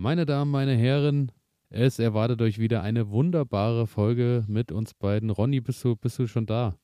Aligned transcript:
Meine 0.00 0.26
Damen, 0.26 0.52
meine 0.52 0.76
Herren, 0.76 1.32
es 1.70 1.98
erwartet 1.98 2.40
euch 2.40 2.60
wieder 2.60 2.82
eine 2.82 3.10
wunderbare 3.10 3.88
Folge 3.88 4.44
mit 4.46 4.70
uns 4.70 4.94
beiden. 4.94 5.28
Ronny, 5.28 5.60
bist 5.60 5.82
du, 5.82 5.96
bist 5.96 6.20
du 6.20 6.28
schon 6.28 6.46
da? 6.46 6.78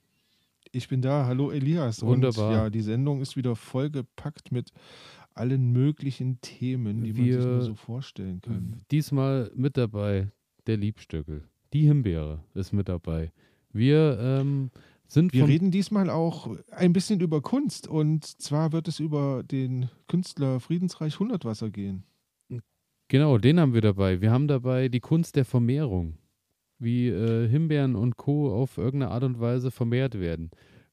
Ich 0.72 0.88
bin 0.88 1.00
da. 1.00 1.24
Hallo 1.24 1.52
Elias. 1.52 2.02
Wunderbar. 2.02 2.48
Und 2.48 2.54
ja, 2.54 2.70
die 2.70 2.80
Sendung 2.80 3.20
ist 3.20 3.36
wieder 3.36 3.54
vollgepackt 3.54 4.50
mit 4.50 4.72
allen 5.32 5.70
möglichen 5.70 6.40
Themen, 6.40 7.04
die 7.04 7.14
Wir- 7.16 7.34
man 7.36 7.42
sich 7.42 7.50
nur 7.52 7.62
so 7.62 7.74
vorstellen 7.76 8.40
kann. 8.40 8.80
Diesmal 8.90 9.48
mit 9.54 9.76
dabei 9.76 10.32
der 10.66 10.76
Liebstöckel. 10.76 11.44
Die 11.72 11.82
Himbeere 11.82 12.42
ist 12.54 12.72
mit 12.72 12.88
dabei. 12.88 13.30
Wir 13.72 14.18
ähm, 14.20 14.72
sind 15.06 15.32
Wir 15.32 15.46
reden 15.46 15.70
diesmal 15.70 16.10
auch 16.10 16.48
ein 16.72 16.92
bisschen 16.92 17.20
über 17.20 17.42
Kunst 17.42 17.86
und 17.86 18.24
zwar 18.24 18.72
wird 18.72 18.88
es 18.88 18.98
über 18.98 19.44
den 19.44 19.88
Künstler 20.08 20.58
Friedensreich 20.58 21.20
Hundertwasser 21.20 21.70
gehen. 21.70 22.02
Genau, 23.08 23.38
den 23.38 23.60
haben 23.60 23.74
wir 23.74 23.80
dabei. 23.80 24.20
Wir 24.20 24.30
haben 24.30 24.48
dabei 24.48 24.88
die 24.88 25.00
Kunst 25.00 25.36
der 25.36 25.44
Vermehrung. 25.44 26.18
Wie 26.78 27.08
äh, 27.08 27.48
Himbeeren 27.48 27.94
und 27.94 28.16
Co. 28.16 28.52
auf 28.52 28.78
irgendeine 28.78 29.12
Art 29.12 29.24
und 29.24 29.40
Weise 29.40 29.70
vermehrt 29.70 30.18
werden. 30.18 30.50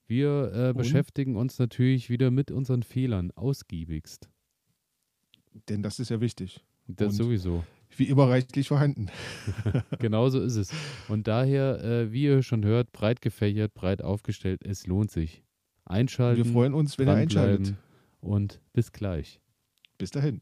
Wir 0.08 0.52
äh, 0.54 0.74
beschäftigen 0.74 1.38
uns 1.38 1.58
natürlich 1.58 2.10
wieder 2.10 2.32
mit 2.32 2.52
unseren 2.52 2.84
Fehlern 2.84 3.32
ausgiebigst. 3.32 4.30
Denn 5.70 5.82
das 5.82 6.00
ist 6.00 6.10
ja 6.10 6.22
wichtig. 6.22 6.64
Das 6.88 7.14
Und? 7.14 7.14
sowieso. 7.14 7.64
Wie 7.96 8.06
immer 8.06 8.30
reichlich 8.30 8.68
vorhanden. 8.68 9.08
Genauso 10.00 10.42
ist 10.42 10.56
es. 10.56 10.74
Und 11.08 11.28
daher, 11.28 11.84
äh, 11.84 12.12
wie 12.12 12.24
ihr 12.24 12.44
schon 12.44 12.64
hört, 12.64 12.92
breit 12.92 13.22
gefächert, 13.22 13.74
breit 13.74 14.02
aufgestellt. 14.02 14.62
Es 14.64 14.88
lohnt 14.88 15.12
sich. 15.12 15.44
Einschalten. 15.86 16.44
Wir 16.44 16.52
freuen 16.52 16.74
uns, 16.74 16.98
wenn 16.98 17.08
ihr 17.08 17.16
einschaltet. 17.16 17.76
Und 18.22 18.62
bis 18.74 18.92
gleich. 18.92 19.42
Bis 19.98 20.12
dahin. 20.12 20.42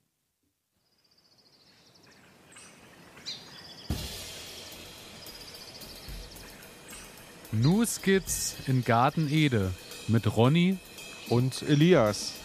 New 7.52 7.84
Skits 7.84 8.58
in 8.68 8.84
Garten 8.84 9.28
Ede 9.28 9.72
mit 10.08 10.38
Ronny 10.38 10.78
Und 11.30 11.64
Elias. 11.64 12.36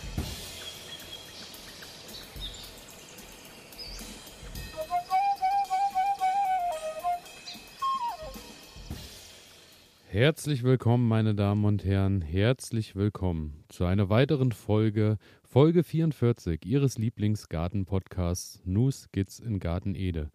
Herzlich 10.09 10.63
willkommen, 10.63 11.07
meine 11.07 11.35
Damen 11.35 11.67
und 11.67 11.85
Herren. 11.85 12.23
Herzlich 12.23 12.97
willkommen 12.97 13.63
zu 13.69 13.85
einer 13.85 14.09
weiteren 14.09 14.53
Folge, 14.53 15.19
Folge 15.43 15.85
44 15.85 16.65
Ihres 16.65 16.97
Lieblingsgarten-Podcasts 16.97 18.63
New 18.65 18.91
Skits 18.91 19.39
in 19.39 19.59
Garten 19.59 19.95
Ede. 19.95 20.31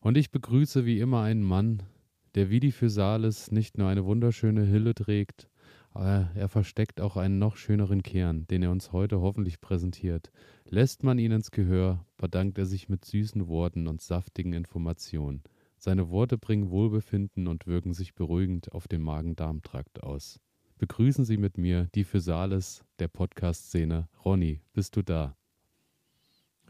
Und 0.00 0.16
ich 0.16 0.32
begrüße 0.32 0.84
wie 0.84 0.98
immer 0.98 1.22
einen 1.22 1.44
Mann, 1.44 1.84
der 2.34 2.50
wie 2.50 2.60
die 2.60 2.72
Physalis 2.72 3.50
nicht 3.50 3.78
nur 3.78 3.88
eine 3.88 4.04
wunderschöne 4.04 4.68
Hülle 4.68 4.94
trägt, 4.94 5.48
aber 5.90 6.30
er 6.34 6.48
versteckt 6.48 7.00
auch 7.00 7.16
einen 7.16 7.38
noch 7.38 7.56
schöneren 7.56 8.02
Kern, 8.02 8.46
den 8.46 8.62
er 8.62 8.70
uns 8.70 8.92
heute 8.92 9.20
hoffentlich 9.20 9.60
präsentiert. 9.60 10.30
Lässt 10.64 11.02
man 11.02 11.18
ihn 11.18 11.32
ins 11.32 11.50
Gehör, 11.50 12.04
bedankt 12.16 12.58
er 12.58 12.66
sich 12.66 12.88
mit 12.88 13.04
süßen 13.04 13.48
Worten 13.48 13.86
und 13.86 14.00
saftigen 14.00 14.52
Informationen. 14.52 15.42
Seine 15.76 16.10
Worte 16.10 16.38
bringen 16.38 16.70
Wohlbefinden 16.70 17.46
und 17.46 17.66
wirken 17.66 17.94
sich 17.94 18.14
beruhigend 18.14 18.72
auf 18.72 18.88
den 18.88 19.00
Magen-Darm-Trakt 19.02 20.02
aus. 20.02 20.40
Begrüßen 20.78 21.24
Sie 21.24 21.36
mit 21.36 21.56
mir 21.56 21.88
die 21.94 22.04
Physalis 22.04 22.84
der 22.98 23.08
Podcast-Szene. 23.08 24.08
Ronny, 24.24 24.60
bist 24.72 24.96
du 24.96 25.02
da? 25.02 25.37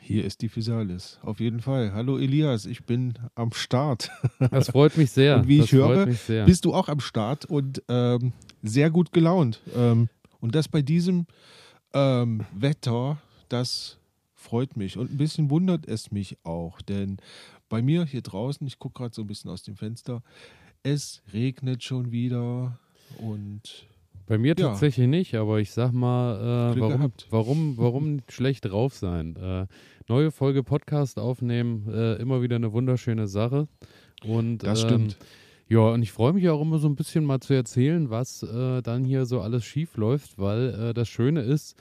Hier 0.08 0.24
ist 0.24 0.40
die 0.40 0.48
Physalis. 0.48 1.18
Auf 1.20 1.38
jeden 1.38 1.60
Fall. 1.60 1.92
Hallo 1.92 2.16
Elias, 2.16 2.64
ich 2.64 2.86
bin 2.86 3.12
am 3.34 3.52
Start. 3.52 4.10
Das 4.50 4.70
freut 4.70 4.96
mich 4.96 5.10
sehr. 5.10 5.36
Und 5.36 5.48
wie 5.48 5.58
das 5.58 5.66
ich 5.66 5.72
höre, 5.72 6.06
bist 6.46 6.64
du 6.64 6.72
auch 6.72 6.88
am 6.88 7.00
Start 7.00 7.44
und 7.44 7.82
ähm, 7.90 8.32
sehr 8.62 8.88
gut 8.88 9.12
gelaunt. 9.12 9.60
Ähm, 9.76 10.08
und 10.40 10.54
das 10.54 10.66
bei 10.66 10.80
diesem 10.80 11.26
ähm, 11.92 12.46
Wetter, 12.54 13.18
das 13.50 13.98
freut 14.34 14.78
mich. 14.78 14.96
Und 14.96 15.12
ein 15.12 15.18
bisschen 15.18 15.50
wundert 15.50 15.86
es 15.86 16.10
mich 16.10 16.38
auch, 16.42 16.80
denn 16.80 17.18
bei 17.68 17.82
mir 17.82 18.06
hier 18.06 18.22
draußen, 18.22 18.66
ich 18.66 18.78
gucke 18.78 19.02
gerade 19.02 19.14
so 19.14 19.20
ein 19.20 19.26
bisschen 19.26 19.50
aus 19.50 19.62
dem 19.62 19.76
Fenster, 19.76 20.22
es 20.82 21.20
regnet 21.34 21.84
schon 21.84 22.12
wieder 22.12 22.78
und 23.18 23.86
Bei 24.28 24.36
mir 24.36 24.54
Ja. 24.58 24.68
tatsächlich 24.68 25.08
nicht, 25.08 25.34
aber 25.34 25.58
ich 25.58 25.70
sag 25.70 25.92
mal, 25.92 26.74
äh, 26.76 26.80
warum, 26.80 27.12
warum, 27.30 27.78
warum 27.78 28.18
schlecht 28.28 28.66
drauf 28.66 28.94
sein? 28.94 29.36
Äh, 29.36 29.66
neue 30.06 30.30
Folge 30.30 30.62
Podcast 30.62 31.18
aufnehmen, 31.18 31.88
äh, 31.90 32.16
immer 32.16 32.42
wieder 32.42 32.56
eine 32.56 32.72
wunderschöne 32.72 33.26
Sache. 33.26 33.68
Und, 34.26 34.58
das 34.58 34.82
ähm, 34.82 34.88
stimmt. 34.88 35.16
Ja, 35.68 35.80
und 35.80 36.02
ich 36.02 36.12
freue 36.12 36.34
mich 36.34 36.46
auch 36.50 36.60
immer 36.60 36.78
so 36.78 36.88
ein 36.88 36.96
bisschen 36.96 37.24
mal 37.24 37.40
zu 37.40 37.54
erzählen, 37.54 38.10
was 38.10 38.42
äh, 38.42 38.82
dann 38.82 39.04
hier 39.04 39.24
so 39.24 39.40
alles 39.40 39.64
schief 39.64 39.96
läuft, 39.96 40.38
weil 40.38 40.74
äh, 40.74 40.94
das 40.94 41.08
Schöne 41.08 41.40
ist, 41.40 41.74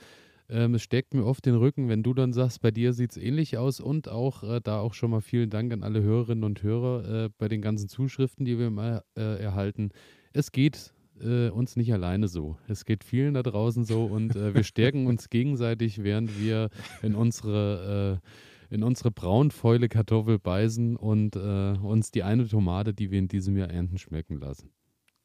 ähm, 0.48 0.74
es 0.74 0.82
stärkt 0.82 1.12
mir 1.12 1.26
oft 1.26 1.44
den 1.44 1.54
Rücken, 1.54 1.90
wenn 1.90 2.02
du 2.02 2.14
dann 2.14 2.32
sagst, 2.32 2.62
bei 2.62 2.70
dir 2.70 2.94
sieht 2.94 3.10
es 3.10 3.16
ähnlich 3.18 3.58
aus 3.58 3.78
und 3.80 4.08
auch 4.08 4.42
äh, 4.42 4.60
da 4.62 4.80
auch 4.80 4.94
schon 4.94 5.10
mal 5.10 5.20
vielen 5.20 5.50
Dank 5.50 5.70
an 5.74 5.82
alle 5.82 6.02
Hörerinnen 6.02 6.44
und 6.44 6.62
Hörer 6.62 7.24
äh, 7.24 7.28
bei 7.36 7.48
den 7.48 7.60
ganzen 7.60 7.90
Zuschriften, 7.90 8.46
die 8.46 8.58
wir 8.58 8.68
immer 8.68 9.02
äh, 9.16 9.42
erhalten. 9.42 9.90
Es 10.32 10.52
geht 10.52 10.94
äh, 11.22 11.50
uns 11.50 11.76
nicht 11.76 11.92
alleine 11.92 12.28
so. 12.28 12.58
Es 12.68 12.84
geht 12.84 13.04
vielen 13.04 13.34
da 13.34 13.42
draußen 13.42 13.84
so 13.84 14.04
und 14.04 14.36
äh, 14.36 14.54
wir 14.54 14.64
stärken 14.64 15.06
uns 15.06 15.28
gegenseitig, 15.30 16.02
während 16.02 16.38
wir 16.38 16.70
in 17.02 17.14
unsere 17.14 18.20
äh, 18.22 18.74
in 18.74 18.82
unsere 18.82 19.10
braunfäule 19.10 19.88
Kartoffel 19.88 20.38
beißen 20.38 20.96
und 20.96 21.36
äh, 21.36 21.38
uns 21.38 22.10
die 22.10 22.22
eine 22.22 22.46
Tomate, 22.46 22.92
die 22.92 23.10
wir 23.10 23.18
in 23.18 23.28
diesem 23.28 23.56
Jahr 23.56 23.70
ernten, 23.70 23.98
schmecken 23.98 24.38
lassen. 24.38 24.70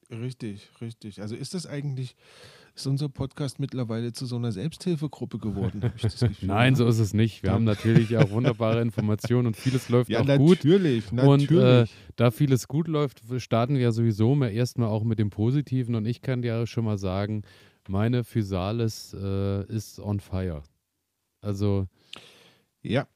Richtig, 0.09 0.69
richtig. 0.81 1.21
Also 1.21 1.35
ist 1.35 1.53
das 1.53 1.65
eigentlich, 1.65 2.15
ist 2.75 2.88
unser 2.88 3.09
Podcast 3.09 3.59
mittlerweile 3.59 4.13
zu 4.13 4.25
so 4.25 4.35
einer 4.35 4.51
Selbsthilfegruppe 4.51 5.38
geworden? 5.38 5.81
Nein, 6.41 6.73
ne? 6.73 6.78
so 6.78 6.88
ist 6.88 7.00
es 7.00 7.13
nicht. 7.13 7.44
Wir 7.44 7.51
haben 7.51 7.63
natürlich 7.66 8.17
auch 8.17 8.31
wunderbare 8.31 8.81
Informationen 8.81 9.47
und 9.47 9.56
vieles 9.57 9.89
läuft 9.89 10.09
Ja, 10.09 10.22
auch 10.22 10.38
gut. 10.38 10.57
natürlich, 10.63 11.11
Und 11.11 11.19
äh, 11.51 11.53
natürlich. 11.53 11.94
da 12.16 12.31
vieles 12.31 12.67
gut 12.67 12.88
läuft, 12.88 13.22
starten 13.38 13.75
wir 13.75 13.81
ja 13.81 13.91
sowieso 13.91 14.34
mal 14.35 14.50
erstmal 14.50 14.89
auch 14.89 15.03
mit 15.03 15.19
dem 15.19 15.29
Positiven. 15.29 15.95
Und 15.95 16.06
ich 16.06 16.22
kann 16.22 16.41
dir 16.41 16.66
schon 16.66 16.85
mal 16.85 16.97
sagen, 16.97 17.44
meine 17.88 18.23
Physalis 18.23 19.13
äh, 19.13 19.66
ist 19.66 20.00
on 20.00 20.19
fire. 20.19 20.63
Also 21.41 21.88
ja, 22.81 23.07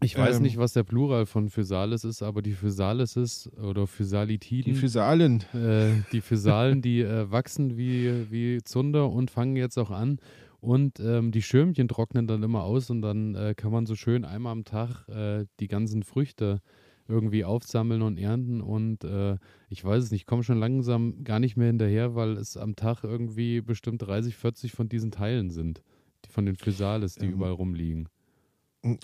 ich 0.00 0.16
weiß 0.16 0.36
Ähm. 0.36 0.42
nicht, 0.42 0.56
was 0.58 0.72
der 0.72 0.84
Plural 0.84 1.26
von 1.26 1.48
Physalis 1.48 2.04
ist, 2.04 2.22
aber 2.22 2.40
die 2.42 2.52
Physalis 2.52 3.16
ist 3.16 3.52
oder 3.58 3.82
die 3.82 3.86
Physalitiden, 3.88 4.74
Physalen. 4.74 5.44
äh, 5.54 5.90
die 6.12 6.20
Physalen, 6.20 6.82
die 6.82 7.00
äh, 7.00 7.30
wachsen 7.30 7.76
wie, 7.76 8.30
wie 8.30 8.62
Zunder 8.62 9.10
und 9.10 9.30
fangen 9.30 9.56
jetzt 9.56 9.76
auch 9.78 9.90
an. 9.90 10.18
Und 10.60 10.98
ähm, 11.00 11.30
die 11.30 11.42
Schirmchen 11.42 11.86
trocknen 11.88 12.26
dann 12.26 12.42
immer 12.42 12.64
aus 12.64 12.90
und 12.90 13.00
dann 13.02 13.34
äh, 13.36 13.54
kann 13.56 13.70
man 13.70 13.86
so 13.86 13.94
schön 13.94 14.24
einmal 14.24 14.52
am 14.52 14.64
Tag 14.64 15.08
äh, 15.08 15.46
die 15.60 15.68
ganzen 15.68 16.02
Früchte 16.02 16.60
irgendwie 17.06 17.44
aufsammeln 17.44 18.02
und 18.02 18.18
ernten. 18.18 18.60
Und 18.60 19.04
äh, 19.04 19.36
ich 19.68 19.84
weiß 19.84 20.02
es 20.04 20.10
nicht, 20.10 20.22
ich 20.22 20.26
komme 20.26 20.42
schon 20.42 20.58
langsam 20.58 21.22
gar 21.24 21.38
nicht 21.40 21.56
mehr 21.56 21.68
hinterher, 21.68 22.14
weil 22.16 22.36
es 22.36 22.56
am 22.56 22.74
Tag 22.76 23.04
irgendwie 23.04 23.60
bestimmt 23.60 24.02
30, 24.02 24.34
40 24.36 24.72
von 24.72 24.88
diesen 24.88 25.10
Teilen 25.12 25.50
sind, 25.50 25.82
die 26.24 26.30
von 26.30 26.44
den 26.44 26.56
Physalis, 26.56 27.14
die 27.14 27.26
Ähm, 27.26 27.32
überall 27.32 27.52
rumliegen. 27.52 28.08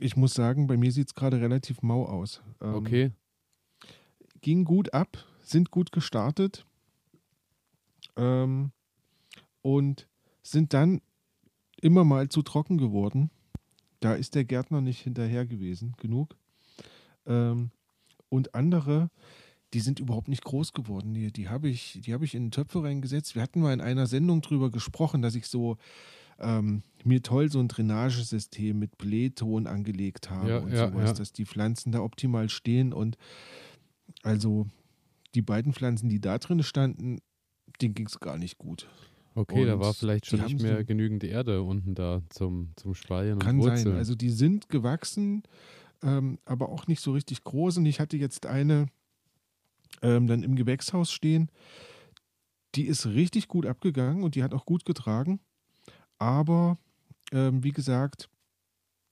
Ich 0.00 0.16
muss 0.16 0.34
sagen, 0.34 0.66
bei 0.66 0.76
mir 0.76 0.92
sieht 0.92 1.08
es 1.08 1.14
gerade 1.14 1.40
relativ 1.40 1.82
mau 1.82 2.06
aus. 2.06 2.42
Ähm, 2.60 2.74
Okay, 2.74 3.12
Ging 4.40 4.64
gut 4.64 4.92
ab, 4.92 5.24
sind 5.40 5.70
gut 5.70 5.90
gestartet 5.90 6.66
ähm, 8.16 8.72
und 9.62 10.06
sind 10.42 10.74
dann 10.74 11.00
immer 11.80 12.04
mal 12.04 12.28
zu 12.28 12.42
trocken 12.42 12.78
geworden. 12.78 13.30
Da 14.00 14.14
ist 14.14 14.34
der 14.34 14.44
Gärtner 14.44 14.82
nicht 14.82 15.00
hinterher 15.00 15.46
gewesen, 15.46 15.94
genug. 15.96 16.36
Ähm, 17.26 17.70
und 18.28 18.54
andere, 18.54 19.10
die 19.72 19.80
sind 19.80 19.98
überhaupt 19.98 20.28
nicht 20.28 20.44
groß 20.44 20.72
geworden. 20.74 21.14
Die, 21.14 21.32
die 21.32 21.48
habe 21.48 21.68
ich, 21.68 22.00
die 22.04 22.12
hab 22.12 22.22
ich 22.22 22.34
in 22.34 22.50
Töpfe 22.50 22.82
reingesetzt. 22.82 23.34
Wir 23.34 23.42
hatten 23.42 23.60
mal 23.60 23.72
in 23.72 23.80
einer 23.80 24.06
Sendung 24.06 24.42
drüber 24.42 24.70
gesprochen, 24.70 25.22
dass 25.22 25.34
ich 25.34 25.46
so 25.46 25.78
ähm, 26.38 26.82
mir 27.06 27.22
toll 27.22 27.50
so 27.50 27.60
ein 27.60 27.68
Drainagesystem 27.68 28.78
mit 28.78 28.96
Blähton 28.98 29.66
angelegt 29.66 30.30
habe 30.30 30.48
Ja, 30.48 30.58
und 30.58 30.72
ja, 30.72 30.88
sowas, 30.88 31.10
ja. 31.10 31.12
dass 31.14 31.32
die 31.32 31.44
Pflanzen 31.46 31.92
da 31.92 32.00
optimal 32.00 32.48
stehen. 32.48 32.92
Und 32.92 33.16
also 34.22 34.66
die 35.34 35.42
beiden 35.42 35.72
Pflanzen, 35.72 36.08
die 36.08 36.20
da 36.20 36.38
drin 36.38 36.62
standen, 36.62 37.18
denen 37.80 37.94
ging 37.94 38.06
es 38.06 38.20
gar 38.20 38.38
nicht 38.38 38.58
gut. 38.58 38.88
okay, 39.34 39.64
da 39.66 39.74
und 39.74 39.80
war 39.80 39.94
vielleicht 39.94 40.26
schon 40.26 40.40
nicht 40.42 40.60
mehr 40.62 40.78
so- 40.78 40.84
genügend 40.84 41.24
Erde 41.24 41.62
unten 41.62 41.94
da 41.94 42.22
zum, 42.30 42.70
zum 42.76 42.94
Speiern 42.94 43.38
Kann 43.38 43.56
und 43.56 43.62
sein. 43.64 43.72
Wurzeln. 43.78 43.96
Also 43.96 44.14
die 44.14 44.30
sind 44.30 44.68
gewachsen, 44.68 45.42
ähm, 46.02 46.38
aber 46.44 46.68
auch 46.68 46.86
nicht 46.86 47.00
so 47.00 47.12
richtig 47.12 47.42
groß. 47.44 47.78
Und 47.78 47.86
ich 47.86 47.98
hatte 48.00 48.16
jetzt 48.16 48.46
eine 48.46 48.86
ähm, 50.02 50.26
dann 50.26 50.42
im 50.42 50.54
Gewächshaus 50.56 51.10
stehen. 51.12 51.50
Die 52.74 52.86
ist 52.86 53.06
richtig 53.06 53.48
gut 53.48 53.66
abgegangen 53.66 54.22
und 54.24 54.34
die 54.34 54.42
hat 54.42 54.54
auch 54.54 54.66
gut 54.66 54.84
getragen. 54.84 55.40
Aber 56.18 56.78
ähm, 57.32 57.62
wie 57.64 57.72
gesagt, 57.72 58.28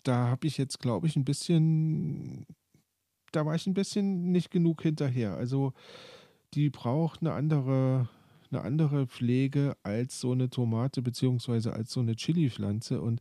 da 0.04 0.28
habe 0.28 0.46
ich 0.46 0.58
jetzt, 0.58 0.80
glaube 0.80 1.06
ich, 1.06 1.16
ein 1.16 1.24
bisschen, 1.24 2.46
da 3.32 3.46
war 3.46 3.54
ich 3.54 3.66
ein 3.66 3.74
bisschen 3.74 4.32
nicht 4.32 4.50
genug 4.50 4.82
hinterher. 4.82 5.36
Also 5.36 5.72
die 6.54 6.70
braucht 6.70 7.20
eine 7.20 7.32
andere, 7.32 8.08
eine 8.50 8.62
andere 8.62 9.06
Pflege 9.06 9.76
als 9.82 10.20
so 10.20 10.32
eine 10.32 10.50
Tomate 10.50 11.02
beziehungsweise 11.02 11.72
als 11.72 11.92
so 11.92 12.00
eine 12.00 12.16
Chili-Pflanze 12.16 13.00
und 13.00 13.20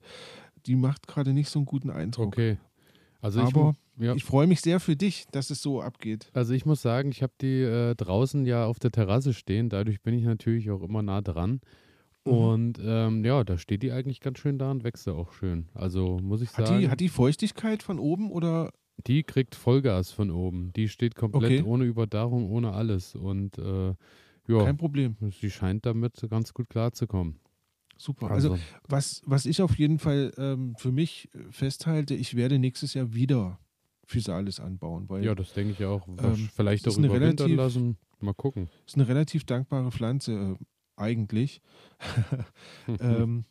die 0.65 0.75
macht 0.75 1.07
gerade 1.07 1.33
nicht 1.33 1.49
so 1.49 1.59
einen 1.59 1.65
guten 1.65 1.89
Eindruck. 1.89 2.27
Okay. 2.27 2.57
Also 3.21 3.41
Aber 3.41 3.75
ich, 3.97 4.03
ja. 4.03 4.15
ich 4.15 4.23
freue 4.23 4.47
mich 4.47 4.61
sehr 4.61 4.79
für 4.79 4.95
dich, 4.95 5.27
dass 5.31 5.51
es 5.51 5.61
so 5.61 5.81
abgeht. 5.81 6.29
Also 6.33 6.53
ich 6.53 6.65
muss 6.65 6.81
sagen, 6.81 7.11
ich 7.11 7.21
habe 7.21 7.33
die 7.39 7.61
äh, 7.61 7.95
draußen 7.95 8.45
ja 8.45 8.65
auf 8.65 8.79
der 8.79 8.91
Terrasse 8.91 9.33
stehen, 9.33 9.69
dadurch 9.69 10.01
bin 10.01 10.15
ich 10.15 10.23
natürlich 10.23 10.71
auch 10.71 10.81
immer 10.81 11.01
nah 11.03 11.21
dran. 11.21 11.61
Mhm. 12.25 12.31
Und 12.33 12.79
ähm, 12.83 13.25
ja, 13.25 13.43
da 13.43 13.57
steht 13.57 13.81
die 13.83 13.91
eigentlich 13.91 14.19
ganz 14.19 14.39
schön 14.39 14.59
da 14.59 14.69
und 14.71 14.83
wächst 14.83 15.07
ja 15.07 15.13
auch 15.13 15.33
schön. 15.33 15.69
Also 15.73 16.19
muss 16.21 16.41
ich 16.41 16.49
Hat 16.55 16.67
sagen, 16.67 16.79
die, 16.81 16.89
hat 16.89 16.99
die 16.99 17.09
Feuchtigkeit 17.09 17.81
von 17.83 17.99
oben 17.99 18.31
oder? 18.31 18.71
die 19.07 19.23
kriegt 19.23 19.55
Vollgas 19.55 20.11
von 20.11 20.29
oben. 20.29 20.71
Die 20.73 20.87
steht 20.87 21.15
komplett 21.15 21.43
Okay. 21.61 21.63
ohne 21.63 21.85
Überdachung, 21.85 22.51
ohne 22.51 22.73
alles. 22.73 23.15
Und 23.15 23.57
äh, 23.57 23.95
ja, 24.47 24.63
Kein 24.63 24.77
Problem. 24.77 25.15
sie 25.39 25.49
scheint 25.49 25.87
damit 25.87 26.23
ganz 26.29 26.53
gut 26.53 26.69
klarzukommen. 26.69 27.39
Super. 27.97 28.29
Also 28.29 28.57
was, 28.87 29.21
was 29.25 29.47
ich 29.47 29.61
auf 29.63 29.77
jeden 29.79 29.97
Fall 29.97 30.31
ähm, 30.37 30.75
für 30.77 30.91
mich 30.91 31.29
festhalte, 31.49 32.13
ich 32.13 32.35
werde 32.35 32.59
nächstes 32.59 32.93
Jahr 32.93 33.13
wieder 33.15 33.59
Physalis 34.05 34.59
anbauen, 34.59 35.09
weil 35.09 35.23
ja, 35.25 35.33
das 35.33 35.53
denke 35.53 35.71
ich 35.73 35.85
auch. 35.85 36.07
Ähm, 36.07 36.49
Vielleicht 36.55 36.85
ist 36.85 36.95
auch 36.95 36.99
überwintern 36.99 37.47
relativ- 37.51 37.57
lassen. 37.57 37.97
Mal 38.19 38.33
gucken. 38.35 38.69
es 38.85 38.93
eine 38.93 39.07
relativ 39.07 39.45
dankbare 39.45 39.89
Pflanze 39.91 40.33
äh, 40.59 40.63
eigentlich, 41.01 41.61
ähm, 42.99 43.45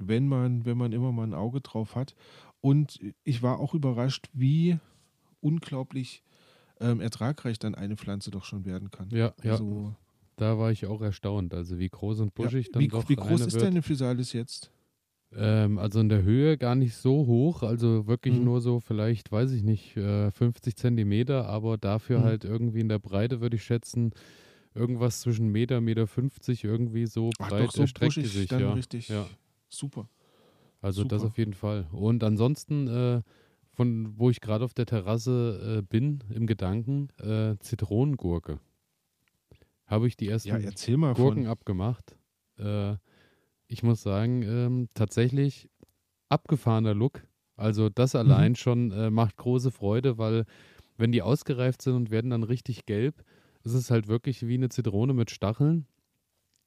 wenn 0.00 0.28
man 0.28 0.64
wenn 0.66 0.78
man 0.78 0.92
immer 0.92 1.12
mal 1.12 1.24
ein 1.24 1.34
Auge 1.34 1.60
drauf 1.60 1.94
hat. 1.96 2.14
Und 2.60 3.00
ich 3.24 3.42
war 3.42 3.60
auch 3.60 3.74
überrascht, 3.74 4.28
wie 4.32 4.78
unglaublich 5.40 6.22
ähm, 6.80 7.00
ertragreich 7.00 7.58
dann 7.58 7.74
eine 7.76 7.96
Pflanze 7.96 8.30
doch 8.30 8.44
schon 8.44 8.64
werden 8.66 8.90
kann. 8.90 9.12
ja, 9.12 9.34
ja, 9.42 9.60
Also, 9.60 9.96
da 10.36 10.58
war 10.58 10.72
ich 10.72 10.86
auch 10.86 11.02
erstaunt. 11.02 11.54
Also 11.54 11.78
wie 11.78 11.88
groß 11.90 12.20
und 12.20 12.34
buschig 12.34 12.70
ja, 12.70 12.72
dann 12.72 12.88
wie, 12.88 12.90
doch 12.90 13.08
wie 13.08 13.16
groß 13.16 13.46
ist 13.46 13.62
wird. 13.62 13.62
deine 13.62 13.82
Physalis 13.82 14.32
jetzt? 14.32 14.70
Ähm, 15.32 15.78
also 15.78 16.00
in 16.00 16.08
der 16.08 16.22
Höhe 16.22 16.56
gar 16.58 16.74
nicht 16.76 16.94
so 16.96 17.26
hoch, 17.26 17.62
also 17.62 18.06
wirklich 18.06 18.38
Mhm. 18.38 18.44
nur 18.44 18.60
so 18.60 18.78
vielleicht, 18.80 19.32
weiß 19.32 19.50
ich 19.52 19.62
nicht, 19.64 19.96
äh, 19.96 20.30
50 20.30 20.76
Zentimeter, 20.76 21.46
aber 21.48 21.76
dafür 21.78 22.22
Mhm. 22.22 22.22
halt 22.22 22.44
irgendwie 22.44 22.80
in 22.80 22.88
der 22.88 23.00
Breite 23.00 23.40
würde 23.40 23.56
ich 23.56 23.64
schätzen, 23.64 24.12
irgendwas 24.74 25.20
zwischen 25.20 25.48
Meter, 25.48 25.80
Meter 25.80 26.06
50 26.06 26.64
irgendwie 26.64 27.06
so 27.06 27.30
Ach, 27.38 27.48
breit 27.48 27.60
doch 27.60 27.72
so 27.72 27.82
erstreckt 27.82 28.16
die 28.22 28.26
sich, 28.28 28.48
dann 28.48 28.60
ja. 28.60 28.72
richtig 28.74 29.08
ja. 29.08 29.26
super. 29.68 30.08
Also 30.80 31.04
das 31.04 31.22
Super. 31.22 31.26
auf 31.28 31.38
jeden 31.38 31.54
Fall. 31.54 31.86
Und 31.92 32.22
ansonsten, 32.24 32.88
äh, 32.88 33.22
von 33.72 34.18
wo 34.18 34.30
ich 34.30 34.40
gerade 34.40 34.64
auf 34.64 34.74
der 34.74 34.86
Terrasse 34.86 35.78
äh, 35.78 35.82
bin, 35.82 36.22
im 36.30 36.46
Gedanken, 36.46 37.08
äh, 37.18 37.56
Zitronengurke. 37.58 38.60
Habe 39.86 40.06
ich 40.06 40.16
die 40.16 40.28
ersten 40.28 40.48
Ja, 40.48 40.58
Gurken 41.12 41.44
von. 41.44 41.46
abgemacht. 41.46 42.16
Äh, 42.58 42.96
ich 43.68 43.82
muss 43.82 44.02
sagen, 44.02 44.42
ähm, 44.42 44.88
tatsächlich 44.94 45.68
abgefahrener 46.28 46.94
Look. 46.94 47.26
Also 47.56 47.88
das 47.88 48.14
allein 48.14 48.52
Mhm. 48.52 48.56
schon 48.56 48.90
äh, 48.92 49.10
macht 49.10 49.36
große 49.36 49.70
Freude, 49.70 50.18
weil 50.18 50.44
wenn 50.96 51.12
die 51.12 51.22
ausgereift 51.22 51.82
sind 51.82 51.94
und 51.94 52.10
werden 52.10 52.30
dann 52.30 52.42
richtig 52.42 52.86
gelb, 52.86 53.24
ist 53.64 53.74
es 53.74 53.90
halt 53.90 54.08
wirklich 54.08 54.46
wie 54.46 54.54
eine 54.54 54.68
Zitrone 54.68 55.14
mit 55.14 55.30
Stacheln. 55.30 55.86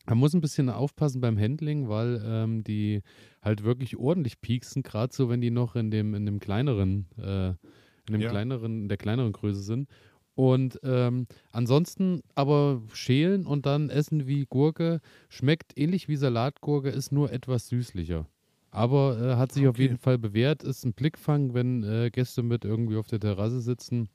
Man 0.06 0.20
muss 0.20 0.34
ein 0.34 0.42
bisschen 0.42 0.70
aufpassen 0.70 1.20
beim 1.20 1.38
Handling, 1.38 1.90
weil 1.90 2.22
ähm, 2.26 2.64
die 2.64 3.02
halt 3.42 3.64
wirklich 3.64 3.98
ordentlich 3.98 4.40
pieksen, 4.40 4.82
gerade 4.84 5.14
so, 5.14 5.28
wenn 5.30 5.42
die 5.42 5.52
noch 5.52 5.76
in 5.76 5.92
dem, 5.92 6.14
in 6.14 6.26
dem 6.26 6.40
kleineren, 6.40 7.08
äh, 7.18 7.50
in 7.50 8.14
dem 8.14 8.24
Ja. 8.24 8.30
kleineren, 8.30 8.84
in 8.84 8.90
der 8.90 8.98
kleineren 8.98 9.34
Größe 9.34 9.62
sind. 9.62 9.90
Und 10.34 10.80
ähm, 10.84 11.28
ansonsten 11.52 12.22
aber 12.36 12.84
schälen 12.94 13.46
und 13.46 13.66
dann 13.66 13.90
essen 13.90 14.28
wie 14.28 14.46
Gurke. 14.46 15.02
Schmeckt 15.30 15.78
ähnlich 15.78 16.08
wie 16.08 16.16
Salatgurke, 16.16 16.90
ist 16.90 17.12
nur 17.12 17.32
etwas 17.32 17.68
süßlicher. 17.68 18.28
Aber 18.72 19.20
äh, 19.20 19.36
hat 19.36 19.52
sich 19.52 19.68
auf 19.68 19.78
Okay. 19.78 19.80
jeden 19.80 19.98
Fall 19.98 20.18
bewährt, 20.18 20.64
ist 20.64 20.86
ein 20.86 20.94
Blickfang, 20.94 21.54
wenn 21.54 21.84
äh, 21.84 22.12
Gäste 22.12 22.44
mit 22.44 22.64
irgendwie 22.66 22.98
auf 22.98 23.08
der 23.08 23.20
Terrasse 23.20 23.60
sitzen 23.62 24.10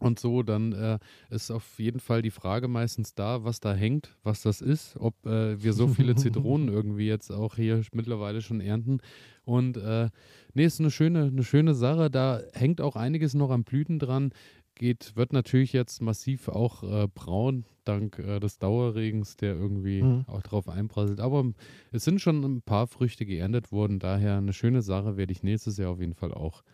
und 0.00 0.18
so, 0.18 0.42
dann 0.42 0.72
äh, 0.72 0.98
ist 1.30 1.50
auf 1.50 1.78
jeden 1.78 2.00
Fall 2.00 2.20
die 2.20 2.30
Frage 2.32 2.68
meistens 2.68 3.14
da, 3.14 3.44
was 3.44 3.60
da 3.60 3.74
hängt, 3.74 4.16
was 4.22 4.42
das 4.42 4.60
ist, 4.60 4.96
ob 4.98 5.14
äh, 5.24 5.62
wir 5.62 5.72
so 5.72 5.86
viele 5.86 6.14
Zitronen 6.16 6.68
irgendwie 6.68 7.06
jetzt 7.06 7.30
auch 7.30 7.56
hier 7.56 7.80
mittlerweile 7.92 8.42
schon 8.42 8.60
ernten. 8.60 8.98
Und 9.44 9.76
äh, 9.76 10.10
nee, 10.52 10.64
ist 10.64 10.80
eine 10.80 10.90
schöne, 10.90 11.24
eine 11.24 11.44
schöne 11.44 11.74
Sache. 11.74 12.10
Da 12.10 12.40
hängt 12.54 12.80
auch 12.80 12.96
einiges 12.96 13.34
noch 13.34 13.50
am 13.50 13.62
Blüten 13.64 13.98
dran. 13.98 14.32
Geht, 14.76 15.14
wird 15.14 15.32
natürlich 15.32 15.72
jetzt 15.72 16.02
massiv 16.02 16.48
auch 16.48 16.82
äh, 16.82 17.06
braun, 17.06 17.64
dank 17.84 18.18
äh, 18.18 18.40
des 18.40 18.58
Dauerregens, 18.58 19.36
der 19.36 19.54
irgendwie 19.54 20.02
Mhm. 20.02 20.24
auch 20.26 20.42
drauf 20.42 20.68
einprasselt. 20.68 21.20
Aber 21.20 21.44
es 21.92 22.02
sind 22.04 22.20
schon 22.20 22.42
ein 22.42 22.62
paar 22.62 22.88
Früchte 22.88 23.24
geerntet 23.24 23.70
worden. 23.70 24.00
Daher 24.00 24.38
eine 24.38 24.52
schöne 24.52 24.82
Sache 24.82 25.16
werde 25.16 25.30
ich 25.32 25.44
nächstes 25.44 25.76
Jahr 25.76 25.90
auf 25.92 26.00
jeden 26.00 26.14
Fall 26.14 26.34
auch 26.34 26.64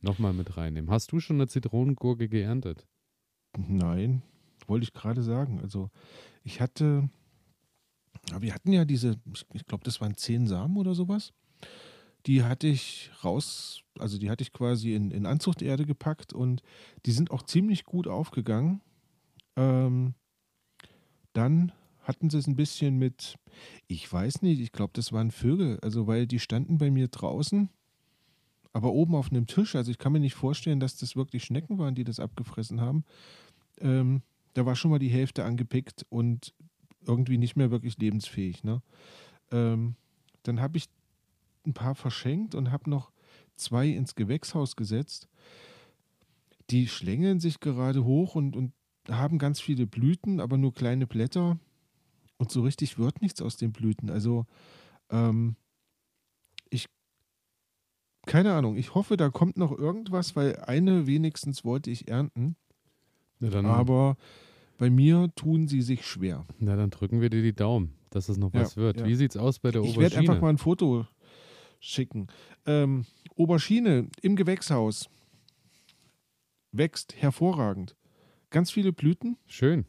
nochmal 0.00 0.32
mit 0.32 0.56
reinnehmen. 0.56 0.90
Hast 0.90 1.12
du 1.12 1.20
schon 1.20 1.36
eine 1.36 1.48
Zitronengurke 1.48 2.28
geerntet? 2.28 2.86
Nein, 3.56 4.22
wollte 4.66 4.84
ich 4.84 4.92
gerade 4.92 5.22
sagen. 5.22 5.60
Also 5.60 5.90
ich 6.44 6.60
hatte, 6.60 7.08
wir 8.38 8.54
hatten 8.54 8.72
ja 8.72 8.84
diese, 8.84 9.16
ich, 9.32 9.46
ich 9.52 9.66
glaube, 9.66 9.84
das 9.84 10.00
waren 10.00 10.16
zehn 10.16 10.46
Samen 10.46 10.76
oder 10.76 10.94
sowas. 10.94 11.32
Die 12.26 12.42
hatte 12.42 12.66
ich 12.66 13.10
raus, 13.24 13.82
also 13.98 14.18
die 14.18 14.30
hatte 14.30 14.42
ich 14.42 14.52
quasi 14.52 14.94
in, 14.94 15.10
in 15.12 15.26
Anzuchterde 15.26 15.86
gepackt 15.86 16.32
und 16.32 16.62
die 17.06 17.12
sind 17.12 17.30
auch 17.30 17.42
ziemlich 17.42 17.84
gut 17.84 18.08
aufgegangen. 18.08 18.80
Ähm, 19.56 20.14
dann 21.32 21.72
hatten 22.00 22.30
sie 22.30 22.38
es 22.38 22.46
ein 22.46 22.56
bisschen 22.56 22.98
mit, 22.98 23.36
ich 23.88 24.10
weiß 24.10 24.42
nicht, 24.42 24.60
ich 24.60 24.72
glaube, 24.72 24.92
das 24.94 25.12
waren 25.12 25.30
Vögel, 25.30 25.78
also 25.80 26.06
weil 26.06 26.26
die 26.26 26.38
standen 26.38 26.78
bei 26.78 26.90
mir 26.90 27.08
draußen, 27.08 27.68
aber 28.76 28.92
oben 28.92 29.14
auf 29.14 29.30
einem 29.30 29.46
Tisch. 29.46 29.74
Also 29.74 29.90
ich 29.90 29.96
kann 29.96 30.12
mir 30.12 30.20
nicht 30.20 30.34
vorstellen, 30.34 30.80
dass 30.80 30.98
das 30.98 31.16
wirklich 31.16 31.44
Schnecken 31.44 31.78
waren, 31.78 31.94
die 31.94 32.04
das 32.04 32.20
abgefressen 32.20 32.82
haben. 32.82 33.04
Ähm, 33.80 34.20
da 34.52 34.66
war 34.66 34.76
schon 34.76 34.90
mal 34.90 34.98
die 34.98 35.08
Hälfte 35.08 35.46
angepickt 35.46 36.04
und 36.10 36.52
irgendwie 37.06 37.38
nicht 37.38 37.56
mehr 37.56 37.70
wirklich 37.70 37.96
lebensfähig. 37.96 38.64
Ne? 38.64 38.82
Ähm, 39.50 39.96
dann 40.42 40.60
habe 40.60 40.76
ich 40.76 40.90
ein 41.66 41.72
paar 41.72 41.94
verschenkt 41.94 42.54
und 42.54 42.70
habe 42.70 42.90
noch 42.90 43.12
zwei 43.54 43.88
ins 43.88 44.14
Gewächshaus 44.14 44.76
gesetzt. 44.76 45.26
Die 46.68 46.86
schlängeln 46.86 47.40
sich 47.40 47.60
gerade 47.60 48.04
hoch 48.04 48.34
und, 48.34 48.56
und 48.56 48.74
haben 49.08 49.38
ganz 49.38 49.58
viele 49.58 49.86
Blüten, 49.86 50.38
aber 50.38 50.58
nur 50.58 50.74
kleine 50.74 51.06
Blätter. 51.06 51.58
Und 52.36 52.50
so 52.50 52.60
richtig 52.60 52.98
wird 52.98 53.22
nichts 53.22 53.40
aus 53.40 53.56
den 53.56 53.72
Blüten. 53.72 54.10
Also 54.10 54.44
ähm, 55.08 55.56
keine 58.26 58.52
Ahnung, 58.54 58.76
ich 58.76 58.94
hoffe, 58.94 59.16
da 59.16 59.30
kommt 59.30 59.56
noch 59.56 59.72
irgendwas, 59.76 60.36
weil 60.36 60.56
eine 60.56 61.06
wenigstens 61.06 61.64
wollte 61.64 61.90
ich 61.90 62.08
ernten. 62.08 62.56
Na 63.38 63.48
dann, 63.50 63.66
Aber 63.66 64.16
bei 64.78 64.90
mir 64.90 65.30
tun 65.36 65.68
sie 65.68 65.80
sich 65.82 66.04
schwer. 66.06 66.46
na, 66.58 66.76
dann 66.76 66.90
drücken 66.90 67.20
wir 67.20 67.30
dir 67.30 67.42
die 67.42 67.54
Daumen, 67.54 67.94
dass 68.10 68.28
es 68.28 68.36
noch 68.36 68.52
Ja, 68.54 68.60
was 68.62 68.76
wird. 68.76 69.00
ja. 69.00 69.06
Wie 69.06 69.14
sieht's 69.14 69.36
aus 69.36 69.58
bei 69.58 69.70
der 69.70 69.82
Ich 69.82 69.96
werde 69.96 70.14
Aubergine? 70.16 70.32
einfach 70.32 70.42
mal 70.42 70.50
ein 70.50 70.58
Foto 70.58 71.06
schicken. 71.80 72.26
Ähm, 72.66 73.04
Aubergine 73.38 74.08
im 74.22 74.36
Gewächshaus 74.36 75.08
wächst 76.72 77.14
hervorragend. 77.16 77.96
Ganz 78.50 78.70
viele 78.70 78.92
Blüten, 78.92 79.36
Schön. 79.46 79.84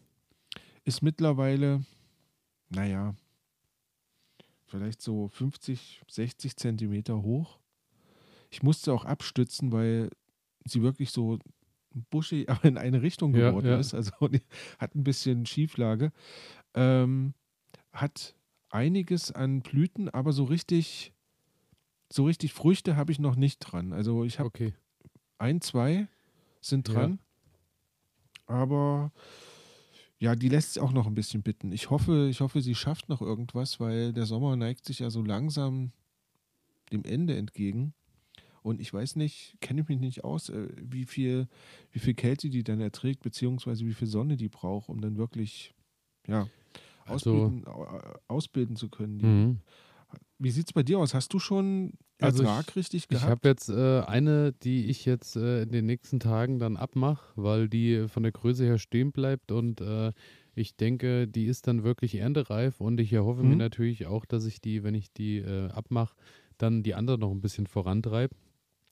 ist 0.83 1.01
mittlerweile, 1.01 1.83
naja, 2.69 3.15
vielleicht 4.65 5.01
so 5.01 5.27
50, 5.29 6.01
60 6.09 6.55
Zentimeter 6.57 7.21
hoch. 7.21 7.59
Ich 8.49 8.63
musste 8.63 8.93
auch 8.93 9.05
abstützen, 9.05 9.71
weil 9.71 10.09
sie 10.65 10.81
wirklich 10.81 11.11
so 11.11 11.39
buschig, 12.09 12.49
aber 12.49 12.65
in 12.65 12.77
eine 12.77 13.01
Richtung 13.01 13.33
Ja, 13.33 13.49
geworden 13.49 13.67
ja. 13.71 13.79
ist. 13.79 13.93
Also 13.93 14.11
hat 14.79 14.95
ein 14.95 15.03
bisschen 15.03 15.45
Schieflage. 15.45 16.11
Ähm, 16.73 17.33
hat 17.91 18.35
einiges 18.69 19.31
an 19.31 19.61
Blüten, 19.61 20.09
aber 20.09 20.33
so 20.33 20.43
richtig, 20.43 21.13
so 22.11 22.25
richtig 22.25 22.53
Früchte 22.53 22.95
habe 22.95 23.11
ich 23.11 23.19
noch 23.19 23.35
nicht 23.35 23.59
dran. 23.59 23.93
Also 23.93 24.23
ich 24.23 24.39
habe 24.39 24.47
Okay. 24.47 24.73
ein, 25.39 25.61
zwei 25.61 26.07
sind 26.61 26.87
Ja. 26.87 26.93
dran. 26.95 27.19
Aber 28.45 29.11
ja, 30.19 30.35
die 30.35 30.49
lässt 30.49 30.73
sich 30.73 30.81
auch 30.81 30.91
noch 30.93 31.05
ein 31.05 31.15
bisschen 31.15 31.43
bitten. 31.43 31.71
Ich 31.71 31.89
hoffe, 31.89 32.27
ich 32.29 32.41
hoffe, 32.41 32.61
sie 32.61 32.75
schafft 32.75 33.09
noch 33.09 33.21
irgendwas, 33.21 33.79
weil 33.79 34.13
der 34.13 34.25
Sommer 34.25 34.55
neigt 34.55 34.85
sich 34.85 34.99
ja 34.99 35.09
so 35.09 35.21
langsam 35.21 35.91
dem 36.91 37.03
Ende 37.03 37.35
entgegen. 37.37 37.93
Und 38.63 38.81
ich 38.81 38.93
weiß 38.93 39.15
nicht, 39.15 39.55
kenne 39.61 39.81
ich 39.81 39.87
mich 39.87 39.99
nicht 39.99 40.23
aus, 40.23 40.49
äh, 40.49 40.67
wie 40.81 41.05
viel, 41.05 41.47
wie 41.91 41.99
viel 41.99 42.13
Kälte 42.13 42.49
die 42.49 42.63
dann 42.63 42.79
erträgt, 42.81 43.21
beziehungsweise 43.23 43.85
wie 43.85 43.93
viel 43.93 44.07
Sonne 44.07 44.37
die 44.37 44.49
braucht, 44.49 44.89
um 44.89 45.01
dann 45.01 45.17
wirklich 45.17 45.73
ja, 46.27 46.47
Also- 47.05 47.31
ausbilden, 47.45 47.67
au- 47.67 48.19
ausbilden 48.27 48.75
zu 48.75 48.89
können. 48.89 49.17
Mhm. 49.17 49.59
Wie 50.39 50.51
sieht 50.51 50.67
es 50.67 50.73
bei 50.73 50.83
dir 50.83 50.99
aus? 50.99 51.13
Hast 51.13 51.33
du 51.33 51.39
schon 51.39 51.93
also 52.21 52.43
Ertrag 52.43 52.67
ich, 52.69 52.75
richtig 52.75 53.07
gehabt? 53.07 53.23
Ich 53.23 53.29
habe 53.29 53.47
jetzt 53.49 53.69
äh, 53.69 54.01
eine, 54.01 54.53
die 54.53 54.85
ich 54.85 55.03
jetzt 55.05 55.35
äh, 55.35 55.63
in 55.63 55.71
den 55.71 55.85
nächsten 55.85 56.19
Tagen 56.19 56.59
dann 56.59 56.77
abmache, 56.77 57.25
weil 57.35 57.67
die 57.67 58.07
von 58.07 58.23
der 58.23 58.31
Größe 58.31 58.63
her 58.63 58.77
stehen 58.77 59.11
bleibt 59.11 59.51
und 59.51 59.81
äh, 59.81 60.13
ich 60.55 60.75
denke, 60.75 61.27
die 61.27 61.45
ist 61.45 61.67
dann 61.67 61.83
wirklich 61.83 62.15
erntereif 62.15 62.79
und 62.81 62.99
ich 62.99 63.11
erhoffe 63.13 63.43
mhm. 63.43 63.49
mir 63.49 63.55
natürlich 63.57 64.05
auch, 64.07 64.25
dass 64.25 64.45
ich 64.45 64.61
die, 64.61 64.83
wenn 64.83 64.95
ich 64.95 65.11
die 65.11 65.37
äh, 65.39 65.69
abmache, 65.69 66.15
dann 66.57 66.83
die 66.83 66.95
andere 66.95 67.17
noch 67.17 67.31
ein 67.31 67.41
bisschen 67.41 67.67
vorantreibe. 67.67 68.35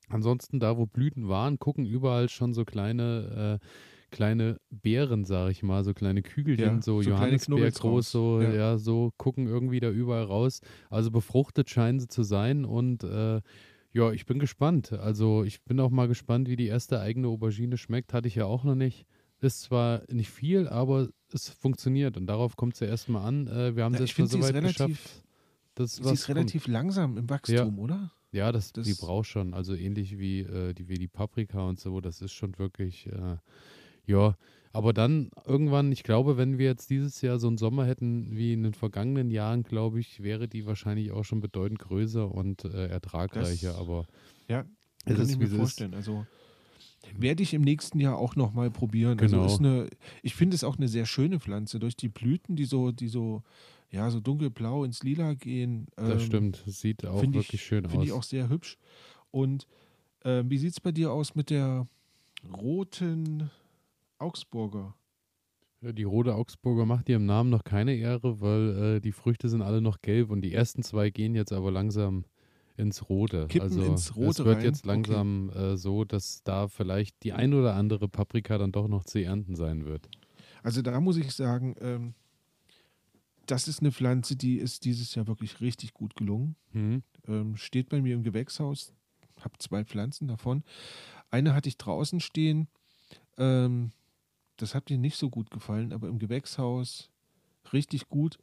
Ansonsten 0.09 0.59
da, 0.59 0.77
wo 0.77 0.85
Blüten 0.85 1.27
waren, 1.27 1.59
gucken 1.59 1.85
überall 1.85 2.29
schon 2.29 2.53
so 2.53 2.65
kleine 2.65 3.59
äh, 3.62 3.65
kleine 4.12 4.62
Beeren, 4.69 5.25
sag 5.25 5.51
ich 5.51 5.62
mal, 5.62 5.83
so 5.83 5.93
kleine 5.93 6.21
Kügelchen, 6.21 6.75
ja, 6.75 6.81
so, 6.81 7.01
so 7.01 7.09
Johannisbeer 7.09 7.71
groß, 7.71 8.12
so, 8.12 8.41
ja. 8.41 8.53
ja. 8.53 8.77
so 8.77 9.12
gucken 9.17 9.45
irgendwie 9.47 9.81
da 9.81 9.89
überall 9.89 10.24
raus. 10.24 10.62
Also 10.89 11.12
befruchtet 11.12 11.69
scheinen 11.69 12.00
sie 12.00 12.07
zu 12.07 12.24
sein 12.24 12.63
und 12.63 13.03
äh, 13.03 13.41
ja, 13.91 14.12
ich 14.12 14.25
bin 14.25 14.39
gespannt. 14.39 14.93
Also 14.93 15.43
ich 15.43 15.63
bin 15.63 15.79
auch 15.79 15.89
mal 15.89 16.07
gespannt, 16.07 16.50
wie 16.50 16.55
die 16.55 16.67
erste 16.67 17.00
eigene 17.00 17.27
Aubergine 17.27 17.77
schmeckt. 17.77 18.13
Hatte 18.13 18.27
ich 18.27 18.35
ja 18.35 18.45
auch 18.45 18.63
noch 18.63 18.75
nicht. 18.75 19.05
Ist 19.41 19.62
zwar 19.62 20.01
nicht 20.09 20.29
viel, 20.29 20.67
aber 20.67 21.09
es 21.31 21.50
funktioniert 21.50 22.17
und 22.17 22.25
darauf 22.27 22.55
kommt 22.55 22.74
es 22.75 22.79
ja 22.79 22.88
erstmal 22.88 23.25
an. 23.25 23.47
Äh, 23.47 23.75
wir 23.75 23.83
haben 23.83 23.93
es 23.93 24.00
jetzt 24.00 24.13
schon 24.13 24.27
so 24.27 24.41
weit 24.41 24.53
relativ, 24.53 24.75
geschafft. 24.75 25.24
Dass 25.75 25.95
sie 25.97 26.13
ist 26.13 26.29
relativ 26.29 26.67
langsam 26.67 27.17
im 27.17 27.29
Wachstum, 27.29 27.77
ja. 27.77 27.83
oder? 27.83 28.12
Ja, 28.35 28.51
das, 28.51 28.73
das, 28.73 28.85
die 28.85 28.93
braucht 28.93 29.27
schon. 29.27 29.53
Also 29.53 29.73
ähnlich 29.75 30.19
wie, 30.19 30.41
äh, 30.41 30.73
die, 30.73 30.89
wie 30.89 30.97
die 30.97 31.07
Paprika 31.07 31.67
und 31.67 31.79
so. 31.79 32.01
Das 32.01 32.21
ist 32.21 32.33
schon 32.33 32.57
wirklich 32.59 33.07
äh, 33.07 33.37
ja, 34.07 34.37
aber 34.71 34.91
dann 34.91 35.31
irgendwann, 35.45 35.91
ich 35.91 36.03
glaube, 36.03 36.37
wenn 36.37 36.57
wir 36.57 36.65
jetzt 36.65 36.89
dieses 36.89 37.21
Jahr 37.21 37.39
so 37.39 37.47
einen 37.47 37.57
Sommer 37.57 37.85
hätten 37.85 38.35
wie 38.35 38.53
in 38.53 38.63
den 38.63 38.73
vergangenen 38.73 39.31
Jahren, 39.31 39.63
glaube 39.63 39.99
ich, 39.99 40.21
wäre 40.21 40.47
die 40.47 40.65
wahrscheinlich 40.65 41.11
auch 41.11 41.23
schon 41.23 41.39
bedeutend 41.39 41.79
größer 41.79 42.29
und 42.29 42.65
äh, 42.65 42.87
ertragreicher. 42.87 43.69
Das, 43.69 43.79
aber 43.79 44.05
ja, 44.49 44.65
kann 45.05 45.15
ist, 45.15 45.31
ich 45.31 45.37
mir 45.37 45.47
vorstellen. 45.47 45.93
Ist. 45.93 45.97
Also 45.97 46.25
werde 47.17 47.43
ich 47.43 47.53
im 47.53 47.61
nächsten 47.61 47.99
Jahr 47.99 48.17
auch 48.17 48.35
noch 48.35 48.53
mal 48.53 48.69
probieren. 48.69 49.19
Also, 49.19 49.37
genau. 49.37 49.43
Also 49.43 49.59
eine, 49.59 49.89
ich 50.23 50.35
finde 50.35 50.55
es 50.55 50.63
auch 50.63 50.77
eine 50.77 50.87
sehr 50.87 51.05
schöne 51.05 51.39
Pflanze 51.39 51.79
durch 51.79 51.95
die 51.95 52.09
Blüten, 52.09 52.55
die 52.55 52.65
so, 52.65 52.91
die 52.91 53.07
so 53.07 53.43
ja, 53.91 54.09
so 54.09 54.19
dunkelblau 54.19 54.83
ins 54.83 55.03
Lila 55.03 55.33
gehen. 55.33 55.87
Ähm, 55.97 56.09
das 56.09 56.23
stimmt, 56.23 56.63
sieht 56.65 57.05
auch 57.05 57.21
wirklich 57.21 57.53
ich, 57.53 57.61
schön 57.61 57.85
aus. 57.85 57.91
Finde 57.91 58.05
ich 58.05 58.11
auch 58.11 58.23
sehr 58.23 58.49
hübsch. 58.49 58.77
Und 59.31 59.67
äh, 60.23 60.43
wie 60.45 60.57
sieht 60.57 60.71
es 60.71 60.79
bei 60.79 60.91
dir 60.91 61.11
aus 61.11 61.35
mit 61.35 61.49
der 61.49 61.87
roten 62.53 63.49
Augsburger. 64.17 64.95
Die 65.81 66.03
rote 66.03 66.33
Augsburger 66.33 66.85
macht 66.85 67.09
ihrem 67.09 67.25
Namen 67.25 67.49
noch 67.49 67.63
keine 67.63 67.95
Ehre, 67.95 68.41
weil 68.41 68.95
äh, 68.95 69.01
die 69.01 69.11
Früchte 69.11 69.49
sind 69.49 69.61
alle 69.61 69.81
noch 69.81 70.01
gelb 70.01 70.31
und 70.31 70.41
die 70.41 70.53
ersten 70.53 70.81
zwei 70.81 71.11
gehen 71.11 71.35
jetzt 71.35 71.51
aber 71.51 71.71
langsam 71.71 72.25
ins 72.75 73.07
Rote. 73.07 73.47
Kippen 73.47 73.69
also 73.69 73.83
ins 73.83 74.15
Rote 74.15 74.41
es 74.41 74.45
wird 74.45 74.57
rein. 74.57 74.65
jetzt 74.65 74.85
langsam 74.85 75.49
okay. 75.49 75.73
äh, 75.73 75.77
so, 75.77 76.03
dass 76.03 76.43
da 76.43 76.67
vielleicht 76.67 77.23
die 77.23 77.33
ein 77.33 77.53
oder 77.53 77.75
andere 77.75 78.07
Paprika 78.07 78.57
dann 78.57 78.71
doch 78.71 78.87
noch 78.87 79.05
zu 79.05 79.21
ernten 79.21 79.55
sein 79.55 79.85
wird. 79.85 80.09
Also 80.63 80.81
da 80.81 80.99
muss 80.99 81.17
ich 81.17 81.31
sagen, 81.31 81.75
ähm, 81.79 82.15
das 83.45 83.67
ist 83.67 83.79
eine 83.81 83.91
Pflanze, 83.91 84.35
die 84.35 84.57
ist 84.57 84.85
dieses 84.85 85.15
Jahr 85.15 85.27
wirklich 85.27 85.61
richtig 85.61 85.93
gut 85.93 86.15
gelungen. 86.15 86.55
Mhm. 86.73 87.03
Ähm, 87.27 87.55
steht 87.55 87.89
bei 87.89 88.01
mir 88.01 88.15
im 88.15 88.23
Gewächshaus, 88.23 88.93
habe 89.39 89.57
zwei 89.59 89.83
Pflanzen 89.83 90.27
davon. 90.27 90.63
Eine 91.31 91.53
hatte 91.53 91.69
ich 91.69 91.77
draußen 91.77 92.19
stehen. 92.19 92.67
Ähm, 93.37 93.91
das 94.57 94.73
hat 94.73 94.89
mir 94.89 94.97
nicht 94.97 95.17
so 95.17 95.29
gut 95.29 95.51
gefallen, 95.51 95.91
aber 95.93 96.07
im 96.07 96.19
Gewächshaus 96.19 97.11
richtig 97.73 98.07
gut. 98.09 98.37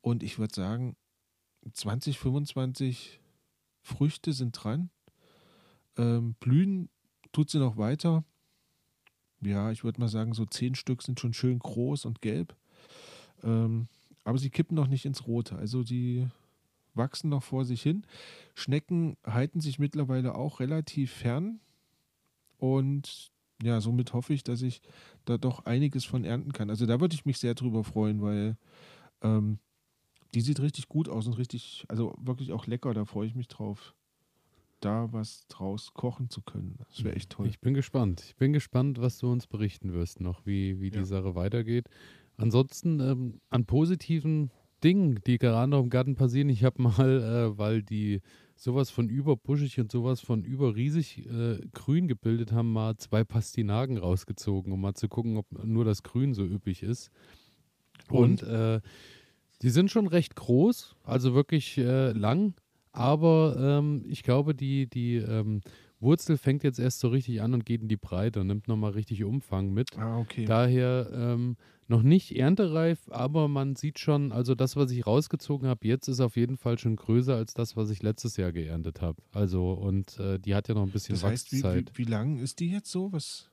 Und 0.00 0.22
ich 0.22 0.38
würde 0.38 0.54
sagen, 0.54 0.96
20, 1.70 2.18
25 2.18 3.20
Früchte 3.82 4.32
sind 4.32 4.52
dran. 4.52 4.90
Ähm, 5.96 6.34
blühen 6.40 6.88
tut 7.32 7.50
sie 7.50 7.58
noch 7.58 7.76
weiter. 7.76 8.24
Ja, 9.42 9.70
ich 9.70 9.84
würde 9.84 10.00
mal 10.00 10.08
sagen, 10.08 10.34
so 10.34 10.44
zehn 10.46 10.74
Stück 10.74 11.02
sind 11.02 11.20
schon 11.20 11.32
schön 11.32 11.58
groß 11.58 12.04
und 12.04 12.20
gelb. 12.20 12.56
Ähm, 13.42 13.88
aber 14.24 14.38
sie 14.38 14.50
kippen 14.50 14.74
noch 14.74 14.88
nicht 14.88 15.04
ins 15.04 15.26
Rote. 15.26 15.56
Also 15.56 15.82
die 15.82 16.28
wachsen 16.94 17.30
noch 17.30 17.42
vor 17.42 17.64
sich 17.64 17.82
hin. 17.82 18.04
Schnecken 18.54 19.16
halten 19.24 19.60
sich 19.60 19.78
mittlerweile 19.78 20.34
auch 20.34 20.60
relativ 20.60 21.12
fern. 21.12 21.60
Und 22.58 23.30
ja, 23.62 23.80
somit 23.80 24.12
hoffe 24.12 24.32
ich, 24.32 24.44
dass 24.44 24.62
ich 24.62 24.82
da 25.24 25.38
doch 25.38 25.64
einiges 25.66 26.04
von 26.04 26.24
ernten 26.24 26.52
kann. 26.52 26.70
Also 26.70 26.86
da 26.86 27.00
würde 27.00 27.14
ich 27.14 27.26
mich 27.26 27.38
sehr 27.38 27.54
drüber 27.54 27.84
freuen, 27.84 28.22
weil 28.22 28.56
ähm, 29.22 29.58
die 30.34 30.40
sieht 30.40 30.60
richtig 30.60 30.88
gut 30.88 31.08
aus 31.08 31.26
und 31.26 31.34
richtig, 31.34 31.84
also 31.88 32.14
wirklich 32.20 32.52
auch 32.52 32.66
lecker. 32.66 32.94
Da 32.94 33.04
freue 33.04 33.26
ich 33.26 33.34
mich 33.34 33.48
drauf, 33.48 33.94
da 34.80 35.12
was 35.12 35.46
draus 35.48 35.92
kochen 35.92 36.30
zu 36.30 36.42
können. 36.42 36.76
Das 36.88 37.04
wäre 37.04 37.16
echt 37.16 37.30
toll. 37.30 37.48
Ich 37.48 37.60
bin 37.60 37.74
gespannt. 37.74 38.22
Ich 38.26 38.36
bin 38.36 38.52
gespannt, 38.52 39.00
was 39.00 39.18
du 39.18 39.30
uns 39.30 39.46
berichten 39.46 39.92
wirst 39.92 40.20
noch, 40.20 40.46
wie, 40.46 40.80
wie 40.80 40.90
die 40.90 40.98
ja. 40.98 41.04
Sache 41.04 41.34
weitergeht. 41.34 41.88
Ansonsten 42.40 43.00
ähm, 43.00 43.40
an 43.50 43.66
positiven 43.66 44.50
Dingen, 44.82 45.20
die 45.26 45.36
gerade 45.36 45.70
noch 45.70 45.82
im 45.82 45.90
Garten 45.90 46.14
passieren. 46.14 46.48
Ich 46.48 46.64
habe 46.64 46.80
mal, 46.80 47.20
äh, 47.22 47.58
weil 47.58 47.82
die 47.82 48.22
sowas 48.56 48.88
von 48.88 49.10
überbuschig 49.10 49.78
und 49.78 49.92
sowas 49.92 50.22
von 50.22 50.42
überriesig 50.42 51.26
äh, 51.26 51.60
grün 51.74 52.08
gebildet 52.08 52.52
haben, 52.52 52.72
mal 52.72 52.96
zwei 52.96 53.24
Pastinaken 53.24 53.98
rausgezogen, 53.98 54.72
um 54.72 54.80
mal 54.80 54.94
zu 54.94 55.08
gucken, 55.08 55.36
ob 55.36 55.46
nur 55.64 55.84
das 55.84 56.02
Grün 56.02 56.32
so 56.32 56.42
üppig 56.42 56.82
ist. 56.82 57.10
Und, 58.08 58.42
und 58.42 58.48
äh, 58.48 58.80
die 59.60 59.70
sind 59.70 59.90
schon 59.90 60.06
recht 60.06 60.34
groß, 60.34 60.96
also 61.04 61.34
wirklich 61.34 61.76
äh, 61.76 62.12
lang, 62.12 62.54
aber 62.92 63.56
ähm, 63.58 64.02
ich 64.08 64.22
glaube, 64.22 64.54
die, 64.54 64.88
die 64.88 65.16
ähm, 65.16 65.60
Wurzel 66.00 66.38
fängt 66.38 66.64
jetzt 66.64 66.78
erst 66.78 67.00
so 67.00 67.08
richtig 67.08 67.42
an 67.42 67.52
und 67.54 67.66
geht 67.66 67.82
in 67.82 67.88
die 67.88 67.96
Breite 67.96 68.40
und 68.40 68.46
nimmt 68.46 68.68
nochmal 68.68 68.92
richtig 68.92 69.22
Umfang 69.22 69.72
mit. 69.72 69.96
Ah, 69.98 70.18
okay. 70.18 70.46
Daher 70.46 71.10
ähm, 71.12 71.56
noch 71.88 72.02
nicht 72.02 72.36
erntereif, 72.36 73.08
aber 73.10 73.48
man 73.48 73.76
sieht 73.76 73.98
schon, 73.98 74.32
also 74.32 74.54
das, 74.54 74.76
was 74.76 74.90
ich 74.92 75.06
rausgezogen 75.06 75.68
habe, 75.68 75.86
jetzt 75.86 76.08
ist 76.08 76.20
auf 76.20 76.36
jeden 76.36 76.56
Fall 76.56 76.78
schon 76.78 76.96
größer 76.96 77.34
als 77.34 77.52
das, 77.52 77.76
was 77.76 77.90
ich 77.90 78.02
letztes 78.02 78.36
Jahr 78.36 78.52
geerntet 78.52 79.02
habe. 79.02 79.22
Also, 79.32 79.72
und 79.72 80.18
äh, 80.18 80.38
die 80.38 80.54
hat 80.54 80.68
ja 80.68 80.74
noch 80.74 80.84
ein 80.84 80.90
bisschen 80.90 81.16
das 81.16 81.24
heißt, 81.24 81.52
Wachszeit. 81.52 81.90
Wie, 81.90 82.04
wie, 82.04 82.06
wie, 82.06 82.10
lang 82.10 82.38
ist 82.38 82.60
die 82.60 82.70
jetzt 82.70 82.90
so? 82.90 83.12
Was? 83.12 83.50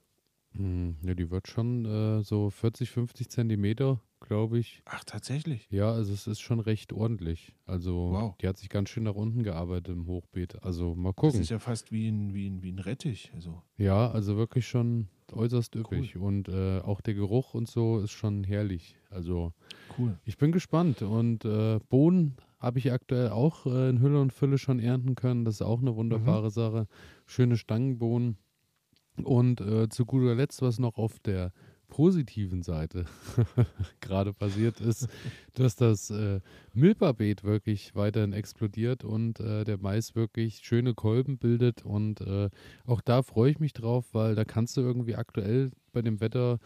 Hm, 0.51 0.95
ja, 1.03 1.15
die 1.15 1.29
wird 1.29 1.47
schon 1.47 1.85
äh, 1.85 2.23
so 2.23 2.49
40, 2.49 2.89
50 2.89 3.29
Zentimeter 3.29 4.01
glaube 4.19 4.59
ich. 4.59 4.81
Ach, 4.85 5.03
tatsächlich? 5.03 5.67
Ja, 5.69 5.91
also 5.91 6.13
es 6.13 6.27
ist 6.27 6.39
schon 6.39 6.59
recht 6.59 6.93
ordentlich. 6.93 7.55
Also 7.65 8.11
wow. 8.11 8.35
die 8.41 8.47
hat 8.47 8.57
sich 8.57 8.69
ganz 8.69 8.89
schön 8.89 9.03
nach 9.03 9.15
unten 9.15 9.43
gearbeitet 9.43 9.95
im 9.95 10.07
Hochbeet. 10.07 10.63
Also 10.63 10.95
mal 10.95 11.13
gucken. 11.13 11.33
Das 11.33 11.41
ist 11.41 11.49
ja 11.49 11.59
fast 11.59 11.91
wie 11.91 12.07
ein, 12.07 12.33
wie 12.33 12.49
ein, 12.49 12.63
wie 12.63 12.71
ein 12.71 12.79
Rettich. 12.79 13.31
Also. 13.35 13.61
Ja, 13.77 14.09
also 14.11 14.37
wirklich 14.37 14.67
schon 14.67 15.07
äußerst 15.31 15.75
üppig. 15.75 16.15
Cool. 16.15 16.21
Und 16.21 16.49
äh, 16.49 16.79
auch 16.79 17.01
der 17.01 17.13
Geruch 17.13 17.53
und 17.53 17.67
so 17.67 17.99
ist 17.99 18.11
schon 18.11 18.43
herrlich. 18.43 18.95
Also 19.09 19.53
cool. 19.97 20.17
ich 20.25 20.37
bin 20.37 20.51
gespannt. 20.51 21.01
Und 21.01 21.45
äh, 21.45 21.79
Bohnen 21.89 22.37
habe 22.59 22.79
ich 22.79 22.91
aktuell 22.91 23.29
auch 23.29 23.65
äh, 23.65 23.89
in 23.89 24.01
Hülle 24.01 24.19
und 24.19 24.33
Fülle 24.33 24.57
schon 24.57 24.79
ernten 24.79 25.15
können. 25.15 25.45
Das 25.45 25.55
ist 25.55 25.61
auch 25.61 25.81
eine 25.81 25.95
wunderbare 25.95 26.47
mhm. 26.47 26.51
Sache. 26.51 26.87
Schöne 27.25 27.57
Stangenbohnen. 27.57 28.37
Und 29.23 29.61
äh, 29.61 29.89
zu 29.89 30.05
guter 30.05 30.35
Letzt, 30.35 30.61
was 30.61 30.77
noch 30.79 30.97
auf 30.97 31.19
der 31.19 31.51
positiven 31.87 32.61
Seite 32.63 33.05
gerade 34.01 34.33
passiert 34.33 34.79
ist, 34.79 35.07
dass 35.53 35.75
das 35.75 36.09
äh, 36.09 36.41
Milperbeet 36.73 37.43
wirklich 37.43 37.95
weiterhin 37.95 38.33
explodiert 38.33 39.03
und 39.03 39.39
äh, 39.39 39.63
der 39.63 39.77
Mais 39.77 40.15
wirklich 40.15 40.59
schöne 40.63 40.93
Kolben 40.93 41.37
bildet. 41.37 41.83
Und 41.83 42.21
äh, 42.21 42.49
auch 42.85 43.01
da 43.01 43.23
freue 43.23 43.51
ich 43.51 43.59
mich 43.59 43.73
drauf, 43.73 44.05
weil 44.13 44.35
da 44.35 44.45
kannst 44.45 44.77
du 44.77 44.81
irgendwie 44.81 45.15
aktuell 45.15 45.71
bei 45.93 46.01
dem 46.01 46.19
Wetter 46.19 46.59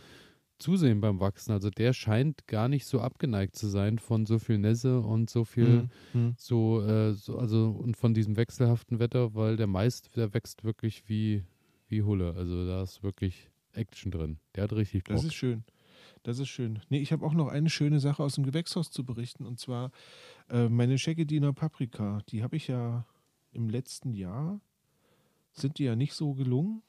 zusehen 0.62 1.02
beim 1.02 1.20
Wachsen. 1.20 1.52
Also 1.52 1.70
der 1.70 1.94
scheint 1.94 2.48
gar 2.48 2.68
nicht 2.68 2.86
so 2.86 3.02
abgeneigt 3.02 3.56
zu 3.56 3.68
sein 3.68 4.00
von 4.00 4.26
so 4.26 4.40
viel 4.40 4.58
Nässe 4.58 5.02
und 5.02 5.30
so 5.30 5.44
viel 5.44 5.90
mhm. 6.14 6.34
so, 6.38 6.82
äh, 6.82 7.14
so, 7.14 7.38
also 7.38 7.70
und 7.70 7.98
von 7.98 8.14
diesem 8.14 8.38
wechselhaften 8.38 9.00
Wetter, 9.00 9.36
weil 9.36 9.58
der 9.58 9.68
Mais, 9.68 10.02
der 10.02 10.34
wächst 10.34 10.64
wirklich 10.64 11.08
wie, 11.08 11.44
wie 11.88 12.04
Hulle. 12.04 12.34
Also 12.36 12.66
da 12.66 12.84
ist 12.84 13.04
wirklich 13.04 13.51
Action 13.74 14.12
drin. 14.12 14.40
Der 14.56 14.64
hat 14.64 14.74
richtig 14.74 15.04
Bock. 15.04 15.16
Das 15.16 15.26
ist 15.26 15.34
schön. 15.34 15.64
Das 16.24 16.38
ist 16.38 16.50
schön. 16.50 16.80
Nee, 16.90 17.00
ich 17.00 17.12
habe 17.12 17.26
auch 17.26 17.34
noch 17.34 17.48
eine 17.48 17.70
schöne 17.70 18.00
Sache 18.00 18.24
aus 18.24 18.36
dem 18.36 18.46
Gewächshaus 18.46 18.92
zu 18.92 19.04
berichten 19.04 19.46
und 19.46 19.60
zwar 19.60 19.92
äh, 20.50 20.70
meine 20.70 20.98
Scheckediner 20.98 21.52
Paprika. 21.54 22.22
Die 22.30 22.44
habe 22.44 22.56
ich 22.58 22.68
ja 22.68 23.06
im 23.54 23.70
letzten 23.70 24.14
Jahr, 24.14 24.62
sind 25.52 25.80
die 25.80 25.86
ja 25.86 25.96
nicht 25.96 26.14
so 26.14 26.34
gelungen. 26.34 26.84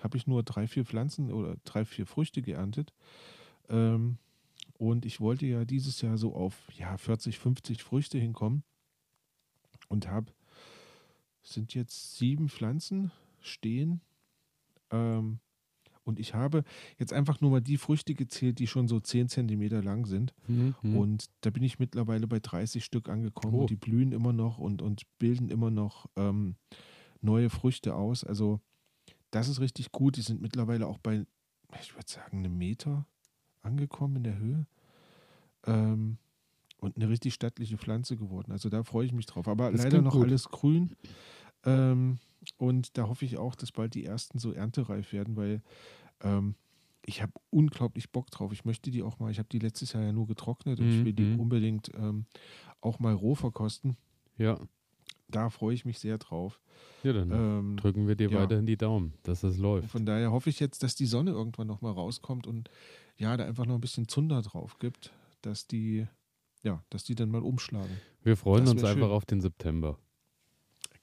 Habe 0.00 0.16
ich 0.16 0.26
nur 0.26 0.42
drei, 0.42 0.66
vier 0.66 0.84
Pflanzen 0.84 1.30
oder 1.30 1.56
drei, 1.64 1.84
vier 1.84 2.06
Früchte 2.06 2.42
geerntet. 2.42 2.92
Ähm, 3.68 4.18
und 4.78 5.06
ich 5.06 5.20
wollte 5.20 5.46
ja 5.46 5.64
dieses 5.64 6.00
Jahr 6.00 6.18
so 6.18 6.34
auf 6.34 6.56
ja, 6.76 6.96
40, 6.96 7.38
50 7.38 7.82
Früchte 7.82 8.18
hinkommen 8.18 8.64
und 9.88 10.08
habe, 10.08 10.32
sind 11.42 11.74
jetzt 11.74 12.16
sieben 12.16 12.48
Pflanzen 12.48 13.12
stehen. 13.40 14.00
Ähm, 14.90 15.38
Und 16.04 16.20
ich 16.20 16.34
habe 16.34 16.64
jetzt 16.98 17.12
einfach 17.12 17.40
nur 17.40 17.50
mal 17.50 17.60
die 17.60 17.78
Früchte 17.78 18.14
gezählt, 18.14 18.58
die 18.58 18.66
schon 18.66 18.88
so 18.88 19.00
10 19.00 19.28
Zentimeter 19.28 19.82
lang 19.82 20.06
sind. 20.06 20.34
Mhm. 20.46 20.74
Und 20.96 21.26
da 21.40 21.50
bin 21.50 21.62
ich 21.62 21.78
mittlerweile 21.78 22.26
bei 22.26 22.40
30 22.40 22.84
Stück 22.84 23.08
angekommen. 23.08 23.54
Oh. 23.54 23.60
Und 23.62 23.70
die 23.70 23.76
blühen 23.76 24.12
immer 24.12 24.32
noch 24.32 24.58
und, 24.58 24.82
und 24.82 25.02
bilden 25.18 25.48
immer 25.48 25.70
noch 25.70 26.06
ähm, 26.16 26.56
neue 27.20 27.48
Früchte 27.50 27.94
aus. 27.94 28.22
Also 28.22 28.60
das 29.30 29.48
ist 29.48 29.60
richtig 29.60 29.92
gut. 29.92 30.16
Die 30.16 30.22
sind 30.22 30.42
mittlerweile 30.42 30.86
auch 30.86 30.98
bei, 30.98 31.26
ich 31.80 31.94
würde 31.94 32.10
sagen, 32.10 32.38
einem 32.38 32.56
Meter 32.56 33.06
angekommen 33.62 34.16
in 34.16 34.24
der 34.24 34.38
Höhe. 34.38 34.66
Ähm, 35.66 36.18
und 36.78 36.96
eine 36.96 37.08
richtig 37.08 37.32
stattliche 37.32 37.78
Pflanze 37.78 38.16
geworden. 38.16 38.52
Also 38.52 38.68
da 38.68 38.82
freue 38.82 39.06
ich 39.06 39.12
mich 39.12 39.24
drauf. 39.26 39.48
Aber 39.48 39.72
Das 39.72 39.82
leider 39.82 40.02
noch 40.02 40.12
gut. 40.12 40.24
alles 40.24 40.50
grün. 40.50 40.94
Ähm, 41.66 42.18
und 42.58 42.96
da 42.98 43.08
hoffe 43.08 43.24
ich 43.24 43.38
auch, 43.38 43.54
dass 43.54 43.72
bald 43.72 43.94
die 43.94 44.04
ersten 44.04 44.38
so 44.38 44.52
erntereif 44.52 45.12
werden, 45.12 45.36
weil 45.36 45.62
ähm, 46.22 46.54
ich 47.06 47.22
habe 47.22 47.32
unglaublich 47.50 48.10
Bock 48.12 48.30
drauf. 48.30 48.52
Ich 48.52 48.64
möchte 48.64 48.90
die 48.90 49.02
auch 49.02 49.18
mal, 49.18 49.30
ich 49.30 49.38
habe 49.38 49.48
die 49.50 49.58
letztes 49.58 49.92
Jahr 49.92 50.02
ja 50.02 50.12
nur 50.12 50.26
getrocknet 50.26 50.80
und 50.80 50.88
ich 50.88 51.04
will 51.04 51.12
die 51.12 51.22
Mhm. 51.24 51.40
unbedingt 51.40 51.90
ähm, 51.94 52.26
auch 52.80 52.98
mal 52.98 53.12
roh 53.14 53.34
verkosten. 53.34 53.96
Ja. 54.38 54.58
Da 55.28 55.48
freue 55.50 55.74
ich 55.74 55.84
mich 55.84 55.98
sehr 55.98 56.18
drauf. 56.18 56.60
ja, 57.02 57.12
dann 57.12 57.30
Ähm, 57.30 57.76
drücken 57.76 58.06
wir 58.06 58.14
dir 58.14 58.30
ja. 58.30 58.40
weiterhin 58.40 58.66
die 58.66 58.76
Daumen, 58.76 59.14
dass 59.22 59.40
das 59.40 59.56
läuft. 59.58 59.90
von 59.90 60.04
daher 60.06 60.30
hoffe 60.32 60.50
ich 60.50 60.60
jetzt, 60.60 60.82
dass 60.82 60.94
die 60.94 61.06
Sonne 61.06 61.30
irgendwann 61.32 61.66
noch 61.66 61.80
mal 61.80 61.92
rauskommt 61.92 62.46
und 62.46 62.70
ja, 63.16 63.36
da 63.36 63.44
einfach 63.44 63.64
noch 63.66 63.74
ein 63.74 63.80
bisschen 63.80 64.06
Zunder 64.08 64.42
drauf 64.42 64.78
gibt, 64.78 65.12
dass 65.42 65.66
die, 65.66 66.06
ja, 66.62 66.82
dass 66.90 67.04
die 67.04 67.14
dann 67.14 67.30
mal 67.30 67.42
umschlagen. 67.42 67.96
Wir 68.22 68.36
freuen 68.36 68.66
uns 68.68 68.82
wär 68.82 68.90
einfach 68.90 69.06
schön. 69.06 69.10
auf 69.16 69.24
den 69.24 69.40
September. 69.40 69.98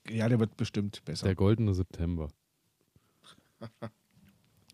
Ja, 0.10 0.28
der 0.30 0.40
wird 0.40 0.58
bestimmt 0.58 1.04
besser. 1.06 1.26
Der 1.26 1.36
goldene 1.36 1.74
September. 1.74 2.30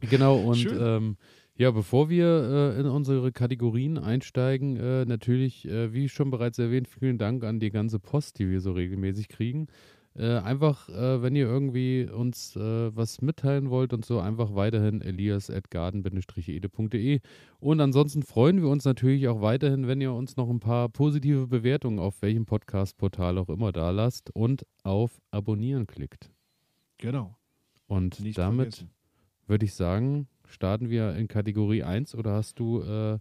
genau, 0.01 0.37
und 0.37 0.65
ähm, 0.65 1.17
ja, 1.55 1.71
bevor 1.71 2.09
wir 2.09 2.75
äh, 2.75 2.79
in 2.79 2.85
unsere 2.85 3.31
Kategorien 3.31 3.97
einsteigen, 3.97 4.77
äh, 4.77 5.05
natürlich, 5.05 5.67
äh, 5.67 5.91
wie 5.91 6.07
schon 6.07 6.29
bereits 6.29 6.59
erwähnt, 6.59 6.87
vielen 6.87 7.17
Dank 7.17 7.43
an 7.43 7.59
die 7.59 7.71
ganze 7.71 7.99
Post, 7.99 8.37
die 8.37 8.49
wir 8.49 8.61
so 8.61 8.73
regelmäßig 8.73 9.27
kriegen. 9.27 9.67
Äh, 10.17 10.39
einfach, 10.39 10.89
äh, 10.89 11.21
wenn 11.21 11.35
ihr 11.35 11.45
irgendwie 11.45 12.09
uns 12.09 12.55
äh, 12.55 12.95
was 12.95 13.21
mitteilen 13.21 13.69
wollt 13.69 13.93
und 13.93 14.03
so, 14.03 14.19
einfach 14.19 14.55
weiterhin 14.55 15.01
elias.garden-ede.de. 15.01 17.19
Und 17.59 17.79
ansonsten 17.81 18.23
freuen 18.23 18.59
wir 18.61 18.69
uns 18.69 18.83
natürlich 18.83 19.27
auch 19.27 19.41
weiterhin, 19.41 19.85
wenn 19.87 20.01
ihr 20.01 20.11
uns 20.13 20.35
noch 20.35 20.49
ein 20.49 20.59
paar 20.59 20.89
positive 20.89 21.45
Bewertungen 21.45 21.99
auf 21.99 22.19
welchem 22.23 22.47
Podcast-Portal 22.47 23.37
auch 23.37 23.49
immer 23.49 23.71
da 23.71 23.91
lasst 23.91 24.31
und 24.35 24.65
auf 24.83 25.21
Abonnieren 25.29 25.85
klickt. 25.85 26.31
genau. 26.97 27.37
Und 27.85 28.19
Nicht 28.19 28.37
damit 28.37 28.85
würde 29.45 29.63
ich 29.65 29.73
sagen, 29.73 30.27
starten 30.45 30.89
wir 30.89 31.15
in 31.15 31.29
Kategorie 31.29 31.83
1 31.83 32.15
oder 32.15 32.33
hast 32.33 32.59
du 32.59 32.81
äh, 32.81 33.19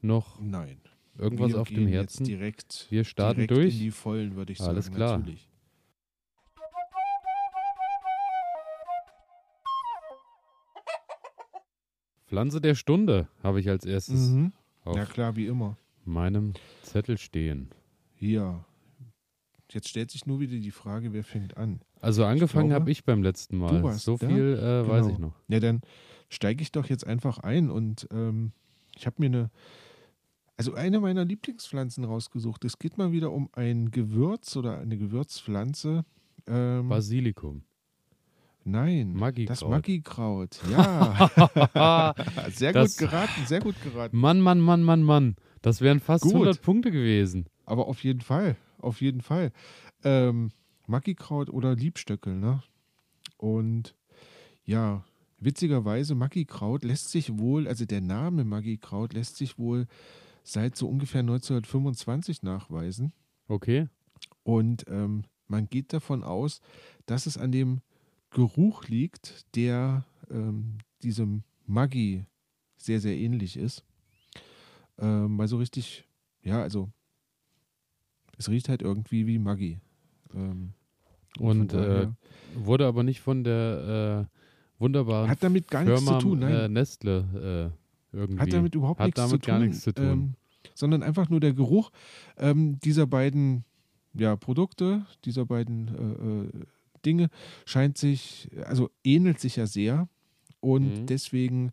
noch 0.00 0.40
Nein. 0.40 0.80
irgendwas 1.18 1.52
wir 1.52 1.60
auf 1.60 1.68
dem 1.68 1.86
Herzen? 1.86 2.24
Direkt, 2.24 2.86
wir 2.90 3.04
starten 3.04 3.40
direkt 3.40 3.56
durch. 3.56 3.74
in 3.74 3.80
die 3.80 3.90
Vollen, 3.90 4.36
würde 4.36 4.52
ich 4.52 4.60
Alles 4.60 4.86
sagen. 4.86 4.96
klar. 4.96 5.18
Natürlich. 5.18 5.48
Pflanze 12.28 12.60
der 12.60 12.74
Stunde 12.74 13.28
habe 13.42 13.60
ich 13.60 13.68
als 13.68 13.84
erstes 13.84 14.30
Mhm. 14.30 14.52
auf 14.84 14.96
Ja 14.96 15.04
klar, 15.06 15.34
wie 15.36 15.46
immer. 15.46 15.76
meinem 16.04 16.52
Zettel 16.82 17.18
stehen. 17.18 17.68
Ja. 18.18 18.64
Jetzt 19.70 19.88
stellt 19.88 20.10
sich 20.10 20.24
nur 20.26 20.40
wieder 20.40 20.56
die 20.56 20.70
Frage, 20.70 21.12
wer 21.12 21.24
fängt 21.24 21.56
an? 21.58 21.80
Also 22.00 22.24
angefangen 22.24 22.72
habe 22.72 22.90
ich 22.90 23.04
beim 23.04 23.22
letzten 23.22 23.58
Mal. 23.58 23.82
warst, 23.82 24.04
so 24.04 24.12
ja? 24.20 24.28
viel 24.28 24.54
äh, 24.58 24.88
weiß 24.88 25.02
Genau. 25.06 25.14
ich 25.14 25.18
noch. 25.18 25.34
Ja, 25.48 25.60
dann 25.60 25.80
steige 26.30 26.62
ich 26.62 26.72
doch 26.72 26.86
jetzt 26.86 27.06
einfach 27.06 27.38
ein 27.38 27.70
und 27.70 28.06
ähm, 28.10 28.52
ich 28.96 29.06
habe 29.06 29.16
mir 29.18 29.26
eine, 29.26 29.50
also 30.56 30.74
eine 30.74 31.00
meiner 31.00 31.24
Lieblingspflanzen 31.24 32.04
rausgesucht. 32.04 32.64
Es 32.64 32.78
geht 32.78 32.96
mal 32.98 33.12
wieder 33.12 33.30
um 33.32 33.48
ein 33.52 33.90
Gewürz 33.90 34.56
oder 34.56 34.78
eine 34.78 34.96
Gewürzpflanze. 34.96 36.04
Ähm, 36.46 36.88
Basilikum. 36.88 37.62
Nein, 38.70 39.14
Maggi-Kraut. 39.14 39.50
das 39.50 39.68
Maggi-Kraut. 39.68 40.60
Ja, 40.70 42.14
sehr 42.50 42.72
Das- 42.72 42.96
gut 42.96 43.08
geraten, 43.08 43.46
sehr 43.46 43.60
gut 43.60 43.74
geraten. 43.82 44.16
Mann, 44.18 44.40
Mann, 44.40 44.60
Mann, 44.60 44.82
Mann, 44.82 45.02
Mann. 45.02 45.36
Das 45.62 45.80
wären 45.80 46.00
fast 46.00 46.22
Gut. 46.24 46.34
100 46.34 46.62
Punkte 46.62 46.90
gewesen. 46.90 47.46
Aber 47.64 47.88
auf 47.88 48.02
jeden 48.04 48.20
Fall, 48.20 48.56
auf 48.78 49.00
jeden 49.00 49.20
Fall. 49.22 49.52
Ähm, 50.04 50.50
Maggi-Kraut 50.86 51.50
oder 51.50 51.74
Liebstöckel, 51.74 52.34
ne? 52.36 52.62
Und 53.36 53.94
ja, 54.64 55.04
witzigerweise, 55.38 56.14
Maggi-Kraut 56.14 56.84
lässt 56.84 57.10
sich 57.10 57.38
wohl, 57.38 57.66
also 57.68 57.84
der 57.86 58.00
Name 58.00 58.44
Maggi-Kraut 58.44 59.12
lässt 59.14 59.36
sich 59.36 59.58
wohl 59.58 59.86
seit 60.44 60.76
so 60.76 60.88
ungefähr 60.88 61.20
1925 61.20 62.42
nachweisen. 62.42 63.12
Okay. 63.48 63.88
Und 64.44 64.84
ähm, 64.88 65.24
man 65.46 65.68
geht 65.68 65.92
davon 65.92 66.22
aus, 66.22 66.60
dass 67.06 67.26
es 67.26 67.36
an 67.36 67.52
dem 67.52 67.80
Geruch 68.30 68.84
liegt, 68.88 69.46
der 69.56 70.04
ähm, 70.30 70.78
diesem 71.02 71.42
Maggi 71.66 72.24
sehr, 72.76 73.00
sehr 73.00 73.16
ähnlich 73.16 73.56
ist. 73.56 73.84
Ähm, 74.98 75.38
weil 75.38 75.48
so 75.48 75.58
richtig, 75.58 76.04
ja, 76.42 76.62
also 76.62 76.90
es 78.36 78.48
riecht 78.48 78.68
halt 78.68 78.82
irgendwie 78.82 79.26
wie 79.26 79.38
Maggi. 79.38 79.80
Ähm, 80.34 80.72
Und 81.38 81.72
äh, 81.72 82.08
wurde 82.54 82.86
aber 82.86 83.02
nicht 83.02 83.20
von 83.20 83.44
der 83.44 84.28
äh, 84.28 84.38
wunderbaren 84.80 85.28
hat 85.28 85.42
damit 85.42 85.68
gar 85.68 85.84
nichts 85.84 86.02
Firma 86.02 86.18
zu 86.18 86.26
tun, 86.26 86.38
nein. 86.40 86.52
Äh, 86.52 86.68
Nestle 86.68 87.72
äh, 88.12 88.16
irgendwie. 88.16 88.40
hat 88.40 88.52
damit 88.52 88.74
überhaupt 88.74 89.00
Hat 89.00 89.06
nichts, 89.06 89.20
damit 89.20 89.42
zu 89.42 89.46
gar 89.46 89.58
tun, 89.58 89.66
nichts 89.66 89.82
zu 89.82 89.92
tun. 89.92 90.04
Ähm, 90.04 90.34
sondern 90.74 91.02
einfach 91.02 91.28
nur 91.28 91.40
der 91.40 91.52
Geruch 91.52 91.90
ähm, 92.36 92.78
dieser 92.80 93.06
beiden 93.06 93.64
ja, 94.14 94.36
Produkte, 94.36 95.06
dieser 95.24 95.44
beiden 95.44 95.88
äh, 95.88 96.58
äh, 96.58 96.66
Dinge 97.04 97.28
scheint 97.66 97.98
sich, 97.98 98.48
also 98.64 98.90
ähnelt 99.04 99.40
sich 99.40 99.56
ja 99.56 99.66
sehr 99.66 100.08
und 100.60 101.02
Mhm. 101.02 101.06
deswegen 101.06 101.72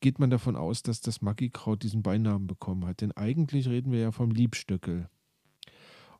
geht 0.00 0.18
man 0.18 0.30
davon 0.30 0.56
aus, 0.56 0.82
dass 0.82 1.00
das 1.00 1.22
Maggi-Kraut 1.22 1.82
diesen 1.82 2.02
Beinamen 2.02 2.46
bekommen 2.46 2.84
hat. 2.86 3.00
Denn 3.00 3.12
eigentlich 3.12 3.68
reden 3.68 3.90
wir 3.90 4.00
ja 4.00 4.12
vom 4.12 4.30
Liebstöckel. 4.30 5.08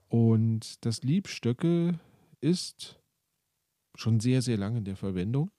Und 0.09 0.85
das 0.85 1.03
Liebstöckel 1.03 1.99
ist 2.41 3.01
schon 3.95 4.21
sehr, 4.21 4.43
sehr 4.43 4.57
lange 4.57 4.79
in 4.79 4.85
der 4.85 4.97
Verwendung, 4.97 5.51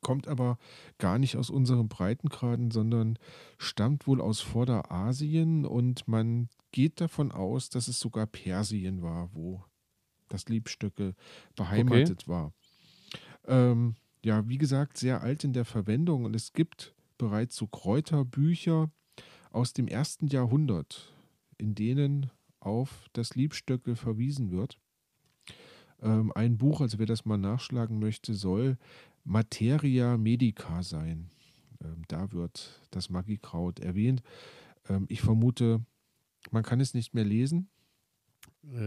kommt 0.00 0.26
aber 0.28 0.58
gar 0.98 1.18
nicht 1.18 1.36
aus 1.36 1.50
unserem 1.50 1.88
Breitengraden, 1.88 2.70
sondern 2.70 3.18
stammt 3.58 4.06
wohl 4.06 4.20
aus 4.20 4.40
Vorderasien 4.40 5.64
und 5.64 6.08
man 6.08 6.48
geht 6.72 7.00
davon 7.00 7.32
aus, 7.32 7.70
dass 7.70 7.86
es 7.88 8.00
sogar 8.00 8.26
Persien 8.26 9.02
war, 9.02 9.30
wo 9.34 9.64
das 10.32 10.48
Liebstöckel 10.48 11.14
beheimatet 11.56 12.28
war. 12.28 12.52
Ähm, 13.46 13.96
ja, 14.24 14.48
wie 14.48 14.58
gesagt, 14.58 14.98
sehr 14.98 15.22
alt 15.22 15.44
in 15.44 15.52
der 15.52 15.64
Verwendung 15.64 16.24
und 16.24 16.36
es 16.36 16.52
gibt 16.52 16.94
bereits 17.18 17.56
so 17.56 17.66
Kräuterbücher 17.66 18.90
aus 19.50 19.72
dem 19.72 19.88
ersten 19.88 20.28
Jahrhundert, 20.28 21.12
in 21.58 21.74
denen 21.74 22.30
auf 22.60 23.08
das 23.12 23.34
Liebstöckel 23.34 23.96
verwiesen 23.96 24.50
wird. 24.50 24.78
Ähm, 26.00 26.32
ein 26.34 26.56
Buch, 26.56 26.80
also 26.80 26.98
wer 26.98 27.06
das 27.06 27.24
mal 27.24 27.36
nachschlagen 27.36 27.98
möchte, 27.98 28.34
soll 28.34 28.78
Materia 29.24 30.16
Medica 30.16 30.82
sein. 30.82 31.30
Ähm, 31.82 32.02
da 32.08 32.32
wird 32.32 32.80
das 32.90 33.10
Maggikraut 33.10 33.80
erwähnt. 33.80 34.22
Ähm, 34.88 35.06
ich 35.08 35.20
vermute, 35.20 35.84
man 36.50 36.62
kann 36.62 36.80
es 36.80 36.94
nicht 36.94 37.14
mehr 37.14 37.24
lesen, 37.24 37.68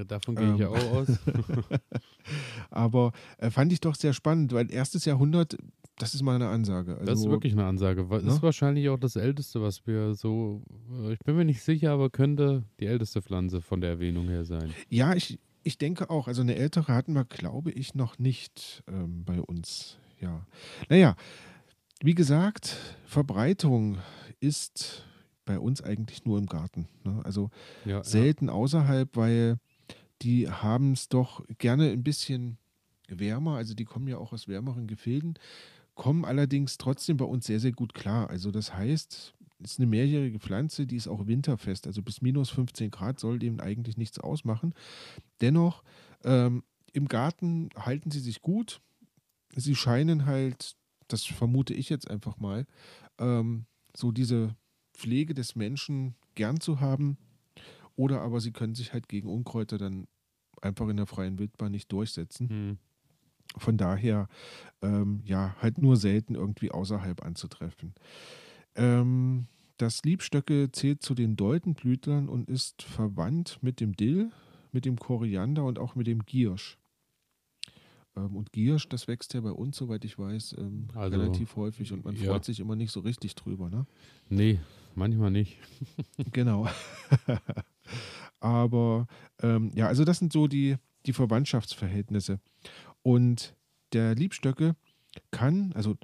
davon 0.07 0.35
gehe 0.35 0.53
ich 0.53 0.59
ja 0.59 0.67
Ähm. 0.67 0.73
auch 0.73 0.91
aus. 0.93 1.07
aber 2.69 3.11
äh, 3.37 3.49
fand 3.49 3.71
ich 3.73 3.79
doch 3.81 3.95
sehr 3.95 4.13
spannend, 4.13 4.53
weil 4.53 4.71
erstes 4.71 5.05
Jahrhundert, 5.05 5.57
das 5.97 6.13
ist 6.13 6.21
mal 6.23 6.35
eine 6.35 6.49
Ansage. 6.49 6.93
Also, 6.93 7.05
Das 7.05 7.19
ist 7.19 7.29
wirklich 7.29 7.53
eine 7.53 7.65
Ansage. 7.65 8.03
Ne? 8.05 8.17
Ist 8.17 8.41
wahrscheinlich 8.41 8.89
auch 8.89 8.99
das 8.99 9.15
älteste, 9.15 9.61
was 9.61 9.85
wir 9.87 10.13
so. 10.15 10.61
äh, 11.03 11.13
Ich 11.13 11.19
bin 11.19 11.35
mir 11.35 11.45
nicht 11.45 11.61
sicher, 11.63 11.91
aber 11.91 12.09
könnte 12.09 12.63
die 12.79 12.85
älteste 12.85 13.21
Pflanze 13.21 13.61
von 13.61 13.81
der 13.81 13.91
Erwähnung 13.91 14.27
her 14.27 14.45
sein. 14.45 14.73
Ja, 14.89 15.13
ich, 15.13 15.39
ich 15.63 15.77
denke 15.77 16.09
auch. 16.09 16.27
Also 16.27 16.41
eine 16.41 16.55
ältere 16.55 16.93
hatten 16.93 17.13
wir, 17.13 17.25
glaube 17.25 17.71
ich, 17.71 17.95
noch 17.95 18.19
nicht 18.19 18.83
ähm, 18.87 19.23
bei 19.25 19.39
uns. 19.41 19.97
Ja. 20.19 20.45
Naja, 20.89 21.15
wie 22.01 22.15
gesagt, 22.15 22.75
Verbreitung 23.05 23.97
ist 24.39 25.05
bei 25.45 25.59
uns 25.59 25.81
eigentlich 25.81 26.25
nur 26.25 26.37
im 26.39 26.47
Garten. 26.47 26.87
Ne? 27.03 27.21
Also 27.23 27.51
Ja, 27.85 28.03
selten 28.03 28.49
außerhalb, 28.49 29.15
weil 29.15 29.59
die 30.21 30.49
haben 30.49 30.93
es 30.93 31.09
doch 31.09 31.45
gerne 31.57 31.91
ein 31.91 32.03
bisschen 32.03 32.57
wärmer. 33.07 33.55
Also 33.57 33.73
die 33.73 33.85
kommen 33.85 34.07
ja 34.07 34.17
auch 34.17 34.33
aus 34.33 34.47
wärmeren 34.47 34.87
Gefilden, 34.87 35.37
kommen 35.93 36.25
allerdings 36.25 36.77
trotzdem 36.77 37.17
bei 37.17 37.25
uns 37.25 37.45
sehr, 37.45 37.59
sehr 37.59 37.71
gut 37.71 37.93
klar. 37.93 38.29
Also 38.29 38.51
das 38.51 38.73
heißt, 38.73 39.33
es 39.63 39.71
ist 39.71 39.79
eine 39.79 39.87
mehrjährige 39.87 40.39
Pflanze, 40.39 40.85
die 40.85 40.97
ist 40.97 41.07
auch 41.07 41.27
winterfest. 41.27 41.87
Also 41.87 42.01
bis 42.01 42.21
minus 42.21 42.49
15 42.49 42.91
Grad 42.91 43.19
soll 43.19 43.39
dem 43.39 43.59
eigentlich 43.59 43.97
nichts 43.97 44.19
ausmachen. 44.19 44.73
Dennoch, 45.41 45.83
ähm, 46.23 46.63
im 46.91 47.07
Garten 47.07 47.69
halten 47.75 48.11
sie 48.11 48.19
sich 48.19 48.41
gut. 48.41 48.81
Sie 49.55 49.75
scheinen 49.75 50.25
halt 50.25 50.75
das 51.07 51.23
vermute 51.23 51.73
ich 51.73 51.89
jetzt 51.89 52.09
einfach 52.09 52.37
mal, 52.37 52.65
ähm, 53.19 53.65
so 53.95 54.11
diese 54.11 54.55
Pflege 54.93 55.33
des 55.33 55.55
Menschen 55.55 56.15
gern 56.35 56.59
zu 56.59 56.79
haben. 56.79 57.17
Oder 57.95 58.21
aber 58.21 58.41
sie 58.41 58.51
können 58.51 58.75
sich 58.75 58.93
halt 58.93 59.07
gegen 59.07 59.29
Unkräuter 59.29 59.77
dann 59.77 60.07
einfach 60.61 60.87
in 60.89 60.97
der 60.97 61.05
freien 61.05 61.39
Wildbahn 61.39 61.71
nicht 61.71 61.91
durchsetzen. 61.91 62.49
Hm. 62.49 62.77
Von 63.57 63.77
daher, 63.77 64.27
ähm, 64.81 65.21
ja, 65.25 65.55
halt 65.61 65.77
nur 65.77 65.95
selten 65.95 66.35
irgendwie 66.35 66.71
außerhalb 66.71 67.23
anzutreffen. 67.23 67.93
Ähm, 68.75 69.47
das 69.77 70.03
Liebstöcke 70.03 70.71
zählt 70.71 71.01
zu 71.01 71.13
den 71.13 71.35
Doldenblütlern 71.35 72.27
und 72.27 72.49
ist 72.49 72.81
verwandt 72.83 73.59
mit 73.61 73.79
dem 73.79 73.95
Dill, 73.95 74.31
mit 74.71 74.85
dem 74.85 74.97
Koriander 74.97 75.63
und 75.63 75.79
auch 75.79 75.95
mit 75.95 76.07
dem 76.07 76.25
Giersch. 76.25 76.77
Ähm, 78.15 78.35
und 78.35 78.51
Giersch, 78.51 78.89
das 78.89 79.07
wächst 79.07 79.33
ja 79.33 79.41
bei 79.41 79.51
uns, 79.51 79.77
soweit 79.77 80.03
ich 80.05 80.17
weiß, 80.17 80.55
ähm, 80.57 80.87
Also, 80.93 81.17
relativ 81.17 81.55
häufig 81.55 81.91
und 81.93 82.03
man 82.03 82.15
ja. 82.15 82.31
freut 82.31 82.45
sich 82.45 82.59
immer 82.59 82.75
nicht 82.75 82.91
so 82.91 83.01
richtig 83.01 83.35
drüber, 83.35 83.69
ne? 83.69 83.85
Nee, 84.29 84.59
manchmal 84.95 85.31
nicht. 85.31 85.57
Genau. 86.33 86.67
Aber 88.39 89.07
ähm, 89.41 89.71
ja, 89.75 89.87
also 89.87 90.03
das 90.05 90.19
sind 90.19 90.33
so 90.33 90.47
die, 90.47 90.75
die 91.05 91.13
Verwandtschaftsverhältnisse. 91.13 92.39
Und 93.03 93.55
der 93.93 94.15
Liebstöcke 94.15 94.75
kann, 95.31 95.71
also 95.73 95.95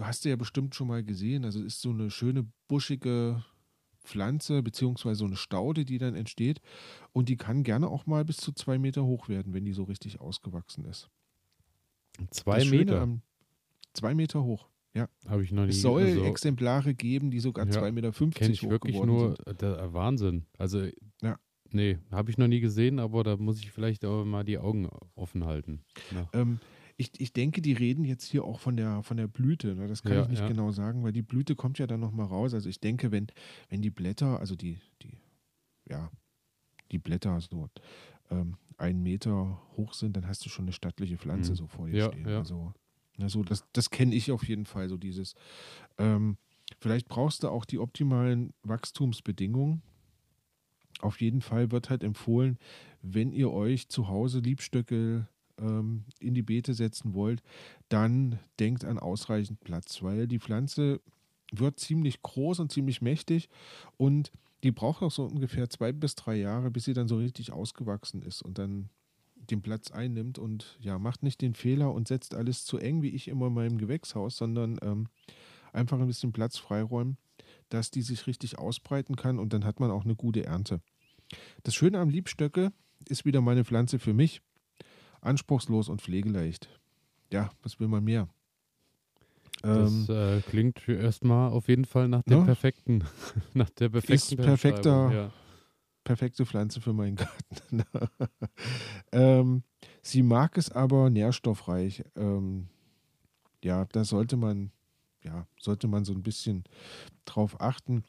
hast 0.00 0.24
du 0.24 0.28
ja 0.30 0.36
bestimmt 0.36 0.74
schon 0.74 0.88
mal 0.88 1.04
gesehen, 1.04 1.44
also 1.44 1.62
ist 1.62 1.80
so 1.80 1.90
eine 1.90 2.10
schöne 2.10 2.46
buschige 2.68 3.44
Pflanze 4.02 4.62
beziehungsweise 4.62 5.20
so 5.20 5.24
eine 5.26 5.36
Staude, 5.36 5.84
die 5.84 5.98
dann 5.98 6.14
entsteht 6.14 6.60
und 7.12 7.28
die 7.28 7.36
kann 7.36 7.62
gerne 7.62 7.88
auch 7.88 8.06
mal 8.06 8.24
bis 8.24 8.36
zu 8.38 8.52
zwei 8.52 8.78
Meter 8.78 9.04
hoch 9.04 9.28
werden, 9.28 9.54
wenn 9.54 9.64
die 9.64 9.72
so 9.72 9.84
richtig 9.84 10.20
ausgewachsen 10.20 10.84
ist. 10.84 11.08
Zwei 12.30 12.58
Meter 12.70 13.00
am- 13.02 13.22
zwei 13.92 14.14
Meter 14.14 14.42
hoch. 14.42 14.68
Habe 15.26 15.42
ich 15.42 15.52
noch 15.52 15.64
nie 15.66 15.70
Es 15.72 15.82
soll 15.82 16.02
also, 16.04 16.24
Exemplare 16.24 16.94
geben, 16.94 17.30
die 17.30 17.40
sogar 17.40 17.66
Ja, 17.66 17.80
2,50 17.80 17.92
Meter 17.92 18.12
Kenne 18.12 18.52
ich 18.54 18.62
hoch 18.62 18.70
wirklich 18.70 19.02
nur, 19.02 19.46
äh, 19.46 19.54
der 19.54 19.92
Wahnsinn. 19.92 20.46
Also, 20.58 20.86
Ja. 21.22 21.38
nee, 21.72 21.98
habe 22.10 22.30
ich 22.30 22.38
noch 22.38 22.48
nie 22.48 22.60
gesehen, 22.60 22.98
aber 22.98 23.24
da 23.24 23.36
muss 23.36 23.58
ich 23.60 23.70
vielleicht 23.72 24.04
auch 24.04 24.24
mal 24.24 24.44
die 24.44 24.58
Augen 24.58 24.88
offen 25.14 25.44
halten. 25.44 25.80
Ja. 26.10 26.28
Ähm, 26.32 26.60
ich, 26.96 27.10
ich 27.20 27.32
denke, 27.32 27.60
die 27.60 27.72
reden 27.72 28.04
jetzt 28.04 28.24
hier 28.30 28.44
auch 28.44 28.60
von 28.60 28.76
der, 28.76 29.02
von 29.02 29.16
der 29.16 29.26
Blüte. 29.26 29.74
Ne? 29.74 29.88
Das 29.88 30.02
kann 30.02 30.12
Ja, 30.12 30.22
ich 30.22 30.28
nicht 30.28 30.40
ja. 30.42 30.48
genau 30.48 30.70
sagen, 30.70 31.02
weil 31.02 31.12
die 31.12 31.22
Blüte 31.22 31.56
kommt 31.56 31.78
ja 31.78 31.86
dann 31.86 32.00
nochmal 32.00 32.26
raus. 32.26 32.54
Also 32.54 32.68
ich 32.68 32.80
denke, 32.80 33.10
wenn, 33.10 33.26
wenn 33.68 33.82
die 33.82 33.90
Blätter, 33.90 34.38
also 34.38 34.54
die, 34.54 34.78
die, 35.02 35.18
ja, 35.88 36.10
die 36.92 36.98
Blätter 36.98 37.40
so 37.40 37.68
ähm, 38.30 38.56
einen 38.78 39.02
Meter 39.02 39.60
hoch 39.76 39.94
sind, 39.94 40.16
dann 40.16 40.28
hast 40.28 40.44
du 40.44 40.50
schon 40.50 40.66
eine 40.66 40.72
stattliche 40.72 41.18
Pflanze 41.18 41.52
Mhm. 41.52 41.56
so 41.56 41.66
vor 41.68 41.88
dir 41.88 41.98
Ja, 41.98 42.08
stehen. 42.12 42.28
ja. 42.28 42.38
Also, 42.40 42.72
also 43.20 43.42
das, 43.42 43.64
das 43.72 43.90
kenne 43.90 44.14
ich 44.14 44.32
auf 44.32 44.46
jeden 44.48 44.66
Fall, 44.66 44.88
so 44.88 44.96
dieses. 44.96 45.34
Ähm, 45.98 46.36
vielleicht 46.80 47.08
brauchst 47.08 47.42
du 47.42 47.48
auch 47.48 47.64
die 47.64 47.78
optimalen 47.78 48.52
Wachstumsbedingungen. 48.62 49.82
Auf 51.00 51.20
jeden 51.20 51.40
Fall 51.40 51.70
wird 51.70 51.90
halt 51.90 52.02
empfohlen, 52.02 52.58
wenn 53.02 53.32
ihr 53.32 53.52
euch 53.52 53.88
zu 53.88 54.08
Hause 54.08 54.38
Liebstöcke 54.38 55.28
ähm, 55.58 56.04
in 56.20 56.34
die 56.34 56.42
Beete 56.42 56.74
setzen 56.74 57.14
wollt, 57.14 57.42
dann 57.88 58.38
denkt 58.58 58.84
an 58.84 58.98
ausreichend 58.98 59.60
Platz, 59.60 60.02
weil 60.02 60.26
die 60.26 60.38
Pflanze 60.38 61.00
wird 61.52 61.78
ziemlich 61.78 62.22
groß 62.22 62.60
und 62.60 62.72
ziemlich 62.72 63.02
mächtig 63.02 63.48
und 63.96 64.32
die 64.62 64.72
braucht 64.72 65.02
auch 65.02 65.10
so 65.10 65.24
ungefähr 65.24 65.68
zwei 65.68 65.92
bis 65.92 66.14
drei 66.14 66.36
Jahre, 66.36 66.70
bis 66.70 66.84
sie 66.84 66.94
dann 66.94 67.08
so 67.08 67.18
richtig 67.18 67.52
ausgewachsen 67.52 68.22
ist 68.22 68.42
und 68.42 68.58
dann 68.58 68.88
den 69.50 69.62
Platz 69.62 69.90
einnimmt 69.90 70.38
und 70.38 70.76
ja, 70.80 70.98
macht 70.98 71.22
nicht 71.22 71.40
den 71.40 71.54
Fehler 71.54 71.92
und 71.92 72.08
setzt 72.08 72.34
alles 72.34 72.64
zu 72.64 72.78
eng, 72.78 73.02
wie 73.02 73.10
ich 73.10 73.28
immer 73.28 73.46
in 73.48 73.54
meinem 73.54 73.78
Gewächshaus, 73.78 74.36
sondern 74.36 74.78
ähm, 74.82 75.08
einfach 75.72 75.98
ein 76.00 76.06
bisschen 76.06 76.32
Platz 76.32 76.56
freiräumen, 76.58 77.16
dass 77.68 77.90
die 77.90 78.02
sich 78.02 78.26
richtig 78.26 78.58
ausbreiten 78.58 79.16
kann 79.16 79.38
und 79.38 79.52
dann 79.52 79.64
hat 79.64 79.80
man 79.80 79.90
auch 79.90 80.04
eine 80.04 80.14
gute 80.16 80.44
Ernte. 80.44 80.80
Das 81.62 81.74
Schöne 81.74 81.98
am 81.98 82.10
Liebstöcke 82.10 82.72
ist 83.08 83.24
wieder 83.24 83.40
meine 83.40 83.64
Pflanze 83.64 83.98
für 83.98 84.12
mich. 84.14 84.40
Anspruchslos 85.20 85.88
und 85.88 86.02
pflegeleicht. 86.02 86.68
Ja, 87.32 87.50
was 87.62 87.80
will 87.80 87.88
man 87.88 88.04
mehr? 88.04 88.28
Das 89.62 90.08
Ähm, 90.08 90.14
äh, 90.14 90.40
klingt 90.42 90.86
erstmal 90.88 91.50
auf 91.50 91.68
jeden 91.68 91.86
Fall 91.86 92.08
nach 92.08 92.22
dem 92.22 92.40
Ne? 92.40 92.44
perfekten, 92.44 93.02
nach 93.54 93.70
der 93.70 93.88
perfekten 93.88 94.36
perfekter- 94.36 95.08
Beschreibung, 95.08 95.12
Ja. 95.12 95.32
Perfekte 96.04 96.46
Pflanze 96.46 96.80
für 96.80 96.92
meinen 96.92 97.16
Garten. 97.16 97.84
ähm, 99.12 99.62
sie 100.02 100.22
mag 100.22 100.56
es 100.56 100.70
aber 100.70 101.10
nährstoffreich. 101.10 102.04
Ähm, 102.14 102.68
ja, 103.62 103.86
da 103.86 104.04
sollte 104.04 104.36
man, 104.36 104.70
ja, 105.22 105.46
sollte 105.58 105.88
man 105.88 106.04
so 106.04 106.12
ein 106.12 106.22
bisschen 106.22 106.64
drauf 107.24 107.60
achten. 107.60 108.04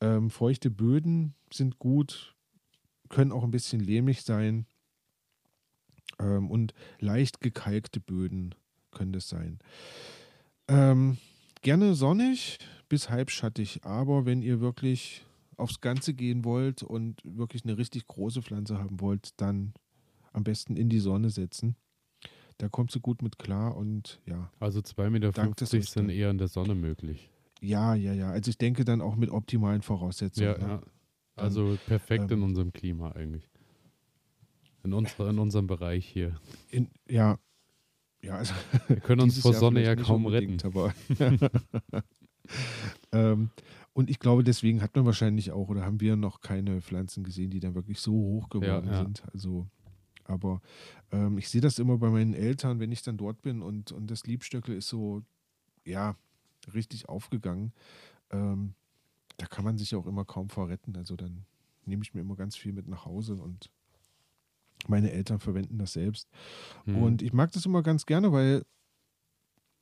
Ähm, 0.00 0.30
feuchte 0.30 0.70
Böden 0.70 1.34
sind 1.52 1.78
gut, 1.78 2.34
können 3.08 3.32
auch 3.32 3.44
ein 3.44 3.50
bisschen 3.50 3.80
lehmig 3.80 4.22
sein. 4.22 4.66
Ähm, 6.18 6.50
und 6.50 6.74
leicht 6.98 7.40
gekalkte 7.40 8.00
Böden 8.00 8.54
können 8.90 9.12
das 9.12 9.28
sein. 9.28 9.60
Ähm, 10.66 11.18
gerne 11.62 11.94
sonnig 11.94 12.58
bis 12.88 13.08
halbschattig, 13.08 13.84
aber 13.84 14.26
wenn 14.26 14.42
ihr 14.42 14.60
wirklich 14.60 15.24
aufs 15.58 15.80
Ganze 15.80 16.14
gehen 16.14 16.44
wollt 16.44 16.82
und 16.82 17.20
wirklich 17.24 17.64
eine 17.64 17.76
richtig 17.78 18.06
große 18.06 18.42
Pflanze 18.42 18.78
haben 18.78 19.00
wollt, 19.00 19.30
dann 19.40 19.74
am 20.32 20.44
besten 20.44 20.76
in 20.76 20.88
die 20.88 21.00
Sonne 21.00 21.30
setzen. 21.30 21.76
Da 22.58 22.68
kommt 22.68 22.90
sie 22.90 23.00
gut 23.00 23.22
mit 23.22 23.38
klar 23.38 23.76
und 23.76 24.20
ja, 24.26 24.50
Also 24.58 24.80
2,50 24.80 25.10
Meter 25.10 25.32
sind 25.66 25.80
Östern. 25.80 26.08
eher 26.10 26.30
in 26.30 26.38
der 26.38 26.48
Sonne 26.48 26.74
möglich. 26.74 27.30
ja, 27.60 27.94
ja, 27.94 28.12
ja. 28.12 28.30
Also 28.30 28.50
ich 28.50 28.58
denke 28.58 28.84
dann 28.84 29.00
auch 29.00 29.16
mit 29.16 29.30
optimalen 29.30 29.82
Voraussetzungen. 29.82 30.50
Ja, 30.50 30.58
ne? 30.58 30.72
ja. 30.74 30.82
Also 31.36 31.78
perfekt 31.86 32.30
in 32.30 32.38
ähm, 32.38 32.44
unserem 32.44 32.72
Klima 32.72 33.12
eigentlich. 33.12 33.48
In, 34.82 34.92
unserer, 34.92 35.30
in 35.30 35.38
unserem 35.38 35.66
Bereich 35.66 36.06
hier. 36.06 36.40
In, 36.70 36.88
ja. 37.08 37.38
Ja, 38.22 38.34
also 38.36 38.54
Wir 38.88 38.96
können 39.00 39.20
uns 39.22 39.40
vor 39.40 39.52
Jahr 39.52 39.60
Sonne 39.60 39.84
ja 39.84 39.94
kaum 39.94 40.26
retten. 40.26 40.58
Aber 40.64 40.92
ähm, 43.12 43.50
und 43.98 44.10
ich 44.10 44.20
glaube, 44.20 44.44
deswegen 44.44 44.80
hat 44.80 44.94
man 44.94 45.06
wahrscheinlich 45.06 45.50
auch 45.50 45.70
oder 45.70 45.84
haben 45.84 46.00
wir 46.00 46.14
noch 46.14 46.40
keine 46.40 46.80
Pflanzen 46.80 47.24
gesehen, 47.24 47.50
die 47.50 47.58
dann 47.58 47.74
wirklich 47.74 47.98
so 47.98 48.12
hoch 48.12 48.48
geworden 48.48 48.86
Ja, 48.86 48.92
ja. 48.92 49.02
sind. 49.02 49.24
Also, 49.32 49.66
aber 50.22 50.62
ähm, 51.10 51.36
ich 51.36 51.48
sehe 51.48 51.60
das 51.60 51.80
immer 51.80 51.98
bei 51.98 52.08
meinen 52.08 52.32
Eltern, 52.32 52.78
wenn 52.78 52.92
ich 52.92 53.02
dann 53.02 53.16
dort 53.16 53.42
bin 53.42 53.60
und, 53.60 53.90
und 53.90 54.08
das 54.08 54.24
Liebstöckel 54.24 54.76
ist 54.76 54.88
so, 54.88 55.24
ja, 55.84 56.14
richtig 56.72 57.08
aufgegangen. 57.08 57.72
Ähm, 58.30 58.74
da 59.36 59.46
kann 59.46 59.64
man 59.64 59.78
sich 59.78 59.96
auch 59.96 60.06
immer 60.06 60.24
kaum 60.24 60.48
vor 60.48 60.68
retten. 60.68 60.94
Also 60.96 61.16
dann 61.16 61.44
nehme 61.84 62.04
ich 62.04 62.14
mir 62.14 62.20
immer 62.20 62.36
ganz 62.36 62.54
viel 62.54 62.72
mit 62.72 62.86
nach 62.86 63.04
Hause 63.04 63.34
und 63.34 63.68
meine 64.86 65.10
Eltern 65.10 65.40
verwenden 65.40 65.76
das 65.76 65.94
selbst. 65.94 66.28
Hm. 66.84 67.02
Und 67.02 67.20
ich 67.20 67.32
mag 67.32 67.50
das 67.50 67.66
immer 67.66 67.82
ganz 67.82 68.06
gerne, 68.06 68.30
weil 68.30 68.64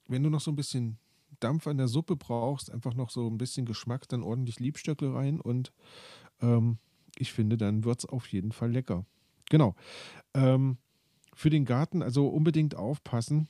wenn 0.08 0.22
du 0.22 0.30
noch 0.30 0.40
so 0.40 0.50
ein 0.50 0.56
bisschen 0.56 0.96
Dampf 1.40 1.66
an 1.66 1.78
der 1.78 1.88
Suppe 1.88 2.16
brauchst, 2.16 2.70
einfach 2.70 2.94
noch 2.94 3.10
so 3.10 3.26
ein 3.28 3.38
bisschen 3.38 3.66
Geschmack, 3.66 4.08
dann 4.08 4.22
ordentlich 4.22 4.60
Liebstöckel 4.60 5.12
rein 5.12 5.40
und 5.40 5.72
ähm, 6.40 6.78
ich 7.18 7.32
finde, 7.32 7.56
dann 7.56 7.84
wird 7.84 8.00
es 8.00 8.06
auf 8.06 8.26
jeden 8.28 8.52
Fall 8.52 8.70
lecker. 8.70 9.04
Genau. 9.50 9.74
Ähm, 10.34 10.78
für 11.34 11.50
den 11.50 11.64
Garten 11.64 12.02
also 12.02 12.28
unbedingt 12.28 12.74
aufpassen. 12.74 13.48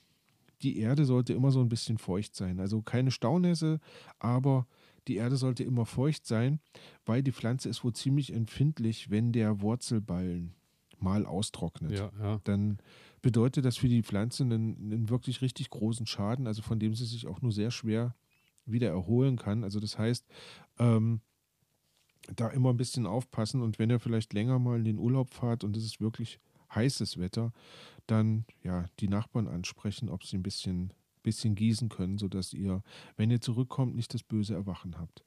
Die 0.62 0.79
Erde 0.79 1.05
sollte 1.05 1.33
immer 1.33 1.51
so 1.51 1.61
ein 1.61 1.68
bisschen 1.68 1.99
feucht 1.99 2.35
sein. 2.35 2.61
Also 2.61 2.83
keine 2.83 3.11
Staunässe, 3.11 3.79
aber 4.18 4.66
die 5.07 5.16
Erde 5.16 5.37
sollte 5.37 5.62
immer 5.62 5.87
feucht 5.87 6.27
sein, 6.27 6.61
weil 7.05 7.22
die 7.22 7.33
Pflanze 7.33 7.68
ist 7.68 7.85
wohl 7.85 7.92
ziemlich 7.92 8.33
empfindlich, 8.33 9.11
wenn 9.11 9.33
der 9.33 9.61
Wurzelballen 9.61 10.55
mal 10.99 11.27
austrocknet 11.27 11.92
ja, 11.92 12.11
ja. 12.18 12.40
dann 12.44 12.79
bedeutet 13.27 13.65
das 13.65 13.77
für 13.77 13.89
die 13.89 14.05
Pflanze 14.05 14.45
einen, 14.45 14.77
einen 14.77 15.09
wirklich 15.09 15.43
richtig 15.43 15.69
großen 15.71 16.07
Schaden, 16.07 16.47
also 16.47 16.62
von 16.62 16.79
dem 16.79 16.95
sie 16.95 17.05
sich 17.05 17.27
auch 17.27 17.43
nur 17.43 17.51
sehr 17.51 17.73
schwer 17.73 18.15
wieder 18.67 18.89
erholen 18.89 19.37
kann. 19.37 19.65
Also 19.65 19.81
das 19.81 19.99
heißt, 19.99 20.25
ähm, 20.79 21.21
da 22.37 22.47
immer 22.51 22.71
ein 22.71 22.77
bisschen 22.77 23.05
aufpassen 23.05 23.62
und 23.62 23.81
wenn 23.81 23.91
ihr 23.91 23.99
vielleicht 23.99 24.33
länger 24.33 24.61
mal 24.61 24.79
in 24.79 24.85
den 24.85 24.99
Urlaub 25.01 25.35
fahrt 25.35 25.65
und 25.65 25.77
es 25.77 25.85
ist 25.85 26.01
wirklich 26.01 26.39
heißes 26.73 27.19
Wetter, 27.19 27.53
dann 28.07 28.45
ja 28.62 28.85
die 29.01 29.09
Nachbarn 29.09 29.49
ansprechen, 29.49 30.09
ob 30.09 30.23
sie 30.23 30.39
ein 30.39 30.45
bisschen, 30.45 30.93
bisschen 31.25 31.57
gießen 31.57 31.89
können, 31.89 32.19
sodass 32.19 32.53
ihr, 32.53 32.81
wenn 33.17 33.33
ihr 33.33 33.41
zurückkommt, 33.41 33.97
nicht 33.97 34.15
das 34.15 34.23
böse 34.23 34.55
Erwachen 34.55 34.99
habt. 34.99 35.25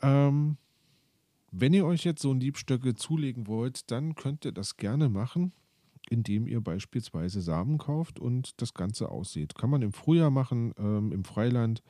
Ähm, 0.00 0.56
wenn 1.50 1.74
ihr 1.74 1.84
euch 1.84 2.04
jetzt 2.04 2.22
so 2.22 2.30
ein 2.30 2.40
Liebstöcke 2.40 2.94
zulegen 2.94 3.46
wollt, 3.48 3.90
dann 3.90 4.14
könnt 4.14 4.46
ihr 4.46 4.52
das 4.52 4.78
gerne 4.78 5.10
machen, 5.10 5.52
indem 6.12 6.46
ihr 6.46 6.60
beispielsweise 6.60 7.40
Samen 7.40 7.78
kauft 7.78 8.20
und 8.20 8.60
das 8.60 8.74
Ganze 8.74 9.08
aussieht. 9.08 9.54
Kann 9.54 9.70
man 9.70 9.80
im 9.80 9.92
Frühjahr 9.92 10.30
machen, 10.30 10.74
ähm, 10.78 11.10
im 11.10 11.24
Freiland, 11.24 11.82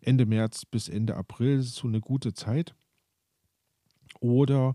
Ende 0.00 0.24
März 0.24 0.64
bis 0.64 0.88
Ende 0.88 1.14
April, 1.14 1.58
das 1.58 1.66
ist 1.66 1.76
so 1.76 1.86
eine 1.86 2.00
gute 2.00 2.32
Zeit. 2.32 2.74
Oder 4.20 4.74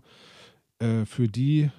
äh, 0.78 1.04
für 1.04 1.26
die, 1.26 1.70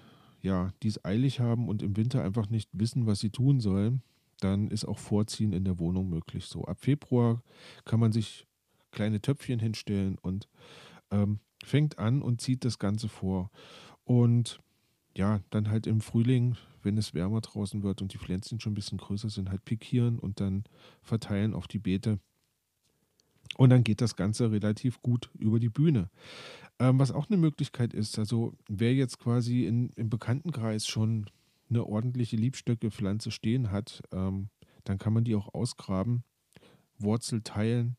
ja, 0.41 0.73
die 0.83 0.89
es 0.89 1.03
eilig 1.05 1.39
haben 1.39 1.69
und 1.69 1.81
im 1.81 1.95
Winter 1.95 2.23
einfach 2.23 2.49
nicht 2.49 2.69
wissen, 2.73 3.07
was 3.07 3.19
sie 3.19 3.29
tun 3.29 3.61
sollen, 3.61 4.01
dann 4.41 4.67
ist 4.67 4.83
auch 4.83 4.99
Vorziehen 4.99 5.53
in 5.53 5.63
der 5.63 5.79
Wohnung 5.79 6.09
möglich. 6.09 6.45
So 6.47 6.65
ab 6.65 6.81
Februar 6.81 7.41
kann 7.85 8.01
man 8.01 8.11
sich 8.11 8.45
kleine 8.91 9.21
Töpfchen 9.21 9.59
hinstellen 9.59 10.17
und 10.21 10.49
ähm, 11.09 11.39
fängt 11.63 11.99
an 11.99 12.21
und 12.21 12.41
zieht 12.41 12.65
das 12.65 12.79
Ganze 12.79 13.07
vor. 13.07 13.49
Und 14.03 14.59
ja, 15.15 15.39
dann 15.51 15.69
halt 15.69 15.87
im 15.87 16.01
Frühling, 16.01 16.57
wenn 16.83 16.97
es 16.97 17.13
wärmer 17.13 17.41
draußen 17.41 17.83
wird 17.83 18.01
und 18.01 18.13
die 18.13 18.17
Pflänzchen 18.17 18.59
schon 18.59 18.73
ein 18.73 18.75
bisschen 18.75 18.97
größer 18.97 19.29
sind, 19.29 19.49
halt 19.49 19.65
pikieren 19.65 20.19
und 20.19 20.39
dann 20.39 20.63
verteilen 21.01 21.53
auf 21.53 21.67
die 21.67 21.79
Beete. 21.79 22.19
Und 23.57 23.69
dann 23.69 23.83
geht 23.83 24.01
das 24.01 24.15
Ganze 24.15 24.51
relativ 24.51 25.01
gut 25.01 25.29
über 25.37 25.59
die 25.59 25.69
Bühne. 25.69 26.09
Ähm, 26.79 26.99
was 26.99 27.11
auch 27.11 27.29
eine 27.29 27.37
Möglichkeit 27.37 27.93
ist, 27.93 28.17
also 28.17 28.55
wer 28.67 28.93
jetzt 28.93 29.19
quasi 29.19 29.65
in, 29.65 29.89
im 29.89 30.09
Bekanntenkreis 30.09 30.87
schon 30.87 31.29
eine 31.69 31.85
ordentliche 31.85 32.35
Liebstöckepflanze 32.35 33.31
stehen 33.31 33.71
hat, 33.71 34.01
ähm, 34.11 34.49
dann 34.83 34.97
kann 34.97 35.13
man 35.13 35.23
die 35.23 35.35
auch 35.35 35.53
ausgraben, 35.53 36.23
Wurzel 36.97 37.41
teilen, 37.41 37.97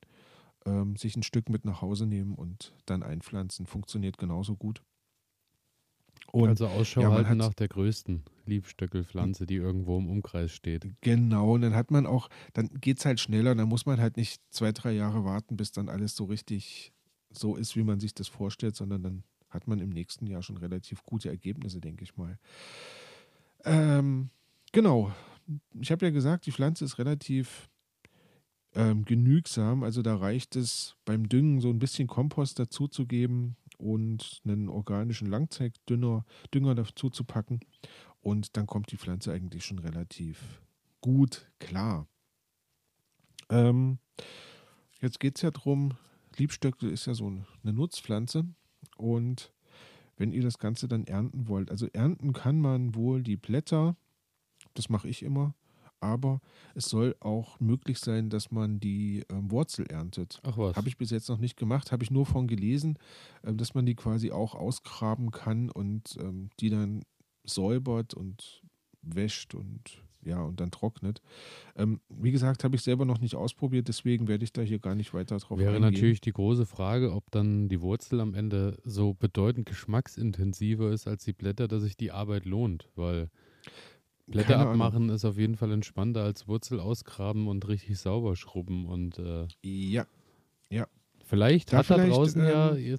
ähm, 0.66 0.97
sich 0.97 1.16
ein 1.16 1.23
Stück 1.23 1.49
mit 1.49 1.64
nach 1.64 1.83
Hause 1.83 2.07
nehmen 2.07 2.35
und 2.35 2.75
dann 2.87 3.03
einpflanzen. 3.03 3.66
Funktioniert 3.66 4.18
genauso 4.18 4.57
gut. 4.57 4.83
Und, 6.35 6.49
also 6.49 6.66
Ausschau 6.66 7.01
ja, 7.01 7.12
halten 7.12 7.37
nach 7.37 7.55
der 7.55 7.68
größten 7.68 8.25
Liebstöckelpflanze, 8.47 9.47
die 9.47 9.55
irgendwo 9.55 9.97
im 9.99 10.09
Umkreis 10.09 10.51
steht. 10.51 10.85
Genau, 11.01 11.55
und 11.55 11.61
dann 11.61 11.77
hat 11.77 11.92
man 11.92 12.07
auch, 12.07 12.29
dann 12.55 12.70
geht 12.81 12.99
es 12.99 13.07
halt 13.07 13.20
schneller, 13.20 13.55
dann 13.55 13.68
muss 13.68 13.87
man 13.87 14.01
halt 14.01 14.16
nicht 14.16 14.42
zwei, 14.51 14.73
drei 14.73 14.90
Jahre 14.90 15.25
warten, 15.25 15.57
bis 15.57 15.70
dann 15.70 15.88
alles 15.88 16.16
so 16.16 16.25
richtig 16.25 16.92
so 17.31 17.55
ist, 17.55 17.77
wie 17.77 17.85
man 17.85 18.01
sich 18.01 18.14
das 18.14 18.27
vorstellt, 18.27 18.75
sondern 18.75 19.05
dann 19.05 19.23
hat 19.49 19.68
man 19.68 19.79
im 19.79 19.90
nächsten 19.90 20.27
Jahr 20.27 20.42
schon 20.42 20.57
relativ 20.57 21.05
gute 21.05 21.29
Ergebnisse, 21.29 21.81
denke 21.81 22.03
ich 22.03 22.16
mal. 22.16 22.37
Ähm, 23.64 24.31
genau. 24.73 25.12
Ich 25.81 25.92
habe 25.92 26.05
ja 26.05 26.11
gesagt, 26.11 26.47
die 26.47 26.53
Pflanze 26.53 26.85
ist 26.85 26.99
relativ 26.99 27.68
ähm, 28.75 29.05
genügsam. 29.05 29.85
Also 29.85 30.03
da 30.03 30.16
reicht 30.16 30.57
es 30.57 30.97
beim 31.05 31.29
Düngen 31.29 31.61
so 31.61 31.70
ein 31.70 31.79
bisschen 31.79 32.09
Kompost 32.09 32.59
dazu 32.59 32.88
zu 32.88 33.07
geben 33.07 33.55
und 33.79 34.41
einen 34.45 34.69
organischen 34.69 35.29
Langzeitdünger 35.29 36.25
Dünger 36.53 36.75
dazu 36.75 37.11
zu 37.11 37.25
packen. 37.25 37.61
Und 38.21 38.57
dann 38.57 38.67
kommt 38.67 38.91
die 38.91 38.97
Pflanze 38.97 39.33
eigentlich 39.33 39.65
schon 39.65 39.79
relativ 39.79 40.63
gut 41.01 41.51
klar. 41.59 42.07
Ähm, 43.51 43.99
jetzt 45.01 45.21
geht 45.21 45.37
es 45.37 45.43
ja 45.43 45.51
darum, 45.51 45.95
Liebstöckel 46.37 46.91
ist 46.91 47.07
ja 47.07 47.15
so 47.15 47.27
eine 47.27 47.73
Nutzpflanze 47.73 48.47
und 48.97 49.53
wenn 50.17 50.33
ihr 50.33 50.43
das 50.43 50.59
Ganze 50.59 50.89
dann 50.89 51.07
ernten 51.07 51.49
wollt, 51.49 51.71
also 51.71 51.87
ernten 51.93 52.33
kann 52.33 52.61
man 52.61 52.95
wohl 52.95 53.23
die 53.23 53.37
Blätter, 53.37 53.97
das 54.75 54.89
mache 54.89 55.09
ich 55.09 55.23
immer, 55.23 55.55
aber 56.05 56.40
es 56.75 56.85
soll 56.85 57.17
auch 57.21 57.59
möglich 57.61 57.99
sein, 57.99 58.29
dass 58.29 58.51
man 58.51 58.79
die 58.79 59.25
ähm, 59.31 59.51
Wurzel 59.51 59.87
erntet. 59.87 60.40
Ach 60.45 60.59
was. 60.59 60.77
Habe 60.77 60.88
ich 60.88 60.99
bis 60.99 61.11
jetzt 61.11 61.29
noch 61.29 61.38
nicht 61.38 61.57
gemacht, 61.57 61.93
habe 61.93 62.05
ich 62.05 62.11
nur 62.11 62.27
von 62.27 62.47
gelesen, 62.47 62.99
ähm, 63.43 63.57
dass 63.57 63.75
man 63.75 63.87
die 63.87 63.95
quasi 63.95 64.31
auch 64.31 64.55
ausgraben 64.55 65.31
kann 65.31 65.71
und 65.71 66.17
ähm, 66.21 66.51
die 66.61 66.69
dann 66.69 67.05
säubert 67.45 68.14
und 68.14 68.62
wäscht 69.03 69.55
und 69.55 70.03
ja, 70.27 70.40
und 70.43 70.59
dann 70.61 70.71
trocknet. 70.71 71.21
Ähm, 71.77 72.01
wie 72.09 72.33
gesagt, 72.33 72.64
habe 72.64 72.77
ich 72.77 72.83
selber 72.83 73.05
noch 73.05 73.21
nicht 73.21 73.35
ausprobiert, 73.35 73.88
deswegen 73.88 74.27
werde 74.27 74.45
ich 74.45 74.53
da 74.53 74.62
hier 74.62 74.79
gar 74.79 74.95
nicht 74.95 75.12
weiter 75.12 75.37
drauf 75.37 75.59
Wäre 75.59 75.77
eingehen. 75.77 75.93
natürlich 75.93 76.21
die 76.23 76.33
große 76.33 76.64
Frage, 76.64 77.12
ob 77.12 77.31
dann 77.31 77.69
die 77.69 77.83
Wurzel 77.83 78.21
am 78.21 78.33
Ende 78.33 78.79
so 78.85 79.12
bedeutend 79.12 79.67
geschmacksintensiver 79.67 80.90
ist 80.93 81.07
als 81.07 81.25
die 81.25 81.35
Blätter, 81.35 81.69
dass 81.69 81.83
sich 81.83 81.97
die 81.97 82.11
Arbeit 82.11 82.47
lohnt, 82.47 82.88
weil 82.95 83.29
Blätter 84.27 84.55
Keine 84.55 84.71
abmachen 84.71 85.05
Ahnung. 85.05 85.17
ist 85.17 85.25
auf 85.25 85.37
jeden 85.37 85.57
Fall 85.57 85.71
entspannter 85.73 86.23
als 86.23 86.49
Wurzel 86.49 86.81
ausgraben 86.81 87.47
und 87.47 87.69
richtig 87.69 87.99
sauber 87.99 88.37
schrubben 88.37 88.87
und 88.87 89.19
äh, 89.19 89.47
ja, 89.63 90.07
ja. 90.71 90.87
Vielleicht 91.27 91.73
da 91.73 91.79
hat 91.79 91.87
vielleicht, 91.87 92.11
da 92.11 92.15
draußen 92.15 92.43
ähm, 92.43 92.87
ja 92.87 92.97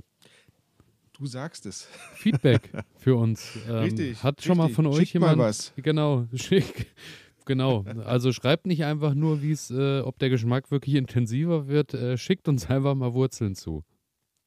Du 1.18 1.26
sagst 1.28 1.66
es. 1.66 1.88
Feedback 2.16 2.72
für 2.98 3.16
uns. 3.16 3.58
Ähm, 3.68 3.76
richtig. 3.76 4.22
Hat 4.22 4.42
schon 4.42 4.60
richtig. 4.60 4.70
mal 4.70 4.76
von 4.76 4.88
euch 4.88 4.98
Schickt 4.98 5.14
jemand. 5.14 5.38
Mal 5.38 5.46
was. 5.46 5.74
Genau, 5.78 6.28
schick. 6.34 6.92
Genau. 7.46 7.86
Also 8.04 8.34
schreibt 8.34 8.66
nicht 8.66 8.84
einfach 8.84 9.14
nur, 9.14 9.42
wie 9.42 9.52
es, 9.52 9.70
äh, 9.72 10.02
ob 10.02 10.20
der 10.20 10.30
Geschmack 10.30 10.72
wirklich 10.72 10.96
intensiver 10.96 11.68
wird. 11.68 11.94
Äh, 11.94 12.18
schickt 12.18 12.48
uns 12.48 12.70
einfach 12.70 12.96
mal 12.96 13.14
Wurzeln 13.14 13.56
zu. 13.56 13.84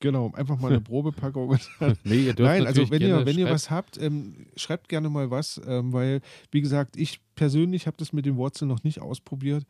Genau, 0.01 0.31
einfach 0.33 0.61
mal 0.61 0.71
eine 0.71 0.81
Probepackung. 0.81 1.59
nee, 2.05 2.27
ihr 2.27 2.35
dürft 2.35 2.39
Nein, 2.39 2.67
also 2.67 2.89
wenn 2.91 3.03
ihr, 3.03 3.27
wenn 3.27 3.37
ihr 3.37 3.51
was 3.51 3.69
habt, 3.69 4.01
ähm, 4.01 4.47
schreibt 4.55 4.89
gerne 4.89 5.11
mal 5.11 5.31
was, 5.31 5.61
ähm, 5.67 5.93
weil, 5.93 6.21
wie 6.53 6.61
gesagt, 6.61 6.97
ich 6.97 7.21
persönlich 7.35 7.87
habe 7.87 7.97
das 7.97 8.13
mit 8.13 8.25
den 8.25 8.37
Wurzeln 8.37 8.69
noch 8.69 8.85
nicht 8.85 9.01
ausprobiert. 9.01 9.67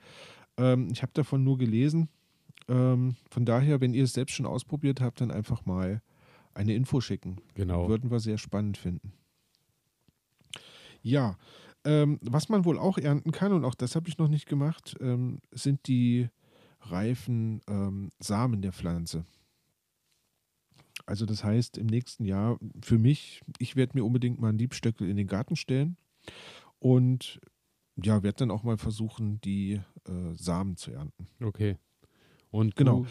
Ähm, 0.59 0.89
ich 0.93 1.01
habe 1.03 1.13
davon 1.15 1.45
nur 1.45 1.57
gelesen. 1.57 2.09
Ähm, 2.69 3.17
von 3.31 3.47
daher, 3.47 3.81
wenn 3.81 3.95
ihr 3.95 4.05
es 4.05 4.13
selbst 4.13 4.35
schon 4.35 4.45
ausprobiert 4.45 5.01
habt, 5.01 5.23
dann 5.23 5.31
einfach 5.31 5.65
mal 5.65 6.03
eine 6.53 6.75
Info 6.75 7.01
schicken. 7.01 7.39
Genau. 7.55 7.89
Würden 7.89 8.11
wir 8.11 8.21
sehr 8.21 8.37
spannend 8.37 8.77
finden. 8.77 9.15
Ja, 11.01 11.39
ähm, 11.85 12.19
was 12.21 12.51
man 12.51 12.67
wohl 12.67 12.79
auch 12.79 12.99
ernten 12.99 13.33
kann, 13.33 13.53
und 13.53 13.65
auch 13.65 13.75
das 13.75 13.97
habe 13.97 14.11
ich 14.11 14.19
noch 14.19 14.29
nicht 14.29 14.47
gemacht, 14.47 14.95
ähm, 15.01 15.39
sind 15.53 15.87
die 15.87 16.29
reifen 16.81 17.61
Samen 18.21 18.63
der 18.63 18.73
Pflanze. 18.73 19.25
Also 21.09 21.25
das 21.25 21.43
heißt, 21.43 21.79
im 21.79 21.87
nächsten 21.87 22.27
Jahr 22.27 22.59
für 22.83 22.99
mich, 22.99 23.41
ich 23.59 23.77
werde 23.77 23.97
mir 23.97 24.05
unbedingt 24.05 24.41
mal 24.41 24.51
einen 24.51 24.59
Liebstöckel 24.59 25.09
in 25.09 25.17
den 25.17 25.27
Garten 25.27 25.57
stellen 25.57 25.97
und 26.81 27.41
ja, 27.97 28.23
werde 28.23 28.41
dann 28.41 28.51
auch 28.51 28.63
mal 28.63 28.77
versuchen, 28.77 29.41
die 29.41 29.81
äh, 30.05 30.35
Samen 30.35 30.77
zu 30.77 30.91
ernten. 30.93 31.27
Okay. 31.41 31.79
Und 32.51 32.77
genau. 32.77 33.07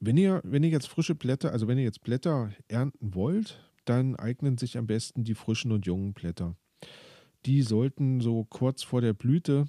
Wenn 0.00 0.16
ihr, 0.16 0.40
wenn 0.44 0.62
ihr 0.62 0.70
jetzt 0.70 0.88
frische 0.88 1.14
Blätter, 1.14 1.52
also 1.52 1.68
wenn 1.68 1.76
ihr 1.76 1.84
jetzt 1.84 2.02
Blätter 2.02 2.52
ernten 2.68 3.14
wollt, 3.14 3.60
dann 3.84 4.16
eignen 4.16 4.56
sich 4.56 4.78
am 4.78 4.86
besten 4.86 5.24
die 5.24 5.34
frischen 5.34 5.72
und 5.72 5.84
jungen 5.84 6.14
Blätter. 6.14 6.56
Die 7.44 7.60
sollten 7.60 8.20
so 8.20 8.44
kurz 8.44 8.82
vor 8.82 9.02
der 9.02 9.12
Blüte 9.12 9.66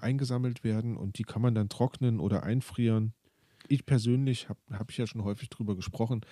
eingesammelt 0.00 0.62
werden 0.62 0.96
und 0.96 1.18
die 1.18 1.24
kann 1.24 1.42
man 1.42 1.56
dann 1.56 1.68
trocknen 1.68 2.20
oder 2.20 2.44
einfrieren. 2.44 3.12
Ich 3.70 3.86
persönlich 3.86 4.48
habe 4.48 4.60
hab 4.72 4.90
ich 4.90 4.98
ja 4.98 5.06
schon 5.06 5.24
häufig 5.24 5.48
drüber 5.48 5.76
gesprochen. 5.76 6.22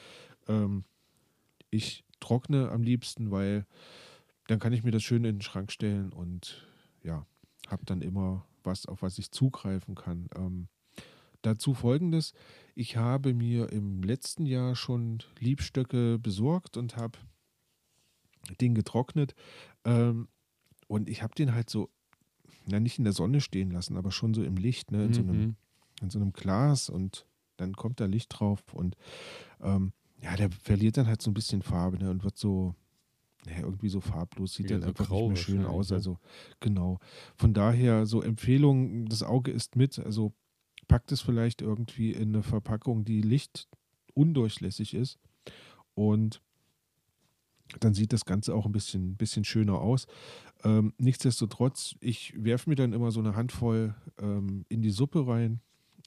Ähm, 0.48 0.85
ich 1.70 2.05
trockne 2.20 2.70
am 2.70 2.83
liebsten, 2.83 3.31
weil 3.31 3.66
dann 4.48 4.59
kann 4.59 4.72
ich 4.72 4.83
mir 4.83 4.90
das 4.90 5.03
schön 5.03 5.24
in 5.24 5.37
den 5.37 5.42
Schrank 5.42 5.70
stellen 5.70 6.12
und 6.12 6.66
ja, 7.03 7.27
habe 7.68 7.85
dann 7.85 8.03
immer 8.03 8.46
was, 8.64 8.87
auf 8.87 9.03
was 9.03 9.18
ich 9.18 9.31
zugreifen 9.31 9.94
kann. 9.94 10.29
Ähm, 10.37 10.68
Dazu 11.42 11.74
folgendes: 11.74 12.33
Ich 12.74 12.96
habe 12.96 13.33
mir 13.33 13.70
im 13.70 14.03
letzten 14.03 14.44
Jahr 14.46 14.74
schon 14.74 15.18
Liebstöcke 15.38 16.18
besorgt 16.18 16.77
und 16.77 16.96
habe 16.96 17.18
den 18.61 18.74
getrocknet. 18.74 19.35
Ähm, 19.85 20.29
und 20.88 21.09
ich 21.09 21.22
habe 21.22 21.35
den 21.35 21.55
halt 21.55 21.70
so, 21.70 21.90
na 22.66 22.81
nicht 22.81 22.98
in 22.98 23.05
der 23.05 23.12
Sonne 23.12 23.40
stehen 23.40 23.70
lassen, 23.70 23.96
aber 23.96 24.11
schon 24.11 24.35
so 24.35 24.42
im 24.42 24.57
Licht, 24.57 24.90
ne, 24.90 25.05
in, 25.05 25.09
mhm. 25.11 25.14
so, 25.14 25.20
einem, 25.20 25.40
mhm. 25.40 25.57
in 26.03 26.11
so 26.11 26.18
einem 26.18 26.33
Glas 26.33 26.88
und 26.88 27.27
dann 27.59 27.75
kommt 27.75 28.01
da 28.01 28.07
Licht 28.07 28.38
drauf 28.38 28.62
und 28.73 28.97
ähm, 29.61 29.92
ja, 30.23 30.35
der 30.37 30.51
verliert 30.51 30.97
dann 30.97 31.07
halt 31.07 31.23
so 31.23 31.31
ein 31.31 31.35
bisschen 31.35 31.62
Farbe 31.62 31.99
ne, 31.99 32.11
und 32.11 32.25
wird 32.25 32.37
so, 32.37 32.75
naja, 33.47 33.61
irgendwie 33.61 33.88
so 33.88 34.01
farblos, 34.01 34.55
sieht 34.55 34.71
ja, 34.71 34.79
dann 34.79 34.83
so 34.83 34.88
einfach 34.88 35.11
nicht 35.11 35.29
mehr 35.29 35.37
schön 35.37 35.64
aus. 35.64 35.92
Also 35.92 36.18
genau. 36.61 36.99
Von 37.37 37.55
daher 37.55 38.07
so 38.07 38.23
Empfehlung, 38.23 39.07
das 39.07 39.23
Auge 39.23 39.51
ist 39.51 39.77
mit, 39.77 39.99
also 39.99 40.33
packt 40.88 41.12
es 41.12 41.21
vielleicht 41.21 41.62
irgendwie 41.62 42.12
in 42.12 42.35
eine 42.35 42.42
Verpackung, 42.42 43.05
die 43.05 43.21
lichtundurchlässig 43.21 44.94
ist. 44.94 45.18
Und 45.94 46.40
dann 47.81 47.94
sieht 47.94 48.12
das 48.12 48.25
Ganze 48.25 48.55
auch 48.55 48.66
ein 48.66 48.73
bisschen, 48.73 49.16
bisschen 49.16 49.44
schöner 49.44 49.81
aus. 49.81 50.07
Ähm, 50.64 50.94
nichtsdestotrotz, 50.99 51.94
ich 52.01 52.33
werfe 52.42 52.71
mir 52.71 52.77
dann 52.77 52.92
immer 52.92 53.11
so 53.12 53.21
eine 53.21 53.37
Handvoll 53.37 53.94
ähm, 54.18 54.64
in 54.68 54.83
die 54.83 54.90
Suppe 54.90 55.27
rein 55.27 55.61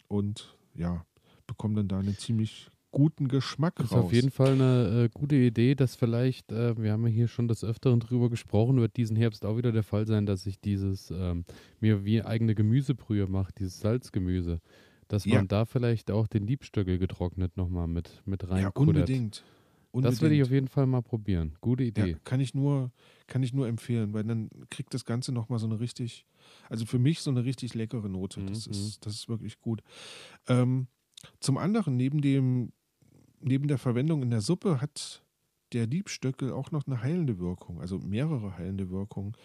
und 0.08 0.58
ja, 0.74 1.06
bekomme 1.52 1.76
dann 1.76 1.88
da 1.90 2.00
einen 2.00 2.18
ziemlich 2.18 2.70
guten 2.92 3.28
Geschmack 3.28 3.76
das 3.76 3.92
raus. 3.92 4.00
ist 4.00 4.06
auf 4.06 4.14
jeden 4.14 4.32
Fall 4.32 4.54
eine 4.54 5.04
äh, 5.06 5.10
gute 5.14 5.36
Idee, 5.36 5.76
dass 5.76 5.96
vielleicht, 5.96 6.52
äh, 6.52 6.78
wir 6.82 6.92
haben 6.92 7.06
ja 7.08 7.14
hier 7.14 7.28
schon 7.28 7.48
des 7.48 7.64
Öfteren 7.64 8.00
drüber 8.00 8.30
gesprochen, 8.30 8.78
wird 8.78 8.98
diesen 8.98 9.16
Herbst 9.16 9.46
auch 9.46 9.58
wieder 9.58 9.72
der 9.72 9.84
Fall 9.84 10.06
sein, 10.08 10.26
dass 10.26 10.46
ich 10.46 10.60
dieses 10.60 11.12
ähm, 11.12 11.46
mir 11.80 12.06
wie 12.06 12.22
eigene 12.22 12.56
Gemüsebrühe 12.56 13.28
mache, 13.28 13.52
dieses 13.58 13.80
Salzgemüse. 13.80 14.60
Dass 15.08 15.26
man 15.26 15.50
da 15.50 15.66
vielleicht 15.66 16.10
auch 16.10 16.28
den 16.28 16.48
Liebstöckel 16.48 16.98
getrocknet 16.98 17.58
nochmal 17.58 17.88
mit, 17.88 18.22
mit 18.26 18.50
rein. 18.50 18.62
Ja, 18.64 18.70
unbedingt. 18.70 19.44
unbedingt. 19.92 20.16
Das 20.16 20.22
würde 20.22 20.36
ich 20.36 20.42
auf 20.42 20.52
jeden 20.52 20.70
Fall 20.70 20.86
mal 20.86 21.02
probieren. 21.02 21.58
Gute 21.60 21.84
Idee. 21.84 22.12
Ja, 22.12 22.18
kann 22.24 22.40
ich 22.40 22.54
nur, 22.54 22.92
kann 23.28 23.44
ich 23.44 23.54
nur 23.54 23.68
empfehlen, 23.68 24.14
weil 24.14 24.24
dann 24.24 24.50
kriegt 24.70 24.94
das 24.94 25.04
Ganze 25.04 25.34
nochmal 25.34 25.60
so 25.60 25.66
eine 25.66 25.82
richtig, 25.82 26.26
also 26.70 26.86
für 26.86 26.98
mich 26.98 27.20
so 27.20 27.30
eine 27.30 27.44
richtig 27.44 27.74
leckere 27.74 28.08
Note. 28.08 28.40
Mhm. 28.40 28.48
Das, 28.48 28.68
ist, 28.68 29.06
das 29.06 29.16
ist 29.16 29.28
wirklich 29.28 29.60
gut. 29.60 29.82
Ähm, 30.48 30.88
zum 31.39 31.57
anderen, 31.57 31.97
neben 31.97 32.21
dem 32.21 32.71
neben 33.43 33.67
der 33.67 33.77
Verwendung 33.77 34.21
in 34.21 34.29
der 34.29 34.41
Suppe 34.41 34.81
hat 34.81 35.23
der 35.73 35.88
Liebstöckel 35.88 36.51
auch 36.51 36.71
noch 36.71 36.86
eine 36.86 37.01
heilende 37.01 37.39
Wirkung, 37.39 37.81
also 37.81 37.97
mehrere 37.97 38.57
heilende 38.57 38.89
Wirkungen. 38.89 39.36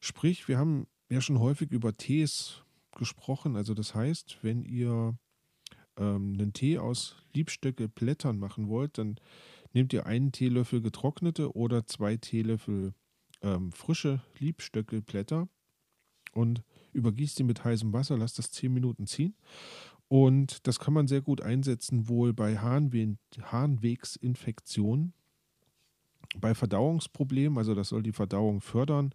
Sprich, 0.00 0.48
wir 0.48 0.58
haben 0.58 0.86
ja 1.10 1.20
schon 1.20 1.40
häufig 1.40 1.70
über 1.70 1.92
Tees 1.92 2.62
gesprochen. 2.96 3.56
Also 3.56 3.74
das 3.74 3.94
heißt, 3.94 4.38
wenn 4.42 4.64
ihr 4.64 5.16
ähm, 5.96 6.34
einen 6.34 6.52
Tee 6.52 6.78
aus 6.78 7.16
Liebstöckelblättern 7.34 8.38
machen 8.38 8.68
wollt, 8.68 8.98
dann 8.98 9.16
nehmt 9.72 9.92
ihr 9.92 10.06
einen 10.06 10.32
Teelöffel 10.32 10.82
getrocknete 10.82 11.54
oder 11.56 11.86
zwei 11.86 12.16
Teelöffel 12.16 12.94
ähm, 13.40 13.72
frische 13.72 14.20
Liebstöckelblätter 14.38 15.48
und 16.32 16.62
übergießt 16.92 17.36
sie 17.36 17.44
mit 17.44 17.64
heißem 17.64 17.92
Wasser, 17.92 18.18
lasst 18.18 18.38
das 18.38 18.50
10 18.52 18.72
Minuten 18.72 19.06
ziehen. 19.06 19.34
Und 20.12 20.66
das 20.66 20.78
kann 20.78 20.92
man 20.92 21.08
sehr 21.08 21.22
gut 21.22 21.40
einsetzen, 21.40 22.06
wohl 22.06 22.34
bei 22.34 22.58
Harnwe 22.58 23.16
Harnwegsinfektionen, 23.40 25.14
bei 26.36 26.54
Verdauungsproblemen, 26.54 27.56
also 27.56 27.74
das 27.74 27.88
soll 27.88 28.02
die 28.02 28.12
Verdauung 28.12 28.60
fördern, 28.60 29.14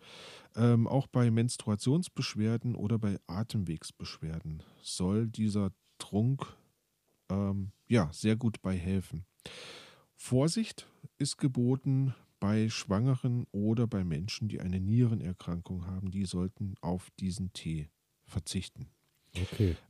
ähm, 0.56 0.88
auch 0.88 1.06
bei 1.06 1.30
Menstruationsbeschwerden 1.30 2.74
oder 2.74 2.98
bei 2.98 3.20
Atemwegsbeschwerden 3.28 4.64
soll 4.82 5.28
dieser 5.28 5.70
Trunk 6.00 6.58
ähm, 7.30 7.74
ja, 7.88 8.10
sehr 8.12 8.36
gut 8.36 8.64
bei 8.64 8.76
helfen. 8.76 9.24
Vorsicht 10.16 10.88
ist 11.20 11.38
geboten 11.38 12.16
bei 12.40 12.70
Schwangeren 12.70 13.46
oder 13.52 13.86
bei 13.86 14.04
Menschen, 14.04 14.48
die 14.48 14.62
eine 14.62 14.80
Nierenerkrankung 14.80 15.86
haben. 15.86 16.10
Die 16.10 16.26
sollten 16.26 16.74
auf 16.82 17.12
diesen 17.20 17.54
Tee 17.54 17.88
verzichten. 18.26 18.90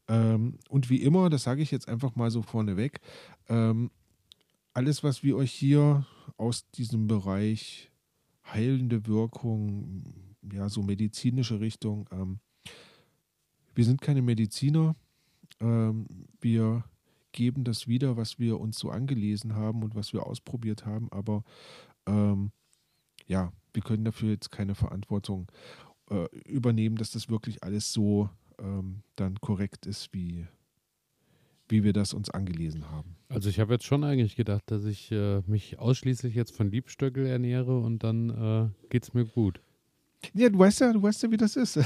Ähm, 0.07 0.57
und 0.69 0.89
wie 0.89 1.01
immer, 1.01 1.29
das 1.29 1.43
sage 1.43 1.61
ich 1.61 1.71
jetzt 1.71 1.87
einfach 1.87 2.15
mal 2.15 2.31
so 2.31 2.41
vorneweg, 2.41 2.99
ähm, 3.49 3.91
alles, 4.73 5.03
was 5.03 5.23
wir 5.23 5.35
euch 5.35 5.51
hier 5.51 6.05
aus 6.37 6.69
diesem 6.71 7.07
Bereich 7.07 7.91
heilende 8.45 9.07
Wirkung, 9.07 10.13
ja, 10.53 10.69
so 10.69 10.81
medizinische 10.81 11.59
Richtung, 11.59 12.07
ähm, 12.11 12.39
wir 13.75 13.85
sind 13.85 14.01
keine 14.01 14.21
Mediziner, 14.21 14.95
ähm, 15.59 16.07
wir 16.41 16.83
geben 17.31 17.63
das 17.63 17.87
wieder, 17.87 18.17
was 18.17 18.39
wir 18.39 18.59
uns 18.59 18.79
so 18.79 18.89
angelesen 18.89 19.55
haben 19.55 19.83
und 19.83 19.95
was 19.95 20.13
wir 20.13 20.25
ausprobiert 20.25 20.85
haben, 20.85 21.11
aber 21.11 21.43
ähm, 22.05 22.51
ja, 23.27 23.51
wir 23.73 23.83
können 23.83 24.05
dafür 24.05 24.29
jetzt 24.29 24.51
keine 24.51 24.73
Verantwortung 24.73 25.51
äh, 26.09 26.25
übernehmen, 26.45 26.95
dass 26.95 27.11
das 27.11 27.29
wirklich 27.29 27.63
alles 27.63 27.91
so 27.93 28.29
ähm, 28.59 29.01
dann 29.15 29.39
korrekt 29.41 29.85
ist, 29.85 30.13
wie, 30.13 30.47
wie 31.69 31.83
wir 31.83 31.93
das 31.93 32.13
uns 32.13 32.29
angelesen 32.29 32.89
haben. 32.89 33.15
Also 33.29 33.49
ich 33.49 33.59
habe 33.59 33.73
jetzt 33.73 33.85
schon 33.85 34.03
eigentlich 34.03 34.35
gedacht, 34.35 34.63
dass 34.67 34.85
ich 34.85 35.11
äh, 35.11 35.41
mich 35.47 35.79
ausschließlich 35.79 36.33
jetzt 36.33 36.55
von 36.55 36.71
Liebstöckel 36.71 37.25
ernähre 37.25 37.77
und 37.79 38.03
dann 38.03 38.29
äh, 38.29 38.87
geht 38.89 39.03
es 39.03 39.13
mir 39.13 39.25
gut. 39.25 39.61
Ja, 40.33 40.49
du 40.49 40.57
weißt 40.57 40.79
ja, 40.81 40.91
du 40.91 41.01
weißt 41.03 41.21
ja, 41.23 41.31
wie 41.31 41.37
das 41.37 41.55
ist. 41.55 41.77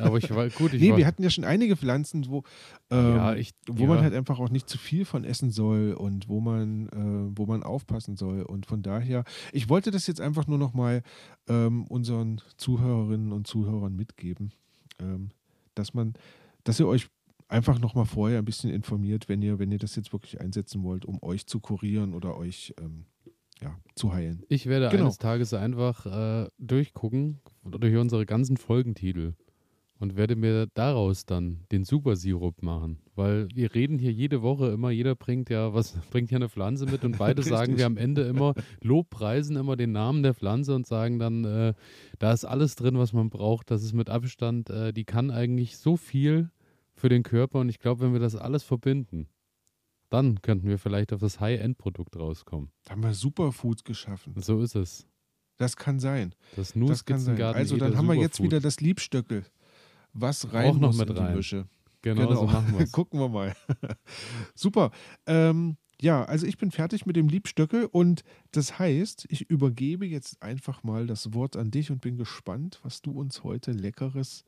Aber 0.00 0.18
ich 0.18 0.30
war 0.30 0.48
gut. 0.50 0.72
Ich 0.74 0.80
nee, 0.80 0.90
war, 0.90 0.98
wir 0.98 1.06
hatten 1.06 1.24
ja 1.24 1.30
schon 1.30 1.42
einige 1.44 1.76
Pflanzen, 1.76 2.24
wo, 2.28 2.44
ähm, 2.90 3.16
Ja, 3.16 3.34
ich- 3.34 3.52
wo 3.66 3.82
ja. 3.82 3.88
man 3.88 4.00
halt 4.00 4.14
einfach 4.14 4.38
auch 4.38 4.48
nicht 4.50 4.68
zu 4.68 4.78
viel 4.78 5.04
von 5.04 5.24
essen 5.24 5.50
soll 5.50 5.94
und 5.94 6.28
wo 6.28 6.40
man, 6.40 6.86
äh, 6.88 7.36
wo 7.36 7.46
man 7.46 7.64
aufpassen 7.64 8.16
soll. 8.16 8.42
Und 8.42 8.64
von 8.66 8.82
daher, 8.82 9.24
ich 9.52 9.68
wollte 9.68 9.90
das 9.90 10.06
jetzt 10.06 10.20
einfach 10.20 10.46
nur 10.46 10.56
noch 10.58 10.72
mal 10.72 11.02
ähm, 11.48 11.84
unseren 11.86 12.40
Zuhörerinnen 12.58 13.32
und 13.32 13.48
Zuhörern 13.48 13.96
mitgeben, 13.96 14.52
ähm, 15.00 15.30
dass 15.80 15.94
man, 15.94 16.14
dass 16.64 16.78
ihr 16.78 16.86
euch 16.86 17.08
einfach 17.48 17.80
noch 17.80 17.94
mal 17.94 18.04
vorher 18.04 18.38
ein 18.38 18.44
bisschen 18.44 18.70
informiert, 18.70 19.28
wenn 19.28 19.42
ihr, 19.42 19.58
wenn 19.58 19.72
ihr 19.72 19.78
das 19.78 19.96
jetzt 19.96 20.12
wirklich 20.12 20.40
einsetzen 20.40 20.82
wollt, 20.84 21.04
um 21.04 21.18
euch 21.22 21.46
zu 21.46 21.58
kurieren 21.58 22.14
oder 22.14 22.36
euch 22.36 22.72
ähm, 22.80 23.06
ja, 23.60 23.76
zu 23.96 24.12
heilen. 24.12 24.44
Ich 24.48 24.66
werde 24.66 24.88
Genau. 24.90 25.04
eines 25.04 25.18
Tages 25.18 25.52
einfach 25.52 26.06
äh, 26.06 26.48
durchgucken, 26.58 27.40
durch 27.64 27.96
unsere 27.96 28.24
ganzen 28.24 28.56
Folgentitel 28.56 29.34
und 30.00 30.16
werde 30.16 30.34
mir 30.34 30.66
daraus 30.72 31.26
dann 31.26 31.60
den 31.70 31.84
Supersirup 31.84 32.62
machen. 32.62 32.98
Weil 33.14 33.48
wir 33.54 33.74
reden 33.74 33.98
hier 33.98 34.12
jede 34.12 34.40
Woche 34.40 34.70
immer, 34.70 34.90
jeder 34.90 35.14
bringt 35.14 35.50
ja 35.50 35.74
was, 35.74 35.92
bringt 36.10 36.30
ja 36.30 36.36
eine 36.36 36.48
Pflanze 36.48 36.86
mit 36.86 37.04
und 37.04 37.18
beide 37.18 37.42
sagen 37.44 37.76
wir 37.76 37.86
am 37.86 37.98
Ende 37.98 38.22
immer, 38.22 38.54
lobpreisen 38.82 39.56
immer 39.56 39.76
den 39.76 39.92
Namen 39.92 40.22
der 40.22 40.34
Pflanze 40.34 40.74
und 40.74 40.86
sagen 40.86 41.18
dann, 41.18 41.44
äh, 41.44 41.74
da 42.18 42.32
ist 42.32 42.46
alles 42.46 42.76
drin, 42.76 42.98
was 42.98 43.12
man 43.12 43.28
braucht. 43.28 43.70
Das 43.70 43.84
ist 43.84 43.92
mit 43.92 44.08
Abstand, 44.08 44.70
äh, 44.70 44.92
die 44.92 45.04
kann 45.04 45.30
eigentlich 45.30 45.76
so 45.76 45.98
viel 45.98 46.50
für 46.94 47.10
den 47.10 47.22
Körper 47.22 47.60
und 47.60 47.68
ich 47.68 47.78
glaube, 47.78 48.00
wenn 48.00 48.12
wir 48.14 48.20
das 48.20 48.36
alles 48.36 48.62
verbinden, 48.62 49.28
dann 50.08 50.40
könnten 50.40 50.66
wir 50.66 50.78
vielleicht 50.78 51.12
auf 51.12 51.20
das 51.20 51.40
High-End-Produkt 51.40 52.16
rauskommen. 52.16 52.72
Da 52.84 52.92
haben 52.92 53.02
wir 53.02 53.14
Superfoods 53.14 53.84
geschaffen. 53.84 54.34
So 54.36 54.62
ist 54.62 54.74
es. 54.74 55.06
Das 55.58 55.76
kann 55.76 56.00
sein. 56.00 56.34
Das 56.56 56.72
Das 56.72 57.04
kann 57.04 57.18
sein. 57.20 57.40
Also 57.42 57.76
dann 57.76 57.96
haben 57.98 58.06
wir 58.06 58.14
jetzt 58.14 58.42
wieder 58.42 58.60
das 58.60 58.80
Liebstöckel, 58.80 59.44
was 60.12 60.52
rein 60.52 60.70
Auch 60.70 60.78
noch 60.78 60.94
mit 60.94 61.16
rein. 61.16 61.36
Mische. 61.36 61.66
Genau, 62.02 62.34
so 62.34 62.46
machen 62.46 62.78
wir. 62.78 62.86
Gucken 62.92 63.20
wir 63.20 63.28
mal. 63.28 63.54
Super. 64.54 64.90
Ähm, 65.26 65.76
ja, 66.00 66.24
also 66.24 66.46
ich 66.46 66.56
bin 66.56 66.70
fertig 66.70 67.04
mit 67.04 67.16
dem 67.16 67.28
Liebstöckel 67.28 67.84
und 67.84 68.22
das 68.52 68.78
heißt, 68.78 69.26
ich 69.28 69.50
übergebe 69.50 70.06
jetzt 70.06 70.42
einfach 70.42 70.82
mal 70.82 71.06
das 71.06 71.34
Wort 71.34 71.56
an 71.56 71.70
dich 71.70 71.90
und 71.90 72.00
bin 72.00 72.16
gespannt, 72.16 72.80
was 72.82 73.02
du 73.02 73.12
uns 73.12 73.44
heute 73.44 73.72
Leckeres 73.72 74.44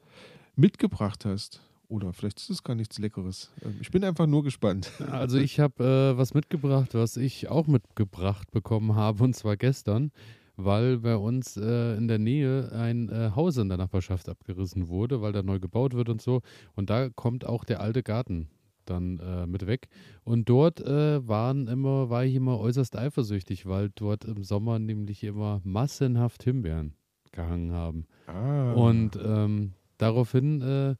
mitgebracht 0.57 1.27
hast. 1.27 1.61
Oder 1.88 2.14
vielleicht 2.14 2.40
ist 2.40 2.48
es 2.48 2.62
gar 2.62 2.75
nichts 2.75 2.98
Leckeres. 2.98 3.51
Ähm, 3.62 3.77
Ich 3.83 3.90
bin 3.90 4.03
einfach 4.03 4.27
nur 4.27 4.42
gespannt. 4.42 4.90
Also 5.11 5.37
ich 5.38 5.61
habe 5.61 6.14
äh, 6.14 6.16
was 6.16 6.33
mitgebracht, 6.33 6.94
was 6.94 7.18
ich 7.18 7.48
auch 7.48 7.66
mitgebracht 7.66 8.51
bekommen 8.51 8.94
habe, 8.94 9.22
und 9.22 9.37
zwar 9.37 9.59
gestern, 9.59 10.11
weil 10.57 10.99
bei 10.99 11.17
uns 11.17 11.57
äh, 11.57 11.97
in 11.97 12.09
der 12.09 12.19
Nähe 12.19 12.71
ein 12.73 13.09
äh, 13.09 13.31
Haus 13.35 13.57
in 13.57 13.69
der 13.69 13.79
Nachbarschaft 13.79 14.29
abgerissen 14.29 14.88
wurde, 14.88 15.23
weil 15.23 15.33
da 15.33 15.43
neu 15.43 15.59
gebaut 15.59 15.95
wird 15.95 16.09
und 16.09 16.21
so. 16.21 16.41
Und 16.75 16.91
da 16.91 17.09
kommt 17.11 17.45
auch 17.45 17.65
der 17.65 17.81
alte 17.81 18.03
Garten 18.03 18.49
dann 18.85 19.19
äh, 19.19 19.47
mit 19.47 19.67
weg. 19.67 19.88
Und 20.25 20.49
dort 20.49 20.81
äh, 20.81 21.27
waren 21.27 21.69
immer, 21.69 22.11
war 22.11 22.25
ich 22.25 22.35
immer 22.35 22.59
äußerst 22.59 22.97
eifersüchtig, 22.97 23.67
weil 23.67 23.91
dort 23.95 24.25
im 24.25 24.43
Sommer 24.45 24.79
nämlich 24.79 25.25
immer 25.25 25.61
massenhaft 25.65 26.43
Himbeeren 26.43 26.95
gehangen 27.33 27.73
haben. 27.73 28.07
Ah. 28.27 28.73
Und 28.73 29.19
ähm, 29.25 29.73
daraufhin 29.99 30.61
äh, 30.62 30.97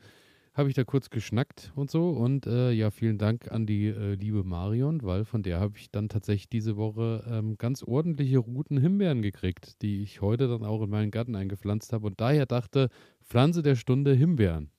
habe 0.55 0.69
ich 0.69 0.75
da 0.75 0.85
kurz 0.85 1.09
geschnackt 1.11 1.73
und 1.75 1.91
so. 1.91 2.11
Und 2.11 2.47
äh, 2.47 2.73
ja, 2.73 2.91
vielen 2.91 3.19
Dank 3.19 3.51
an 3.51 3.67
die 3.67 3.87
äh, 3.87 4.15
liebe 4.15 4.45
Marion, 4.45 5.03
weil 5.03 5.25
von 5.25 5.43
der 5.43 5.61
habe 5.61 5.79
ich 5.79 5.91
dann 5.91 6.09
tatsächlich 6.09 6.49
diese 6.49 6.77
Woche 6.77 7.25
ähm, 7.29 7.57
ganz 7.57 7.83
ordentliche 7.83 8.39
Routen 8.39 8.79
Himbeeren 8.79 9.23
gekriegt, 9.23 9.81
die 9.83 10.03
ich 10.03 10.21
heute 10.21 10.49
dann 10.49 10.65
auch 10.65 10.83
in 10.83 10.91
meinen 10.91 11.11
Garten 11.11 11.37
eingepflanzt 11.37 11.93
habe. 11.93 12.07
Und 12.07 12.21
daher 12.21 12.47
dachte, 12.47 12.91
Pflanze 13.25 13.63
der 13.63 13.77
Stunde 13.77 14.13
Himbeeren. 14.13 14.71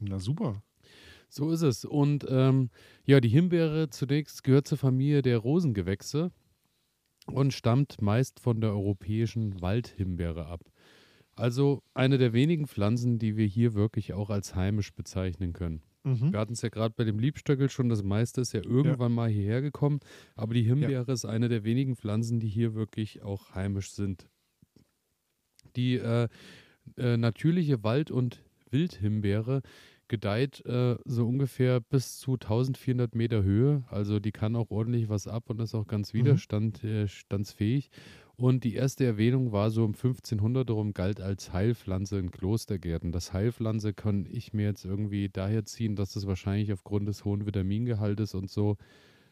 Na 0.00 0.18
super. 0.18 0.62
So 1.28 1.50
ist 1.50 1.62
es. 1.62 1.84
Und 1.84 2.26
ähm, 2.28 2.70
ja, 3.04 3.20
die 3.20 3.28
Himbeere 3.28 3.88
zunächst 3.88 4.42
gehört 4.42 4.66
zur 4.66 4.78
Familie 4.78 5.22
der 5.22 5.38
Rosengewächse 5.38 6.32
und 7.26 7.54
stammt 7.54 8.02
meist 8.02 8.40
von 8.40 8.60
der 8.60 8.70
europäischen 8.70 9.62
Waldhimbeere 9.62 10.46
ab. 10.46 10.71
Also 11.42 11.82
eine 11.92 12.18
der 12.18 12.32
wenigen 12.32 12.68
Pflanzen, 12.68 13.18
die 13.18 13.36
wir 13.36 13.46
hier 13.46 13.74
wirklich 13.74 14.12
auch 14.12 14.30
als 14.30 14.54
heimisch 14.54 14.94
bezeichnen 14.94 15.52
können. 15.52 15.82
Mhm. 16.04 16.32
Wir 16.32 16.38
hatten 16.38 16.52
es 16.52 16.62
ja 16.62 16.68
gerade 16.68 16.94
bei 16.96 17.02
dem 17.02 17.18
Liebstöckel 17.18 17.68
schon, 17.68 17.88
das 17.88 18.04
meiste 18.04 18.40
ist 18.40 18.52
ja 18.52 18.62
irgendwann 18.62 19.10
mal 19.10 19.28
hierher 19.28 19.60
gekommen, 19.60 19.98
aber 20.36 20.54
die 20.54 20.62
Himbeere 20.62 21.10
ist 21.10 21.24
eine 21.24 21.48
der 21.48 21.64
wenigen 21.64 21.96
Pflanzen, 21.96 22.38
die 22.38 22.46
hier 22.46 22.74
wirklich 22.74 23.24
auch 23.24 23.56
heimisch 23.56 23.90
sind. 23.90 24.28
Die 25.74 25.96
äh, 25.96 26.28
äh, 26.96 27.16
natürliche 27.16 27.82
Wald- 27.82 28.12
und 28.12 28.44
Wildhimbeere 28.70 29.62
gedeiht 30.06 30.64
äh, 30.64 30.96
so 31.06 31.26
ungefähr 31.26 31.80
bis 31.80 32.18
zu 32.18 32.34
1400 32.34 33.16
Meter 33.16 33.42
Höhe, 33.42 33.82
also 33.88 34.20
die 34.20 34.30
kann 34.30 34.54
auch 34.54 34.70
ordentlich 34.70 35.08
was 35.08 35.26
ab 35.26 35.50
und 35.50 35.60
ist 35.60 35.74
auch 35.74 35.88
ganz 35.88 36.12
Mhm. 36.12 36.18
Und 38.42 38.64
die 38.64 38.74
erste 38.74 39.04
Erwähnung 39.04 39.52
war 39.52 39.70
so 39.70 39.84
um 39.84 39.92
1500 39.94 40.68
darum, 40.68 40.94
galt 40.94 41.20
als 41.20 41.52
Heilpflanze 41.52 42.18
in 42.18 42.32
Klostergärten. 42.32 43.12
Das 43.12 43.32
Heilpflanze 43.32 43.94
kann 43.94 44.26
ich 44.28 44.52
mir 44.52 44.64
jetzt 44.66 44.84
irgendwie 44.84 45.28
daher 45.28 45.64
ziehen, 45.64 45.94
dass 45.94 46.16
es 46.16 46.26
wahrscheinlich 46.26 46.72
aufgrund 46.72 47.06
des 47.06 47.24
hohen 47.24 47.46
Vitamingehaltes 47.46 48.34
und 48.34 48.50
so 48.50 48.78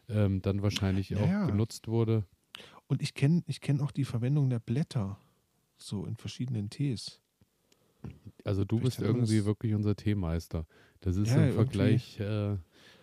ähm, 0.08 0.42
dann 0.42 0.62
wahrscheinlich 0.62 1.16
auch 1.16 1.26
ja. 1.26 1.46
genutzt 1.46 1.88
wurde. 1.88 2.22
Und 2.86 3.02
ich 3.02 3.14
kenne 3.14 3.42
ich 3.48 3.60
kenn 3.60 3.80
auch 3.80 3.90
die 3.90 4.04
Verwendung 4.04 4.48
der 4.48 4.60
Blätter. 4.60 5.18
So 5.76 6.06
in 6.06 6.16
verschiedenen 6.16 6.70
Tees. 6.70 7.20
Also 8.44 8.64
du 8.64 8.78
Vielleicht 8.78 8.98
bist 8.98 9.08
irgendwie 9.08 9.38
das- 9.38 9.44
wirklich 9.46 9.74
unser 9.74 9.96
Teemeister. 9.96 10.66
Das 11.00 11.16
ist 11.16 11.30
Ja, 11.34 11.46
im. 11.48 11.54
Vergleich, 11.54 12.20
äh, 12.20 12.56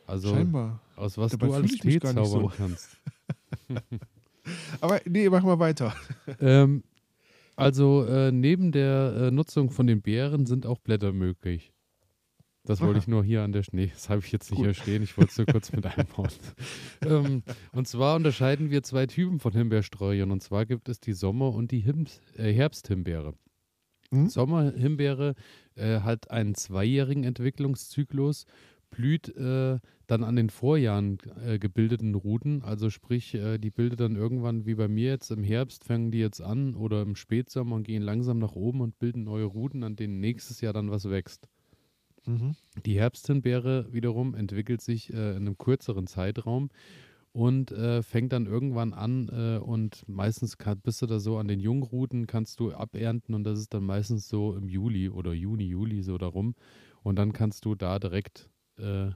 also 0.06 0.30
Scheinbar. 0.30 0.82
aus 0.96 1.18
was 1.18 1.32
Dabei 1.34 1.48
du 1.48 1.64
mich 1.64 1.80
Tee 1.80 2.00
zaubern 2.00 2.26
so. 2.26 2.48
kannst. 2.56 2.98
Aber 4.82 5.00
nee, 5.06 5.30
mach 5.30 5.44
mal 5.44 5.60
weiter. 5.60 5.96
ähm, 6.40 6.84
also 7.56 8.06
äh, 8.06 8.32
neben 8.32 8.72
der 8.72 9.16
äh, 9.18 9.32
Nutzung 9.32 9.72
von 9.72 9.88
den 9.88 10.02
Beeren 10.02 10.46
sind 10.46 10.66
auch 10.66 10.80
Blätter 10.80 11.12
möglich. 11.12 11.74
Das 12.68 12.82
wollte 12.82 13.00
ich 13.00 13.08
nur 13.08 13.24
hier 13.24 13.44
an 13.44 13.54
der 13.54 13.64
Schnee. 13.64 13.88
Das 13.94 14.10
habe 14.10 14.22
ich 14.24 14.32
jetzt 14.32 14.52
nicht 14.52 14.58
Gut. 14.58 14.66
hier 14.66 14.74
stehen. 14.74 15.02
Ich 15.04 15.18
wollte 15.18 15.32
es 15.32 15.38
nur 15.38 15.48
kurz 15.48 15.72
mit 15.72 15.86
einbauen. 15.86 16.30
ähm, 17.06 17.44
und 17.72 17.88
zwar 17.88 18.16
unterscheiden 18.16 18.70
wir 18.70 18.84
zwei 18.84 19.08
Typen 19.08 19.40
von 19.40 19.54
Himbeersträuchern. 19.54 20.32
Und 20.32 20.44
zwar 20.44 20.66
gibt 20.66 20.90
es 20.90 21.00
die 21.00 21.14
Sommer- 21.14 21.54
und 21.54 21.72
die 21.72 21.80
Hims 21.80 22.22
äh, 22.36 22.52
Herbsthimbeere. 22.52 23.34
Hm? 24.12 24.28
Sommerhimbeere 24.28 25.36
äh, 25.76 26.02
hat 26.02 26.30
einen 26.30 26.56
zweijährigen 26.56 27.24
Entwicklungszyklus, 27.24 28.46
blüht 28.90 29.36
äh, 29.36 29.80
dann 30.08 30.24
an 30.24 30.36
den 30.36 30.50
Vorjahren 30.50 31.18
äh, 31.46 31.60
gebildeten 31.60 32.16
Ruten. 32.16 32.62
Also 32.64 32.90
sprich, 32.90 33.36
äh, 33.36 33.58
die 33.58 33.70
bildet 33.70 34.00
dann 34.00 34.16
irgendwann, 34.16 34.66
wie 34.66 34.76
bei 34.76 34.88
mir 34.88 35.10
jetzt 35.12 35.32
im 35.32 35.44
Herbst, 35.44 35.84
fangen 35.84 36.12
die 36.12 36.20
jetzt 36.20 36.42
an 36.42 36.76
oder 36.76 37.02
im 37.02 37.16
Spätsommer 37.16 37.76
und 37.76 37.84
gehen 37.84 38.04
langsam 38.04 38.40
nach 38.40 38.56
oben 38.56 38.82
und 38.82 39.00
bilden 39.00 39.24
neue 39.24 39.46
Ruten, 39.46 39.84
an 39.84 39.96
denen 39.96 40.20
nächstes 40.20 40.62
Jahr 40.62 40.74
dann 40.74 40.92
was 40.92 41.10
wächst. 41.10 41.48
Mhm. 42.26 42.56
Die 42.86 42.98
Herbsthimbeere 43.00 43.92
wiederum 43.92 44.36
entwickelt 44.36 44.82
sich 44.82 45.14
äh, 45.14 45.32
in 45.32 45.48
einem 45.48 45.58
kürzeren 45.58 46.08
Zeitraum 46.08 46.70
und 47.32 47.72
äh, 47.72 48.02
fängt 48.04 48.34
dann 48.34 48.46
irgendwann 48.46 48.94
an 48.94 49.30
äh, 49.30 49.60
und 49.60 50.04
meistens 50.08 50.58
kann, 50.58 50.80
bist 50.80 51.02
du 51.02 51.06
da 51.06 51.20
so 51.20 51.38
an 51.38 51.48
den 51.48 51.60
Jungruten, 51.60 52.28
kannst 52.28 52.60
du 52.60 52.74
abernten 52.74 53.36
und 53.36 53.44
das 53.44 53.60
ist 53.60 53.74
dann 53.74 53.84
meistens 53.84 54.28
so 54.28 54.56
im 54.56 54.68
Juli 54.70 55.10
oder 55.10 55.34
Juni, 55.34 55.66
Juli 55.66 56.02
so 56.02 56.18
darum 56.18 56.56
und 57.04 57.18
dann 57.18 57.34
kannst 57.34 57.66
du 57.66 57.76
da 57.76 58.00
direkt 58.00 58.50
äh, 58.80 59.12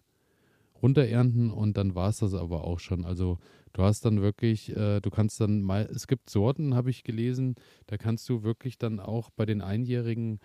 runterernten 0.81 1.51
und 1.51 1.77
dann 1.77 1.95
war 1.95 2.09
es 2.09 2.19
das 2.19 2.33
aber 2.33 2.63
auch 2.63 2.79
schon. 2.79 3.05
Also 3.05 3.37
du 3.73 3.83
hast 3.83 4.03
dann 4.05 4.21
wirklich, 4.21 4.75
äh, 4.75 4.99
du 4.99 5.09
kannst 5.09 5.39
dann 5.39 5.61
mal, 5.61 5.87
es 5.93 6.07
gibt 6.07 6.29
Sorten, 6.29 6.75
habe 6.75 6.89
ich 6.89 7.03
gelesen, 7.03 7.55
da 7.87 7.97
kannst 7.97 8.27
du 8.29 8.43
wirklich 8.43 8.77
dann 8.77 8.99
auch 8.99 9.29
bei 9.29 9.45
den 9.45 9.61
Einjährigen 9.61 10.39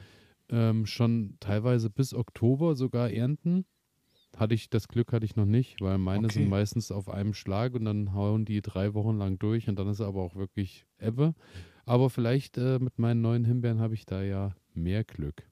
ähm, 0.50 0.86
schon 0.86 1.36
teilweise 1.40 1.90
bis 1.90 2.14
Oktober 2.14 2.76
sogar 2.76 3.10
ernten 3.10 3.64
hatte 4.36 4.54
ich 4.54 4.68
das 4.70 4.88
Glück 4.88 5.12
hatte 5.12 5.24
ich 5.24 5.36
noch 5.36 5.46
nicht, 5.46 5.80
weil 5.80 5.98
meine 5.98 6.26
Okay. 6.26 6.34
sind 6.34 6.48
meistens 6.48 6.92
auf 6.92 7.08
einem 7.08 7.32
Schlag 7.34 7.74
und 7.74 7.84
dann 7.84 8.12
hauen 8.14 8.44
die 8.44 8.60
drei 8.60 8.94
Wochen 8.94 9.16
lang 9.16 9.38
durch 9.38 9.68
und 9.68 9.78
dann 9.78 9.88
ist 9.88 10.00
aber 10.00 10.22
auch 10.22 10.36
wirklich 10.36 10.86
Ebbe. 10.98 11.34
Aber 11.84 12.10
vielleicht 12.10 12.58
äh, 12.58 12.78
mit 12.78 12.98
meinen 12.98 13.22
neuen 13.22 13.44
Himbeeren 13.44 13.80
habe 13.80 13.94
ich 13.94 14.04
da 14.04 14.22
ja 14.22 14.54
mehr 14.74 15.04
Glück. 15.04 15.48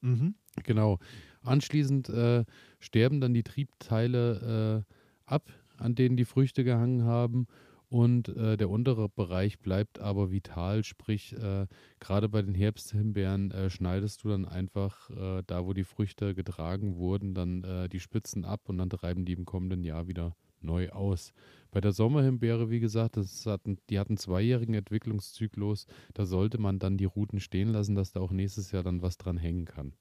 Mhm. 0.00 0.34
Genau. 0.64 0.98
Anschließend 1.42 2.08
äh, 2.08 2.44
sterben 2.78 3.20
dann 3.20 3.34
die 3.34 3.42
Triebteile 3.42 4.84
äh, 4.86 4.92
ab, 5.24 5.50
an 5.78 5.94
denen 5.94 6.16
die 6.16 6.24
Früchte 6.24 6.64
gehangen 6.64 7.04
haben. 7.04 7.46
Und 7.88 8.28
äh, 8.28 8.56
der 8.56 8.70
untere 8.70 9.08
Bereich 9.08 9.58
bleibt 9.58 9.98
aber 9.98 10.30
vital, 10.30 10.84
sprich, 10.84 11.32
äh, 11.32 11.66
gerade 11.98 12.28
bei 12.28 12.40
den 12.40 12.54
Herbsthimbeeren 12.54 13.50
äh, 13.50 13.68
schneidest 13.68 14.22
du 14.22 14.28
dann 14.28 14.44
einfach 14.44 15.10
äh, 15.10 15.42
da, 15.44 15.66
wo 15.66 15.72
die 15.72 15.82
Früchte 15.82 16.36
getragen 16.36 16.96
wurden, 16.96 17.34
dann 17.34 17.88
die 17.90 18.00
Spitzen 18.00 18.44
ab 18.44 18.68
und 18.68 18.78
dann 18.78 18.90
treiben 18.90 19.24
die 19.24 19.32
im 19.32 19.44
kommenden 19.44 19.82
Jahr 19.82 20.06
wieder 20.06 20.36
neu 20.62 20.90
aus. 20.90 21.32
Bei 21.70 21.80
der 21.80 21.92
Sommerhimbeere, 21.92 22.70
wie 22.70 22.80
gesagt, 22.80 23.16
das 23.16 23.46
hatten, 23.46 23.78
die 23.88 23.98
hatten 23.98 24.16
zweijährigen 24.16 24.74
Entwicklungszyklus. 24.74 25.86
Da 26.14 26.26
sollte 26.26 26.58
man 26.58 26.78
dann 26.78 26.96
die 26.96 27.04
Ruten 27.06 27.40
stehen 27.40 27.70
lassen, 27.70 27.94
dass 27.94 28.12
da 28.12 28.20
auch 28.20 28.32
nächstes 28.32 28.70
Jahr 28.70 28.82
dann 28.82 29.02
was 29.02 29.18
dran 29.18 29.36
hängen 29.36 29.64
kann. 29.64 29.94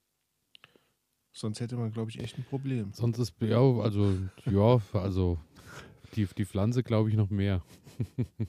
Sonst 1.31 1.59
hätte 1.59 1.77
man, 1.77 1.91
glaube 1.91 2.11
ich, 2.11 2.19
echt 2.19 2.37
ein 2.37 2.43
Problem. 2.43 2.91
Sonst 2.93 3.19
ist, 3.19 3.35
ja, 3.41 3.61
also, 3.61 4.13
ja, 4.45 4.81
also 4.93 5.37
die, 6.15 6.27
die 6.37 6.45
Pflanze 6.45 6.83
glaube 6.83 7.09
ich 7.09 7.15
noch 7.15 7.29
mehr. 7.29 7.63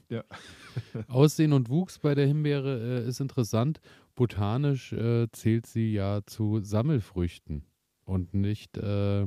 Ja. 0.08 0.24
Aussehen 1.08 1.52
und 1.52 1.68
Wuchs 1.68 1.98
bei 1.98 2.14
der 2.14 2.26
Himbeere 2.26 3.02
äh, 3.02 3.08
ist 3.08 3.20
interessant. 3.20 3.80
Botanisch 4.14 4.92
äh, 4.92 5.26
zählt 5.32 5.66
sie 5.66 5.92
ja 5.92 6.20
zu 6.24 6.60
Sammelfrüchten 6.60 7.64
und 8.04 8.34
nicht, 8.34 8.76
äh, 8.78 9.26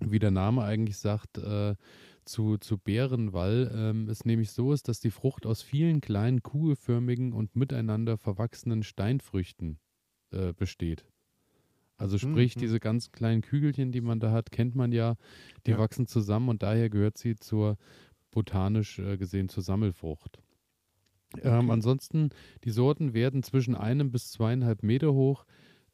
wie 0.00 0.18
der 0.18 0.30
Name 0.30 0.64
eigentlich 0.64 0.98
sagt, 0.98 1.38
äh, 1.38 1.76
zu, 2.24 2.58
zu 2.58 2.76
Beeren, 2.76 3.32
weil 3.32 3.70
ähm, 3.72 4.08
es 4.08 4.24
nämlich 4.24 4.50
so 4.50 4.72
ist, 4.72 4.88
dass 4.88 5.00
die 5.00 5.10
Frucht 5.10 5.46
aus 5.46 5.62
vielen 5.62 6.00
kleinen 6.00 6.42
kugelförmigen 6.42 7.32
und 7.32 7.54
miteinander 7.54 8.18
verwachsenen 8.18 8.82
Steinfrüchten 8.82 9.78
äh, 10.32 10.52
besteht. 10.52 11.06
Also 11.98 12.18
sprich, 12.18 12.56
Mhm. 12.56 12.56
diese 12.56 12.80
ganz 12.80 13.10
kleinen 13.12 13.42
Kügelchen, 13.42 13.92
die 13.92 14.00
man 14.02 14.20
da 14.20 14.30
hat, 14.32 14.50
kennt 14.50 14.74
man 14.74 14.92
ja, 14.92 15.16
die 15.66 15.72
Ja. 15.72 15.78
wachsen 15.78 16.06
zusammen 16.06 16.48
und 16.50 16.62
daher 16.62 16.90
gehört 16.90 17.18
sie 17.18 17.36
zur 17.36 17.76
botanisch 18.30 18.98
äh, 18.98 19.16
gesehen 19.18 19.48
zur 19.48 19.62
Sammelfrucht. 19.62 20.40
Ähm, 21.42 21.70
Okay. 21.70 21.70
ansonsten, 21.70 22.30
die 22.64 22.70
Sorten 22.70 23.14
werden 23.14 23.42
zwischen 23.42 23.74
einem 23.74 24.10
bis 24.10 24.30
zweieinhalb 24.30 24.82
Meter 24.82 25.12
hoch. 25.12 25.44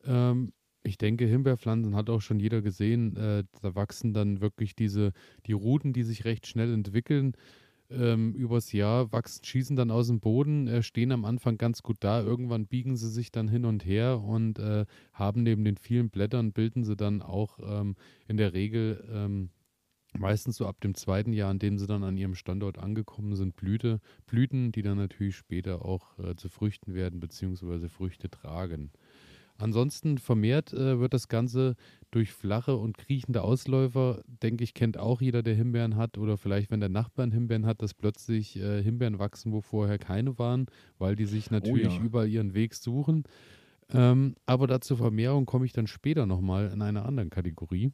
Ähm, 0.04 0.52
ich 0.84 0.98
denke, 0.98 1.26
Himbeerpflanzen 1.26 1.94
hat 1.96 2.10
auch 2.10 2.20
schon 2.20 2.40
jeder 2.40 2.62
gesehen. 2.62 3.16
Äh, 3.16 3.44
da 3.60 3.74
wachsen 3.74 4.12
dann 4.14 4.40
wirklich 4.40 4.74
diese, 4.74 5.12
die 5.46 5.52
Ruten, 5.52 5.92
die 5.92 6.02
sich 6.02 6.24
recht 6.24 6.46
schnell 6.46 6.72
entwickeln. 6.72 7.34
Ähm, 7.96 8.34
übers 8.34 8.72
Jahr 8.72 9.12
wachsen, 9.12 9.44
schießen 9.44 9.76
dann 9.76 9.90
aus 9.90 10.08
dem 10.08 10.20
Boden, 10.20 10.68
äh, 10.68 10.82
stehen 10.82 11.12
am 11.12 11.24
Anfang 11.24 11.58
ganz 11.58 11.82
gut 11.82 11.98
da. 12.00 12.22
Irgendwann 12.22 12.66
biegen 12.66 12.96
sie 12.96 13.10
sich 13.10 13.30
dann 13.32 13.48
hin 13.48 13.64
und 13.64 13.84
her 13.84 14.20
und 14.20 14.58
äh, 14.58 14.86
haben 15.12 15.42
neben 15.42 15.64
den 15.64 15.76
vielen 15.76 16.10
Blättern, 16.10 16.52
bilden 16.52 16.84
sie 16.84 16.96
dann 16.96 17.22
auch 17.22 17.58
ähm, 17.62 17.96
in 18.28 18.36
der 18.36 18.52
Regel 18.52 19.04
ähm, 19.12 19.50
meistens 20.18 20.56
so 20.56 20.66
ab 20.66 20.80
dem 20.80 20.94
zweiten 20.94 21.32
Jahr, 21.32 21.50
an 21.50 21.58
dem 21.58 21.78
sie 21.78 21.86
dann 21.86 22.04
an 22.04 22.16
ihrem 22.16 22.34
Standort 22.34 22.78
angekommen 22.78 23.34
sind, 23.36 23.56
Blüte, 23.56 24.00
Blüten, 24.26 24.72
die 24.72 24.82
dann 24.82 24.98
natürlich 24.98 25.36
später 25.36 25.84
auch 25.84 26.18
äh, 26.18 26.36
zu 26.36 26.48
Früchten 26.48 26.94
werden, 26.94 27.20
beziehungsweise 27.20 27.88
Früchte 27.88 28.30
tragen. 28.30 28.90
Ansonsten 29.62 30.18
vermehrt 30.18 30.72
äh, 30.72 30.98
wird 30.98 31.14
das 31.14 31.28
Ganze 31.28 31.76
durch 32.10 32.32
flache 32.32 32.76
und 32.76 32.98
kriechende 32.98 33.42
Ausläufer, 33.42 34.20
denke 34.26 34.64
ich, 34.64 34.74
kennt 34.74 34.98
auch 34.98 35.20
jeder, 35.20 35.44
der 35.44 35.54
Himbeeren 35.54 35.94
hat 35.94 36.18
oder 36.18 36.36
vielleicht, 36.36 36.72
wenn 36.72 36.80
der 36.80 36.88
Nachbar 36.88 37.22
einen 37.22 37.32
Himbeeren 37.32 37.64
hat, 37.64 37.80
dass 37.80 37.94
plötzlich 37.94 38.56
äh, 38.56 38.82
Himbeeren 38.82 39.20
wachsen, 39.20 39.52
wo 39.52 39.60
vorher 39.60 39.98
keine 39.98 40.36
waren, 40.36 40.66
weil 40.98 41.14
die 41.14 41.26
sich 41.26 41.52
natürlich 41.52 41.96
ja. 41.96 42.02
überall 42.02 42.28
ihren 42.28 42.54
Weg 42.54 42.74
suchen. 42.74 43.22
Ähm, 43.90 44.34
aber 44.46 44.66
dazu 44.66 44.96
Vermehrung 44.96 45.46
komme 45.46 45.64
ich 45.64 45.72
dann 45.72 45.86
später 45.86 46.26
nochmal 46.26 46.72
in 46.72 46.82
einer 46.82 47.06
anderen 47.06 47.30
Kategorie 47.30 47.92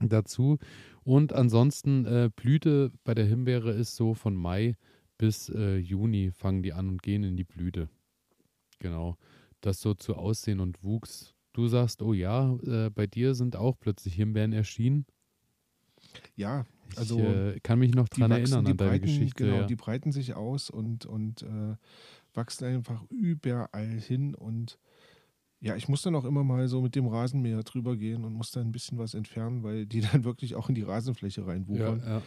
dazu. 0.00 0.58
Und 1.02 1.32
ansonsten 1.32 2.04
äh, 2.04 2.28
Blüte 2.36 2.92
bei 3.04 3.14
der 3.14 3.24
Himbeere 3.24 3.72
ist 3.72 3.96
so 3.96 4.12
von 4.12 4.36
Mai 4.36 4.76
bis 5.16 5.48
äh, 5.48 5.78
Juni 5.78 6.30
fangen 6.30 6.62
die 6.62 6.74
an 6.74 6.90
und 6.90 7.02
gehen 7.02 7.24
in 7.24 7.38
die 7.38 7.44
Blüte. 7.44 7.88
Genau. 8.80 9.16
Das 9.60 9.80
so 9.80 9.94
zu 9.94 10.14
Aussehen 10.14 10.60
und 10.60 10.82
Wuchs. 10.84 11.34
Du 11.52 11.66
sagst, 11.66 12.02
oh 12.02 12.12
ja, 12.12 12.54
äh, 12.64 12.90
bei 12.90 13.06
dir 13.06 13.34
sind 13.34 13.56
auch 13.56 13.76
plötzlich 13.80 14.14
Himbeeren 14.14 14.52
erschienen. 14.52 15.06
Ja, 16.36 16.64
Ich 16.92 16.98
Also, 16.98 17.18
äh, 17.18 17.58
kann 17.62 17.80
mich 17.80 17.94
noch 17.94 18.08
dran 18.08 18.30
wachsen, 18.30 18.42
erinnern 18.42 18.64
die 18.64 18.70
an 18.70 18.76
deine 18.76 18.90
breiten, 18.90 19.06
Geschichte. 19.06 19.44
genau, 19.44 19.56
ja. 19.58 19.66
die 19.66 19.76
breiten 19.76 20.12
sich 20.12 20.34
aus 20.34 20.70
und, 20.70 21.04
und 21.06 21.42
äh, 21.42 21.76
wachsen 22.34 22.64
einfach 22.66 23.02
überall 23.10 23.88
hin 23.88 24.34
und 24.34 24.78
ja, 25.60 25.74
ich 25.74 25.88
muss 25.88 26.02
dann 26.02 26.14
auch 26.14 26.24
immer 26.24 26.44
mal 26.44 26.68
so 26.68 26.80
mit 26.80 26.94
dem 26.94 27.08
Rasenmäher 27.08 27.62
drüber 27.64 27.96
gehen 27.96 28.24
und 28.24 28.32
muss 28.32 28.52
dann 28.52 28.68
ein 28.68 28.72
bisschen 28.72 28.96
was 28.98 29.14
entfernen, 29.14 29.64
weil 29.64 29.86
die 29.86 30.00
dann 30.12 30.24
wirklich 30.24 30.54
auch 30.54 30.68
in 30.68 30.74
die 30.76 30.82
Rasenfläche 30.82 31.40
ja, 31.40 31.46
reinwuchern. 31.48 32.02
ja. 32.06 32.22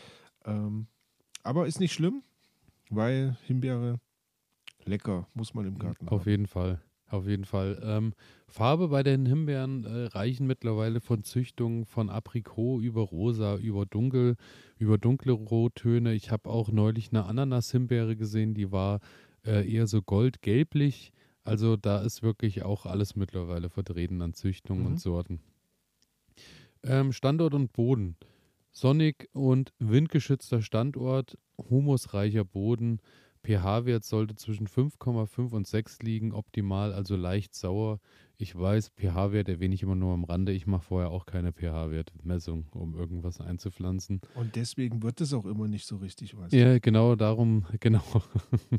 Ähm, 0.45 0.88
aber 1.43 1.65
ist 1.67 1.79
nicht 1.79 1.93
schlimm, 1.93 2.23
weil 2.89 3.38
Himbeere 3.45 3.99
lecker, 4.86 5.27
muss 5.34 5.53
man 5.53 5.65
im 5.65 5.79
Garten 5.79 6.07
Auf 6.09 6.21
haben. 6.21 6.29
jeden 6.29 6.47
Fall. 6.47 6.82
Auf 7.12 7.28
jeden 7.28 7.43
Fall. 7.43 7.78
Ähm, 7.84 8.14
Farbe 8.47 8.88
bei 8.88 9.03
den 9.03 9.26
Himbeeren 9.26 9.84
äh, 9.84 10.05
reichen 10.05 10.47
mittlerweile 10.47 11.01
von 11.01 11.24
Züchtungen 11.24 11.86
von 11.86 12.09
Aprikot 12.09 12.80
über 12.82 13.01
Rosa, 13.01 13.57
über 13.57 13.86
Dunkel, 13.86 14.36
über 14.78 14.97
dunkle 14.97 15.34
Rottöne. 15.34 16.14
Ich 16.14 16.32
habe 16.32 16.49
auch 16.49 16.72
neulich 16.72 17.09
eine 17.12 17.26
Ananas-Himbeere 17.26 18.16
gesehen, 18.16 18.53
die 18.53 18.72
war 18.72 19.01
äh, 19.45 19.70
eher 19.70 19.88
so 19.88 20.01
goldgelblich. 20.01 21.12
Also 21.43 21.76
da 21.76 22.01
ist 22.01 22.24
wirklich 22.24 22.64
auch 22.64 22.86
alles 22.86 23.18
mittlerweile 23.18 23.70
vertreten 23.70 24.22
an 24.22 24.34
Züchtungen 24.34 24.82
Mhm. 24.84 24.88
und 24.88 24.99
Sorten. 25.01 25.41
Ähm, 26.84 27.12
Standort 27.12 27.53
und 27.53 27.74
Boden. 27.74 28.16
Sonnig 28.72 29.28
und 29.34 29.74
windgeschützter 29.80 30.62
Standort, 30.62 31.38
humusreicher 31.57 32.45
Boden, 32.45 32.99
pH-Wert 33.43 34.03
sollte 34.03 34.35
zwischen 34.35 34.67
5,5 34.67 35.51
und 35.51 35.67
6 35.67 36.01
liegen, 36.01 36.31
optimal, 36.33 36.93
also 36.93 37.15
leicht 37.15 37.55
sauer. 37.55 37.99
Ich 38.37 38.57
weiß, 38.57 38.91
pH-Wert 38.97 39.49
erwähne 39.49 39.75
ich 39.75 39.83
immer 39.83 39.93
nur 39.93 40.13
am 40.13 40.23
Rande. 40.23 40.51
Ich 40.51 40.65
mache 40.65 40.83
vorher 40.83 41.11
auch 41.11 41.27
keine 41.27 41.53
pH-Wertmessung, 41.53 42.65
um 42.71 42.95
irgendwas 42.95 43.39
einzupflanzen. 43.39 44.21
Und 44.33 44.55
deswegen 44.55 45.03
wird 45.03 45.21
es 45.21 45.33
auch 45.33 45.45
immer 45.45 45.67
nicht 45.67 45.85
so 45.85 45.97
richtig 45.97 46.35
was. 46.35 46.51
Ja, 46.51 46.79
genau 46.79 47.15
darum, 47.15 47.65
genau. 47.79 48.03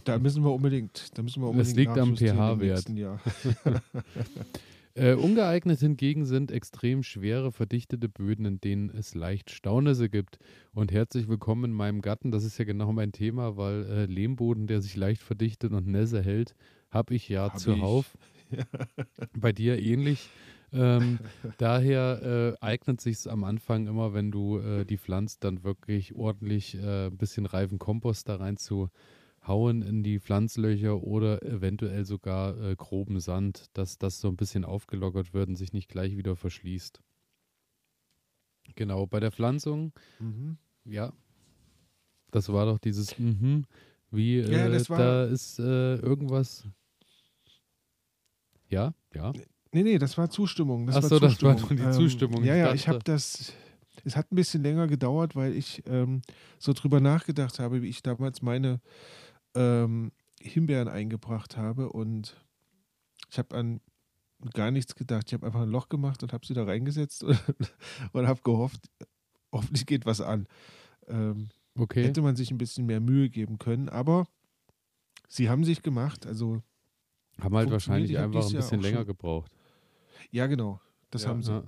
Da 0.04 0.18
müssen 0.18 0.42
wir 0.42 0.52
unbedingt, 0.52 1.16
da 1.16 1.22
müssen 1.22 1.42
wir 1.42 1.52
Das 1.52 1.68
unbedingt 1.68 1.76
liegt 1.76 1.98
am 1.98 2.16
pH-Wert. 2.16 2.86
Äh, 4.95 5.14
ungeeignet 5.14 5.80
hingegen 5.80 6.26
sind 6.26 6.53
extrem 6.53 7.03
schwere, 7.03 7.51
verdichtete 7.51 8.11
Böden, 8.11 8.45
in 8.45 8.61
denen 8.61 8.90
es 8.90 9.14
leicht 9.14 9.51
Staunässe 9.51 10.11
gibt. 10.11 10.38
Und 10.74 10.93
herzlich 10.93 11.28
willkommen 11.28 11.64
in 11.64 11.72
meinem 11.72 12.03
Garten. 12.03 12.30
Das 12.30 12.45
ist 12.45 12.59
ja 12.59 12.66
genau 12.66 12.93
mein 12.93 13.11
Thema, 13.11 13.57
weil 13.57 13.86
äh, 13.86 14.05
Lehmboden, 14.05 14.66
der 14.66 14.82
sich 14.82 14.95
leicht 14.95 15.22
verdichtet 15.22 15.72
und 15.72 15.86
Nässe 15.86 16.22
hält, 16.22 16.55
habe 16.90 17.14
ich 17.14 17.26
ja 17.30 17.45
Hab 17.45 17.59
zuhauf. 17.59 18.18
Bei 19.34 19.53
dir 19.53 19.78
ähnlich. 19.78 20.28
Ähm, 20.74 21.20
daher 21.57 22.57
äh, 22.61 22.64
eignet 22.64 23.01
sich 23.01 23.30
am 23.30 23.45
Anfang 23.45 23.86
immer, 23.86 24.12
wenn 24.12 24.30
du 24.30 24.59
äh, 24.59 24.84
die 24.84 24.99
pflanzt, 24.99 25.43
dann 25.45 25.64
wirklich 25.64 26.14
ordentlich 26.14 26.74
äh, 26.74 27.07
ein 27.07 27.16
bisschen 27.16 27.47
reifen 27.47 27.78
Kompost 27.78 28.28
da 28.28 28.36
rein 28.36 28.59
zu 28.59 28.90
hauen 29.47 29.82
in 29.82 30.03
die 30.03 30.20
Pflanzlöcher 30.20 31.03
oder 31.03 31.43
eventuell 31.43 32.05
sogar 32.05 32.57
äh, 32.61 32.76
groben 32.76 33.18
Sand, 33.20 33.66
dass 33.72 33.99
das 33.99 34.20
so 34.20 34.28
ein 34.28 34.36
bisschen 34.36 34.64
aufgelockert 34.64 35.34
wird 35.34 35.49
und 35.49 35.57
sich 35.57 35.72
nicht 35.72 35.88
gleich 35.88 36.16
wieder 36.16 36.36
verschließt. 36.36 37.01
Genau, 38.76 39.07
bei 39.07 39.18
der 39.20 39.32
Pflanzung, 39.32 39.93
Mhm. 40.20 40.57
ja, 40.84 41.12
das 42.30 42.51
war 42.53 42.66
doch 42.66 42.78
dieses, 42.78 43.18
mhm, 43.18 43.64
wie, 44.11 44.38
Ja, 44.40 44.66
äh, 44.68 44.88
war- 44.88 44.99
da 44.99 45.24
ist 45.24 45.59
äh, 45.59 45.97
irgendwas. 45.97 46.66
Ja, 48.68 48.95
ja. 49.14 49.32
Nee, 49.72 49.82
nee, 49.82 49.99
das 49.99 50.16
war 50.16 50.30
Zustimmung. 50.30 50.86
Das 50.86 50.97
Ach 50.97 51.03
war 51.03 51.09
so, 51.09 51.18
das 51.18 51.43
war 51.43 51.55
nur 51.59 51.68
die 51.70 51.90
Zustimmung. 51.90 52.45
Ja, 52.45 52.55
Ich 52.55 52.59
ja, 52.59 52.74
ich 52.74 52.80
dachte- 52.82 52.95
habe 52.95 53.05
das. 53.05 53.53
Es 54.05 54.16
hat 54.16 54.32
ein 54.32 54.36
bisschen 54.36 54.62
länger 54.62 54.86
gedauert, 54.88 55.36
weil 55.36 55.55
ich 55.55 55.82
ähm, 55.86 56.22
so 56.59 56.72
drüber 56.72 56.99
nachgedacht 56.99 57.59
habe, 57.59 57.82
wie 57.82 57.88
ich 57.88 58.03
damals 58.03 58.43
meine 58.43 58.80
ähm, 59.55 60.12
Himbeeren 60.40 60.88
eingebracht 60.88 61.57
habe 61.57 61.90
und 61.90 62.36
ich 63.30 63.38
habe 63.38 63.55
an 63.57 63.80
gar 64.55 64.70
nichts 64.70 64.94
gedacht. 64.96 65.24
Ich 65.28 65.34
habe 65.34 65.46
einfach 65.46 65.62
ein 65.62 65.68
Loch 65.70 65.88
gemacht 65.88 66.22
und 66.22 66.32
habe 66.32 66.44
sie 66.44 66.55
da 66.55 66.64
reingesetzt 66.64 67.22
und, 67.22 67.38
und 68.12 68.26
habe 68.26 68.40
gehofft, 68.42 68.90
hoffentlich 69.53 69.86
geht 69.86 70.07
was 70.07 70.20
an. 70.20 70.46
Ähm, 71.07 71.48
Okay. 71.74 72.05
Hätte 72.05 72.20
man 72.20 72.36
sich 72.36 72.50
ein 72.50 72.59
bisschen 72.59 72.84
mehr 72.84 73.00
Mühe 73.00 73.30
geben 73.30 73.59
können, 73.59 73.88
aber 73.88 74.26
sie 75.26 75.48
haben 75.48 75.64
sich 75.64 75.80
gemacht. 75.80 76.26
Also 76.26 76.62
Haben 77.40 77.57
halt 77.57 77.70
wahrscheinlich 77.70 78.18
einfach 78.18 78.44
ein 78.46 78.53
bisschen 78.53 78.82
länger 78.82 78.98
schon- 78.98 79.07
gebraucht. 79.07 79.50
ja, 80.30 80.46
genau, 80.48 80.82
das 81.11 81.22
Ja, 81.22 81.30
haben 81.30 81.42
sie. 81.42 81.50
ja. 81.53 81.64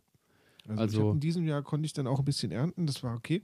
Also, 0.68 0.80
Also- 0.82 1.10
in 1.12 1.20
diesem 1.20 1.46
Jahr 1.46 1.62
konnte 1.62 1.86
ich 1.86 1.94
dann 1.94 2.06
auch 2.06 2.18
ein 2.18 2.24
bisschen 2.26 2.52
ernten, 2.52 2.86
das 2.86 3.02
war 3.02 3.16
okay. 3.16 3.42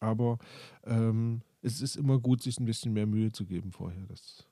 Aber 0.00 0.38
ähm, 0.84 1.40
es 1.66 1.80
ist 1.80 1.96
immer 1.96 2.18
gut, 2.20 2.42
sich 2.42 2.58
ein 2.60 2.64
bisschen 2.64 2.92
mehr 2.92 3.06
Mühe 3.06 3.32
zu 3.32 3.44
geben 3.44 3.72
vorher. 3.72 4.06
Das, 4.06 4.46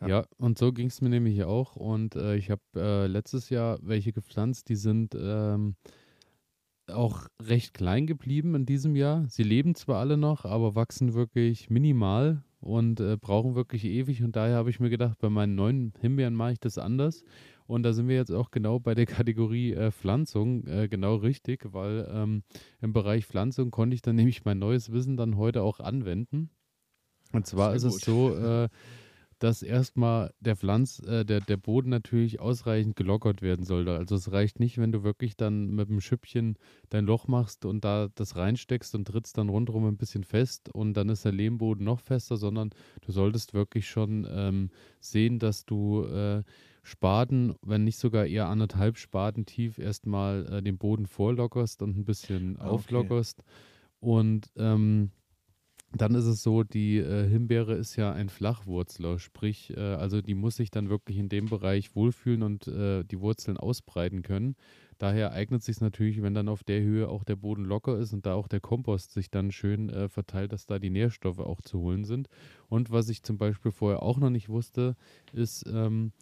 Ja. 0.00 0.08
Ja, 0.08 0.26
und 0.38 0.58
so 0.58 0.72
ging 0.72 0.86
es 0.86 1.00
mir 1.00 1.10
nämlich 1.10 1.42
auch. 1.44 1.76
Und 1.76 2.14
äh, 2.14 2.36
ich 2.36 2.50
habe 2.50 2.62
äh, 2.76 3.06
letztes 3.06 3.50
Jahr 3.50 3.78
welche 3.82 4.12
gepflanzt, 4.12 4.68
die 4.68 4.76
sind 4.76 5.14
ähm, 5.18 5.74
auch 6.88 7.26
recht 7.40 7.74
klein 7.74 8.06
geblieben 8.06 8.54
in 8.54 8.66
diesem 8.66 8.96
Jahr. 8.96 9.26
Sie 9.28 9.42
leben 9.42 9.74
zwar 9.74 9.98
alle 9.98 10.16
noch, 10.16 10.44
aber 10.44 10.74
wachsen 10.74 11.14
wirklich 11.14 11.68
minimal 11.68 12.44
und 12.60 13.00
äh, 13.00 13.16
brauchen 13.16 13.54
wirklich 13.54 13.84
ewig. 13.84 14.22
Und 14.22 14.36
daher 14.36 14.56
habe 14.56 14.70
ich 14.70 14.80
mir 14.80 14.90
gedacht, 14.90 15.18
bei 15.18 15.30
meinen 15.30 15.54
neuen 15.54 15.92
Himbeeren 16.00 16.34
mache 16.34 16.52
ich 16.52 16.60
das 16.60 16.78
anders. 16.78 17.24
Und 17.66 17.82
da 17.82 17.92
sind 17.92 18.08
wir 18.08 18.16
jetzt 18.16 18.32
auch 18.32 18.50
genau 18.50 18.78
bei 18.78 18.94
der 18.94 19.06
Kategorie 19.06 19.72
äh, 19.72 19.90
Pflanzung 19.90 20.66
äh, 20.66 20.88
genau 20.88 21.16
richtig, 21.16 21.72
weil 21.72 22.08
ähm, 22.12 22.42
im 22.80 22.92
Bereich 22.92 23.26
Pflanzung 23.26 23.70
konnte 23.70 23.94
ich 23.94 24.02
dann 24.02 24.16
nämlich 24.16 24.44
mein 24.44 24.58
neues 24.58 24.92
Wissen 24.92 25.16
dann 25.16 25.36
heute 25.36 25.62
auch 25.62 25.80
anwenden. 25.80 26.50
Und 27.32 27.46
zwar 27.46 27.74
ist 27.74 27.84
es 27.84 27.98
so, 27.98 28.36
äh, 28.36 28.68
dass 29.42 29.62
erstmal 29.64 30.32
der 30.38 30.54
Pflanz, 30.54 31.00
äh, 31.00 31.24
der, 31.24 31.40
der 31.40 31.56
Boden 31.56 31.90
natürlich 31.90 32.38
ausreichend 32.38 32.94
gelockert 32.94 33.42
werden 33.42 33.64
sollte. 33.64 33.96
Also 33.96 34.14
es 34.14 34.30
reicht 34.30 34.60
nicht, 34.60 34.78
wenn 34.78 34.92
du 34.92 35.02
wirklich 35.02 35.36
dann 35.36 35.70
mit 35.70 35.88
dem 35.88 36.00
Schüppchen 36.00 36.56
dein 36.90 37.06
Loch 37.06 37.26
machst 37.26 37.64
und 37.64 37.84
da 37.84 38.08
das 38.14 38.36
reinsteckst 38.36 38.94
und 38.94 39.06
trittst 39.06 39.36
dann 39.36 39.48
rundherum 39.48 39.86
ein 39.86 39.96
bisschen 39.96 40.22
fest 40.22 40.68
und 40.72 40.94
dann 40.94 41.08
ist 41.08 41.24
der 41.24 41.32
Lehmboden 41.32 41.84
noch 41.84 41.98
fester, 41.98 42.36
sondern 42.36 42.70
du 43.04 43.10
solltest 43.10 43.52
wirklich 43.52 43.88
schon 43.88 44.28
ähm, 44.30 44.70
sehen, 45.00 45.40
dass 45.40 45.64
du 45.64 46.04
äh, 46.04 46.44
Spaten, 46.82 47.54
wenn 47.62 47.84
nicht 47.84 47.98
sogar 47.98 48.26
eher 48.26 48.48
anderthalb 48.48 48.98
Spaten 48.98 49.46
tief 49.46 49.78
erstmal 49.78 50.46
äh, 50.52 50.62
den 50.62 50.78
Boden 50.78 51.06
vorlockerst 51.06 51.82
und 51.82 51.96
ein 51.96 52.04
bisschen 52.04 52.58
Ah, 52.58 52.74
okay. 52.76 53.12
auflockerst. 53.12 53.44
Und 54.00 54.50
ähm, 54.56 55.12
dann 55.94 56.14
ist 56.14 56.24
es 56.24 56.42
so, 56.42 56.62
die 56.64 56.96
äh, 56.98 57.28
Himbeere 57.28 57.74
ist 57.74 57.96
ja 57.96 58.12
ein 58.12 58.30
Flachwurzler, 58.30 59.18
sprich, 59.18 59.76
äh, 59.76 59.80
also 59.80 60.22
die 60.22 60.34
muss 60.34 60.56
sich 60.56 60.70
dann 60.70 60.88
wirklich 60.88 61.18
in 61.18 61.28
dem 61.28 61.50
Bereich 61.50 61.94
wohlfühlen 61.94 62.42
und 62.42 62.66
äh, 62.66 63.04
die 63.04 63.20
Wurzeln 63.20 63.58
ausbreiten 63.58 64.22
können. 64.22 64.56
Daher 64.96 65.32
eignet 65.32 65.60
es 65.60 65.66
sich 65.66 65.80
natürlich, 65.82 66.22
wenn 66.22 66.32
dann 66.32 66.48
auf 66.48 66.64
der 66.64 66.80
Höhe 66.80 67.08
auch 67.08 67.24
der 67.24 67.36
Boden 67.36 67.64
locker 67.66 67.98
ist 67.98 68.14
und 68.14 68.24
da 68.24 68.34
auch 68.34 68.48
der 68.48 68.60
Kompost 68.60 69.12
sich 69.12 69.30
dann 69.30 69.52
schön 69.52 69.90
äh, 69.90 70.08
verteilt, 70.08 70.52
dass 70.52 70.64
da 70.64 70.78
die 70.78 70.90
Nährstoffe 70.90 71.40
auch 71.40 71.60
zu 71.60 71.78
holen 71.80 72.04
sind. 72.04 72.28
Und 72.68 72.90
was 72.90 73.10
ich 73.10 73.22
zum 73.22 73.36
Beispiel 73.36 73.70
vorher 73.72 74.02
auch 74.02 74.18
noch 74.18 74.30
nicht 74.30 74.48
wusste, 74.48 74.96
ist, 75.32 75.66
ähm, 75.70 76.12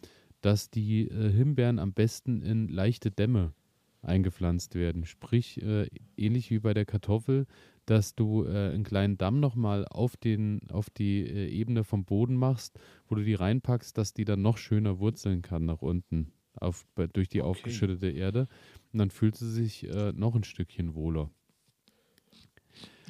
dass 0.41 0.69
die 0.69 1.07
äh, 1.07 1.31
Himbeeren 1.31 1.79
am 1.79 1.93
besten 1.93 2.41
in 2.41 2.67
leichte 2.67 3.11
Dämme 3.11 3.53
eingepflanzt 4.01 4.75
werden. 4.75 5.05
Sprich, 5.05 5.61
äh, 5.61 5.87
ähnlich 6.17 6.49
wie 6.49 6.59
bei 6.59 6.73
der 6.73 6.85
Kartoffel, 6.85 7.45
dass 7.85 8.15
du 8.15 8.45
äh, 8.45 8.71
einen 8.73 8.83
kleinen 8.83 9.17
Damm 9.17 9.39
nochmal 9.39 9.85
auf, 9.85 10.17
den, 10.17 10.61
auf 10.71 10.89
die 10.89 11.21
äh, 11.21 11.47
Ebene 11.49 11.83
vom 11.83 12.05
Boden 12.05 12.35
machst, 12.35 12.79
wo 13.07 13.15
du 13.15 13.23
die 13.23 13.35
reinpackst, 13.35 13.97
dass 13.97 14.13
die 14.13 14.25
dann 14.25 14.41
noch 14.41 14.57
schöner 14.57 14.99
wurzeln 14.99 15.41
kann 15.41 15.65
nach 15.65 15.81
unten 15.81 16.31
auf, 16.55 16.85
bei, 16.95 17.07
durch 17.07 17.29
die 17.29 17.41
Okay. 17.41 17.49
aufgeschüttete 17.51 18.09
Erde. 18.09 18.47
Und 18.91 18.99
dann 18.99 19.11
fühlt 19.11 19.35
sie 19.35 19.51
sich 19.51 19.87
äh, 19.87 20.11
noch 20.13 20.35
ein 20.35 20.43
Stückchen 20.43 20.95
wohler. 20.95 21.29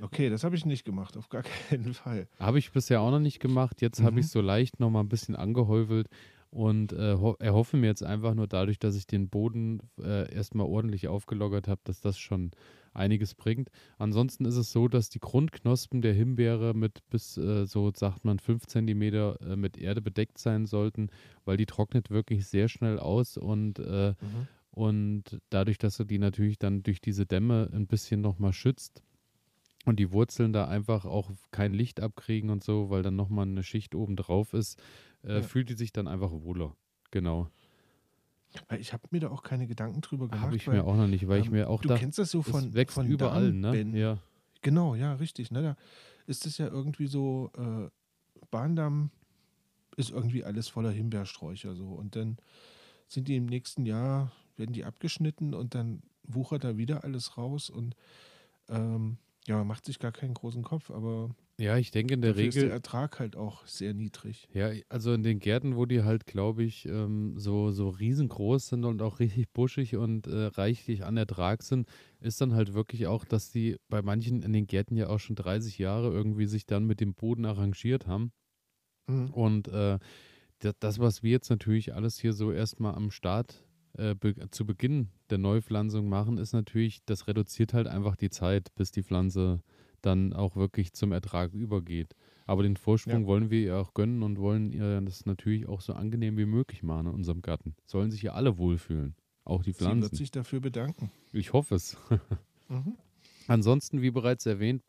okay, 0.01 0.29
das 0.29 0.43
habe 0.43 0.55
ich 0.55 0.65
nicht 0.65 0.83
gemacht, 0.83 1.15
auf 1.17 1.29
gar 1.29 1.43
keinen 1.43 1.93
Fall. 1.93 2.27
Habe 2.39 2.59
ich 2.59 2.71
bisher 2.71 3.01
auch 3.01 3.11
noch 3.11 3.19
nicht 3.19 3.39
gemacht. 3.39 3.81
Jetzt 3.81 4.01
habe 4.01 4.13
Mhm. 4.13 4.19
ich 4.19 4.27
so 4.27 4.41
leicht 4.41 4.79
noch 4.79 4.89
mal 4.89 5.01
ein 5.01 5.09
bisschen 5.09 5.35
angehäufelt 5.35 6.07
und 6.51 6.93
äh, 6.93 7.15
ho 7.15 7.35
erhoffe 7.39 7.77
mir 7.77 7.87
jetzt 7.87 8.03
einfach 8.03 8.33
nur 8.35 8.47
dadurch, 8.47 8.77
dass 8.79 8.95
ich 8.95 9.07
den 9.07 9.29
Boden 9.29 9.79
äh, 9.99 10.31
erstmal 10.33 10.67
ordentlich 10.67 11.07
aufgelockert 11.07 11.67
habe, 11.67 11.81
dass 11.85 12.01
das 12.01 12.19
schon 12.19 12.51
einiges 12.93 13.35
bringt. 13.35 13.69
Ansonsten 13.97 14.43
ist 14.45 14.57
es 14.57 14.71
so, 14.71 14.89
dass 14.89 15.09
die 15.09 15.19
Grundknospen 15.19 16.01
der 16.01 16.13
Himbeere 16.13 16.73
mit 16.73 16.99
bis 17.09 17.37
äh, 17.37 17.65
so, 17.65 17.91
sagt 17.95 18.25
man, 18.25 18.39
5 18.39 18.67
cm 18.67 19.01
äh, 19.01 19.55
mit 19.55 19.77
Erde 19.77 20.01
bedeckt 20.01 20.37
sein 20.37 20.65
sollten, 20.65 21.09
weil 21.45 21.57
die 21.57 21.65
trocknet 21.65 22.09
wirklich 22.09 22.45
sehr 22.47 22.67
schnell 22.67 22.99
aus 22.99 23.37
und 23.37 23.79
äh, 23.79 24.13
Mhm. 24.21 24.47
und 24.71 25.39
dadurch, 25.49 25.77
dass 25.77 25.97
du 25.97 26.03
die 26.05 26.19
natürlich 26.19 26.57
dann 26.59 26.83
durch 26.83 27.01
diese 27.01 27.25
Dämme 27.25 27.69
ein 27.73 27.87
bisschen 27.87 28.21
nochmal 28.21 28.53
schützt 28.53 29.03
und 29.85 29.99
die 29.99 30.11
Wurzeln 30.11 30.53
da 30.53 30.67
einfach 30.67 31.05
auch 31.05 31.31
kein 31.51 31.73
Licht 31.73 31.99
abkriegen 32.01 32.49
und 32.51 32.63
so, 32.63 32.89
weil 32.89 33.01
dann 33.03 33.15
nochmal 33.15 33.47
eine 33.47 33.63
Schicht 33.63 33.95
oben 33.95 34.15
drauf 34.15 34.53
ist, 34.53 34.79
äh, 35.23 35.35
Ja. 35.35 35.41
fühlt 35.41 35.69
die 35.69 35.75
sich 35.75 35.91
dann 35.91 36.07
einfach 36.07 36.31
wohler. 36.31 36.75
Genau. 37.11 37.49
Ich 38.77 38.91
habe 38.91 39.03
mir 39.11 39.21
da 39.21 39.29
auch 39.29 39.43
keine 39.43 39.65
Gedanken 39.65 40.01
drüber 40.01 40.27
gemacht. 40.27 40.43
Habe 40.43 40.55
ich 40.57 40.67
weil, 40.67 40.75
mir 40.75 40.83
auch 40.83 40.95
noch 40.97 41.07
nicht, 41.07 41.27
weil 41.27 41.39
ich 41.39 41.47
ähm, 41.47 41.53
mir 41.53 41.69
auch 41.69 41.81
du 41.81 41.87
dachte, 41.87 42.01
kennst 42.01 42.19
das 42.19 42.31
so 42.31 42.41
von, 42.41 42.73
wächst 42.73 42.95
von 42.95 43.07
überall, 43.07 43.53
ne? 43.53 43.71
Darmben. 43.71 43.95
Ja. 43.95 44.17
Genau, 44.61 44.95
ja, 44.95 45.13
richtig. 45.13 45.51
Ne? 45.51 45.61
Da 45.61 45.77
ist 46.27 46.45
es 46.45 46.57
ja 46.57 46.67
irgendwie 46.67 47.07
so, 47.07 47.51
äh, 47.57 47.89
Bahndamm 48.49 49.09
ist 49.95 50.11
irgendwie 50.11 50.43
alles 50.43 50.67
voller 50.67 50.91
Himbeersträucher 50.91 51.75
so. 51.75 51.87
Und 51.89 52.15
dann 52.15 52.37
sind 53.07 53.27
die 53.27 53.35
im 53.35 53.45
nächsten 53.45 53.85
Jahr, 53.85 54.31
werden 54.57 54.73
die 54.73 54.85
abgeschnitten 54.85 55.53
und 55.53 55.75
dann 55.75 56.01
wuchert 56.23 56.63
da 56.63 56.77
wieder 56.77 57.03
alles 57.03 57.37
raus 57.37 57.69
und 57.69 57.95
ähm, 58.69 59.17
ja, 59.47 59.57
man 59.57 59.67
macht 59.67 59.85
sich 59.85 59.99
gar 59.99 60.11
keinen 60.11 60.33
großen 60.33 60.63
Kopf, 60.63 60.91
aber 60.91 61.35
ja, 61.61 61.77
ich 61.77 61.91
denke 61.91 62.15
in 62.15 62.21
der 62.21 62.31
dafür 62.31 62.47
ist 62.47 62.55
der 62.55 62.63
Regel, 62.63 62.73
Ertrag 62.73 63.19
halt 63.19 63.35
auch 63.35 63.67
sehr 63.67 63.93
niedrig. 63.93 64.47
ja, 64.51 64.71
also 64.89 65.13
in 65.13 65.21
den 65.21 65.37
Gärten, 65.37 65.75
wo 65.75 65.85
die 65.85 66.01
halt, 66.03 66.25
glaube 66.25 66.63
ich, 66.63 66.87
ähm, 66.87 67.37
so, 67.37 67.69
so 67.69 67.89
riesengroß 67.89 68.69
sind 68.69 68.83
und 68.83 69.01
auch 69.03 69.19
richtig 69.19 69.51
buschig 69.51 69.95
und 69.95 70.25
äh, 70.25 70.45
reichlich 70.45 71.05
an 71.05 71.17
Ertrag 71.17 71.61
sind, 71.61 71.87
ist 72.19 72.41
dann 72.41 72.55
halt 72.55 72.73
wirklich 72.73 73.05
auch, 73.05 73.25
dass 73.25 73.51
die 73.51 73.77
bei 73.89 74.01
manchen 74.01 74.41
in 74.41 74.53
den 74.53 74.65
Gärten 74.65 74.95
ja 74.95 75.07
auch 75.07 75.19
schon 75.19 75.35
30 75.35 75.77
Jahre 75.77 76.11
irgendwie 76.11 76.47
sich 76.47 76.65
dann 76.65 76.85
mit 76.85 76.99
dem 76.99 77.13
Boden 77.13 77.45
arrangiert 77.45 78.07
haben. 78.07 78.31
Mhm. 79.07 79.29
Und 79.29 79.67
äh, 79.67 79.99
das, 80.59 80.73
das, 80.79 80.99
was 80.99 81.21
wir 81.21 81.31
jetzt 81.31 81.49
natürlich 81.49 81.93
alles 81.93 82.19
hier 82.19 82.33
so 82.33 82.51
erstmal 82.51 82.95
am 82.95 83.11
Start 83.11 83.63
äh, 83.97 84.15
be 84.15 84.35
zu 84.51 84.65
Beginn 84.65 85.09
der 85.29 85.37
Neupflanzung 85.37 86.07
machen, 86.09 86.37
ist 86.37 86.53
natürlich, 86.53 87.03
das 87.05 87.27
reduziert 87.27 87.73
halt 87.73 87.87
einfach 87.87 88.15
die 88.15 88.29
Zeit, 88.29 88.73
bis 88.75 88.91
die 88.91 89.03
Pflanze 89.03 89.61
dann 90.01 90.33
auch 90.33 90.55
wirklich 90.55 90.93
zum 90.93 91.11
Ertrag 91.11 91.53
übergeht. 91.53 92.15
Aber 92.47 92.63
den 92.63 92.75
Vorsprung 92.75 93.21
Ja. 93.21 93.27
wollen 93.27 93.49
wir 93.51 93.59
ihr 93.61 93.77
auch 93.77 93.93
gönnen 93.93 94.23
und 94.23 94.39
wollen 94.39 94.71
ihr 94.71 94.99
das 95.01 95.25
natürlich 95.25 95.67
auch 95.67 95.81
so 95.81 95.93
angenehm 95.93 96.37
wie 96.37 96.45
möglich 96.45 96.81
machen 96.83 97.07
in 97.07 97.13
unserem 97.13 97.41
Garten. 97.41 97.75
Sollen 97.85 98.09
sich 98.11 98.23
ja 98.23 98.33
alle 98.33 98.57
wohlfühlen, 98.57 99.15
auch 99.45 99.61
die 99.63 99.71
Sie 99.73 99.79
wird 99.79 99.89
Pflanzen. 99.91 100.15
sich 100.15 100.31
dafür 100.31 100.59
bedanken. 100.59 101.11
Ich 101.33 101.53
hoffe 101.53 101.75
es. 101.75 101.97
Mhm. 102.67 102.97
Ansonsten, 103.47 104.01
wie 104.01 104.11
bereits 104.11 104.45
erwähnt, 104.45 104.83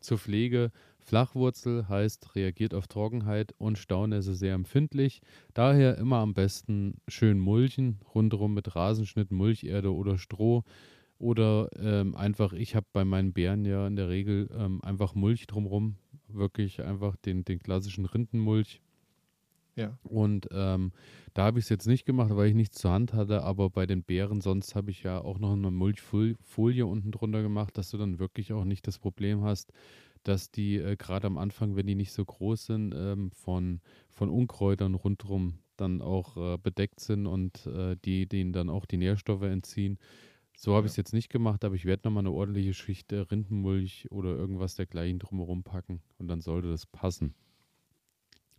zur 0.00 0.18
Pflege. 0.18 0.72
Flachwurzel 1.00 1.88
heißt, 1.88 2.34
reagiert 2.34 2.74
auf 2.74 2.86
Trockenheit 2.86 3.54
und 3.58 3.78
Staunässe 3.78 4.34
sehr 4.34 4.54
empfindlich. 4.54 5.22
Daher 5.54 5.98
immer 5.98 6.18
am 6.18 6.34
besten 6.34 7.00
schön 7.08 7.38
mulchen, 7.38 8.00
rundherum 8.14 8.54
mit 8.54 8.74
Rasenschnitt, 8.76 9.30
Mulcherde 9.30 9.94
oder 9.94 10.18
Stroh. 10.18 10.64
Oder 11.18 11.68
ähm, 11.78 12.14
einfach, 12.14 12.54
ich 12.54 12.74
habe 12.74 12.86
bei 12.92 13.04
meinen 13.04 13.34
Beeren 13.34 13.66
ja 13.66 13.86
in 13.86 13.96
der 13.96 14.08
Regel 14.08 14.48
ähm, 14.56 14.82
einfach 14.82 15.14
Mulch 15.14 15.46
drumherum. 15.46 15.96
Wirklich 16.28 16.82
einfach 16.82 17.16
den, 17.16 17.44
den 17.44 17.58
klassischen 17.58 18.06
Rindenmulch. 18.06 18.80
Ja. 19.76 19.98
Und 20.02 20.48
ähm, 20.52 20.92
da 21.34 21.44
habe 21.44 21.58
ich 21.58 21.66
es 21.66 21.68
jetzt 21.68 21.86
nicht 21.86 22.04
gemacht, 22.04 22.30
weil 22.34 22.48
ich 22.48 22.54
nichts 22.54 22.78
zur 22.78 22.90
Hand 22.90 23.12
hatte, 23.12 23.42
aber 23.42 23.70
bei 23.70 23.86
den 23.86 24.02
Beeren 24.02 24.40
sonst 24.40 24.74
habe 24.74 24.90
ich 24.90 25.02
ja 25.02 25.20
auch 25.20 25.38
noch 25.38 25.52
eine 25.52 25.70
Mulchfolie 25.70 26.86
unten 26.86 27.12
drunter 27.12 27.42
gemacht, 27.42 27.78
dass 27.78 27.90
du 27.90 27.98
dann 27.98 28.18
wirklich 28.18 28.52
auch 28.52 28.64
nicht 28.64 28.86
das 28.86 28.98
Problem 28.98 29.42
hast, 29.42 29.72
dass 30.24 30.50
die 30.50 30.76
äh, 30.76 30.96
gerade 30.96 31.26
am 31.26 31.38
Anfang, 31.38 31.76
wenn 31.76 31.86
die 31.86 31.94
nicht 31.94 32.12
so 32.12 32.24
groß 32.24 32.66
sind, 32.66 32.94
ähm, 32.96 33.30
von, 33.32 33.80
von 34.12 34.28
Unkräutern 34.30 34.94
rundherum 34.94 35.60
dann 35.76 36.02
auch 36.02 36.36
äh, 36.36 36.58
bedeckt 36.58 37.00
sind 37.00 37.26
und 37.26 37.66
äh, 37.66 37.96
die 38.04 38.26
denen 38.28 38.52
dann 38.52 38.68
auch 38.70 38.84
die 38.86 38.98
Nährstoffe 38.98 39.42
entziehen. 39.42 39.98
So 40.56 40.74
habe 40.74 40.86
Ja. 40.86 40.88
ich 40.88 40.92
es 40.92 40.96
jetzt 40.96 41.14
nicht 41.14 41.30
gemacht, 41.30 41.64
aber 41.64 41.74
ich 41.74 41.86
werde 41.86 42.02
nochmal 42.08 42.22
eine 42.22 42.32
ordentliche 42.32 42.74
Schicht 42.74 43.12
äh, 43.12 43.18
Rindenmulch 43.20 44.08
oder 44.10 44.30
irgendwas 44.36 44.76
dergleichen 44.76 45.18
drumherum 45.18 45.64
packen 45.64 46.02
und 46.18 46.28
dann 46.28 46.40
sollte 46.42 46.68
das 46.68 46.86
passen. 46.86 47.34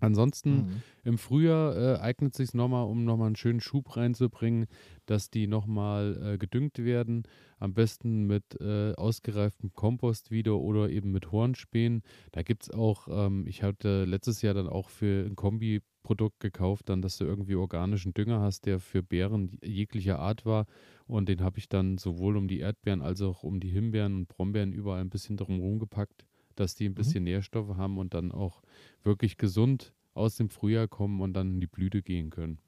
Ansonsten 0.01 0.65
Mhm. 0.67 0.83
im 1.03 1.17
Frühjahr 1.17 1.77
äh, 1.77 1.99
eignet 1.99 2.35
sich 2.35 2.53
nochmal, 2.53 2.85
um 2.87 3.05
nochmal 3.05 3.27
einen 3.27 3.35
schönen 3.37 3.61
Schub 3.61 3.95
reinzubringen, 3.95 4.67
dass 5.05 5.29
die 5.29 5.47
nochmal 5.47 6.33
äh, 6.33 6.37
gedüngt 6.37 6.79
werden. 6.79 7.23
Am 7.59 7.73
besten 7.73 8.25
mit 8.25 8.59
äh, 8.59 8.93
ausgereiftem 8.93 9.73
Kompost 9.73 10.31
wieder 10.31 10.57
oder 10.59 10.89
eben 10.89 11.11
mit 11.11 11.31
Hornspänen. 11.31 12.01
Da 12.31 12.41
gibt 12.43 12.63
es 12.63 12.71
auch, 12.71 13.07
ähm, 13.09 13.45
ich 13.47 13.63
hatte 13.63 14.05
letztes 14.05 14.41
Jahr 14.41 14.53
dann 14.55 14.67
auch 14.67 14.89
für 14.89 15.25
ein 15.25 15.35
Kombiprodukt 15.35 16.39
gekauft, 16.39 16.89
dann, 16.89 17.01
dass 17.01 17.17
du 17.17 17.25
irgendwie 17.25 17.55
organischen 17.55 18.13
Dünger 18.13 18.41
hast, 18.41 18.65
der 18.65 18.79
für 18.79 19.03
Beeren 19.03 19.57
jeglicher 19.63 20.19
Art 20.19 20.45
war. 20.45 20.65
Und 21.07 21.29
den 21.29 21.41
habe 21.41 21.59
ich 21.59 21.69
dann 21.69 21.97
sowohl 21.97 22.37
um 22.37 22.47
die 22.47 22.59
Erdbeeren 22.59 23.01
als 23.01 23.21
auch 23.21 23.43
um 23.43 23.59
die 23.59 23.69
Himbeeren 23.69 24.15
und 24.15 24.27
Brombeeren 24.27 24.71
überall 24.73 25.01
ein 25.01 25.09
bisschen 25.09 25.37
drumherum 25.37 25.79
gepackt, 25.79 26.25
dass 26.61 26.75
die 26.75 26.85
ein 26.85 26.93
bisschen 26.93 27.23
Nährstoffe 27.23 27.75
haben 27.75 27.97
und 27.97 28.13
dann 28.13 28.31
auch 28.31 28.61
wirklich 29.03 29.37
gesund 29.37 29.93
aus 30.13 30.35
dem 30.35 30.49
Frühjahr 30.49 30.87
kommen 30.87 31.19
und 31.19 31.33
dann 31.33 31.55
in 31.55 31.59
die 31.59 31.67
Blüte 31.67 32.03
gehen 32.03 32.29
können. 32.29 32.59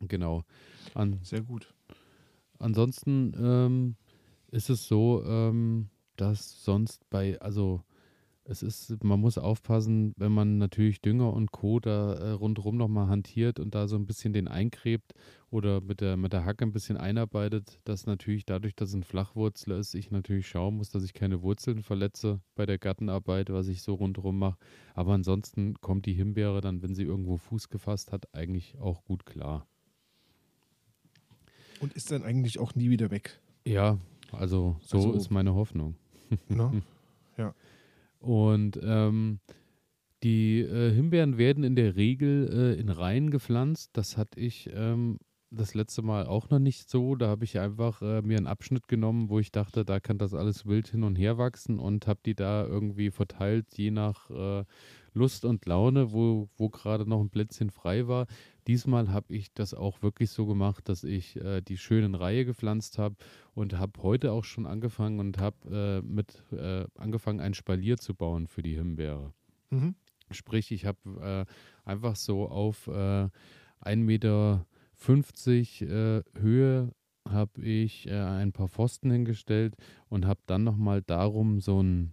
Genau. 0.00 0.44
An, 0.92 1.20
Sehr 1.22 1.42
gut. 1.42 1.72
ansonsten 2.58 3.32
ähm, 3.38 3.96
ist 4.50 4.68
es 4.68 4.88
so, 4.88 5.24
ähm, 5.24 5.88
dass 6.16 6.64
sonst 6.64 7.08
bei, 7.08 7.40
also 7.40 7.82
es 8.48 8.62
ist, 8.62 9.02
man 9.02 9.20
muss 9.20 9.38
aufpassen, 9.38 10.12
wenn 10.16 10.30
man 10.32 10.58
natürlich 10.58 11.00
Dünger 11.00 11.32
und 11.32 11.50
Co. 11.50 11.80
da 11.80 12.14
äh, 12.14 12.30
rundherum 12.30 12.76
nochmal 12.76 13.08
hantiert 13.08 13.58
und 13.58 13.74
da 13.74 13.88
so 13.88 13.96
ein 13.96 14.06
bisschen 14.06 14.32
den 14.32 14.46
eingräbt 14.46 15.14
oder 15.50 15.80
mit 15.80 16.00
der, 16.00 16.16
mit 16.16 16.32
der 16.32 16.44
Hacke 16.44 16.64
ein 16.64 16.72
bisschen 16.72 16.96
einarbeitet, 16.96 17.80
dass 17.84 18.06
natürlich 18.06 18.44
dadurch, 18.44 18.76
dass 18.76 18.90
es 18.90 18.94
ein 18.94 19.02
Flachwurzler 19.02 19.78
ist, 19.78 19.94
ich 19.94 20.10
natürlich 20.10 20.46
schauen 20.48 20.76
muss, 20.76 20.90
dass 20.90 21.02
ich 21.02 21.12
keine 21.12 21.42
Wurzeln 21.42 21.82
verletze 21.82 22.40
bei 22.54 22.66
der 22.66 22.78
Gartenarbeit, 22.78 23.50
was 23.50 23.66
ich 23.68 23.82
so 23.82 23.94
rundherum 23.94 24.38
mache. 24.38 24.58
Aber 24.94 25.12
ansonsten 25.14 25.74
kommt 25.80 26.06
die 26.06 26.14
Himbeere 26.14 26.60
dann, 26.60 26.82
wenn 26.82 26.94
sie 26.94 27.02
irgendwo 27.04 27.36
Fuß 27.38 27.68
gefasst 27.68 28.12
hat, 28.12 28.32
eigentlich 28.32 28.78
auch 28.78 29.04
gut 29.04 29.26
klar. 29.26 29.66
Und 31.80 31.92
ist 31.94 32.10
dann 32.10 32.22
eigentlich 32.22 32.58
auch 32.58 32.74
nie 32.74 32.90
wieder 32.90 33.10
weg. 33.10 33.40
Ja, 33.64 33.98
also 34.32 34.76
so 34.82 34.98
Also- 34.98 35.12
ist 35.14 35.30
meine 35.30 35.54
Hoffnung. 35.54 35.96
Ne? 36.48 36.82
Und 38.26 38.78
ähm, 38.82 39.38
die 40.22 40.60
äh, 40.60 40.92
Himbeeren 40.92 41.38
werden 41.38 41.62
in 41.62 41.76
der 41.76 41.94
Regel 41.94 42.48
äh, 42.76 42.80
in 42.80 42.88
Reihen 42.88 43.30
gepflanzt. 43.30 43.90
Das 43.92 44.16
hatte 44.16 44.40
ich 44.40 44.68
ähm, 44.74 45.18
das 45.56 45.74
letzte 45.74 46.02
Mal 46.02 46.26
auch 46.26 46.50
noch 46.50 46.58
nicht 46.58 46.88
so. 46.88 47.16
Da 47.16 47.28
habe 47.28 47.44
ich 47.44 47.58
einfach 47.58 48.02
äh, 48.02 48.22
mir 48.22 48.36
einen 48.36 48.46
Abschnitt 48.46 48.88
genommen, 48.88 49.28
wo 49.28 49.38
ich 49.38 49.50
dachte, 49.50 49.84
da 49.84 50.00
kann 50.00 50.18
das 50.18 50.34
alles 50.34 50.66
wild 50.66 50.88
hin 50.88 51.02
und 51.02 51.16
her 51.16 51.38
wachsen 51.38 51.78
und 51.78 52.06
habe 52.06 52.20
die 52.24 52.34
da 52.34 52.64
irgendwie 52.64 53.10
verteilt, 53.10 53.66
je 53.76 53.90
nach 53.90 54.30
äh, 54.30 54.64
Lust 55.14 55.44
und 55.44 55.64
Laune, 55.66 56.12
wo, 56.12 56.48
wo 56.56 56.68
gerade 56.68 57.08
noch 57.08 57.20
ein 57.20 57.30
Plätzchen 57.30 57.70
frei 57.70 58.06
war. 58.06 58.26
Diesmal 58.66 59.10
habe 59.10 59.34
ich 59.34 59.52
das 59.54 59.74
auch 59.74 60.02
wirklich 60.02 60.30
so 60.30 60.46
gemacht, 60.46 60.88
dass 60.88 61.04
ich 61.04 61.36
äh, 61.36 61.62
die 61.62 61.78
schön 61.78 62.04
in 62.04 62.14
Reihe 62.14 62.44
gepflanzt 62.44 62.98
habe 62.98 63.16
und 63.54 63.78
habe 63.78 64.02
heute 64.02 64.32
auch 64.32 64.44
schon 64.44 64.66
angefangen 64.66 65.18
und 65.18 65.38
habe 65.38 66.02
äh, 66.04 66.06
mit 66.06 66.44
äh, 66.52 66.84
angefangen, 66.96 67.40
ein 67.40 67.54
Spalier 67.54 67.96
zu 67.96 68.14
bauen 68.14 68.46
für 68.46 68.62
die 68.62 68.74
Himbeere. 68.74 69.32
Mhm. 69.70 69.94
Sprich, 70.30 70.70
ich 70.72 70.84
habe 70.84 71.46
äh, 71.46 71.88
einfach 71.88 72.16
so 72.16 72.48
auf 72.48 72.88
äh, 72.88 73.28
1,50 73.84 73.96
Meter 73.96 74.66
äh, 75.82 76.22
Höhe 76.38 76.92
habe 77.28 77.62
ich 77.62 78.06
äh, 78.06 78.12
ein 78.12 78.52
paar 78.52 78.68
Pfosten 78.68 79.10
hingestellt 79.10 79.74
und 80.08 80.26
habe 80.26 80.40
dann 80.46 80.64
nochmal 80.64 81.02
darum 81.02 81.60
so 81.60 81.80
einen 81.80 82.12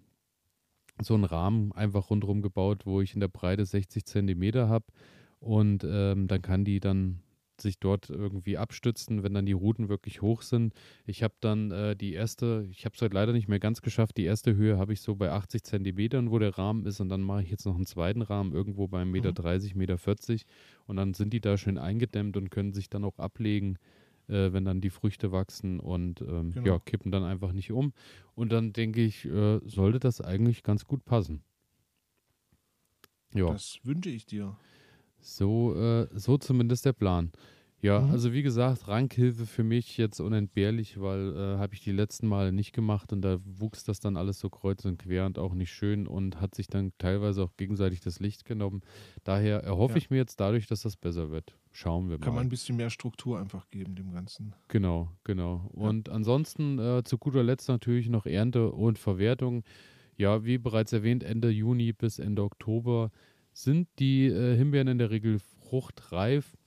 so 1.01 1.15
Rahmen 1.23 1.71
einfach 1.71 2.09
rundherum 2.09 2.41
gebaut, 2.41 2.85
wo 2.85 3.01
ich 3.01 3.13
in 3.13 3.19
der 3.19 3.27
Breite 3.27 3.65
60 3.65 4.05
Zentimeter 4.05 4.69
habe 4.69 4.85
und 5.39 5.83
ähm, 5.87 6.27
dann 6.27 6.41
kann 6.41 6.65
die 6.65 6.79
dann 6.79 7.21
sich 7.61 7.79
dort 7.79 8.09
irgendwie 8.09 8.57
abstützen, 8.57 9.23
wenn 9.23 9.33
dann 9.33 9.45
die 9.45 9.51
Routen 9.53 9.89
wirklich 9.89 10.21
hoch 10.21 10.41
sind. 10.41 10.73
Ich 11.05 11.23
habe 11.23 11.33
dann 11.39 11.71
äh, 11.71 11.95
die 11.95 12.13
erste, 12.13 12.65
ich 12.71 12.85
habe 12.85 12.95
es 12.95 13.01
heute 13.01 13.13
leider 13.15 13.33
nicht 13.33 13.47
mehr 13.47 13.59
ganz 13.59 13.81
geschafft, 13.81 14.17
die 14.17 14.23
erste 14.25 14.55
Höhe 14.55 14.77
habe 14.77 14.93
ich 14.93 15.01
so 15.01 15.15
bei 15.15 15.31
80 15.31 15.63
Zentimetern, 15.63 16.31
wo 16.31 16.39
der 16.39 16.57
Rahmen 16.57 16.85
ist 16.85 16.99
und 16.99 17.09
dann 17.09 17.21
mache 17.21 17.43
ich 17.43 17.49
jetzt 17.51 17.65
noch 17.65 17.75
einen 17.75 17.85
zweiten 17.85 18.21
Rahmen 18.21 18.53
irgendwo 18.53 18.87
bei 18.87 19.01
1,30 19.03 19.05
Meter, 19.11 19.29
Mhm. 19.29 19.35
30, 19.35 19.75
Meter 19.75 19.97
40 19.97 20.45
und 20.87 20.95
dann 20.97 21.13
sind 21.13 21.33
die 21.33 21.41
da 21.41 21.57
schön 21.57 21.77
eingedämmt 21.77 22.37
und 22.37 22.49
können 22.49 22.73
sich 22.73 22.89
dann 22.89 23.03
auch 23.03 23.19
ablegen, 23.19 23.77
äh, 24.27 24.53
wenn 24.53 24.65
dann 24.65 24.81
die 24.81 24.89
Früchte 24.89 25.31
wachsen 25.31 25.79
und 25.79 26.21
ähm, 26.21 26.51
Genau. 26.53 26.65
ja, 26.67 26.79
kippen 26.79 27.11
dann 27.11 27.23
einfach 27.23 27.51
nicht 27.51 27.71
um. 27.71 27.93
Und 28.35 28.51
dann 28.51 28.73
denke 28.73 29.01
ich, 29.03 29.25
äh, 29.25 29.59
sollte 29.65 29.99
das 29.99 30.21
eigentlich 30.21 30.63
ganz 30.63 30.85
gut 30.85 31.05
passen. 31.05 31.43
Ja. 33.33 33.47
Das 33.51 33.79
wünsche 33.83 34.09
ich 34.09 34.25
dir. 34.25 34.55
So, 35.23 35.75
äh, 35.75 36.07
so 36.13 36.37
zumindest 36.37 36.85
der 36.85 36.93
Plan. 36.93 37.31
Ja, 37.81 37.99
Mhm. 37.99 38.11
also 38.11 38.31
wie 38.31 38.43
gesagt, 38.43 38.87
Rankhilfe 38.87 39.45
für 39.45 39.63
mich 39.63 39.97
jetzt 39.97 40.21
unentbehrlich, 40.21 41.01
weil 41.01 41.35
äh, 41.35 41.57
habe 41.57 41.73
ich 41.73 41.81
die 41.81 41.91
letzten 41.91 42.27
Male 42.27 42.53
nicht 42.53 42.71
gemacht 42.71 43.11
und 43.11 43.21
da 43.21 43.39
wuchs 43.43 43.83
das 43.83 43.99
dann 43.99 44.15
alles 44.15 44.39
so 44.39 44.49
kreuz 44.49 44.85
und 44.85 44.99
quer 44.99 45.25
und 45.25 45.37
auch 45.37 45.53
nicht 45.53 45.71
schön 45.71 46.07
und 46.07 46.39
hat 46.39 46.55
sich 46.55 46.67
dann 46.67 46.93
teilweise 46.97 47.43
auch 47.43 47.51
gegenseitig 47.57 47.99
das 47.99 48.21
Licht 48.21 48.45
genommen. 48.45 48.81
Daher 49.25 49.63
erhoffe 49.63 49.93
Ja. 49.93 49.97
ich 49.97 50.09
mir 50.09 50.15
jetzt 50.17 50.39
dadurch, 50.39 50.65
dass 50.67 50.83
das 50.83 50.95
besser 50.95 51.29
wird. 51.29 51.57
Schauen 51.73 52.09
wir 52.09 52.19
Kann 52.19 52.29
mal. 52.29 52.35
man 52.39 52.47
ein 52.47 52.49
bisschen 52.49 52.77
mehr 52.77 52.89
Struktur 52.89 53.37
einfach 53.37 53.69
geben 53.69 53.95
dem 53.95 54.13
Ganzen. 54.13 54.53
Genau, 54.69 55.09
genau. 55.25 55.69
Und 55.73 56.07
ansonsten 56.07 56.79
äh, 56.79 57.03
zu 57.03 57.17
guter 57.17 57.43
Letzt 57.43 57.67
natürlich 57.67 58.07
noch 58.07 58.25
Ernte 58.25 58.71
und 58.71 58.97
Verwertung. 58.97 59.63
Ja, 60.15 60.45
wie 60.45 60.57
bereits 60.57 60.93
erwähnt, 60.93 61.23
Ende 61.23 61.49
Juni 61.49 61.91
bis 61.91 62.19
Ende 62.19 62.43
Oktober 62.43 63.11
sind 63.53 63.87
die 63.99 64.25
äh, 64.25 64.55
Himbeeren 64.57 64.87
in 64.87 64.97
der 64.97 65.11
Regel 65.11 65.39
fruchtreif, 65.39 66.57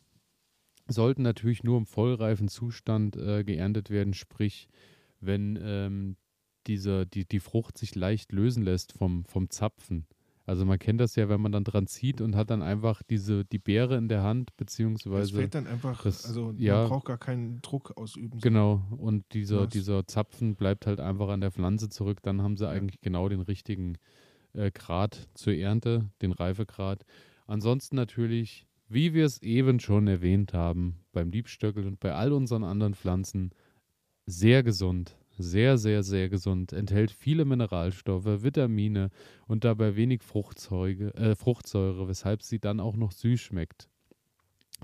sollten 0.88 1.22
natürlich 1.22 1.64
nur 1.64 1.78
im 1.78 1.86
vollreifen 1.86 2.48
Zustand 2.48 3.16
äh, 3.16 3.44
geerntet 3.44 3.90
werden, 3.90 4.14
sprich, 4.14 4.68
wenn 5.20 5.58
ähm, 5.60 6.16
diese, 6.66 7.06
die, 7.06 7.24
die 7.24 7.40
Frucht 7.40 7.78
sich 7.78 7.94
leicht 7.94 8.32
lösen 8.32 8.62
lässt 8.62 8.92
vom, 8.92 9.24
vom 9.24 9.50
Zapfen. 9.50 10.06
Also 10.44 10.64
man 10.64 10.78
kennt 10.78 11.00
das 11.00 11.16
ja, 11.16 11.28
wenn 11.28 11.40
man 11.40 11.50
dann 11.50 11.64
dran 11.64 11.88
zieht 11.88 12.20
und 12.20 12.36
hat 12.36 12.50
dann 12.50 12.62
einfach 12.62 13.02
diese, 13.02 13.44
die 13.44 13.58
Beere 13.58 13.96
in 13.96 14.08
der 14.08 14.22
Hand, 14.22 14.50
Es 14.50 14.56
beziehungsweise 14.56 15.34
fällt 15.34 15.56
dann 15.56 15.66
einfach, 15.66 16.04
das- 16.04 16.24
also 16.24 16.54
ja. 16.56 16.82
man 16.82 16.88
braucht 16.88 17.06
gar 17.06 17.18
keinen 17.18 17.60
Druck 17.62 17.96
ausüben. 17.96 18.38
Genau, 18.38 18.80
und 18.96 19.24
dieser, 19.32 19.62
Was? 19.62 19.70
dieser 19.70 20.06
Zapfen 20.06 20.54
bleibt 20.54 20.86
halt 20.86 21.00
einfach 21.00 21.28
an 21.30 21.40
der 21.40 21.50
Pflanze 21.50 21.88
zurück. 21.88 22.22
Dann 22.22 22.42
haben 22.42 22.56
sie 22.56 22.68
eigentlich 22.68 23.00
genau 23.00 23.28
den 23.28 23.40
richtigen 23.40 23.98
äh, 24.56 24.70
Grad 24.72 25.28
zur 25.34 25.54
Ernte, 25.54 26.10
den 26.22 26.32
Reifegrad. 26.32 27.04
Ansonsten 27.46 27.96
natürlich, 27.96 28.66
wie 28.88 29.14
wir 29.14 29.24
es 29.24 29.42
eben 29.42 29.80
schon 29.80 30.06
erwähnt 30.08 30.54
haben, 30.54 31.00
beim 31.12 31.30
Liebstöckel 31.30 31.86
und 31.86 32.00
bei 32.00 32.12
all 32.12 32.32
unseren 32.32 32.64
anderen 32.64 32.94
Pflanzen, 32.94 33.50
sehr 34.26 34.62
gesund. 34.62 35.16
Sehr, 35.38 35.76
sehr, 35.76 36.02
sehr 36.02 36.30
gesund. 36.30 36.72
Enthält 36.72 37.10
viele 37.10 37.44
Mineralstoffe, 37.44 38.42
Vitamine 38.42 39.10
und 39.46 39.64
dabei 39.64 39.94
wenig 39.94 40.22
äh, 40.22 41.34
Fruchtsäure, 41.34 42.08
weshalb 42.08 42.42
sie 42.42 42.58
dann 42.58 42.80
auch 42.80 42.96
noch 42.96 43.12
süß 43.12 43.38
schmeckt. 43.38 43.88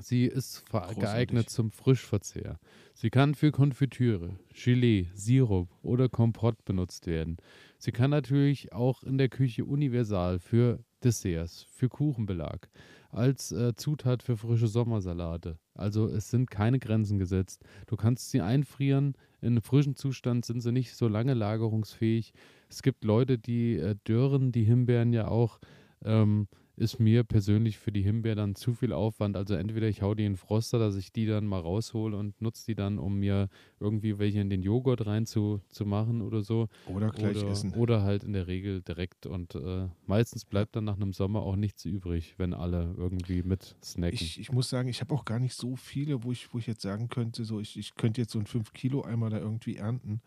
Sie 0.01 0.25
ist 0.25 0.65
geeignet 0.99 1.51
zum 1.51 1.71
Frischverzehr. 1.71 2.59
Sie 2.95 3.11
kann 3.11 3.35
für 3.35 3.51
Konfitüre, 3.51 4.39
Gelee, 4.53 5.09
Sirup 5.15 5.69
oder 5.83 6.09
Kompott 6.09 6.65
benutzt 6.65 7.07
werden. 7.07 7.37
Sie 7.85 7.91
kann 7.91 8.11
natürlich 8.11 8.73
auch 8.73 9.03
in 9.03 9.19
der 9.19 9.29
Küche 9.29 9.65
universal 9.65 10.39
für 10.39 10.79
Desserts, 11.03 11.67
für 11.69 11.89
Kuchenbelag, 11.89 12.69
als 13.11 13.51
äh, 13.51 13.75
Zutat 13.75 14.23
für 14.23 14.37
frische 14.37 14.69
Sommersalate. 14.69 15.59
Also 15.75 16.07
es 16.07 16.31
sind 16.31 16.49
keine 16.49 16.79
Grenzen 16.79 17.19
gesetzt. 17.19 17.65
Du 17.89 17.97
kannst 17.97 18.31
sie 18.31 18.41
einfrieren. 18.41 19.15
In 19.41 19.61
frischem 19.61 19.97
Zustand 19.97 20.45
sind 20.45 20.61
sie 20.61 20.71
nicht 20.71 20.95
so 20.95 21.09
lange 21.09 21.35
lagerungsfähig. 21.35 22.35
Es 22.71 22.83
gibt 22.83 23.03
Leute, 23.03 23.37
die 23.37 23.75
äh, 23.79 23.97
dörren 24.05 24.53
die 24.53 24.63
Himbeeren 24.63 25.13
ja 25.13 25.27
auch. 25.27 25.59
Ähm, 26.05 26.47
ist 26.77 26.99
mir 26.99 27.23
persönlich 27.23 27.79
für 27.79 27.93
die 27.93 28.03
Himbeer 28.03 28.35
dann 28.35 28.55
zu 28.55 28.73
viel 28.73 28.93
Aufwand. 28.93 29.37
Also 29.37 29.55
entweder 29.55 29.89
ich 29.89 30.03
hau 30.03 30.15
die 30.15 30.25
in 30.25 30.33
den 30.33 30.39
Froster, 30.39 30.79
dass 30.79 30.97
ich 30.97 31.13
die 31.13 31.27
dann 31.27 31.47
mal 31.47 31.61
raushole 31.61 32.17
und 32.17 32.41
nutze 32.41 32.67
die 32.67 32.75
dann, 32.75 32.99
um 32.99 33.19
mir 33.19 33.49
irgendwie 33.79 34.19
welche 34.19 34.41
in 34.41 34.49
den 34.49 34.63
Joghurt 34.63 35.07
rein 35.07 35.27
zu, 35.27 35.61
zu 35.69 35.85
machen 35.85 36.23
oder 36.23 36.43
so. 36.43 36.69
Oder 36.87 37.11
gleich 37.11 37.37
oder, 37.37 37.51
essen. 37.51 37.75
oder 37.75 38.03
halt 38.03 38.25
in 38.25 38.33
der 38.33 38.47
Regel 38.47 38.81
direkt. 38.83 39.27
Und 39.27 39.55
äh, 39.55 39.89
meistens 40.07 40.45
bleibt 40.45 40.75
dann 40.77 40.85
nach 40.85 40.97
einem 40.97 41.13
Sommer 41.13 41.43
auch 41.43 41.57
nichts 41.57 41.85
übrig, 41.85 42.35
wenn 42.39 42.55
alle 42.55 42.95
irgendwie 42.97 43.43
mit 43.43 43.77
snacken. 43.83 44.15
Ich, 44.15 44.41
ich 44.41 44.51
muss 44.51 44.71
sagen, 44.71 44.89
ich 44.89 45.01
habe 45.01 45.15
auch 45.15 45.25
gar 45.25 45.39
nicht 45.39 45.55
so 45.55 45.77
viele, 45.77 46.25
wo 46.25 46.33
ich, 46.33 46.53
wo 46.55 46.59
ich 46.59 46.67
jetzt 46.67 46.83
sagen 46.83 47.09
könnte, 47.09 47.45
so 47.45 47.61
ich, 47.61 47.79
ich 47.79 47.95
könnte 47.97 48.23
jetzt 48.23 48.33
so 48.33 48.39
ein 48.39 48.47
5 48.47 48.73
Kilo 48.73 49.03
einmal 49.03 49.31
da 49.31 49.39
irgendwie 49.39 49.77
ernten. 49.77 50.23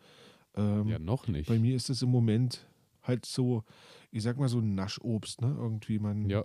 Ähm, 0.56 0.88
ja, 0.88 1.00
noch 1.00 1.28
nicht. 1.28 1.50
Bei 1.50 1.60
mir 1.60 1.76
ist 1.76 1.90
es 1.90 2.02
im 2.02 2.10
Moment 2.10 2.68
halt 3.08 3.26
so, 3.26 3.64
ich 4.12 4.24
sag 4.24 4.38
mal 4.38 4.50
so 4.50 4.60
ein 4.60 4.76
Naschobst, 4.76 5.42
ne? 5.42 5.56
Irgendwie 5.58 6.00
man 6.00 6.30
Ja, 6.30 6.44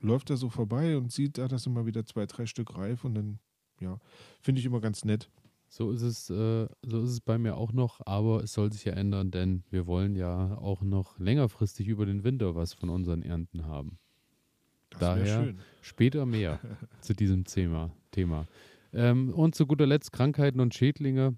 läuft 0.00 0.30
da 0.30 0.36
so 0.36 0.48
vorbei 0.50 0.96
und 0.96 1.12
sieht, 1.12 1.38
da 1.38 1.48
das 1.48 1.64
sind 1.64 1.74
mal 1.74 1.86
wieder 1.86 2.04
zwei, 2.04 2.26
drei 2.26 2.46
Stück 2.46 2.76
reif 2.76 3.04
und 3.04 3.14
dann, 3.14 3.38
ja, 3.80 3.98
finde 4.40 4.60
ich 4.60 4.66
immer 4.66 4.80
ganz 4.80 5.04
nett. 5.04 5.30
so 5.68 5.90
ist 5.90 6.02
es, 6.02 6.28
äh, 6.30 6.66
so 6.82 7.02
ist 7.02 7.10
es 7.10 7.20
bei 7.20 7.38
mir 7.38 7.56
auch 7.56 7.72
noch, 7.72 8.00
aber 8.04 8.42
es 8.42 8.52
soll 8.52 8.72
sich 8.72 8.84
ja 8.84 8.92
ändern, 8.92 9.30
denn 9.30 9.64
wir 9.70 9.86
wollen 9.86 10.16
ja 10.16 10.58
auch 10.58 10.82
noch 10.82 11.18
längerfristig 11.18 11.88
über 11.88 12.04
den 12.06 12.24
Winter 12.24 12.54
was 12.54 12.74
von 12.74 12.90
unseren 12.90 13.22
Ernten 13.22 13.66
haben. 13.66 13.98
Das 14.90 15.00
Daher-. 15.00 15.54
Später 15.80 16.26
mehr 16.26 16.60
zu 17.00 17.14
diesem 17.14 17.44
Thema. 17.44 17.90
Thema. 18.10 18.46
Ähm, 18.92 19.32
und 19.32 19.54
zu 19.54 19.66
guter 19.66 19.86
Letzt 19.86 20.12
Krankheiten 20.12 20.60
und 20.60 20.74
Schädlinge. 20.74 21.36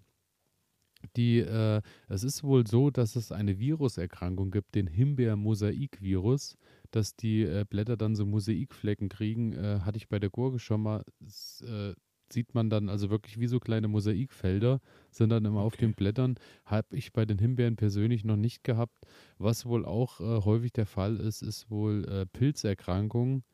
Die, 1.17 1.39
äh, 1.39 1.81
es 2.09 2.25
ist 2.25 2.43
wohl 2.43 2.67
so, 2.67 2.91
dass 2.91 3.15
es 3.17 3.31
eine 3.33 3.59
Viruserkrankung 3.59 4.51
gibt, 4.51 4.75
den 4.75 4.89
Himbeer-Mosaik-Virus, 4.89 6.57
dass 6.91 7.17
die 7.17 7.43
äh, 7.43 7.65
Blätter 7.69 7.97
dann 7.97 8.17
so 8.17 8.27
Mosaikflecken 8.27 9.09
kriegen. 9.09 9.53
Äh, 9.53 9.81
hatte 9.81 9.97
ich 9.99 10.09
bei 10.09 10.19
der 10.19 10.31
Gurke 10.31 10.59
schon 10.59 10.83
mal. 10.83 11.05
S, 11.25 11.63
äh, 11.63 11.95
sieht 12.33 12.55
man 12.55 12.69
dann 12.71 12.89
also 12.89 13.11
wirklich 13.11 13.39
wie 13.39 13.47
so 13.47 13.61
kleine 13.61 13.87
Mosaikfelder, 13.87 14.81
sind 15.11 15.29
dann 15.31 15.45
immer 15.45 15.61
auf 15.61 15.77
Okay. 15.77 15.77
den 15.77 15.95
Blättern. 15.95 16.37
Habe 16.65 16.97
ich 16.97 17.13
bei 17.13 17.25
den 17.27 17.39
Himbeeren 17.39 17.77
persönlich 17.77 18.25
noch 18.25 18.37
nicht 18.37 18.65
gehabt. 18.65 19.07
Was 19.39 19.67
wohl 19.67 19.85
auch 19.85 20.21
äh, 20.21 20.45
häufig 20.45 20.73
der 20.73 20.87
Fall 20.87 21.17
ist, 21.17 21.43
ist 21.43 21.71
wohl 21.71 22.05
äh, 22.09 22.27
Pilzerkrankungen 22.27 23.45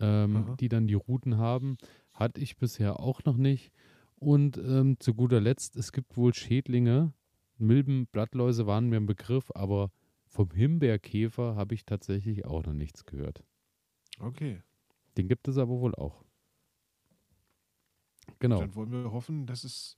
ähm, 0.00 0.46
die 0.60 0.68
dann 0.68 0.86
die 0.86 0.94
Routen 0.94 1.38
haben. 1.38 1.76
Hatte 2.12 2.40
ich 2.40 2.56
bisher 2.56 3.00
auch 3.00 3.24
noch 3.24 3.36
nicht. 3.36 3.72
Und 4.26 4.58
ähm, 4.58 4.98
zu 4.98 5.14
guter 5.14 5.40
Letzt, 5.40 5.76
es 5.76 5.92
gibt 5.92 6.16
wohl 6.16 6.34
Schädlinge. 6.34 7.12
Milben, 7.58 8.08
Blattläuse 8.08 8.66
waren 8.66 8.88
mir 8.88 8.96
ein 8.96 9.06
Begriff, 9.06 9.52
aber 9.54 9.92
vom 10.26 10.50
Himbeerkäfer 10.50 11.54
habe 11.54 11.74
ich 11.76 11.84
tatsächlich 11.84 12.44
auch 12.44 12.64
noch 12.64 12.72
nichts 12.72 13.04
gehört. 13.04 13.44
Okay. 14.18 14.64
Den 15.16 15.28
gibt 15.28 15.46
es 15.46 15.58
aber 15.58 15.78
wohl 15.78 15.94
auch. 15.94 16.24
Genau. 18.40 18.58
Dann 18.58 18.74
wollen 18.74 18.90
wir 18.90 19.12
hoffen, 19.12 19.46
dass 19.46 19.62
es 19.62 19.96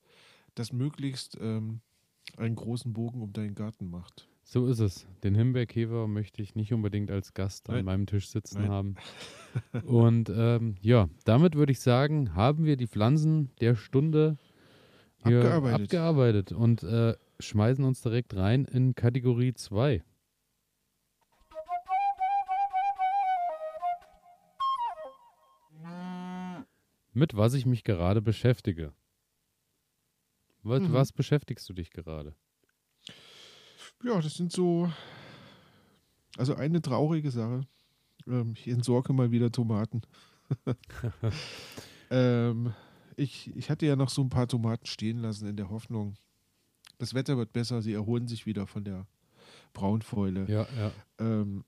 das 0.54 0.74
möglichst 0.74 1.38
ähm, 1.40 1.80
einen 2.36 2.54
großen 2.54 2.92
Bogen 2.92 3.22
um 3.22 3.32
deinen 3.32 3.54
Garten 3.54 3.88
macht. 3.88 4.27
So 4.50 4.66
ist 4.66 4.78
es. 4.78 5.06
Den 5.22 5.34
Himbeerkäfer 5.34 6.06
möchte 6.06 6.40
ich 6.40 6.54
nicht 6.54 6.72
unbedingt 6.72 7.10
als 7.10 7.34
Gast 7.34 7.68
an 7.68 7.74
Nein. 7.76 7.84
meinem 7.84 8.06
Tisch 8.06 8.28
sitzen 8.30 8.62
Nein. 8.62 8.70
haben. 8.70 8.94
Und 9.84 10.30
ähm, 10.34 10.76
ja, 10.80 11.10
damit 11.26 11.54
würde 11.54 11.72
ich 11.72 11.80
sagen, 11.80 12.34
haben 12.34 12.64
wir 12.64 12.78
die 12.78 12.86
Pflanzen 12.86 13.50
der 13.60 13.74
Stunde 13.74 14.38
Abgearbeitet. 15.20 15.82
abgearbeitet 15.82 16.52
und 16.52 16.82
äh, 16.84 17.14
schmeißen 17.40 17.84
uns 17.84 18.00
direkt 18.00 18.36
rein 18.36 18.64
in 18.64 18.94
Kategorie 18.94 19.52
2. 19.52 20.02
Mit 27.12 27.36
was 27.36 27.54
ich 27.54 27.66
mich 27.66 27.84
gerade 27.84 28.22
beschäftige. 28.22 28.92
Was, 30.62 30.82
Mhm. 30.82 30.92
was 30.92 31.12
beschäftigst 31.12 31.68
du 31.68 31.72
dich 31.72 31.90
gerade? 31.90 32.34
Ja, 34.04 34.20
das 34.20 34.36
sind 34.36 34.52
so. 34.52 34.90
Also 36.36 36.54
eine 36.54 36.80
traurige 36.80 37.30
Sache. 37.30 37.62
Ähm, 38.26 38.54
ich 38.56 38.68
entsorge 38.68 39.12
mal 39.12 39.30
wieder 39.30 39.50
Tomaten. 39.50 40.02
ähm, 42.10 42.72
ich, 43.16 43.54
ich 43.56 43.70
hatte 43.70 43.86
ja 43.86 43.96
noch 43.96 44.08
so 44.08 44.22
ein 44.22 44.30
paar 44.30 44.46
Tomaten 44.46 44.86
stehen 44.86 45.18
lassen 45.18 45.48
in 45.48 45.56
der 45.56 45.68
Hoffnung, 45.68 46.16
das 46.98 47.14
Wetter 47.14 47.36
wird 47.36 47.52
besser, 47.52 47.80
sie 47.80 47.92
erholen 47.92 48.26
sich 48.26 48.44
wieder 48.44 48.66
von 48.66 48.84
der 48.84 49.06
Braunfäule. 49.72 50.46
Ja, 50.48 50.66
ja. 50.76 50.92
Ähm, 51.18 51.64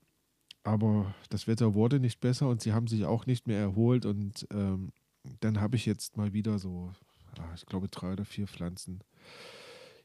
aber 0.63 1.15
das 1.29 1.47
Wetter 1.47 1.73
wurde 1.73 1.99
nicht 1.99 2.19
besser 2.19 2.49
und 2.49 2.61
sie 2.61 2.73
haben 2.73 2.87
sich 2.87 3.05
auch 3.05 3.25
nicht 3.25 3.47
mehr 3.47 3.59
erholt. 3.59 4.05
Und 4.05 4.45
ähm, 4.53 4.91
dann 5.39 5.59
habe 5.59 5.77
ich 5.77 5.85
jetzt 5.85 6.17
mal 6.17 6.33
wieder 6.33 6.59
so, 6.59 6.91
ah, 7.39 7.53
ich 7.55 7.65
glaube, 7.65 7.87
drei 7.87 8.13
oder 8.13 8.25
vier 8.25 8.47
Pflanzen 8.47 8.99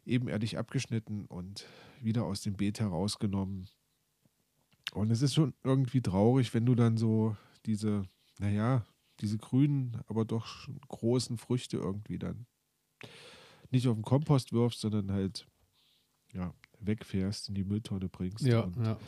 ebenerdig 0.07 0.59
abgeschnitten 0.59 1.27
und 1.27 1.67
wieder 2.01 2.25
aus 2.25 2.41
dem 2.41 2.55
Beet 2.55 2.81
herausgenommen. 2.81 3.69
Und 4.93 5.11
es 5.11 5.23
ist 5.23 5.35
schon 5.35 5.55
irgendwie 5.65 6.01
traurig, 6.01 6.55
wenn 6.55 6.65
du 6.65 6.75
dann 6.75 6.97
so 6.97 7.37
diese, 7.67 8.05
naja, 8.39 8.85
diese 9.21 9.39
grünen, 9.39 10.01
aber 10.07 10.25
doch 10.25 10.47
schon 10.47 10.79
großen 10.89 11.39
Früchte 11.39 11.77
irgendwie 11.77 12.19
dann 12.19 12.47
nicht 13.71 13.89
auf 13.89 13.97
den 13.97 14.03
Kompost 14.05 14.53
wirfst, 14.53 14.81
sondern 14.81 15.11
halt, 15.13 15.47
ja, 16.33 16.55
wegfährst, 16.81 17.49
in 17.49 17.55
die 17.55 17.65
Mülltonne 17.65 18.09
bringst. 18.09 18.45
Ja, 18.45 18.61
und, 18.61 18.77
ja. 18.77 18.99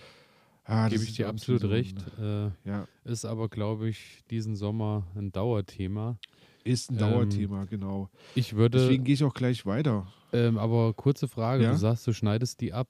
Ah, 0.68 0.88
gebe 0.88 1.02
ich 1.02 1.14
dir 1.14 1.28
absolut 1.28 1.62
so 1.62 1.68
recht. 1.68 1.96
Äh, 2.20 2.50
Ja, 2.64 2.86
ist 3.04 3.24
aber, 3.24 3.48
glaube 3.48 3.88
ich, 3.88 4.22
diesen 4.30 4.54
Sommer 4.54 5.06
ein 5.16 5.32
Dauerthema. 5.32 6.18
ist 6.64 6.90
ein 6.90 6.94
Ähm, 6.94 7.00
Dauerthema, 7.00 7.64
genau. 7.64 8.08
Ich 8.34 8.54
würde, 8.54 8.78
Deswegen 8.78 9.02
gehe 9.04 9.14
ich 9.14 9.24
auch 9.24 9.34
gleich 9.34 9.66
weiter. 9.66 10.06
ähm, 10.32 10.56
aber 10.58 10.94
kurze 10.94 11.26
Frage, 11.26 11.64
Ja? 11.64 11.72
du 11.72 11.76
sagst, 11.78 12.06
du 12.06 12.12
schneidest 12.12 12.60
die 12.60 12.72
ab. 12.72 12.88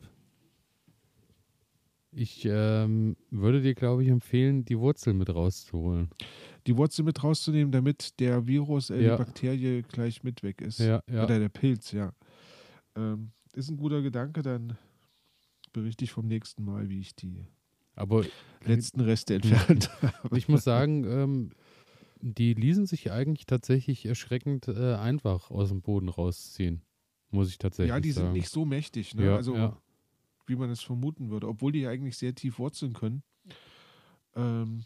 Ich 2.11 2.45
ähm, 2.51 3.17
würde 3.31 3.61
dir, 3.61 3.75
glaube 3.75 4.03
ich, 4.03 4.09
empfehlen, 4.09 4.65
die 4.65 4.79
Wurzel 4.79 5.13
mit 5.15 5.29
rauszuholen. 5.33 6.09
Die 6.67 6.77
Wurzel 6.77 7.05
mit 7.05 7.23
rauszunehmen, 7.23 7.71
damit 7.71 8.19
der 8.19 8.47
Virus, 8.47 8.91
äh, 8.91 9.01
Ja. 9.03 9.17
die 9.17 9.25
Bakterie 9.25 9.83
gleich 9.83 10.25
mit 10.25 10.43
weg 10.43 10.61
ist. 10.63 10.81
Ja, 10.81 11.03
ja. 11.09 11.25
Oder 11.25 11.39
der 11.39 11.49
Pilz, 11.51 11.93
ja. 11.93 12.13
Ähm, 12.97 13.31
ist 13.55 13.69
ein 13.71 13.77
guter 13.77 14.01
Gedanke, 14.03 14.43
dann 14.43 14.77
berichte 15.73 16.05
ich 16.05 16.11
vom 16.11 16.27
nächsten 16.27 16.65
Mal, 16.65 16.89
wie 16.89 16.99
ich 17.01 17.15
die 17.15 17.47
Aber 17.99 18.25
letzten 18.65 19.01
Reste 19.01 19.35
entfernt 19.35 19.91
habe. 20.03 20.37
ich 20.39 20.49
muss 20.49 20.63
sagen, 20.65 21.05
ähm, 21.05 21.51
die 22.21 22.55
ließen 22.55 22.87
sich 22.87 23.11
eigentlich 23.11 23.47
tatsächlich 23.47 24.07
erschreckend 24.07 24.69
äh, 24.69 24.95
einfach 24.95 25.51
aus 25.51 25.69
dem 25.71 25.83
Boden 25.83 26.09
rausziehen. 26.09 26.83
Muss 27.31 27.49
ich 27.51 27.59
tatsächlich 27.59 27.91
Ja, 27.91 28.01
die 28.01 28.13
sagen. 28.13 28.29
sind 28.29 28.33
nicht 28.35 28.49
so 28.51 28.65
mächtig, 28.65 29.15
ne? 29.15 29.27
Ja, 29.27 29.37
also 29.37 29.55
ja. 29.55 29.77
wie 30.47 30.57
man 30.57 30.71
es 30.71 30.81
vermuten 30.81 31.31
würde, 31.31 31.49
obwohl 31.49 31.73
die 31.73 31.87
eigentlich 31.87 32.17
sehr 32.17 32.35
tief 32.35 32.59
wurzeln 32.59 32.93
können. 32.93 33.23
Ähm, 34.35 34.85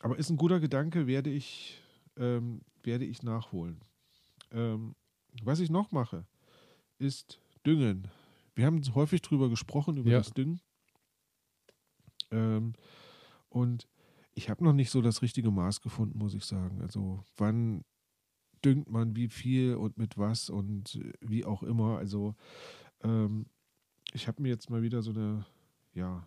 aber 0.00 0.18
ist 0.18 0.30
ein 0.30 0.36
guter 0.36 0.60
Gedanke, 0.60 1.06
werde 1.06 1.30
ich, 1.30 1.80
ähm, 2.16 2.62
werde 2.82 3.04
ich 3.04 3.22
nachholen. 3.22 3.80
Ähm, 4.50 4.94
was 5.42 5.60
ich 5.60 5.70
noch 5.70 5.92
mache, 5.92 6.26
ist 6.98 7.38
Düngen. 7.66 8.08
Wir 8.54 8.64
haben 8.66 8.82
häufig 8.94 9.20
drüber 9.22 9.48
gesprochen, 9.50 9.98
über 9.98 10.10
Ja. 10.10 10.18
das 10.18 10.32
Düngen. 10.32 10.60
Ähm, 12.30 12.74
und 13.48 13.88
ich 14.34 14.50
habe 14.50 14.64
noch 14.64 14.72
nicht 14.72 14.90
so 14.90 15.00
das 15.00 15.22
richtige 15.22 15.50
Maß 15.50 15.80
gefunden, 15.80 16.18
muss 16.18 16.34
ich 16.34 16.44
sagen. 16.44 16.82
Also 16.82 17.24
wann 17.36 17.84
düngt 18.64 18.90
man 18.90 19.16
wie 19.16 19.28
viel 19.28 19.74
und 19.74 19.98
mit 19.98 20.18
was 20.18 20.50
und 20.50 20.96
äh, 20.96 21.12
wie 21.20 21.44
auch 21.44 21.62
immer. 21.62 21.98
Also 21.98 22.34
ähm, 23.02 23.46
ich 24.12 24.28
habe 24.28 24.42
mir 24.42 24.48
jetzt 24.48 24.70
mal 24.70 24.82
wieder 24.82 25.02
so 25.02 25.10
eine, 25.10 25.46
ja, 25.94 26.26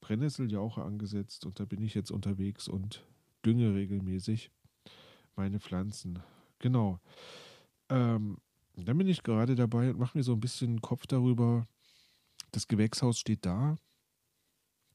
Brennnesseljauche 0.00 0.82
angesetzt 0.82 1.46
und 1.46 1.60
da 1.60 1.64
bin 1.64 1.80
ich 1.82 1.94
jetzt 1.94 2.10
unterwegs 2.10 2.66
und 2.66 3.04
dünge 3.44 3.74
regelmäßig 3.74 4.50
meine 5.36 5.60
Pflanzen. 5.60 6.18
Genau. 6.58 6.98
Ähm, 7.88 8.38
dann 8.76 8.98
bin 8.98 9.06
ich 9.06 9.22
gerade 9.22 9.54
dabei 9.54 9.90
und 9.90 9.98
mache 9.98 10.18
mir 10.18 10.24
so 10.24 10.32
ein 10.32 10.40
bisschen 10.40 10.80
Kopf 10.80 11.06
darüber. 11.06 11.66
Das 12.50 12.68
Gewächshaus 12.68 13.18
steht 13.18 13.46
da, 13.46 13.76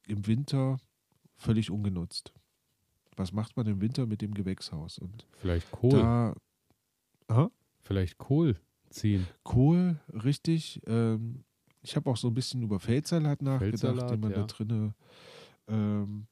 im 0.07 0.27
Winter 0.27 0.77
völlig 1.35 1.71
ungenutzt. 1.71 2.33
Was 3.15 3.31
macht 3.31 3.57
man 3.57 3.65
im 3.67 3.81
Winter 3.81 4.05
mit 4.05 4.21
dem 4.21 4.33
Gewächshaus? 4.33 4.99
Und 4.99 5.27
Vielleicht 5.33 5.71
Kohl. 5.71 5.89
da, 5.91 6.35
Aha. 7.27 7.51
Vielleicht 7.81 8.17
Kohl 8.17 8.55
ziehen. 8.89 9.25
Kohl, 9.43 9.99
richtig. 10.23 10.81
Ähm, 10.85 11.43
ich 11.81 11.95
habe 11.95 12.09
auch 12.09 12.17
so 12.17 12.27
ein 12.27 12.33
bisschen 12.33 12.63
über 12.63 12.79
Feldsalat 12.79 13.41
nachgedacht, 13.41 13.79
Feldsalat, 13.81 14.11
den 14.11 14.19
man 14.19 14.31
ja. 14.31 14.37
da 14.37 14.43
drinne. 14.43 14.93
Ähm, 15.67 16.27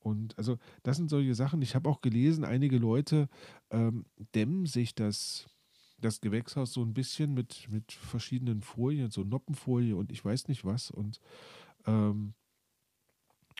und 0.00 0.36
also 0.36 0.58
das 0.82 0.96
sind 0.96 1.08
solche 1.08 1.34
Sachen. 1.34 1.62
Ich 1.62 1.74
habe 1.74 1.88
auch 1.88 2.00
gelesen, 2.00 2.44
einige 2.44 2.78
Leute 2.78 3.28
ähm, 3.70 4.04
dämmen 4.34 4.66
sich 4.66 4.94
das, 4.94 5.46
das 5.98 6.20
Gewächshaus 6.20 6.72
so 6.72 6.82
ein 6.82 6.94
bisschen 6.94 7.32
mit, 7.32 7.68
mit 7.70 7.92
verschiedenen 7.92 8.60
Folien, 8.60 9.10
so 9.10 9.22
Noppenfolie 9.22 9.96
und 9.96 10.12
ich 10.12 10.24
weiß 10.24 10.48
nicht 10.48 10.64
was. 10.64 10.90
Und 10.90 11.20
ähm, 11.86 12.34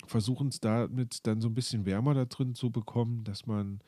versuchen 0.07 0.49
es 0.49 0.61
damit 0.61 1.27
dann 1.27 1.41
so 1.41 1.49
ein 1.49 1.55
bisschen 1.55 1.87
wärmer 1.87 2.15
da 2.15 2.25
drin 2.27 2.55
zu 2.55 2.71
bekommen, 2.71 3.25
dass 3.25 3.47
man, 3.47 3.81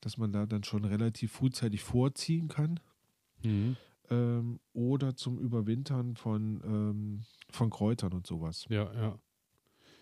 dass 0.00 0.16
man 0.18 0.32
da 0.32 0.46
dann 0.46 0.64
schon 0.64 0.84
relativ 0.84 1.32
frühzeitig 1.32 1.82
vorziehen 1.82 2.48
kann 2.48 2.80
Mhm. 3.44 3.74
ähm, 4.10 4.60
oder 4.72 5.16
zum 5.16 5.38
Überwintern 5.38 6.16
von, 6.16 6.60
ähm, 6.64 7.24
von 7.50 7.70
Kräutern 7.70 8.12
und 8.12 8.26
sowas. 8.26 8.68
Ja, 8.68 8.92
ja. 8.94 9.18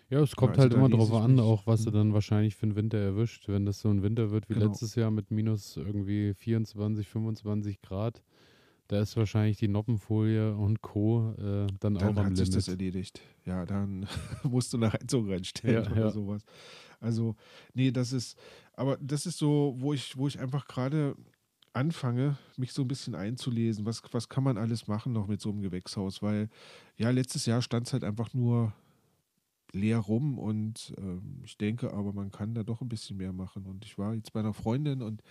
Ja, 0.09 0.21
es 0.21 0.35
kommt 0.35 0.57
also 0.57 0.59
halt 0.59 0.73
immer 0.73 0.89
drauf 0.89 1.11
an, 1.13 1.39
auch 1.39 1.67
was 1.67 1.83
du 1.85 1.91
Mhm. 1.91 1.91
dann 1.91 2.13
wahrscheinlich 2.13 2.55
für 2.55 2.67
den 2.67 2.75
Winter 2.75 2.97
erwischt. 2.99 3.47
Wenn 3.49 3.65
das 3.65 3.81
so 3.81 3.89
ein 3.89 4.03
Winter 4.03 4.31
wird 4.31 4.49
wie 4.49 4.53
Genau. 4.53 4.55
letztes 4.55 4.95
Jahr 4.95 5.11
mit 5.11 5.31
minus 5.31 5.77
irgendwie 5.77 6.33
24, 6.33 7.07
25 7.09 7.81
Grad, 7.81 8.23
Da 8.91 8.99
ist 8.99 9.15
wahrscheinlich 9.15 9.55
die 9.55 9.69
Noppenfolie 9.69 10.53
und 10.53 10.81
Co. 10.81 11.33
Äh, 11.37 11.67
dann, 11.79 11.93
dann 11.93 11.97
auch 11.97 12.07
am 12.09 12.25
hat 12.25 12.35
sich 12.35 12.49
Limit. 12.49 12.57
das 12.57 12.67
erledigt. 12.67 13.21
Ja, 13.45 13.65
dann 13.65 14.05
musst 14.43 14.73
du 14.73 14.77
eine 14.77 14.91
Heizung 14.91 15.31
reinstellen 15.31 15.85
Ja, 15.85 15.91
oder 15.91 16.01
ja. 16.01 16.11
sowas. 16.11 16.43
Also, 16.99 17.37
nee, 17.73 17.91
das 17.91 18.11
ist, 18.11 18.37
aber 18.73 18.97
das 18.97 19.25
ist 19.25 19.37
so, 19.37 19.75
wo 19.77 19.93
ich, 19.93 20.17
wo 20.17 20.27
ich 20.27 20.37
einfach 20.41 20.67
gerade 20.67 21.15
anfange, 21.71 22.37
mich 22.57 22.73
so 22.73 22.81
ein 22.81 22.89
bisschen 22.89 23.15
einzulesen. 23.15 23.85
Was, 23.85 24.01
was 24.11 24.27
kann 24.27 24.43
man 24.43 24.57
alles 24.57 24.89
machen 24.89 25.13
noch 25.13 25.27
mit 25.27 25.39
so 25.39 25.51
einem 25.51 25.61
Gewächshaus? 25.61 26.21
Weil, 26.21 26.49
ja, 26.97 27.11
letztes 27.11 27.45
Jahr 27.45 27.61
stand 27.61 27.87
es 27.87 27.93
halt 27.93 28.03
einfach 28.03 28.33
nur 28.33 28.73
leer 29.71 29.99
rum 29.99 30.37
und 30.37 30.93
ähm, 30.97 31.39
ich 31.45 31.57
denke 31.57 31.93
aber, 31.93 32.11
man 32.11 32.29
kann 32.29 32.53
da 32.53 32.63
doch 32.63 32.81
ein 32.81 32.89
bisschen 32.89 33.15
mehr 33.15 33.31
machen. 33.31 33.65
Und 33.67 33.85
ich 33.85 33.97
war 33.97 34.13
jetzt 34.13 34.33
bei 34.33 34.41
einer 34.41 34.53
Freundin 34.53 35.01
und 35.01 35.23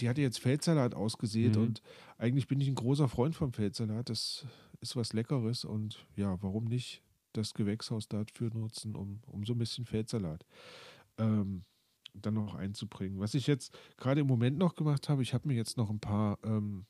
die 0.00 0.08
hatte 0.08 0.20
jetzt 0.20 0.40
Feldsalat 0.40 0.94
ausgesät 0.94 1.56
Mhm. 1.56 1.62
und 1.62 1.82
eigentlich 2.18 2.46
bin 2.48 2.60
ich 2.60 2.68
ein 2.68 2.74
großer 2.74 3.08
Freund 3.08 3.34
vom 3.34 3.52
Feldsalat. 3.52 4.10
Das 4.10 4.46
ist 4.80 4.96
was 4.96 5.12
Leckeres 5.12 5.64
und 5.64 6.06
ja, 6.16 6.36
warum 6.42 6.64
nicht 6.64 7.02
das 7.32 7.54
Gewächshaus 7.54 8.08
dafür 8.08 8.50
nutzen, 8.54 8.94
um, 8.96 9.20
um 9.26 9.44
so 9.44 9.54
ein 9.54 9.58
bisschen 9.58 9.84
Feldsalat 9.86 10.44
ähm, 11.18 11.64
dann 12.14 12.34
noch 12.34 12.54
einzubringen. 12.54 13.18
Was 13.18 13.34
ich 13.34 13.46
jetzt 13.48 13.76
gerade 13.96 14.20
im 14.20 14.26
Moment 14.28 14.56
noch 14.58 14.74
gemacht 14.76 15.08
habe, 15.08 15.22
ich 15.22 15.34
habe 15.34 15.48
mir 15.48 15.54
jetzt 15.54 15.76
noch 15.76 15.90
ein 15.90 15.98
paar, 16.00 16.38
ähm, 16.44 16.86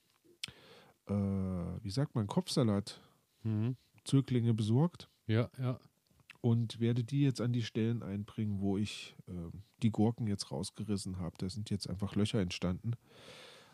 äh, 1.06 1.12
wie 1.14 1.90
sagt 1.90 2.14
man, 2.14 2.26
Kopfsalat-Zöglinge 2.26 4.52
Mhm. 4.52 4.56
besorgt 4.56 5.08
Ja, 5.26 5.48
ja. 5.58 5.78
Und 6.44 6.78
werde 6.78 7.04
die 7.04 7.22
jetzt 7.22 7.40
an 7.40 7.54
die 7.54 7.62
Stellen 7.62 8.02
einbringen, 8.02 8.60
wo 8.60 8.76
ich 8.76 9.16
ähm, 9.28 9.62
die 9.82 9.90
Gurken 9.90 10.26
jetzt 10.26 10.50
rausgerissen 10.50 11.18
habe. 11.18 11.34
Da 11.38 11.48
sind 11.48 11.70
jetzt 11.70 11.88
einfach 11.88 12.16
Löcher 12.16 12.38
entstanden. 12.38 12.96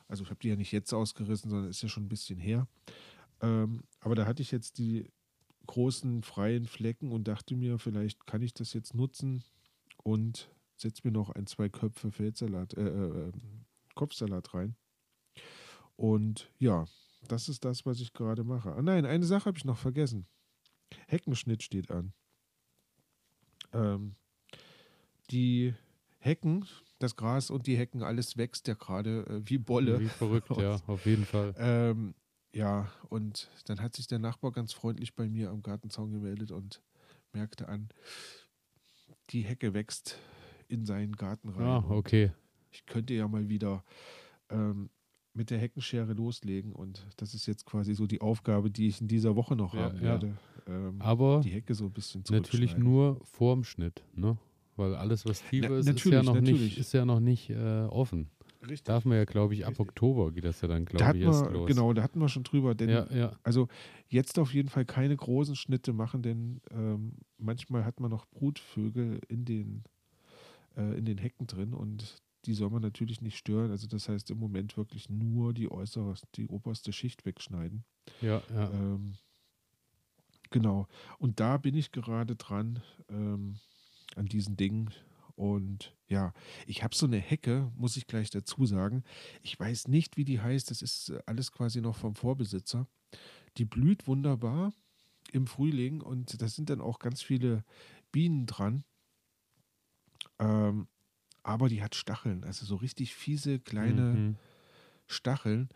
Also 0.07 0.23
ich 0.23 0.31
habe 0.31 0.39
die 0.39 0.51
ja 0.51 0.55
nicht 0.55 0.71
jetzt 0.71 0.93
ausgerissen, 0.93 1.51
sondern 1.51 1.69
ist 1.69 1.83
ja 1.83 1.89
schon 1.89 2.05
ein 2.05 2.09
bisschen 2.09 2.39
her. 2.39 2.69
Ähm, 3.41 3.83
aber 3.99 4.15
da 4.15 4.25
hatte 4.25 4.41
ich 4.41 4.53
jetzt 4.53 4.79
die 4.79 5.11
großen 5.67 6.23
freien 6.23 6.69
Flecken 6.69 7.11
und 7.11 7.27
dachte 7.27 7.57
mir, 7.57 7.81
vielleicht 7.81 8.29
kann 8.29 8.41
ich 8.41 8.55
das 8.55 8.73
jetzt 8.73 8.95
nutzen 8.95 9.43
und 10.05 10.49
setze 10.77 11.03
mir 11.03 11.13
noch 11.13 11.31
ein, 11.31 11.49
zwei 11.49 11.69
Köpfe 11.69 12.13
Feldsalat, 12.13 12.75
äh, 12.75 12.87
äh, 12.87 13.29
äh, 13.31 13.33
Kopfsalat 13.97 14.55
rein. 14.55 14.77
Und 15.97 16.53
ja, 16.61 16.87
das 17.27 17.49
ist 17.49 17.65
das, 17.65 17.85
was 17.85 18.01
ich 18.01 18.13
gerade 18.13 18.45
mache. 18.45 18.73
Ah 18.77 18.83
nein, 18.83 19.07
eine 19.07 19.27
Sache 19.27 19.47
habe 19.47 19.59
ich 19.59 19.65
noch 19.65 19.79
vergessen. 19.79 20.29
Heckenschnitt 21.09 21.65
steht 21.65 21.91
an. 21.91 22.13
Ähm, 23.73 24.15
die 25.31 25.75
Hecken, 26.19 26.67
das 26.99 27.17
Gras 27.17 27.51
und 27.51 27.67
die 27.67 27.77
Hecken, 27.77 28.03
alles 28.03 28.37
wächst 28.37 28.69
ja 28.69 28.75
gerade 28.75 29.25
äh, 29.27 29.43
wie 29.49 29.59
Bolle. 29.59 30.01
Wie 30.01 30.09
verrückt, 30.09 30.51
ja, 30.57 30.81
auf 30.87 31.07
jeden 31.07 31.25
Fall. 31.25 31.55
Ähm, 31.57 32.15
ja, 32.53 32.91
und 33.09 33.49
dann 33.67 33.81
hat 33.81 33.95
sich 33.95 34.07
der 34.07 34.19
Nachbar 34.19 34.53
ganz 34.53 34.73
freundlich 34.73 35.15
bei 35.15 35.29
mir 35.29 35.51
am 35.51 35.63
Gartenzaun 35.63 36.11
gemeldet 36.11 36.51
und 36.51 36.83
merkte 37.33 37.69
an, 37.69 37.89
die 39.31 39.43
Hecke 39.43 39.73
wächst 39.73 40.19
in 40.69 40.85
seinen 40.85 41.13
Garten 41.17 41.49
rein. 41.51 41.67
Ah, 41.67 41.79
Und 41.79 41.97
okay. 41.97 42.33
Ich 42.73 42.87
könnte 42.87 43.15
ja 43.15 43.27
mal 43.29 43.49
wieder 43.49 43.85
ähm, 44.49 44.91
mit 45.33 45.51
der 45.51 45.59
Heckenschere 45.59 46.13
loslegen 46.13 46.73
und 46.73 47.07
das 47.17 47.35
ist 47.35 47.47
jetzt 47.47 47.65
quasi 47.65 47.95
so 47.95 48.07
die 48.07 48.21
Aufgabe, 48.21 48.71
die 48.71 48.89
ich 48.89 49.01
in 49.01 49.09
dieser 49.09 49.37
Woche 49.37 49.55
noch 49.57 49.75
Ja, 49.75 49.81
haben 49.85 49.97
ja. 49.97 50.03
werde. 50.03 50.37
Ähm, 50.67 50.97
Aber 51.01 51.41
die 51.43 51.51
Hecke 51.51 51.75
so 51.75 51.85
ein 51.87 51.93
bisschen 51.93 52.25
natürlich 52.31 52.51
zurückschneiden. 52.51 52.83
nur 52.85 53.21
vorm 53.25 53.65
Schnitt, 53.65 54.05
ne? 54.15 54.37
Weil 54.77 54.95
alles, 54.95 55.25
was 55.27 55.43
tiefer 55.45 55.69
Na- 55.71 55.77
ist, 55.77 55.89
ist 55.89 56.05
ja 56.05 56.13
natürlich, 56.23 56.27
noch 56.27 56.35
nicht, 56.41 56.51
natürlich. 56.53 56.79
ist 56.79 56.93
ja 56.93 57.05
noch 57.05 57.21
nicht 57.21 57.51
äh, 57.51 57.83
offen. 57.85 58.31
Richtig. 58.63 58.83
Darf 58.85 59.05
man 59.07 59.17
ja, 59.17 59.25
glaube 59.25 59.55
ich, 59.55 59.65
ab 59.65 59.71
Richtig. 59.71 59.87
Oktober 59.89 60.33
geht 60.33 60.45
das 60.45 60.61
ja 60.61 60.69
dann, 60.69 60.85
da 60.85 60.91
glaube 60.91 61.05
hatten 61.07 61.19
ich, 61.19 61.25
erst 61.25 61.45
wir, 61.47 61.51
los. 61.53 61.67
genau, 61.67 61.93
da 61.95 62.03
hatten 62.03 62.21
wir 62.21 62.29
schon 62.29 62.43
drüber, 62.43 62.75
denn 62.75 62.91
Ja, 62.91 63.11
ja. 63.13 63.33
Also 63.43 63.69
jetzt 64.09 64.39
auf 64.39 64.53
jeden 64.53 64.69
Fall 64.69 64.85
keine 64.85 65.17
großen 65.17 65.57
Schnitte 65.57 65.93
machen, 65.93 66.23
denn 66.23 66.61
ähm, 66.71 67.13
manchmal 67.39 67.85
hat 67.85 68.01
man 68.01 68.11
noch 68.11 68.27
Brutvögel 68.27 69.21
in 69.29 69.45
den, 69.47 69.85
äh, 70.77 70.99
in 70.99 71.05
den 71.07 71.19
Hecken 71.19 71.47
drin 71.47 71.73
und 71.73 72.17
die 72.47 72.55
soll 72.55 72.71
man 72.71 72.83
natürlich 72.83 73.21
nicht 73.21 73.37
stören. 73.37 73.71
Also 73.71 73.87
das 73.87 74.09
heißt 74.09 74.31
im 74.31 74.39
Moment 74.39 74.77
wirklich 74.77 75.09
nur 75.11 75.53
die 75.53 75.71
äußere, 75.71 76.15
die 76.35 76.49
oberste 76.49 76.93
Schicht 76.93 77.25
wegschneiden. 77.25 77.85
Ja, 78.21 78.43
ja. 78.53 78.71
Ähm, 78.71 79.17
genau. 80.51 80.87
Und 81.19 81.41
da 81.41 81.59
bin 81.59 81.75
ich 81.75 81.93
gerade 81.93 82.37
dran 82.37 82.83
ähm, 83.09 83.59
an 84.17 84.27
diesen 84.27 84.57
Dingen. 84.57 84.91
Und 85.37 85.97
ja, 86.07 86.35
ich 86.67 86.83
habe 86.83 86.95
so 86.95 87.07
eine 87.07 87.19
Hecke, 87.19 87.73
muss 87.77 87.97
ich 87.97 88.07
gleich 88.07 88.31
dazu 88.31 88.67
sagen. 88.67 89.05
Ich 89.43 89.59
weiß 89.59 89.89
nicht, 89.89 90.17
wie 90.17 90.25
die 90.25 90.41
heißt. 90.41 90.71
Das 90.71 90.83
ist 90.83 91.11
äh, 91.11 91.23
alles 91.27 91.53
quasi 91.53 91.81
noch 91.81 91.97
vom 91.97 92.15
Vorbesitzer. 92.15 92.87
Die 93.57 93.65
blüht 93.65 94.07
wunderbar 94.07 94.73
im 95.33 95.47
Frühling 95.47 96.01
und 96.01 96.41
da 96.41 96.49
sind 96.49 96.71
dann 96.71 96.81
auch 96.81 96.99
ganz 96.99 97.23
viele 97.23 97.65
Bienen 98.13 98.47
dran. 98.47 98.85
Ähm, 100.39 100.89
aber 101.43 101.69
die 101.69 101.83
hat 101.83 101.95
Stacheln, 101.95 102.45
also 102.45 102.67
so 102.67 102.77
richtig 102.77 103.15
fiese 103.15 103.59
kleine 103.61 104.13
Mhm. 104.13 104.37
Stacheln, 105.07 105.69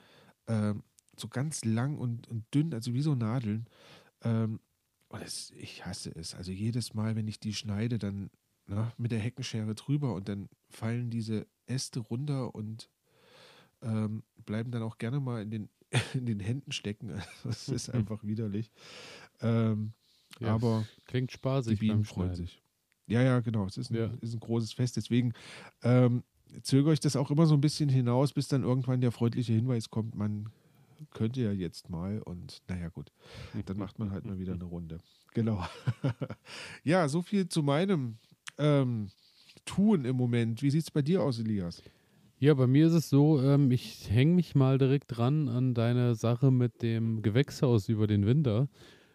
ähm, 0.47 0.83
so 1.17 1.29
ganz 1.29 1.65
lang 1.65 1.99
und, 1.99 2.29
und 2.29 2.45
dünn, 2.55 2.75
also 2.75 2.95
wie 2.95 3.03
so 3.03 3.15
Nadeln. 3.15 3.67
Ähm, 4.23 4.61
und 5.09 5.23
es, 5.23 5.53
ich 5.53 5.87
hasse 5.87 6.11
es. 6.15 6.35
Also 6.35 6.53
jedes 6.53 6.95
Mal, 6.95 7.17
wenn 7.17 7.29
ich 7.29 7.41
die 7.41 7.55
schneide, 7.55 7.99
dann 7.99 8.31
na, 8.67 8.93
mit 8.99 9.13
der 9.13 9.21
Heckenschere 9.21 9.75
drüber 9.75 10.15
und 10.15 10.29
dann 10.29 10.49
fallen 10.71 11.11
diese 11.11 11.47
Äste 11.67 12.01
runter 12.01 12.55
und 12.55 12.91
ähm, 13.83 14.23
bleiben 14.45 14.71
dann 14.71 14.83
auch 14.83 14.99
gerne 14.99 15.21
mal 15.21 15.43
in 15.43 15.51
den, 15.51 15.69
in 16.15 16.27
den 16.27 16.41
Händen 16.41 16.73
stecken. 16.73 17.21
Das 17.45 17.69
ist 17.69 17.91
einfach 17.91 18.25
widerlich. 18.25 18.71
Ähm, 19.41 19.93
Ja, 20.39 20.55
aber 20.55 20.89
Klingt 21.07 21.31
die 21.31 21.35
spaßig 21.35 21.79
Bienen 21.81 21.99
beim 21.99 22.05
freuen 22.05 22.35
sich. 22.35 22.63
Ja, 23.07 23.23
ja, 23.23 23.41
genau. 23.41 23.67
Es 23.67 23.77
ist 23.77 23.91
ein, 23.91 23.97
Ja. 23.97 24.11
ist 24.21 24.35
ein 24.35 24.41
großes 24.41 24.73
Fest. 24.73 24.97
Deswegen 24.97 25.33
ähm, 25.83 26.23
zögere 26.63 26.93
ich 26.93 27.01
das 27.01 27.17
auch 27.17 27.31
immer 27.31 27.47
so 27.47 27.55
ein 27.55 27.61
bisschen 27.61 27.89
hinaus, 27.89 28.33
bis 28.33 28.49
dann 28.49 28.63
irgendwann 28.63 29.01
der 29.01 29.13
freundliche 29.13 29.53
Hinweis 29.53 29.91
kommt, 29.91 30.15
man 30.15 30.49
könnte 31.13 31.43
ja 31.43 31.53
jetzt 31.53 31.91
mal 31.91 32.21
und 32.23 32.63
naja 32.69 32.89
gut, 32.89 33.13
dann 33.67 33.77
macht 33.77 33.99
man 33.99 34.11
halt 34.11 34.25
mal 34.25 34.39
wieder 34.39 34.55
eine 34.55 34.65
Runde. 34.65 35.01
Genau. 35.35 35.65
ja, 36.85 37.09
so 37.09 37.21
viel 37.23 37.49
zu 37.49 37.63
meinem 37.63 38.17
ähm, 38.59 39.09
Tun 39.65 40.05
im 40.05 40.17
Moment. 40.17 40.63
Wie 40.63 40.71
sieht 40.71 40.83
es 40.85 40.91
bei 40.91 41.03
dir 41.03 41.23
aus, 41.23 41.39
Elias? 41.39 41.83
Ja, 42.39 42.55
bei 42.55 42.67
mir 42.67 42.87
ist 42.87 42.93
es 42.93 43.09
so, 43.09 43.41
ähm, 43.43 43.71
ich 43.71 44.11
hänge 44.11 44.35
mich 44.35 44.55
mal 44.55 44.79
direkt 44.79 45.17
dran 45.17 45.49
an 45.49 45.75
deine 45.75 46.15
Sache 46.15 46.51
mit 46.51 46.83
dem 46.83 47.23
Gewächshaus 47.23 47.89
über 47.89 48.07
den 48.07 48.27
Winter, 48.27 48.69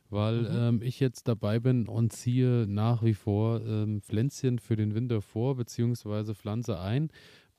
weil 0.10 0.42
Mhm. 0.42 0.48
ähm, 0.52 0.82
ich 0.82 1.00
jetzt 1.00 1.28
dabei 1.28 1.60
bin 1.60 1.88
und 1.88 2.14
ziehe 2.14 2.66
nach 2.68 3.04
wie 3.04 3.14
vor 3.14 3.62
ähm, 3.66 4.02
Pflänzchen 4.02 4.60
für 4.60 4.76
den 4.76 4.96
Winter 4.96 5.22
vor, 5.22 5.56
beziehungsweise 5.56 6.36
pflanze 6.36 6.80
ein. 6.80 7.10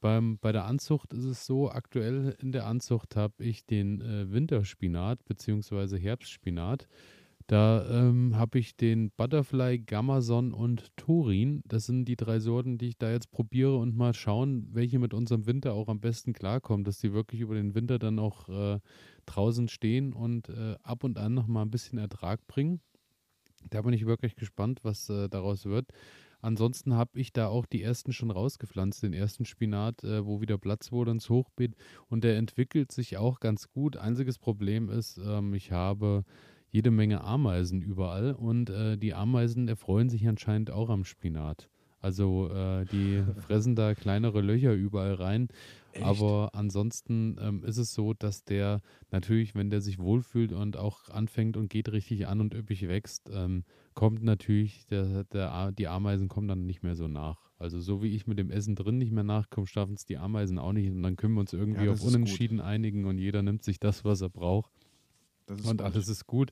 Beim, 0.00 0.38
bei 0.38 0.50
der 0.52 0.64
Anzucht 0.64 1.12
ist 1.12 1.24
es 1.24 1.44
so, 1.44 1.70
aktuell 1.70 2.34
in 2.40 2.52
der 2.52 2.66
Anzucht 2.66 3.16
habe 3.16 3.44
ich 3.44 3.66
den 3.66 4.00
äh, 4.00 4.30
Winterspinat, 4.32 5.24
beziehungsweise 5.26 5.98
Herbstspinat. 5.98 6.88
Da 7.50 7.84
ähm, 7.90 8.36
habe 8.36 8.60
ich 8.60 8.76
den 8.76 9.10
Butterfly, 9.10 9.80
Gammason 9.80 10.54
und 10.54 10.96
Turin. 10.96 11.62
Das 11.66 11.84
sind 11.84 12.04
die 12.04 12.14
drei 12.14 12.38
Sorten, 12.38 12.78
die 12.78 12.90
ich 12.90 12.96
da 12.96 13.10
jetzt 13.10 13.32
probiere 13.32 13.76
und 13.76 13.96
mal 13.96 14.14
schauen, 14.14 14.68
welche 14.70 15.00
mit 15.00 15.14
unserem 15.14 15.46
Winter 15.46 15.72
auch 15.72 15.88
am 15.88 15.98
besten 15.98 16.32
klarkommen, 16.32 16.84
dass 16.84 16.98
die 16.98 17.12
wirklich 17.12 17.40
über 17.40 17.56
den 17.56 17.74
Winter 17.74 17.98
dann 17.98 18.20
auch 18.20 18.48
äh, 18.48 18.78
draußen 19.26 19.66
stehen 19.66 20.12
und 20.12 20.48
äh, 20.48 20.76
ab 20.84 21.02
und 21.02 21.18
an 21.18 21.34
noch 21.34 21.48
mal 21.48 21.62
ein 21.62 21.72
bisschen 21.72 21.98
Ertrag 21.98 22.46
bringen. 22.46 22.80
Da 23.68 23.82
bin 23.82 23.94
ich 23.94 24.06
wirklich 24.06 24.36
gespannt, 24.36 24.84
was 24.84 25.10
äh, 25.10 25.28
daraus 25.28 25.64
wird. 25.64 25.88
Ansonsten 26.42 26.94
habe 26.94 27.18
ich 27.18 27.32
da 27.32 27.48
auch 27.48 27.66
die 27.66 27.82
ersten 27.82 28.12
schon 28.12 28.30
rausgepflanzt, 28.30 29.02
den 29.02 29.12
ersten 29.12 29.44
Spinat, 29.44 30.04
äh, 30.04 30.24
wo 30.24 30.40
wieder 30.40 30.56
Platz 30.56 30.92
wurde 30.92 31.10
ins 31.10 31.28
Hochbeet. 31.28 31.74
Und 32.06 32.22
der 32.22 32.36
entwickelt 32.36 32.92
sich 32.92 33.16
auch 33.16 33.40
ganz 33.40 33.68
gut. 33.72 33.96
Einziges 33.96 34.38
Problem 34.38 34.88
ist, 34.88 35.18
ähm, 35.18 35.52
ich 35.52 35.72
habe 35.72 36.24
jede 36.70 36.90
Menge 36.90 37.22
Ameisen 37.22 37.82
überall 37.82 38.32
und 38.32 38.70
äh, 38.70 38.96
die 38.96 39.14
Ameisen 39.14 39.68
erfreuen 39.68 40.08
sich 40.08 40.26
anscheinend 40.28 40.70
auch 40.70 40.88
am 40.88 41.04
Spinat. 41.04 41.68
Also 42.00 42.48
äh, 42.50 42.86
die 42.86 43.22
fressen 43.46 43.76
da 43.76 43.94
kleinere 43.94 44.40
Löcher 44.40 44.72
überall 44.72 45.14
rein. 45.14 45.48
Echt? 45.92 46.04
Aber 46.04 46.50
ansonsten 46.54 47.36
ähm, 47.40 47.64
ist 47.64 47.76
es 47.76 47.92
so, 47.92 48.14
dass 48.14 48.44
der 48.44 48.80
natürlich, 49.10 49.54
wenn 49.54 49.70
der 49.70 49.80
sich 49.80 49.98
wohlfühlt 49.98 50.52
und 50.52 50.76
auch 50.76 51.08
anfängt 51.08 51.56
und 51.56 51.68
geht 51.68 51.90
richtig 51.90 52.26
an 52.28 52.40
und 52.40 52.54
üppig 52.54 52.86
wächst, 52.88 53.28
ähm, 53.32 53.64
kommt 53.94 54.22
natürlich, 54.22 54.86
der, 54.86 55.24
der, 55.24 55.72
die 55.72 55.88
Ameisen 55.88 56.28
kommen 56.28 56.48
dann 56.48 56.64
nicht 56.64 56.82
mehr 56.82 56.94
so 56.94 57.08
nach. 57.08 57.50
Also 57.58 57.80
so 57.80 58.02
wie 58.02 58.14
ich 58.14 58.26
mit 58.26 58.38
dem 58.38 58.50
Essen 58.50 58.76
drin 58.76 58.96
nicht 58.96 59.12
mehr 59.12 59.24
nachkomme, 59.24 59.66
schaffen 59.66 59.94
es 59.94 60.06
die 60.06 60.16
Ameisen 60.16 60.58
auch 60.58 60.72
nicht. 60.72 60.90
Und 60.90 61.02
dann 61.02 61.16
können 61.16 61.34
wir 61.34 61.40
uns 61.40 61.52
irgendwie 61.52 61.84
Ja, 61.84 61.90
auf 61.90 61.98
ist 61.98 62.04
gut. 62.04 62.14
Unentschieden 62.14 62.60
einigen 62.60 63.04
und 63.04 63.18
jeder 63.18 63.42
nimmt 63.42 63.64
sich 63.64 63.78
das, 63.80 64.04
was 64.04 64.22
er 64.22 64.30
braucht. 64.30 64.70
Und 65.50 65.78
gut. 65.78 65.82
alles 65.82 66.08
ist 66.08 66.26
gut. 66.26 66.50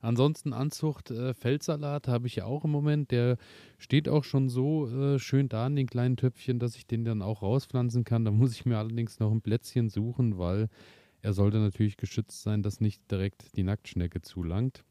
Ansonsten 0.00 0.52
Anzucht, 0.52 1.10
äh, 1.10 1.34
Feldsalat 1.34 2.06
habe 2.06 2.28
ich 2.28 2.36
ja 2.36 2.44
auch 2.44 2.64
im 2.64 2.70
Moment. 2.70 3.10
Der 3.10 3.36
steht 3.78 4.08
auch 4.08 4.24
schon 4.24 4.48
so 4.48 4.88
äh, 4.88 5.18
schön 5.18 5.48
da 5.48 5.66
in 5.66 5.76
den 5.76 5.86
kleinen 5.86 6.16
Töpfchen, 6.16 6.58
dass 6.58 6.76
ich 6.76 6.86
den 6.86 7.04
dann 7.04 7.20
auch 7.20 7.42
rauspflanzen 7.42 8.04
kann. 8.04 8.24
Da 8.24 8.30
muss 8.30 8.52
ich 8.52 8.64
mir 8.64 8.78
allerdings 8.78 9.18
noch 9.18 9.32
ein 9.32 9.42
Plätzchen 9.42 9.88
suchen, 9.88 10.38
weil 10.38 10.68
er 11.20 11.32
sollte 11.32 11.58
natürlich 11.58 11.96
geschützt 11.96 12.42
sein, 12.42 12.62
dass 12.62 12.80
nicht 12.80 13.10
direkt 13.10 13.56
die 13.56 13.64
Nacktschnecke 13.64 14.20
zulangt. 14.20 14.84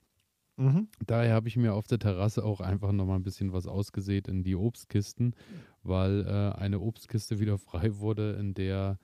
Mhm. 0.58 0.88
Daher 1.06 1.34
habe 1.34 1.48
ich 1.48 1.56
mir 1.56 1.74
auf 1.74 1.88
der 1.88 2.00
Terrasse 2.00 2.44
auch 2.44 2.60
einfach 2.62 2.92
nochmal 2.92 3.18
ein 3.18 3.24
bisschen 3.24 3.54
was 3.54 3.68
ausgesät 3.68 4.28
in 4.28 4.44
die 4.44 4.56
Obstkisten, 4.56 5.36
weil 5.84 6.26
äh, 6.26 6.58
eine 6.58 6.80
Obstkiste 6.80 7.40
wieder 7.40 7.58
frei 7.58 7.98
wurde, 7.98 8.34
in 8.34 8.54
der 8.54 9.00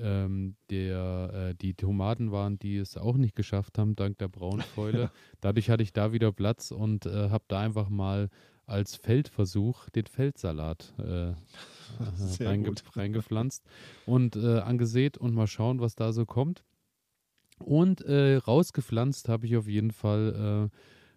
ähm, 0.00 0.56
der, 0.70 1.50
äh, 1.50 1.54
die 1.54 1.74
Tomaten 1.74 2.30
waren, 2.32 2.58
die 2.58 2.76
es 2.76 2.96
auch 2.96 3.16
nicht 3.16 3.34
geschafft 3.36 3.78
haben, 3.78 3.96
dank 3.96 4.18
der 4.18 4.28
Braunfäule. 4.28 5.10
Dadurch 5.40 5.70
hatte 5.70 5.82
ich 5.82 5.92
da 5.92 6.12
wieder 6.12 6.32
Platz 6.32 6.70
und 6.70 7.06
äh, 7.06 7.30
habe 7.30 7.44
da 7.48 7.60
einfach 7.60 7.88
mal 7.88 8.28
als 8.66 8.96
Feldversuch 8.96 9.88
den 9.90 10.06
Feldsalat 10.06 10.92
äh, 10.98 11.32
reinge 12.44 12.64
gut. 12.70 12.82
reingepflanzt 12.96 13.64
und 14.04 14.36
äh, 14.36 14.58
angesät 14.60 15.18
und 15.18 15.34
mal 15.34 15.46
schauen, 15.46 15.80
was 15.80 15.94
da 15.94 16.12
so 16.12 16.26
kommt. 16.26 16.64
Und 17.58 18.02
äh, 18.02 18.36
rausgepflanzt 18.36 19.28
habe 19.28 19.46
ich 19.46 19.56
auf 19.56 19.66
jeden 19.66 19.90
Fall 19.90 20.70
äh, 20.72 20.76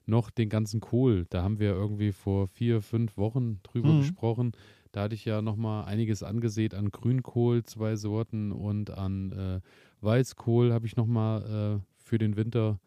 noch 0.10 0.32
den 0.32 0.50
ganzen 0.50 0.80
Kohl. 0.80 1.26
Da 1.30 1.44
haben 1.44 1.60
wir 1.60 1.72
irgendwie 1.72 2.12
vor 2.12 2.48
vier, 2.48 2.82
fünf 2.82 3.18
Wochen 3.18 3.60
drüber 3.64 3.94
Mhm. 3.94 3.98
gesprochen. 3.98 4.52
Da 4.92 5.04
hatte 5.04 5.16
ich 5.16 5.26
ja 5.26 5.42
noch 5.42 5.56
mal 5.56 5.84
einiges 5.84 6.24
angesät 6.24 6.74
an 6.74 6.90
Grünkohl, 6.90 7.64
zwei 7.64 7.96
Sorten 7.96 8.52
und 8.52 8.90
an 8.92 9.32
äh, 9.32 9.62
Weißkohl 10.02 10.74
habe 10.74 10.86
ich 10.86 10.96
noch 10.96 11.06
mal 11.06 11.80
äh, 11.80 11.86
für 12.04 12.18
den 12.18 12.36
Winter 12.36 12.80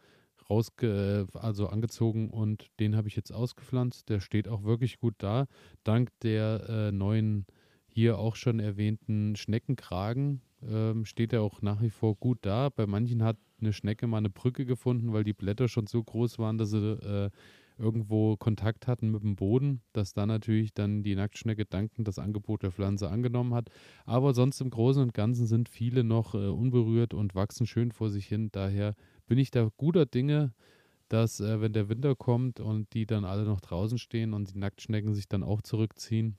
rausge 0.50 1.26
äh, 1.32 1.38
also 1.38 1.68
angezogen 1.68 2.30
und 2.30 2.68
den 2.80 2.96
habe 2.96 3.08
ich 3.08 3.16
jetzt 3.16 3.32
ausgepflanzt. 3.32 4.08
Der 4.08 4.20
steht 4.20 4.48
auch 4.48 4.64
wirklich 4.64 4.98
gut 4.98 5.14
da, 5.18 5.46
dank 5.82 6.10
der 6.20 6.68
äh, 6.68 6.92
neuen 6.92 7.46
hier 7.86 8.18
auch 8.18 8.36
schon 8.36 8.58
erwähnten 8.58 9.36
Schneckenkragen 9.36 10.42
ähm, 10.68 11.04
steht 11.04 11.32
er 11.32 11.42
auch 11.42 11.62
nach 11.62 11.82
wie 11.82 11.90
vor 11.90 12.16
gut 12.16 12.38
da. 12.42 12.68
Bei 12.68 12.86
manchen 12.86 13.22
hat 13.22 13.36
eine 13.60 13.72
Schnecke 13.72 14.06
mal 14.06 14.18
eine 14.18 14.30
Brücke 14.30 14.64
gefunden, 14.66 15.12
weil 15.12 15.24
die 15.24 15.32
Blätter 15.32 15.68
schon 15.68 15.86
so 15.86 16.02
groß 16.02 16.38
waren, 16.38 16.58
dass 16.58 16.70
sie 16.70 16.78
äh, 16.78 17.30
irgendwo 17.78 18.36
Kontakt 18.36 18.86
hatten 18.86 19.10
mit 19.10 19.22
dem 19.22 19.36
Boden, 19.36 19.82
dass 19.92 20.12
da 20.12 20.26
natürlich 20.26 20.74
dann 20.74 21.02
die 21.02 21.14
Nacktschnecke 21.14 21.64
dankend 21.64 22.06
das 22.06 22.18
Angebot 22.18 22.62
der 22.62 22.70
Pflanze 22.70 23.10
angenommen 23.10 23.54
hat. 23.54 23.68
Aber 24.04 24.34
sonst 24.34 24.60
im 24.60 24.70
Großen 24.70 25.02
und 25.02 25.14
Ganzen 25.14 25.46
sind 25.46 25.68
viele 25.68 26.04
noch 26.04 26.34
äh, 26.34 26.48
unberührt 26.48 27.14
und 27.14 27.34
wachsen 27.34 27.66
schön 27.66 27.92
vor 27.92 28.10
sich 28.10 28.26
hin. 28.26 28.50
Daher 28.52 28.94
bin 29.26 29.38
ich 29.38 29.50
da 29.50 29.70
guter 29.76 30.06
Dinge, 30.06 30.52
dass 31.08 31.40
äh, 31.40 31.60
wenn 31.60 31.72
der 31.72 31.88
Winter 31.88 32.14
kommt 32.14 32.60
und 32.60 32.92
die 32.94 33.06
dann 33.06 33.24
alle 33.24 33.44
noch 33.44 33.60
draußen 33.60 33.98
stehen 33.98 34.32
und 34.32 34.54
die 34.54 34.58
Nacktschnecken 34.58 35.14
sich 35.14 35.28
dann 35.28 35.42
auch 35.42 35.62
zurückziehen, 35.62 36.36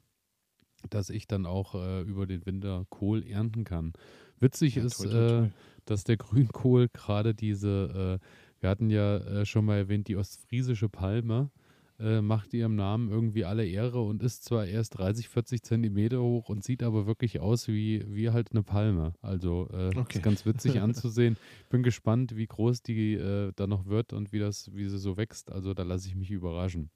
dass 0.90 1.10
ich 1.10 1.28
dann 1.28 1.46
auch 1.46 1.76
äh, 1.76 2.02
über 2.02 2.26
den 2.26 2.46
Winter 2.46 2.86
Kohl 2.90 3.26
ernten 3.26 3.64
kann. 3.64 3.94
Witzig 4.40 4.76
Ja, 4.76 4.86
ist, 4.86 4.98
toi, 4.98 5.08
toi. 5.08 5.46
Äh, 5.46 5.50
dass 5.86 6.04
der 6.04 6.18
Grünkohl 6.18 6.90
gerade 6.90 7.34
diese, 7.34 8.20
äh, 8.22 8.26
wir 8.66 8.72
hatten 8.72 8.90
ja 8.90 9.18
äh, 9.18 9.46
schon 9.46 9.64
mal 9.66 9.78
erwähnt, 9.78 10.08
die 10.08 10.18
ostfriesische 10.18 10.90
Palme, 10.90 11.52
äh, 12.00 12.20
macht 12.22 12.52
ihrem 12.52 12.76
Namen 12.76 13.12
irgendwie 13.12 13.46
alle 13.46 13.64
Ehre 13.64 14.02
und 14.02 14.24
ist 14.24 14.44
zwar 14.44 14.66
erst 14.66 14.98
30, 14.98 15.30
40 15.30 15.62
Zentimeter 15.62 16.20
hoch 16.20 16.50
und 16.50 16.64
sieht 16.64 16.82
aber 16.82 17.06
wirklich 17.06 17.40
aus 17.40 17.68
wie, 17.68 18.04
wie 18.08 18.32
halt 18.32 18.54
eine 18.54 18.64
Palme. 18.64 19.14
Also 19.22 19.70
äh, 19.72 19.90
Okay. 19.96 20.18
ist 20.18 20.24
ganz 20.24 20.48
witzig 20.48 20.80
anzusehen. 20.82 21.38
Bin 21.70 21.84
gespannt, 21.84 22.36
wie 22.36 22.48
groß 22.48 22.82
die 22.82 23.14
äh, 23.14 23.52
da 23.56 23.68
noch 23.68 23.86
wird 23.86 24.14
und 24.14 24.34
wie 24.34 24.40
das, 24.40 24.74
wie 24.74 24.90
sie 24.90 24.98
so 24.98 25.16
wächst. 25.16 25.52
Also 25.52 25.76
da 25.76 25.84
lasse 25.84 26.08
ich 26.08 26.16
mich 26.16 26.32
überraschen. 26.32 26.90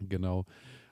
Genau. 0.00 0.46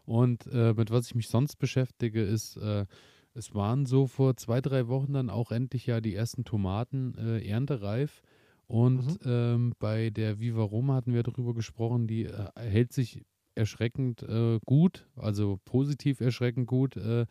Und 0.05 0.47
äh, 0.53 0.73
mit 0.73 0.93
was 0.93 1.09
ich 1.09 1.17
mich 1.17 1.27
sonst 1.27 1.57
beschäftige, 1.57 2.23
ist, 2.23 2.57
äh, 2.59 2.87
es 3.35 3.55
waren 3.57 3.87
so 3.87 4.07
vor 4.07 4.37
zwei, 4.37 4.61
drei 4.61 4.87
Wochen 4.87 5.15
dann 5.15 5.31
auch 5.31 5.51
endlich 5.51 5.87
ja 5.87 6.01
die 6.01 6.15
ersten 6.15 6.45
Tomaten 6.45 7.17
äh, 7.19 7.45
erntereif. 7.45 8.23
Und 8.71 9.03
Mhm. 9.05 9.19
ähm, 9.25 9.73
bei 9.81 10.11
der 10.11 10.39
Viva 10.39 10.63
Roma 10.63 10.95
hatten 10.95 11.13
wir 11.13 11.25
darüber 11.25 11.55
gesprochen, 11.55 12.07
die 12.07 12.27
äh, 12.27 12.51
hält 12.57 12.93
sich 12.93 13.25
erschreckend 13.57 14.23
äh, 14.23 14.61
gut, 14.65 15.09
also 15.17 15.59
positiv 15.65 16.21
erschreckend 16.21 16.69
gut 16.69 16.97
äh, 16.97 17.27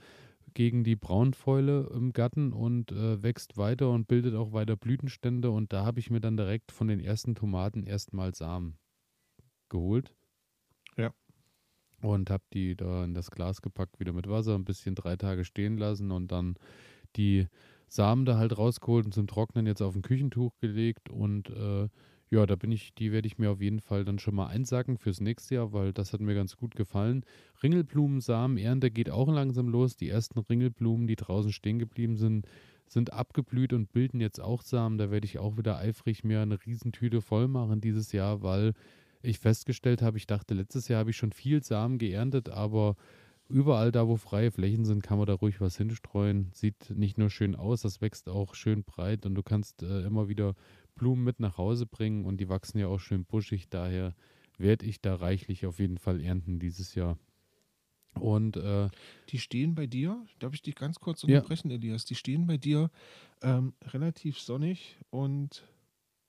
gegen 0.54 0.84
die 0.84 0.98
Braunfäule 0.98 1.90
im 1.94 2.12
Garten 2.12 2.52
und 2.52 2.92
äh, 2.92 3.24
wächst 3.24 3.56
weiter 3.56 3.90
und 3.90 4.10
bildet 4.10 4.36
auch 4.36 4.52
weiter 4.52 4.76
Blütenstände. 4.76 5.50
Und 5.50 5.72
da 5.72 5.86
habe 5.86 6.02
ich 6.02 6.10
mir 6.10 6.20
dann 6.20 6.36
direkt 6.36 6.74
von 6.74 6.90
den 6.90 7.00
ersten 7.00 7.36
Tomaten 7.36 7.84
erstmal 7.84 8.36
Samen 8.36 8.78
geholt. 9.70 10.14
Ja. 10.98 11.14
Und 12.02 12.30
habe 12.30 12.44
die 12.54 12.76
da 12.76 13.06
in 13.06 13.14
das 13.14 13.32
Glas 13.32 13.62
gepackt, 13.62 14.00
wieder 14.02 14.12
mit 14.12 14.28
Wasser, 14.28 14.56
ein 14.56 14.66
bisschen 14.66 14.96
drei 14.96 15.16
Tage 15.16 15.46
stehen 15.46 15.78
lassen 15.78 16.12
und 16.12 16.32
dann 16.34 16.56
die 17.16 17.48
Samen 17.90 18.26
da 18.26 18.38
halt 18.38 18.58
rausgeholt 18.58 19.06
und 19.06 19.14
zum 19.14 19.28
Trocknen 19.28 19.66
jetzt 19.66 19.82
auf 19.82 19.96
ein 19.96 20.02
Küchentuch 20.02 20.54
gelegt 20.60 21.10
und 21.10 21.50
äh, 21.50 21.90
ja, 22.32 22.46
da 22.46 22.56
bin 22.56 22.72
ich, 22.72 22.94
die 22.94 23.12
werde 23.12 23.28
ich 23.28 23.40
mir 23.40 23.50
auf 23.50 23.62
jeden 23.62 23.80
Fall 23.80 24.06
dann 24.06 24.20
schon 24.20 24.36
mal 24.36 24.48
einsacken 24.48 24.98
fürs 24.98 25.20
nächste 25.20 25.56
Jahr, 25.56 25.74
weil 25.74 25.94
das 25.94 26.14
hat 26.14 26.22
mir 26.22 26.36
ganz 26.36 26.58
gut 26.58 26.76
gefallen. 26.76 27.26
Ringelblumensamen, 27.64 28.58
Ernte 28.58 28.92
geht 28.92 29.10
auch 29.10 29.30
langsam 29.30 29.68
los. 29.68 29.96
Die 29.96 30.10
ersten 30.10 30.38
Ringelblumen, 30.38 31.08
die 31.08 31.16
draußen 31.16 31.52
stehen 31.52 31.80
geblieben 31.80 32.18
sind, 32.18 32.48
sind 32.86 33.14
abgeblüht 33.14 33.74
und 33.74 33.92
bilden 33.92 34.22
jetzt 34.22 34.40
auch 34.40 34.62
Samen. 34.62 35.00
Da 35.00 35.10
werde 35.10 35.26
ich 35.26 35.40
auch 35.40 35.58
wieder 35.58 35.78
eifrig 35.78 36.24
mir 36.24 36.42
eine 36.42 36.64
Riesentüte 36.64 37.22
voll 37.22 37.48
machen 37.48 37.82
dieses 37.82 38.12
Jahr, 38.12 38.44
weil 38.44 38.74
ich 39.24 39.40
festgestellt 39.40 40.04
habe, 40.04 40.18
ich 40.18 40.28
dachte, 40.28 40.54
letztes 40.54 40.88
Jahr 40.88 41.00
habe 41.00 41.10
ich 41.10 41.18
schon 41.18 41.32
viel 41.32 41.64
Samen 41.64 41.98
geerntet, 41.98 42.50
aber 42.50 42.96
überall 43.50 43.92
da, 43.92 44.08
wo 44.08 44.16
freie 44.18 44.52
Flächen 44.52 44.86
sind, 44.86 45.04
kann 45.04 45.18
man 45.18 45.28
da 45.28 45.34
ruhig 45.34 45.60
was 45.62 45.78
hinstreuen. 45.78 46.52
Sieht 46.54 46.90
nicht 46.92 47.18
nur 47.18 47.30
schön 47.30 47.56
aus, 47.56 47.82
das 47.82 48.02
wächst 48.02 48.30
auch 48.30 48.56
schön 48.56 48.84
breit 48.84 49.26
und 49.26 49.36
du 49.36 49.44
kannst 49.44 49.84
äh, 49.84 50.02
immer 50.04 50.28
wieder 50.30 50.56
Blumen 50.96 51.24
mit 51.24 51.40
nach 51.40 51.58
Hause 51.58 51.86
bringen 51.86 52.26
und 52.26 52.38
die 52.40 52.50
wachsen 52.50 52.80
ja 52.80 52.88
auch 52.88 53.00
schön 53.00 53.26
buschig. 53.26 53.70
Daher 53.70 54.16
werde 54.58 54.86
ich 54.86 55.02
da 55.02 55.16
reichlich 55.16 55.66
auf 55.66 55.80
jeden 55.80 55.98
Fall 55.98 56.22
ernten 56.22 56.60
dieses 56.60 56.96
Jahr. 56.96 57.18
Und 58.20 58.58
äh, 58.58 58.90
Die 59.30 59.40
stehen 59.40 59.76
bei 59.76 59.88
dir, 59.88 60.26
darf 60.40 60.54
ich 60.54 60.62
dich 60.62 60.76
ganz 60.76 61.00
kurz 61.00 61.24
Ja. 61.24 61.38
unterbrechen, 61.38 61.72
Elias? 61.72 62.06
Die 62.06 62.16
stehen 62.16 62.48
bei 62.48 62.58
dir 62.58 62.90
ähm, 63.42 63.74
relativ 63.84 64.40
sonnig 64.40 64.98
und 65.10 65.68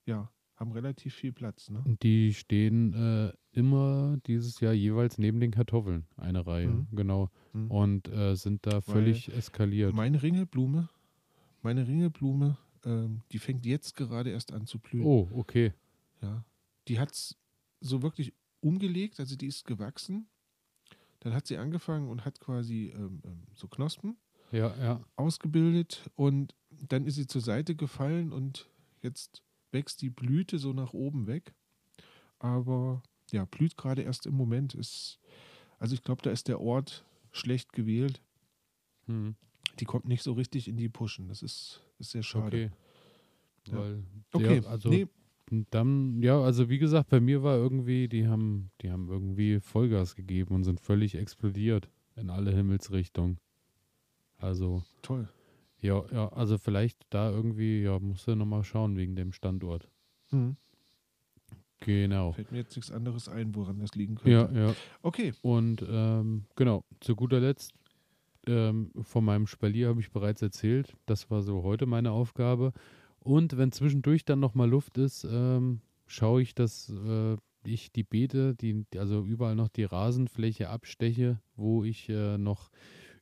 ja, 0.05 0.31
haben 0.61 0.71
relativ 0.71 1.13
viel 1.15 1.33
Platz. 1.33 1.69
Ne? 1.69 1.83
die 2.01 2.33
stehen 2.33 2.93
äh, 2.93 3.33
immer 3.51 4.17
dieses 4.27 4.59
Jahr 4.61 4.73
jeweils 4.73 5.17
neben 5.17 5.39
den 5.41 5.51
Kartoffeln, 5.51 6.05
eine 6.15 6.45
Reihe, 6.45 6.67
Mhm. 6.67 6.87
genau. 6.95 7.29
Mhm. 7.53 7.71
Und 7.71 8.07
äh, 8.09 8.35
sind 8.35 8.65
da 8.65 8.79
völlig 8.81 9.27
eskaliert. 9.33 9.93
Meine 9.93 10.21
Ringelblume, 10.23 10.87
meine 11.61 11.85
Ringelblume, 11.87 12.57
ähm, 12.85 13.21
die 13.31 13.39
fängt 13.39 13.65
jetzt 13.65 13.95
gerade 13.95 14.29
erst 14.29 14.53
an 14.53 14.65
zu 14.65 14.79
blühen. 14.79 15.05
Oh, 15.05 15.27
okay. 15.33 15.73
Ja. 16.21 16.45
Die 16.87 16.99
hat 16.99 17.11
es 17.11 17.35
so 17.81 18.01
wirklich 18.01 18.33
umgelegt, 18.61 19.19
also 19.19 19.35
die 19.35 19.47
ist 19.47 19.65
gewachsen. 19.65 20.27
Dann 21.19 21.33
hat 21.33 21.45
sie 21.47 21.57
angefangen 21.57 22.07
und 22.09 22.23
hat 22.25 22.39
quasi 22.39 22.93
ähm, 22.95 23.21
ähm, 23.25 23.43
so 23.53 23.67
Knospen 23.67 24.15
Ja, 24.51 24.73
ja. 24.79 25.01
ausgebildet 25.15 26.09
und 26.15 26.55
dann 26.87 27.05
ist 27.05 27.15
sie 27.15 27.27
zur 27.27 27.41
Seite 27.41 27.75
gefallen 27.75 28.31
und 28.31 28.69
jetzt 29.01 29.43
wächst 29.71 30.01
die 30.01 30.09
Blüte 30.09 30.57
so 30.57 30.73
nach 30.73 30.93
oben 30.93 31.27
weg. 31.27 31.53
Aber 32.39 33.01
ja, 33.31 33.45
blüht 33.45 33.77
gerade 33.77 34.01
erst 34.01 34.25
im 34.25 34.33
Moment. 34.33 34.73
Ist, 34.73 35.19
also 35.79 35.93
ich 35.93 36.03
glaube, 36.03 36.21
da 36.21 36.31
ist 36.31 36.47
der 36.47 36.59
Ort 36.61 37.05
schlecht 37.31 37.73
gewählt. 37.73 38.21
Hm. 39.05 39.35
Die 39.79 39.85
kommt 39.85 40.05
nicht 40.05 40.23
so 40.23 40.33
richtig 40.33 40.67
in 40.67 40.77
die 40.77 40.89
Puschen. 40.89 41.27
Das 41.27 41.41
ist, 41.41 41.81
ist 41.97 42.11
sehr 42.11 42.23
schade. 42.23 42.45
Okay. 42.45 42.71
Ja. 43.67 43.77
Weil, 43.77 44.03
Okay, 44.33 44.61
ja, 44.63 44.69
also 44.69 44.89
nee, 44.89 45.07
dann, 45.69 46.21
ja, 46.21 46.39
also 46.41 46.69
wie 46.69 46.77
gesagt, 46.77 47.09
bei 47.09 47.19
mir 47.19 47.43
war 47.43 47.57
irgendwie, 47.57 48.07
die 48.07 48.27
haben, 48.27 48.71
die 48.81 48.89
haben 48.89 49.09
irgendwie 49.09 49.59
Vollgas 49.59 50.15
gegeben 50.15 50.55
und 50.55 50.63
sind 50.63 50.79
völlig 50.79 51.15
explodiert 51.15 51.89
in 52.15 52.29
alle 52.29 52.51
Himmelsrichtungen. 52.51 53.37
Also, 54.37 54.83
toll. 55.01 55.27
Ja, 55.81 56.03
ja, 56.11 56.29
also 56.29 56.57
vielleicht 56.57 57.05
da 57.09 57.29
irgendwie, 57.31 57.81
ja, 57.81 57.99
musst 57.99 58.27
du 58.27 58.35
nochmal 58.35 58.63
schauen 58.63 58.95
wegen 58.97 59.15
dem 59.15 59.31
Standort. 59.33 59.89
Hm. 60.29 60.55
Genau. 61.81 62.31
Fällt 62.33 62.51
mir 62.51 62.59
jetzt 62.59 62.75
nichts 62.75 62.91
anderes 62.91 63.27
ein, 63.27 63.55
woran 63.55 63.79
das 63.79 63.95
liegen 63.95 64.15
Ja, 64.23 64.45
könnte. 64.45 64.59
ja. 64.59 64.75
Okay. 65.01 65.33
Und 65.41 65.83
ähm, 65.89 66.45
genau, 66.55 66.83
zu 66.99 67.15
guter 67.15 67.39
Letzt, 67.39 67.73
ähm, 68.47 68.91
von 69.01 69.25
meinem 69.25 69.47
Spalier 69.47 69.89
habe 69.89 69.99
ich 69.99 70.11
bereits 70.11 70.41
erzählt. 70.41 70.95
Das 71.07 71.29
war 71.31 71.41
so 71.41 71.63
heute 71.63 71.87
meine 71.87 72.11
Aufgabe. 72.11 72.73
Und 73.19 73.57
wenn 73.57 73.71
zwischendurch 73.71 74.25
dann 74.25 74.39
nochmal 74.39 74.69
Luft 74.69 74.97
ist, 74.97 75.27
ähm, 75.29 75.81
schaue 76.05 76.41
ich, 76.43 76.53
dass 76.53 76.89
äh, 76.89 77.37
ich 77.63 77.91
die 77.91 78.03
Beete, 78.03 78.55
die, 78.55 78.85
also 78.97 79.23
überall 79.23 79.55
noch 79.55 79.67
die 79.67 79.83
Rasenfläche 79.83 80.69
absteche, 80.69 81.39
wo 81.55 81.83
ich 81.83 82.09
äh, 82.09 82.37
noch 82.37 82.69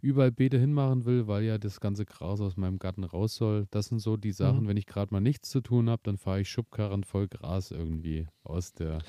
überall 0.02 0.32
Beete 0.32 0.58
hinmachen 0.60 1.06
will, 1.06 1.28
weil 1.28 1.44
ja 1.44 1.58
das 1.58 1.80
ganze 1.80 2.06
Gras 2.06 2.40
aus 2.42 2.58
meinem 2.58 2.80
Garten 2.80 3.04
raus 3.04 3.36
soll. 3.36 3.68
Das 3.72 3.88
sind 3.88 4.00
so 4.00 4.18
die 4.18 4.32
Sachen, 4.32 4.64
Mhm. 4.64 4.68
wenn 4.68 4.78
ich 4.78 4.86
gerade 4.86 5.14
mal 5.14 5.20
nichts 5.20 5.50
zu 5.50 5.62
tun 5.62 5.90
habe, 5.90 6.02
dann 6.04 6.18
fahre 6.18 6.42
ich 6.42 6.50
Schubkarren 6.50 7.04
voll 7.04 7.28
Gras 7.28 7.72
irgendwie 7.72 8.28
aus 8.44 8.74
der 8.74 9.00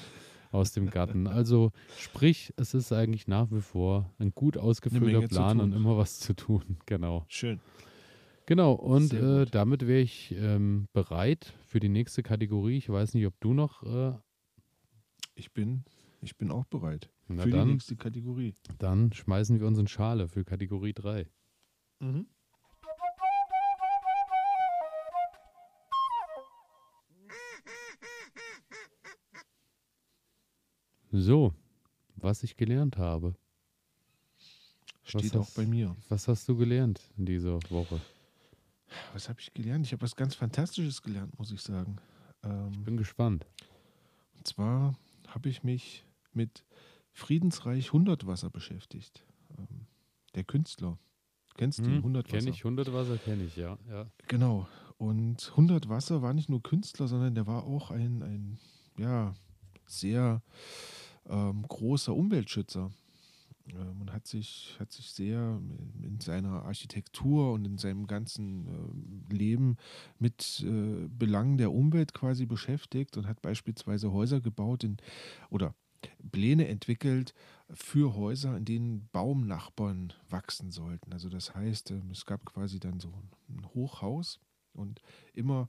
aus 0.53 0.73
dem 0.73 0.91
Garten. 0.91 1.29
Also 1.29 1.71
sprich, 1.97 2.53
es 2.57 2.75
ist 2.75 2.93
eigentlich 2.93 3.29
nach 3.29 3.53
wie 3.53 3.61
vor 3.61 4.11
ein 4.19 4.33
gut 4.35 4.59
ausgefüllter 4.59 5.29
Plan 5.29 5.61
und 5.61 5.73
immer 5.73 5.97
was 5.97 6.19
zu 6.19 6.35
tun. 6.35 6.77
Genau. 6.87 7.25
Schön. 7.29 7.61
Genau, 8.47 8.73
und 8.73 9.13
äh, 9.13 9.45
damit 9.45 9.87
wäre 9.87 10.01
ich 10.01 10.35
ähm, 10.37 10.89
bereit 10.93 11.55
für 11.67 11.79
die 11.79 11.89
nächste 11.89 12.25
Kategorie. 12.25 12.79
Ich 12.79 12.89
weiß 12.89 13.15
nicht, 13.15 13.27
ob 13.29 13.35
du 13.41 13.55
noch. 13.55 13.85
Äh, 13.85 14.15
Ich 15.37 15.53
bin, 15.53 15.85
ich 16.21 16.37
bin 16.37 16.51
auch 16.51 16.65
bereit 16.67 17.09
na 17.29 17.43
für 17.43 17.51
die 17.51 17.57
dann, 17.57 17.69
nächste 17.69 17.97
Kategorie. 17.97 18.55
dann 18.79 19.13
schmeißen 19.13 19.59
wir 19.61 19.67
uns 19.67 19.79
in 19.79 19.87
Schale 19.87 20.29
für 20.29 20.45
Kategorie 20.45 20.93
3. 20.93 21.27
Mhm. 22.01 22.27
So, 31.13 31.53
was 32.17 32.43
ich 32.43 32.57
gelernt 32.57 32.97
habe. 32.99 33.35
Steht 35.03 35.25
Was 35.35 35.37
auch 35.37 35.41
hast- 35.47 35.57
bei 35.57 35.67
mir. 35.67 35.97
Was 36.09 36.29
hast 36.29 36.49
du 36.49 36.57
gelernt 36.57 37.01
in 37.17 37.27
dieser 37.27 37.55
Woche? 37.71 38.01
Was 39.13 39.29
habe 39.29 39.41
ich 39.41 39.53
gelernt? 39.53 39.87
Ich 39.87 39.93
habe 39.93 40.03
was 40.03 40.15
ganz 40.15 40.35
Fantastisches 40.35 41.03
gelernt, 41.03 41.37
muss 41.39 41.51
ich 41.51 41.61
sagen. 41.61 41.97
Ähm, 42.43 42.71
Bin 42.85 42.97
gespannt. 42.97 43.47
und 44.37 44.47
zwar 44.47 44.95
habe 45.29 45.49
ich 45.49 45.63
mich 45.63 46.05
mit 46.33 46.65
Friedensreich 47.13 47.93
Hundertwasser 47.93 48.51
beschäftigt. 48.51 49.25
Ähm, 49.59 49.87
der 50.35 50.45
Künstler. 50.45 50.99
Kennst 51.57 51.81
du 51.81 51.91
ihn? 51.91 52.03
Hundertwasser? 52.03 52.39
Kenne 52.39 52.51
Hm, 52.51 52.55
ich, 52.55 52.65
100 52.65 52.93
Wasser 52.93 53.19
kenne 53.19 53.45
ich, 53.45 53.57
ja. 53.57 53.79
ja. 53.89 54.07
Genau. 54.29 54.69
Und 54.97 55.49
100 55.51 55.89
Wasser 55.89 56.23
war 56.23 56.33
nicht 56.33 56.49
nur 56.49 56.63
Künstler, 56.63 57.09
sondern 57.09 57.35
der 57.35 57.47
war 57.47 57.65
auch 57.65 57.91
ein, 57.91 58.23
ein 58.23 58.59
ja, 58.99 59.35
sehr 59.87 60.43
ähm, 61.29 61.63
großer 61.67 62.15
Umweltschützer 62.15 62.91
ähm, 63.75 64.01
und 64.01 64.13
hat 64.13 64.27
sich, 64.27 64.77
hat 64.79 64.93
sich 64.93 65.11
sehr 65.11 65.61
in 66.03 66.21
seiner 66.21 66.65
Architektur 66.65 67.53
und 67.53 67.65
in 67.65 67.79
seinem 67.79 68.07
ganzen 68.07 68.67
ähm, 68.67 69.25
Leben 69.31 69.77
mit 70.19 70.65
äh, 70.67 71.09
Belangen 71.09 71.59
der 71.59 71.73
Umwelt 71.73 72.15
quasi 72.15 72.47
beschäftigt 72.47 73.17
und 73.17 73.27
hat 73.27 73.43
beispielsweise 73.43 74.13
Häuser 74.13 74.41
gebaut 74.41 74.85
in, 74.85 74.97
oder 75.51 75.75
Pläne 76.31 76.69
entwickelt 76.69 77.35
für 77.73 78.15
Häuser, 78.15 78.57
in 78.57 78.65
denen 78.65 79.09
Baumnachbarn 79.13 80.13
wachsen 80.29 80.71
sollten. 80.71 81.13
Also 81.13 81.29
das 81.29 81.55
heißt, 81.55 81.91
ähm, 81.93 82.11
es 82.11 82.27
gab 82.27 82.45
quasi 82.45 82.81
dann 82.81 83.01
so 83.01 83.13
ein 83.49 83.67
Hochhaus 83.75 84.41
und 84.73 85.01
immer 85.33 85.69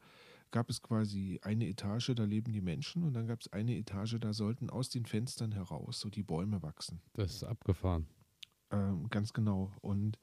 gab 0.51 0.69
es 0.69 0.82
quasi 0.82 1.39
eine 1.43 1.67
Etage, 1.67 2.11
da 2.15 2.23
leben 2.23 2.51
die 2.51 2.61
Menschen 2.61 3.03
und 3.03 3.13
dann 3.13 3.27
gab 3.27 3.39
es 3.41 3.51
eine 3.53 3.75
Etage, 3.77 4.17
da 4.19 4.34
sollten 4.34 4.69
aus 4.69 4.89
den 4.89 5.05
Fenstern 5.05 5.53
heraus 5.53 5.99
so 5.99 6.09
die 6.09 6.23
Bäume 6.23 6.61
wachsen. 6.61 7.01
Das 7.13 7.34
ist 7.34 7.43
abgefahren. 7.43 8.07
Ähm, 8.71 9.09
ganz 9.09 9.34
genau. 9.34 9.71
Und 9.82 10.19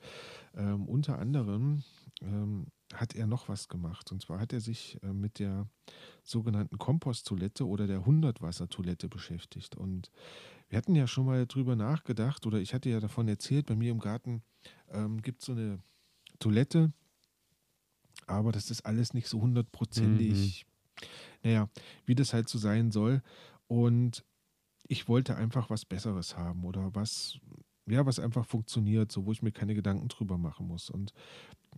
ähm, 0.55 0.87
unter 0.87 1.19
anderem 1.19 1.83
ähm, 2.23 2.67
hat 2.95 3.15
er 3.15 3.27
noch 3.27 3.49
was 3.49 3.69
gemacht. 3.69 4.11
Und 4.13 4.23
zwar 4.23 4.41
hat 4.41 4.53
er 4.53 4.61
sich 4.61 4.99
äh, 5.03 5.13
mit 5.13 5.39
der 5.39 5.69
sogenannten 6.25 6.79
Komposttoilette 6.79 7.67
oder 7.67 7.87
der 7.87 8.05
Hundertwassertoilette 8.07 9.09
beschäftigt. 9.09 9.77
Und 9.77 10.11
wir 10.69 10.79
hatten 10.79 10.95
ja 10.95 11.07
schon 11.07 11.27
mal 11.27 11.47
drüber 11.47 11.77
nachgedacht, 11.77 12.47
oder 12.47 12.59
ich 12.59 12.75
hatte 12.75 12.91
ja 12.91 13.01
davon 13.01 13.29
erzählt, 13.29 13.67
bei 13.67 13.77
mir 13.77 13.91
im 13.91 14.01
Garten 14.01 14.43
ähm, 14.91 15.23
gibt 15.23 15.41
es 15.41 15.47
so 15.47 15.53
eine 15.53 15.83
Toilette, 16.39 16.93
aber 18.27 18.53
das 18.53 18.71
ist 18.71 18.85
alles 18.85 19.15
nicht 19.15 19.29
so 19.29 19.41
hundertprozentig, 19.41 20.67
naja, 21.43 21.69
wie 22.05 22.15
das 22.15 22.35
halt 22.35 22.49
so 22.49 22.59
sein 22.59 22.91
soll. 22.91 23.23
Und 23.67 24.25
ich 24.87 25.09
wollte 25.09 25.37
einfach 25.37 25.71
was 25.71 25.85
Besseres 25.85 26.37
haben 26.37 26.65
oder 26.65 26.95
was, 26.95 27.39
ja, 27.87 28.05
was 28.07 28.19
einfach 28.19 28.47
funktioniert, 28.47 29.13
so 29.13 29.27
wo 29.27 29.33
ich 29.33 29.43
mir 29.43 29.53
keine 29.53 29.75
Gedanken 29.75 30.09
drüber 30.09 30.39
machen 30.39 30.67
muss. 30.67 30.91
Und 30.91 31.13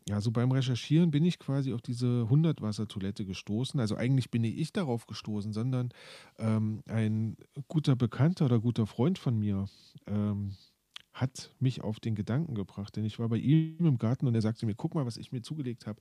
ja, 0.09 0.21
so 0.21 0.31
beim 0.31 0.51
Recherchieren 0.51 1.11
bin 1.11 1.25
ich 1.25 1.39
quasi 1.39 1.73
auf 1.73 1.83
diese 1.83 2.29
Hundertwassertoilette 2.29 3.25
gestoßen. 3.25 3.79
Also 3.81 3.97
eigentlich 3.97 4.31
bin 4.31 4.43
nicht 4.43 4.59
ich 4.59 4.73
darauf 4.73 5.07
gestoßen, 5.07 5.53
sondern 5.53 5.91
ähm, 6.39 6.83
ein 6.87 7.37
guter 7.69 7.97
Bekannter 7.97 8.47
oder 8.47 8.61
guter 8.61 8.87
Freund 8.87 9.19
von 9.19 9.39
mir 9.39 9.67
ähm, 10.07 10.53
hat 11.13 11.55
mich 11.59 11.83
auf 11.83 12.01
den 12.01 12.15
Gedanken 12.15 12.55
gebracht. 12.55 12.97
Denn 12.97 13.05
ich 13.05 13.19
war 13.19 13.29
bei 13.29 13.37
ihm 13.37 13.87
im 13.87 13.99
Garten 13.99 14.27
und 14.27 14.35
er 14.35 14.43
sagte 14.43 14.67
mir, 14.67 14.75
guck 14.75 14.95
mal, 14.95 15.07
was 15.07 15.17
ich 15.17 15.33
mir 15.33 15.43
zugelegt 15.43 15.87
habe. 15.87 16.01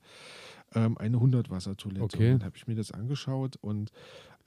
Ähm, 0.74 0.98
eine 0.98 1.20
Hundertwassertoilette. 1.20 2.04
Okay. 2.04 2.34
Und 2.34 2.40
dann 2.40 2.46
habe 2.46 2.58
ich 2.58 2.68
mir 2.68 2.76
das 2.76 2.92
angeschaut 2.92 3.58
und 3.58 3.92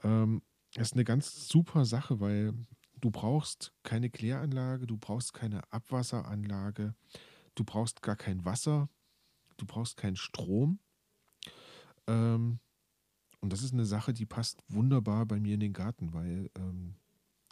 ähm, 0.03 0.43
das 0.75 0.89
ist 0.89 0.95
eine 0.95 1.05
ganz 1.05 1.49
super 1.49 1.85
Sache, 1.85 2.21
weil 2.21 2.55
du 3.01 3.11
brauchst 3.11 3.73
keine 3.83 4.09
Kläranlage, 4.09 4.87
du 4.87 4.97
brauchst 4.97 5.35
keine 5.35 5.61
Abwasseranlage, 5.71 6.95
du 7.55 7.65
brauchst 7.65 8.01
gar 8.01 8.17
kein 8.17 8.45
Wasser, 8.47 8.89
du 9.63 9.67
brauchst 9.67 9.97
keinen 9.97 10.17
Strom. 10.17 10.81
Ähm, 12.07 12.59
und 13.41 13.53
das 13.53 13.63
ist 13.63 13.73
eine 13.73 13.87
Sache, 13.87 14.15
die 14.15 14.27
passt 14.27 14.63
wunderbar 14.69 15.27
bei 15.27 15.41
mir 15.41 15.55
in 15.55 15.61
den 15.61 15.73
Garten, 15.75 16.15
weil 16.15 16.51
ähm, 16.57 16.97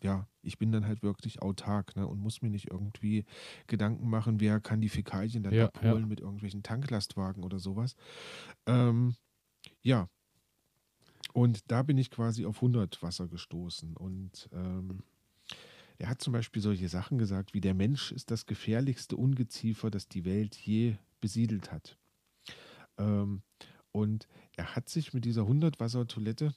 ja, 0.02 0.28
ich 0.42 0.58
bin 0.58 0.72
dann 0.72 0.86
halt 0.86 1.02
wirklich 1.02 1.42
autark 1.42 1.96
ne, 1.96 2.06
und 2.06 2.20
muss 2.20 2.42
mir 2.42 2.50
nicht 2.50 2.70
irgendwie 2.70 3.24
Gedanken 3.68 4.11
machen, 4.11 4.40
wer 4.40 4.61
kann 4.61 4.80
die 4.82 4.90
Fäkalien 4.90 5.44
dann 5.44 5.54
Ja, 5.54 5.66
abholen 5.66 6.02
ja. 6.02 6.06
mit 6.08 6.20
irgendwelchen 6.20 6.62
Tanklastwagen 6.62 7.44
oder 7.44 7.61
sowas. 7.61 7.96
Ähm, 8.66 9.16
ja, 9.82 10.08
und 11.32 11.70
da 11.70 11.82
bin 11.82 11.98
ich 11.98 12.11
quasi 12.11 12.44
auf 12.44 12.61
100 12.61 13.02
Wasser 13.02 13.28
gestoßen. 13.28 13.96
Und 13.96 14.48
ähm, 14.52 15.02
er 15.98 16.08
hat 16.08 16.22
zum 16.22 16.32
Beispiel 16.32 16.62
solche 16.62 16.88
Sachen 16.88 17.18
gesagt, 17.18 17.54
wie 17.54 17.61
der 17.61 17.74
Mensch 17.74 18.12
ist 18.12 18.30
das 18.32 18.46
gefährlichste 18.46 19.16
Ungeziefer, 19.16 19.90
das 19.90 20.08
die 20.08 20.24
Welt 20.24 20.56
je 20.56 20.96
besiedelt 21.20 21.72
hat. 21.72 21.99
Ähm, 23.01 23.42
und 23.92 24.28
er 24.57 24.76
hat 24.76 24.88
sich 24.88 25.12
mit 25.12 25.24
dieser 25.24 25.42
100 25.42 25.80
Wasser 25.80 26.07
Toilette 26.07 26.55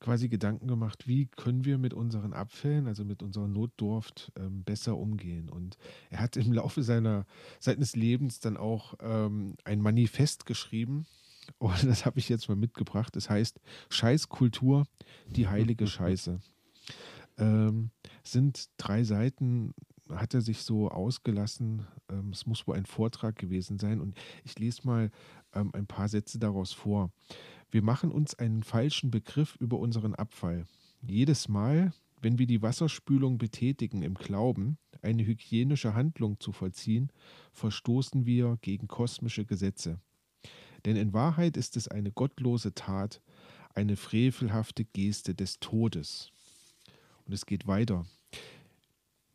quasi 0.00 0.28
Gedanken 0.28 0.66
gemacht, 0.66 1.06
wie 1.06 1.26
können 1.26 1.64
wir 1.64 1.78
mit 1.78 1.94
unseren 1.94 2.32
Abfällen, 2.32 2.86
also 2.86 3.04
mit 3.04 3.22
unserer 3.22 3.48
Notdurft, 3.48 4.32
ähm, 4.36 4.64
besser 4.64 4.96
umgehen. 4.96 5.48
Und 5.48 5.76
er 6.08 6.20
hat 6.20 6.36
im 6.36 6.52
Laufe 6.52 6.82
seiner, 6.82 7.26
seines 7.60 7.94
Lebens 7.94 8.40
dann 8.40 8.56
auch 8.56 8.94
ähm, 9.00 9.56
ein 9.64 9.80
Manifest 9.80 10.46
geschrieben. 10.46 11.06
Und 11.58 11.84
das 11.84 12.06
habe 12.06 12.18
ich 12.18 12.28
jetzt 12.28 12.48
mal 12.48 12.56
mitgebracht. 12.56 13.14
Das 13.14 13.28
heißt 13.28 13.60
Scheißkultur, 13.90 14.86
die 15.26 15.48
heilige 15.48 15.86
Scheiße. 15.86 16.40
Ähm, 17.38 17.90
sind 18.24 18.68
drei 18.76 19.04
Seiten, 19.04 19.74
hat 20.14 20.34
er 20.34 20.40
sich 20.40 20.62
so 20.62 20.88
ausgelassen. 20.88 21.86
Ähm, 22.10 22.30
es 22.30 22.46
muss 22.46 22.66
wohl 22.66 22.76
ein 22.76 22.86
Vortrag 22.86 23.36
gewesen 23.36 23.78
sein. 23.78 24.00
Und 24.00 24.16
ich 24.44 24.58
lese 24.58 24.86
mal 24.86 25.10
ähm, 25.54 25.70
ein 25.74 25.86
paar 25.86 26.08
Sätze 26.08 26.38
daraus 26.38 26.72
vor. 26.72 27.10
Wir 27.70 27.82
machen 27.82 28.10
uns 28.10 28.34
einen 28.34 28.62
falschen 28.62 29.10
Begriff 29.10 29.56
über 29.56 29.78
unseren 29.78 30.14
Abfall. 30.14 30.66
Jedes 31.02 31.48
Mal, 31.48 31.92
wenn 32.20 32.38
wir 32.38 32.46
die 32.46 32.62
Wasserspülung 32.62 33.38
betätigen 33.38 34.02
im 34.02 34.14
Glauben, 34.14 34.78
eine 35.02 35.24
hygienische 35.24 35.94
Handlung 35.94 36.38
zu 36.40 36.52
vollziehen, 36.52 37.12
verstoßen 37.52 38.26
wir 38.26 38.58
gegen 38.60 38.88
kosmische 38.88 39.44
Gesetze. 39.44 40.00
Denn 40.84 40.96
in 40.96 41.12
Wahrheit 41.12 41.56
ist 41.56 41.76
es 41.76 41.88
eine 41.88 42.10
gottlose 42.10 42.74
Tat, 42.74 43.22
eine 43.74 43.96
frevelhafte 43.96 44.84
Geste 44.84 45.34
des 45.34 45.60
Todes. 45.60 46.32
Und 47.24 47.32
es 47.32 47.46
geht 47.46 47.66
weiter. 47.66 48.04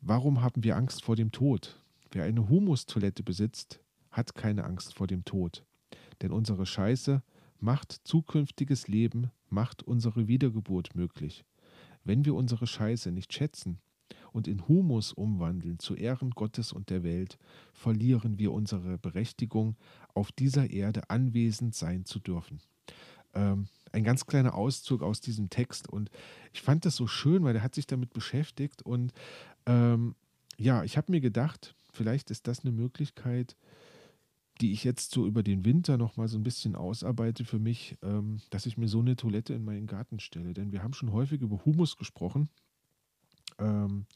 Warum 0.08 0.40
haben 0.40 0.62
wir 0.62 0.76
Angst 0.76 1.02
vor 1.02 1.16
dem 1.16 1.32
Tod? 1.32 1.80
Wer 2.12 2.22
eine 2.22 2.48
Humustoilette 2.48 3.24
besitzt, 3.24 3.80
hat 4.12 4.36
keine 4.36 4.62
Angst 4.62 4.94
vor 4.94 5.08
dem 5.08 5.24
Tod. 5.24 5.64
Denn 6.22 6.30
unsere 6.30 6.64
Scheiße 6.64 7.24
macht 7.58 7.90
zukünftiges 8.04 8.86
Leben, 8.86 9.32
macht 9.48 9.82
unsere 9.82 10.28
Wiedergeburt 10.28 10.94
möglich. 10.94 11.44
Wenn 12.04 12.24
wir 12.24 12.36
unsere 12.36 12.68
Scheiße 12.68 13.10
nicht 13.10 13.32
schätzen 13.32 13.80
und 14.30 14.46
in 14.46 14.68
Humus 14.68 15.12
umwandeln 15.12 15.80
zu 15.80 15.96
Ehren 15.96 16.30
Gottes 16.30 16.72
und 16.72 16.88
der 16.88 17.02
Welt, 17.02 17.36
verlieren 17.72 18.38
wir 18.38 18.52
unsere 18.52 18.98
Berechtigung, 18.98 19.74
auf 20.14 20.30
dieser 20.30 20.70
Erde 20.70 21.10
anwesend 21.10 21.74
sein 21.74 22.04
zu 22.04 22.20
dürfen. 22.20 22.60
Ähm, 23.34 23.66
ein 23.96 24.04
ganz 24.04 24.26
kleiner 24.26 24.54
Auszug 24.54 25.02
aus 25.02 25.20
diesem 25.20 25.48
Text 25.48 25.88
und 25.88 26.10
ich 26.52 26.60
fand 26.60 26.84
das 26.84 26.96
so 26.96 27.06
schön, 27.06 27.42
weil 27.44 27.56
er 27.56 27.62
hat 27.62 27.74
sich 27.74 27.86
damit 27.86 28.12
beschäftigt 28.12 28.82
und 28.82 29.12
ähm, 29.64 30.14
ja, 30.58 30.84
ich 30.84 30.96
habe 30.96 31.10
mir 31.10 31.20
gedacht, 31.20 31.74
vielleicht 31.92 32.30
ist 32.30 32.46
das 32.46 32.60
eine 32.60 32.72
Möglichkeit, 32.72 33.56
die 34.60 34.72
ich 34.72 34.84
jetzt 34.84 35.12
so 35.12 35.26
über 35.26 35.42
den 35.42 35.64
Winter 35.64 35.96
noch 35.96 36.16
mal 36.16 36.28
so 36.28 36.38
ein 36.38 36.42
bisschen 36.42 36.76
ausarbeite 36.76 37.44
für 37.44 37.58
mich, 37.58 37.96
ähm, 38.02 38.38
dass 38.50 38.66
ich 38.66 38.76
mir 38.76 38.88
so 38.88 39.00
eine 39.00 39.16
Toilette 39.16 39.54
in 39.54 39.64
meinen 39.64 39.86
Garten 39.86 40.18
stelle. 40.18 40.54
Denn 40.54 40.72
wir 40.72 40.82
haben 40.82 40.94
schon 40.94 41.12
häufig 41.12 41.42
über 41.42 41.64
Humus 41.64 41.96
gesprochen 41.96 42.48
ähm, 43.58 44.06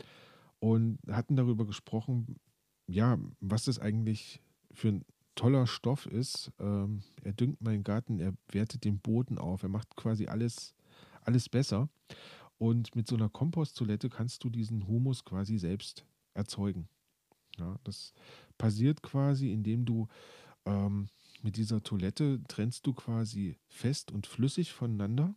und 0.59 0.98
hatten 1.11 1.36
darüber 1.36 1.66
gesprochen, 1.66 2.36
ja, 2.86 3.19
was 3.40 3.65
das 3.65 3.78
eigentlich 3.78 4.40
für 4.73 4.89
ein 4.89 5.05
toller 5.41 5.67
Stoff 5.67 6.05
ist. 6.05 6.53
Ähm, 6.59 7.03
er 7.25 7.33
düngt 7.33 7.62
meinen 7.62 7.83
Garten, 7.83 8.21
er 8.21 8.35
wertet 8.53 8.85
den 8.85 8.99
Boden 8.99 9.39
auf, 9.39 9.62
er 9.62 9.71
macht 9.71 9.97
quasi 9.97 10.27
alles, 10.27 10.75
alles 11.23 11.49
besser. 11.49 11.89
Und 12.59 12.95
mit 12.95 13.09
so 13.09 13.17
einer 13.17 13.31
Komposttoilette 13.31 14.11
kannst 14.11 14.45
du 14.45 14.51
diesen 14.51 14.87
Humus 14.87 15.25
quasi 15.25 15.57
selbst 15.57 16.05
erzeugen. 16.35 16.89
Ja, 17.59 17.77
das 17.85 18.12
passiert 18.59 19.03
quasi, 19.03 19.51
indem 19.51 19.87
du 19.87 20.09
ähm, 20.67 21.09
mit 21.41 21.57
dieser 21.57 21.83
Toilette 21.83 22.43
trennst 22.47 22.87
du 22.87 22.93
quasi 22.93 23.57
fest 23.67 24.12
und 24.12 24.27
flüssig 24.27 24.73
voneinander 24.75 25.35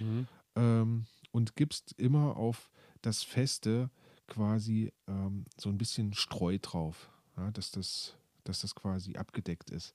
Mhm. 0.00 0.26
ähm, 0.54 1.06
und 1.32 1.56
gibst 1.56 1.92
immer 1.98 2.36
auf 2.36 2.70
das 3.02 3.24
Feste 3.24 3.90
quasi 4.28 4.92
ähm, 5.08 5.44
so 5.56 5.70
ein 5.70 5.78
bisschen 5.78 6.14
Streu 6.14 6.58
drauf, 6.60 7.10
ja, 7.36 7.50
dass, 7.50 7.70
das, 7.72 8.16
dass 8.44 8.60
das 8.60 8.74
quasi 8.74 9.16
abgedeckt 9.16 9.70
ist. 9.70 9.94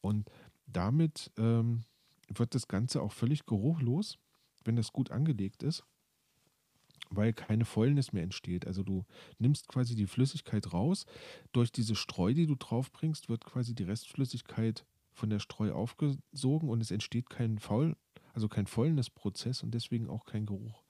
Und 0.00 0.28
damit 0.66 1.30
ähm, 1.36 1.84
wird 2.28 2.54
das 2.54 2.68
Ganze 2.68 3.02
auch 3.02 3.12
völlig 3.12 3.46
geruchlos, 3.46 4.18
wenn 4.64 4.76
das 4.76 4.92
gut 4.92 5.10
angelegt 5.10 5.62
ist, 5.62 5.84
weil 7.10 7.32
keine 7.32 7.64
Fäulnis 7.64 8.12
mehr 8.12 8.22
entsteht. 8.22 8.66
Also 8.66 8.82
du 8.82 9.04
nimmst 9.38 9.68
quasi 9.68 9.94
die 9.94 10.06
Flüssigkeit 10.06 10.72
raus. 10.72 11.06
Durch 11.52 11.72
diese 11.72 11.96
Streu, 11.96 12.34
die 12.34 12.46
du 12.46 12.54
draufbringst, 12.54 13.28
wird 13.28 13.44
quasi 13.44 13.74
die 13.74 13.84
Restflüssigkeit 13.84 14.84
von 15.12 15.30
der 15.30 15.40
Streu 15.40 15.72
aufgesogen 15.72 16.68
und 16.68 16.80
es 16.80 16.90
entsteht 16.90 17.28
kein 17.30 17.58
Faul, 17.58 17.96
also 18.32 18.48
kein 18.48 18.66
Fäulnisprozess 18.66 19.62
und 19.62 19.72
deswegen 19.72 20.08
auch 20.08 20.24
kein 20.24 20.46
Geruch. 20.46 20.84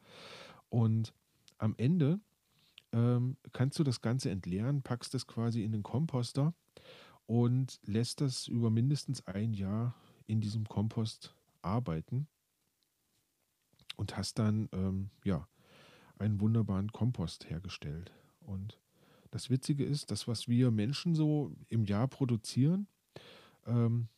Und 0.69 1.15
am 1.59 1.75
Ende 1.79 2.21
ähm, 2.93 3.37
kannst 3.53 3.79
du 3.79 3.85
das 3.85 4.01
Ganze 4.01 4.31
entleeren, 4.31 4.83
packst 4.83 5.15
es 5.15 5.27
quasi 5.27 5.65
in 5.65 5.73
den 5.73 5.83
Komposter 5.83 6.55
und 7.27 7.81
lässt 7.85 8.21
das 8.21 8.49
über 8.49 8.71
mindestens 8.71 9.27
ein 9.27 9.55
Jahr 9.55 9.95
in 10.27 10.41
diesem 10.41 10.67
Kompost 10.67 11.35
arbeiten 11.63 12.27
und 13.97 14.17
hast 14.17 14.39
dann 14.39 14.69
ähm, 14.73 15.11
ja 15.25 15.47
einen 16.19 16.41
wunderbaren 16.41 16.93
Kompost 16.93 17.49
hergestellt. 17.49 18.13
Und 18.41 18.79
das 19.31 19.51
Witzige 19.51 19.85
ist, 19.85 20.11
das, 20.11 20.27
was 20.27 20.49
wir 20.49 20.71
Menschen 20.71 21.15
so 21.15 21.53
im 21.69 21.85
Jahr 21.85 22.09
produzieren, 22.09 22.87
ähm, 23.67 24.09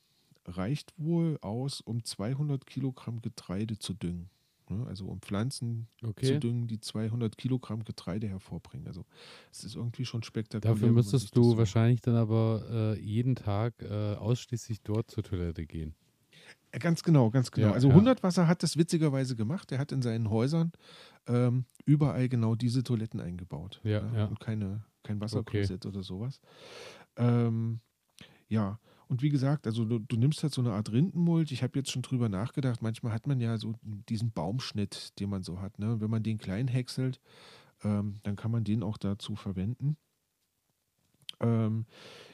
reicht 0.47 0.93
wohl 0.97 1.39
aus, 1.43 1.81
um 1.81 2.05
200 2.05 2.67
Kilogramm 2.67 3.21
Getreide 3.21 3.79
zu 3.79 3.95
düngen. 3.95 4.31
Ne? 4.79 4.87
Also 4.87 5.07
um 5.07 5.21
Pflanzen 5.21 5.87
zu 5.99 6.09
Okay. 6.09 6.39
düngen, 6.41 6.67
die 6.67 6.81
200 6.81 7.37
Kilogramm 7.37 7.85
Getreide 7.85 8.29
hervorbringen. 8.29 8.87
Also 8.87 9.05
es 9.51 9.65
ist 9.65 9.77
irgendwie 9.77 10.05
schon 10.05 10.23
spektakulär. 10.23 10.75
Dafür 10.75 10.93
müsstest 10.93 11.37
du 11.37 11.57
wahrscheinlich 11.57 12.01
dann 12.01 12.17
aber 12.17 12.65
äh, 12.97 13.01
jeden 13.01 13.35
Tag 13.35 13.75
äh, 13.83 14.15
ausschließlich 14.15 14.83
dort 14.83 15.11
zur 15.11 15.23
Toilette 15.23 15.67
gehen. 15.67 15.95
Ja, 16.73 16.79
Ganz 16.79 17.03
genau, 17.03 17.31
ganz 17.31 17.51
genau. 17.51 17.69
Ja, 17.69 17.73
also 17.75 17.89
ja. 17.89 17.95
100 17.95 18.23
Wasser 18.23 18.47
hat 18.49 18.63
das 18.63 18.77
witzigerweise 18.77 19.37
gemacht. 19.37 19.71
Er 19.73 19.79
hat 19.79 19.93
in 19.93 20.01
seinen 20.01 20.31
Häusern 20.31 20.73
ähm, 21.27 21.67
überall 21.85 22.29
genau 22.29 22.55
diese 22.55 22.83
Toiletten 22.83 23.21
eingebaut. 23.21 23.81
Ja, 23.85 24.01
ne? 24.01 24.19
ja. 24.19 24.25
Und 24.27 24.41
keine, 24.41 24.85
kein 25.03 25.17
Okay. 25.17 25.25
Wasserklosett 25.25 25.85
oder 25.87 26.03
sowas. 26.03 26.41
Ähm, 27.17 27.81
ja, 28.49 28.79
und 29.13 29.21
wie 29.21 29.29
gesagt, 29.29 29.67
also 29.67 29.85
du, 29.85 29.99
du 29.99 30.17
nimmst 30.17 30.43
halt 30.43 30.55
so 30.55 30.63
eine 30.63 30.73
Art 30.73 30.91
Rindenmulch. 30.91 31.53
Ich 31.53 31.63
habe 31.63 31.79
jetzt 31.79 31.91
schon 31.91 32.01
drüber 32.01 32.31
nachgedacht. 32.31 32.81
Manchmal 32.81 33.13
hat 33.13 33.27
man 33.27 33.41
ja 33.41 33.59
so 33.59 33.75
diesen 34.09 34.31
Baumschnitt, 34.33 35.21
den 35.21 35.29
man 35.29 35.43
so 35.43 35.61
hat. 35.61 35.79
Ne? 35.79 36.01
Wenn 36.01 36.09
man 36.09 36.23
den 36.23 36.39
klein 36.39 36.67
häckselt, 36.67 37.21
ähm, 37.85 38.15
dann 38.23 38.37
kann 38.37 38.51
man 38.51 38.65
den 38.65 38.83
auch 38.83 38.97
dazu 38.97 39.37
verwenden. 39.37 39.99
Ähm, 41.41 41.85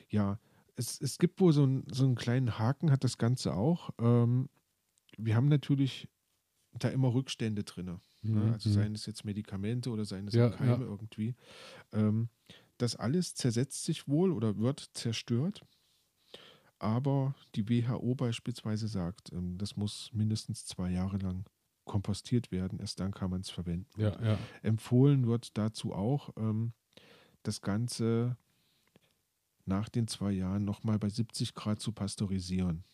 ja, 0.09 0.39
es, 0.77 1.01
es 1.01 1.19
gibt 1.19 1.41
wohl 1.41 1.53
so, 1.53 1.67
ein, 1.67 1.83
so 1.91 2.05
einen 2.05 2.15
kleinen 2.15 2.61
Haken, 2.61 2.93
hat 2.93 3.03
das 3.03 3.19
Ganze 3.19 3.55
auch. 3.55 3.91
Ähm, 3.99 4.49
wir 5.17 5.35
haben 5.35 5.49
natürlich 5.49 6.09
da 6.79 6.91
immer 6.91 7.13
Rückstände 7.13 7.65
drin. 7.65 7.87
Ne? 7.87 8.01
Mhm, 8.23 8.53
Also 8.53 8.69
mhm. 8.69 8.75
seien 8.75 8.95
es 8.95 9.05
jetzt 9.07 9.25
Medikamente 9.25 9.91
oder 9.91 10.05
seien 10.05 10.29
es 10.29 10.35
Ja, 10.35 10.51
Keime 10.51 10.85
ja. 10.85 10.91
irgendwie. 10.91 11.35
Ähm, 11.93 12.29
das 12.77 12.95
alles 12.95 13.35
zersetzt 13.35 13.83
sich 13.83 14.07
wohl 14.07 14.31
oder 14.31 14.59
wird 14.59 14.91
zerstört. 14.93 15.67
Aber 16.79 17.35
die 17.55 17.69
WHO 17.69 18.15
beispielsweise 18.15 18.89
sagt, 18.89 19.33
ähm, 19.33 19.59
das 19.59 19.77
muss 19.77 20.11
mindestens 20.13 20.65
zwei 20.67 20.91
Jahre 20.91 21.19
lang 21.19 21.45
kompostiert 21.85 22.53
werden. 22.53 22.79
Erst 22.79 23.01
dann 23.01 23.13
kann 23.13 23.31
man 23.31 23.41
es 23.41 23.51
verwenden. 23.51 23.89
Ja, 24.01 24.21
ja. 24.23 24.39
Empfohlen 24.63 25.27
wird 25.27 25.57
dazu 25.59 25.93
auch, 25.93 26.31
ähm, 26.37 26.73
das 27.43 27.61
Ganze 27.61 28.37
nach 29.65 29.89
den 29.89 30.07
zwei 30.07 30.33
Jahren 30.33 30.65
nochmal 30.65 30.99
bei 30.99 31.09
70 31.09 31.55
Grad 31.55 31.81
zu 31.81 31.93
pasteurisieren. 31.93 32.85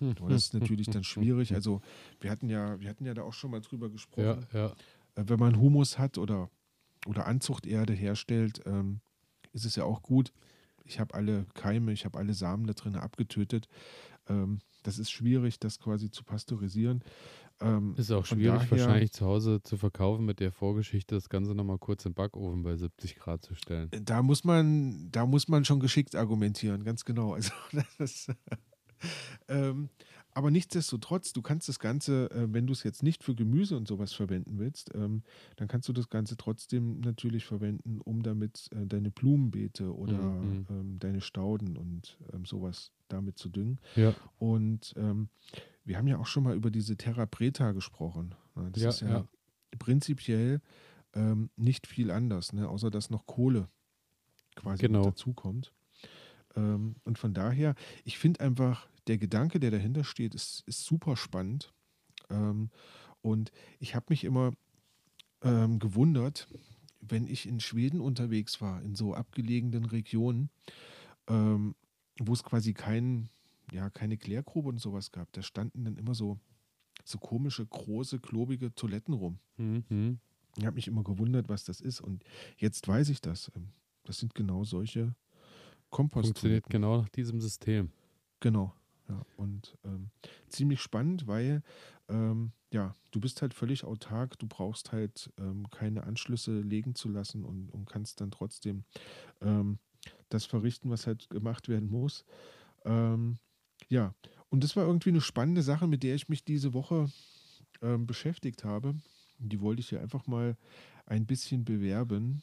Aber 0.00 0.30
das 0.30 0.46
ist 0.46 0.54
natürlich 0.54 0.88
dann 0.88 1.04
schwierig. 1.04 1.52
Also 1.54 1.80
wir 2.20 2.30
hatten 2.30 2.48
ja, 2.48 2.78
wir 2.80 2.88
hatten 2.88 3.04
ja 3.04 3.14
da 3.14 3.22
auch 3.22 3.32
schon 3.32 3.50
mal 3.50 3.60
drüber 3.60 3.90
gesprochen. 3.90 4.46
Ja, 4.52 4.58
ja. 4.58 4.66
Äh, 5.14 5.24
Wenn 5.26 5.38
man 5.38 5.58
Humus 5.58 5.98
hat 5.98 6.18
oder, 6.18 6.50
oder 7.06 7.26
Anzuchterde 7.26 7.92
herstellt, 7.92 8.62
ähm, 8.66 9.00
ist 9.52 9.64
es 9.64 9.76
ja 9.76 9.84
auch 9.84 10.02
gut. 10.02 10.32
Ich 10.84 11.00
habe 11.00 11.14
alle 11.14 11.46
Keime, 11.54 11.92
ich 11.92 12.04
habe 12.04 12.18
alle 12.18 12.34
Samen 12.34 12.66
da 12.66 12.72
drin 12.74 12.96
abgetötet. 12.96 13.68
Ähm, 14.28 14.60
das 14.82 14.98
ist 14.98 15.10
schwierig, 15.10 15.58
das 15.58 15.78
quasi 15.78 16.10
zu 16.10 16.24
pasteurisieren. 16.24 17.02
Ähm, 17.60 17.94
Ist 17.96 18.10
auch 18.10 18.26
schwierig, 18.26 18.58
daher- 18.68 18.70
wahrscheinlich 18.70 19.12
zu 19.12 19.24
Hause 19.24 19.62
zu 19.62 19.76
verkaufen 19.78 20.24
mit 20.26 20.40
der 20.40 20.52
Vorgeschichte, 20.52 21.14
das 21.14 21.28
Ganze 21.28 21.54
nochmal 21.54 21.78
kurz 21.78 22.04
im 22.04 22.12
Backofen 22.12 22.62
bei 22.62 22.76
70 22.76 23.16
Grad 23.16 23.42
zu 23.42 23.54
stellen. 23.54 23.90
Da 24.02 24.22
muss 24.22 24.44
man, 24.44 25.08
da 25.10 25.24
muss 25.24 25.48
man 25.48 25.64
schon 25.64 25.80
geschickt 25.80 26.16
argumentieren, 26.16 26.84
ganz 26.84 27.04
genau. 27.04 27.32
Also 27.34 27.52
das 27.72 27.86
ist, 28.00 28.32
ähm, 29.48 29.88
aber 30.34 30.50
nichtsdestotrotz, 30.50 31.32
du 31.32 31.42
kannst 31.42 31.68
das 31.68 31.78
Ganze, 31.78 32.30
äh, 32.30 32.52
wenn 32.52 32.66
du 32.66 32.72
es 32.72 32.82
jetzt 32.82 33.02
nicht 33.02 33.22
für 33.24 33.34
Gemüse 33.34 33.76
und 33.76 33.88
sowas 33.88 34.12
verwenden 34.12 34.58
willst, 34.58 34.94
ähm, 34.94 35.22
dann 35.56 35.68
kannst 35.68 35.88
du 35.88 35.92
das 35.92 36.08
Ganze 36.08 36.36
trotzdem 36.36 37.00
natürlich 37.00 37.44
verwenden, 37.44 38.00
um 38.00 38.22
damit 38.22 38.68
äh, 38.72 38.86
deine 38.86 39.10
Blumenbeete 39.10 39.94
oder 39.96 40.12
Mhm. 40.40 40.66
ähm, 40.68 40.98
deine 40.98 41.20
Stauden 41.20 41.76
und 41.76 42.18
ähm, 42.32 42.44
sowas 42.44 42.92
damit 43.08 43.38
zu 43.38 43.48
düngen. 43.48 43.80
Ja, 43.96 44.12
Und 44.38 44.94
wir 45.84 45.98
haben 45.98 46.08
ja 46.08 46.18
auch 46.18 46.26
schon 46.26 46.42
mal 46.42 46.56
über 46.56 46.70
diese 46.70 46.96
Terra 46.96 47.26
Preta 47.26 47.72
gesprochen. 47.72 48.34
ne? 48.54 48.70
Das 48.72 48.82
Ja, 48.82 48.88
ist 48.90 49.00
ja, 49.00 49.08
ja. 49.08 49.28
prinzipiell 49.78 50.60
nicht 51.56 51.86
viel 51.86 52.10
anders, 52.10 52.52
ne? 52.52 52.68
außer 52.68 52.90
dass 52.90 53.10
noch 53.10 53.26
Kohle 53.26 53.68
quasi 54.56 54.86
Genau. 54.86 55.04
dazukommt. 55.04 55.72
Und 56.56 57.18
von 57.18 57.34
daher, 57.34 57.74
ich 58.04 58.18
finde 58.18 58.40
einfach, 58.40 58.88
der 59.06 59.18
Gedanke, 59.18 59.60
der 59.60 59.70
dahinter 59.70 60.04
steht, 60.04 60.34
ist, 60.34 60.62
ist 60.66 60.84
super 60.84 61.16
spannend. 61.16 61.72
Ähm, 62.30 62.70
und 63.22 63.52
ich 63.78 63.94
habe 63.94 64.06
mich 64.08 64.24
immer 64.24 64.52
ähm, 65.42 65.78
gewundert, 65.78 66.48
wenn 67.00 67.26
ich 67.26 67.46
in 67.46 67.60
Schweden 67.60 68.00
unterwegs 68.00 68.60
war, 68.60 68.82
in 68.82 68.94
so 68.94 69.14
abgelegenen 69.14 69.84
Regionen, 69.84 70.50
ähm, 71.28 71.74
wo 72.18 72.32
es 72.32 72.42
quasi 72.42 72.72
kein, 72.72 73.28
ja, 73.72 73.90
keine 73.90 74.16
Klärgrube 74.16 74.68
und 74.70 74.78
sowas 74.80 75.10
gab. 75.12 75.32
Da 75.32 75.42
standen 75.42 75.84
dann 75.84 75.96
immer 75.96 76.14
so, 76.14 76.38
so 77.04 77.18
komische, 77.18 77.66
große, 77.66 78.20
klobige 78.20 78.74
Toiletten 78.74 79.14
rum. 79.14 79.38
mhm. 79.56 80.18
Ich 80.56 80.64
habe 80.64 80.76
mich 80.76 80.86
immer 80.86 81.02
gewundert, 81.02 81.48
was 81.48 81.64
das 81.64 81.80
ist. 81.80 82.00
Und 82.00 82.22
jetzt 82.58 82.86
weiß 82.86 83.08
ich 83.08 83.20
das. 83.20 83.50
Ähm, 83.56 83.68
Das 84.04 84.18
sind 84.18 84.34
genau 84.34 84.64
solche 84.64 85.14
funktioniert 85.90 85.90
Komposttoiletten. 85.90 86.70
genau 86.70 86.98
nach 87.02 87.08
diesem 87.08 87.40
System. 87.40 87.90
Genau. 88.40 88.72
Ja, 89.08 89.26
und 89.36 89.76
ähm, 89.84 90.10
ziemlich 90.48 90.80
spannend, 90.80 91.26
weil 91.26 91.62
ähm, 92.08 92.52
ja, 92.72 92.96
du 93.10 93.20
bist 93.20 93.42
halt 93.42 93.52
völlig 93.52 93.84
autark, 93.84 94.38
du 94.38 94.46
brauchst 94.46 94.92
halt 94.92 95.30
ähm, 95.38 95.68
keine 95.70 96.04
Anschlüsse 96.04 96.60
legen 96.60 96.94
zu 96.94 97.08
lassen 97.10 97.44
und, 97.44 97.68
und 97.70 97.84
kannst 97.86 98.20
dann 98.20 98.30
trotzdem 98.30 98.84
ähm, 99.42 99.78
das 100.30 100.46
verrichten, 100.46 100.90
was 100.90 101.06
halt 101.06 101.30
gemacht 101.30 101.68
werden 101.68 101.90
muss. 101.90 102.24
Ähm, 102.84 103.38
ja, 103.88 104.14
und 104.50 104.64
das 104.64 104.76
war 104.76 104.86
irgendwie 104.86 105.10
eine 105.10 105.20
spannende 105.20 105.62
Sache, 105.62 105.86
mit 105.86 106.02
der 106.02 106.14
ich 106.14 106.28
mich 106.28 106.44
diese 106.44 106.74
Woche 106.74 107.10
ähm, 107.82 108.06
beschäftigt 108.06 108.64
habe. 108.64 108.96
Die 109.38 109.60
wollte 109.60 109.80
ich 109.80 109.90
hier 109.90 110.00
einfach 110.00 110.26
mal 110.26 110.56
ein 111.06 111.26
bisschen 111.26 111.64
bewerben, 111.64 112.42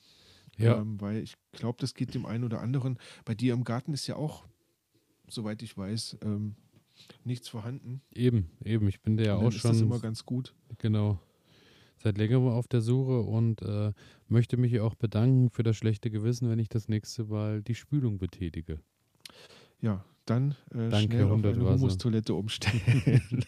Ja, 0.57 0.85
weil 0.99 1.23
ich 1.23 1.35
glaube, 1.51 1.77
das 1.79 1.93
geht 1.93 2.13
dem 2.13 2.25
einen 2.25 2.43
oder 2.43 2.61
anderen. 2.61 2.99
Bei 3.25 3.35
dir 3.35 3.53
im 3.53 3.63
Garten 3.63 3.93
ist 3.93 4.07
ja 4.07 4.15
auch, 4.15 4.45
soweit 5.31 5.61
ich 5.61 5.77
weiß, 5.77 6.17
ähm, 6.23 6.55
nichts 7.23 7.47
vorhanden. 7.47 8.01
eben, 8.13 8.49
eben. 8.63 8.87
Ich 8.87 9.01
bin 9.01 9.17
da 9.17 9.23
ja 9.23 9.35
auch 9.35 9.49
ist 9.49 9.65
das 9.65 9.77
schon 9.77 9.87
immer 9.87 9.99
ganz 9.99 10.25
gut. 10.25 10.53
Genau. 10.77 11.19
Seit 11.97 12.17
längerem 12.17 12.47
auf 12.47 12.67
der 12.67 12.81
Suche 12.81 13.21
und 13.21 13.61
äh, 13.61 13.93
möchte 14.27 14.57
mich 14.57 14.79
auch 14.79 14.95
bedanken 14.95 15.49
für 15.51 15.61
das 15.61 15.77
schlechte 15.77 16.09
Gewissen, 16.09 16.49
wenn 16.49 16.57
ich 16.57 16.69
das 16.69 16.87
nächste 16.87 17.25
Mal 17.25 17.61
die 17.61 17.75
Spülung 17.75 18.17
betätige. 18.17 18.79
Ja, 19.81 20.03
dann 20.25 20.55
äh, 20.71 20.89
Danke, 20.89 21.15
schnell 21.15 21.23
auf 21.25 21.31
100 21.31 21.55
eine. 21.55 21.69
Humustoilette 21.69 22.33
umstellen. 22.33 23.45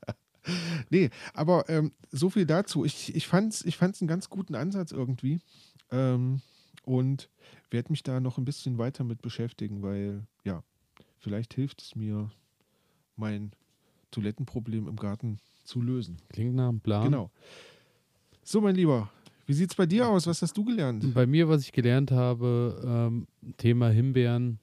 nee, 0.90 1.10
aber 1.34 1.68
ähm, 1.68 1.92
so 2.10 2.30
viel 2.30 2.46
dazu. 2.46 2.84
Ich, 2.84 3.14
ich 3.14 3.26
fand 3.26 3.52
es 3.52 3.64
ich 3.64 3.76
fand's 3.76 4.00
einen 4.00 4.08
ganz 4.08 4.28
guten 4.28 4.54
Ansatz 4.54 4.92
irgendwie 4.92 5.40
ähm, 5.90 6.40
und 6.84 7.30
werde 7.70 7.90
mich 7.90 8.02
da 8.02 8.20
noch 8.20 8.38
ein 8.38 8.44
bisschen 8.44 8.78
weiter 8.78 9.04
mit 9.04 9.22
beschäftigen, 9.22 9.82
weil 9.82 10.26
ja, 10.44 10.62
vielleicht 11.22 11.54
hilft 11.54 11.80
es 11.80 11.94
mir, 11.96 12.30
mein 13.16 13.52
Toilettenproblem 14.10 14.88
im 14.88 14.96
Garten 14.96 15.38
zu 15.64 15.80
lösen. 15.80 16.16
Klingt 16.28 16.54
nach 16.54 16.68
einem 16.68 16.80
Plan. 16.80 17.04
Genau. 17.04 17.30
So, 18.42 18.60
mein 18.60 18.74
Lieber, 18.74 19.10
wie 19.46 19.54
sieht 19.54 19.70
es 19.70 19.76
bei 19.76 19.86
dir 19.86 20.08
aus? 20.08 20.26
Was 20.26 20.42
hast 20.42 20.56
du 20.56 20.64
gelernt? 20.64 21.14
Bei 21.14 21.26
mir, 21.26 21.48
was 21.48 21.62
ich 21.62 21.72
gelernt 21.72 22.10
habe, 22.10 22.82
ähm, 22.84 23.26
Thema 23.56 23.88
Himbeeren. 23.90 24.58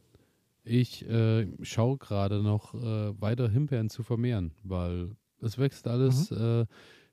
Ich 0.66 1.08
äh, 1.10 1.48
schaue 1.64 1.98
gerade 1.98 2.44
noch 2.44 2.74
äh, 2.76 3.20
weiter 3.20 3.50
Himbeeren 3.50 3.90
zu 3.90 4.04
vermehren, 4.04 4.52
weil 4.64 5.16
es 5.42 5.58
wächst 5.58 5.88
alles 5.88 6.30
Mhm. 6.32 6.38
äh, 6.38 6.66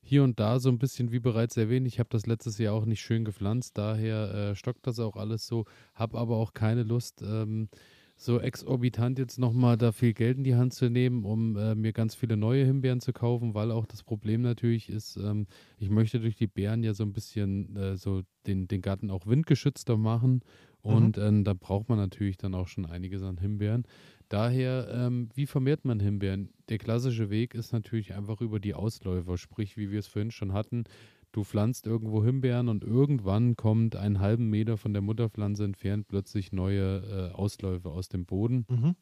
hier 0.02 0.22
und 0.24 0.38
da 0.38 0.58
so 0.60 0.68
ein 0.68 0.78
bisschen, 0.78 1.10
wie 1.10 1.20
bereits 1.20 1.56
erwähnt. 1.56 1.86
Ich 1.86 1.98
habe 1.98 2.08
das 2.10 2.26
letztes 2.26 2.58
Jahr 2.58 2.74
auch 2.74 2.84
nicht 2.84 3.00
schön 3.00 3.24
gepflanzt, 3.24 3.78
daher 3.78 4.34
äh, 4.34 4.54
stockt 4.56 4.86
das 4.86 4.98
auch 5.00 5.16
alles 5.16 5.46
so. 5.46 5.64
Habe 5.94 6.18
aber 6.18 6.36
auch 6.36 6.52
keine 6.54 6.82
Lust, 6.82 7.22
ähm, 7.22 7.68
so 8.16 8.40
exorbitant 8.40 9.18
jetzt 9.18 9.38
nochmal 9.38 9.76
da 9.76 9.92
viel 9.92 10.14
Geld 10.14 10.38
in 10.38 10.44
die 10.44 10.54
Hand 10.54 10.72
zu 10.72 10.88
nehmen, 10.88 11.24
um 11.24 11.56
äh, 11.56 11.74
mir 11.74 11.92
ganz 11.92 12.14
viele 12.14 12.36
neue 12.36 12.64
Himbeeren 12.64 13.00
zu 13.00 13.12
kaufen, 13.12 13.54
weil 13.54 13.70
auch 13.70 13.84
das 13.84 14.02
Problem 14.02 14.40
natürlich 14.40 14.88
ist, 14.88 15.16
ähm, 15.16 15.46
ich 15.78 15.90
möchte 15.90 16.18
durch 16.18 16.36
die 16.36 16.46
Beeren 16.46 16.82
ja 16.82 16.94
so 16.94 17.04
ein 17.04 17.12
bisschen 17.12 17.76
äh, 17.76 17.96
so 17.96 18.22
den, 18.46 18.68
den 18.68 18.80
Garten 18.80 19.10
auch 19.10 19.26
windgeschützter 19.26 19.96
machen. 19.96 20.40
Und 20.82 21.18
ähm, 21.18 21.42
da 21.42 21.52
braucht 21.52 21.88
man 21.88 21.98
natürlich 21.98 22.36
dann 22.36 22.54
auch 22.54 22.68
schon 22.68 22.86
einiges 22.86 23.20
an 23.22 23.38
Himbeeren. 23.38 23.88
Daher, 24.28 24.88
ähm, 24.92 25.28
wie 25.34 25.46
vermehrt 25.46 25.84
man 25.84 25.98
Himbeeren? 25.98 26.50
Der 26.68 26.78
klassische 26.78 27.28
Weg 27.28 27.54
ist 27.54 27.72
natürlich 27.72 28.14
einfach 28.14 28.40
über 28.40 28.60
die 28.60 28.74
Ausläufer, 28.74 29.36
sprich, 29.36 29.76
wie 29.76 29.90
wir 29.90 29.98
es 29.98 30.06
vorhin 30.06 30.30
schon 30.30 30.52
hatten. 30.52 30.84
Du 31.32 31.44
pflanzt 31.44 31.86
irgendwo 31.86 32.24
Himbeeren 32.24 32.68
und 32.68 32.82
irgendwann 32.82 33.56
kommt 33.56 33.96
einen 33.96 34.20
halben 34.20 34.48
Meter 34.48 34.76
von 34.76 34.92
der 34.92 35.02
Mutterpflanze 35.02 35.64
entfernt 35.64 36.08
plötzlich 36.08 36.52
neue 36.52 37.30
äh, 37.32 37.34
Ausläufer 37.34 37.90
aus 37.90 38.08
dem 38.08 38.24
Boden. 38.24 38.64
Mhm. 38.68 38.96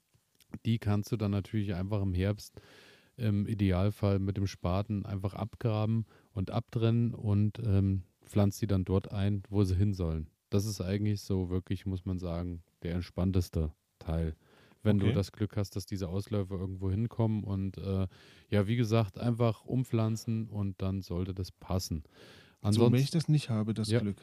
Die 0.64 0.78
kannst 0.78 1.12
du 1.12 1.16
dann 1.16 1.30
natürlich 1.30 1.74
einfach 1.74 2.02
im 2.02 2.14
Herbst 2.14 2.60
im 3.16 3.46
Idealfall 3.46 4.18
mit 4.18 4.36
dem 4.36 4.46
Spaten 4.46 5.06
einfach 5.06 5.34
abgraben 5.34 6.06
und 6.32 6.50
abtrennen 6.50 7.14
und 7.14 7.60
ähm, 7.64 8.02
pflanzt 8.24 8.60
die 8.62 8.66
dann 8.66 8.84
dort 8.84 9.12
ein, 9.12 9.42
wo 9.48 9.62
sie 9.64 9.76
hin 9.76 9.94
sollen. 9.94 10.28
Das 10.50 10.66
ist 10.66 10.80
eigentlich 10.80 11.20
so 11.20 11.50
wirklich, 11.50 11.86
muss 11.86 12.04
man 12.04 12.18
sagen, 12.18 12.62
der 12.82 12.94
entspannteste 12.94 13.72
Teil. 13.98 14.34
Wenn 14.84 14.98
du 14.98 15.06
Okay. 15.06 15.14
das 15.14 15.32
Glück 15.32 15.56
hast, 15.56 15.76
dass 15.76 15.86
diese 15.86 16.08
Ausläufer 16.08 16.54
irgendwo 16.56 16.90
hinkommen 16.90 17.42
und 17.44 17.78
äh, 17.78 18.06
ja, 18.50 18.66
wie 18.66 18.76
gesagt, 18.76 19.18
einfach 19.18 19.64
umpflanzen 19.64 20.48
und 20.48 20.80
dann 20.82 21.00
sollte 21.02 21.34
das 21.34 21.50
passen. 21.52 22.04
So, 22.04 22.10
Ansonsten, 22.62 22.92
wenn 22.94 23.02
ich 23.02 23.10
das 23.10 23.28
nicht 23.28 23.50
habe, 23.50 23.74
das 23.74 23.88
Ja. 23.90 24.00
Glück. 24.00 24.18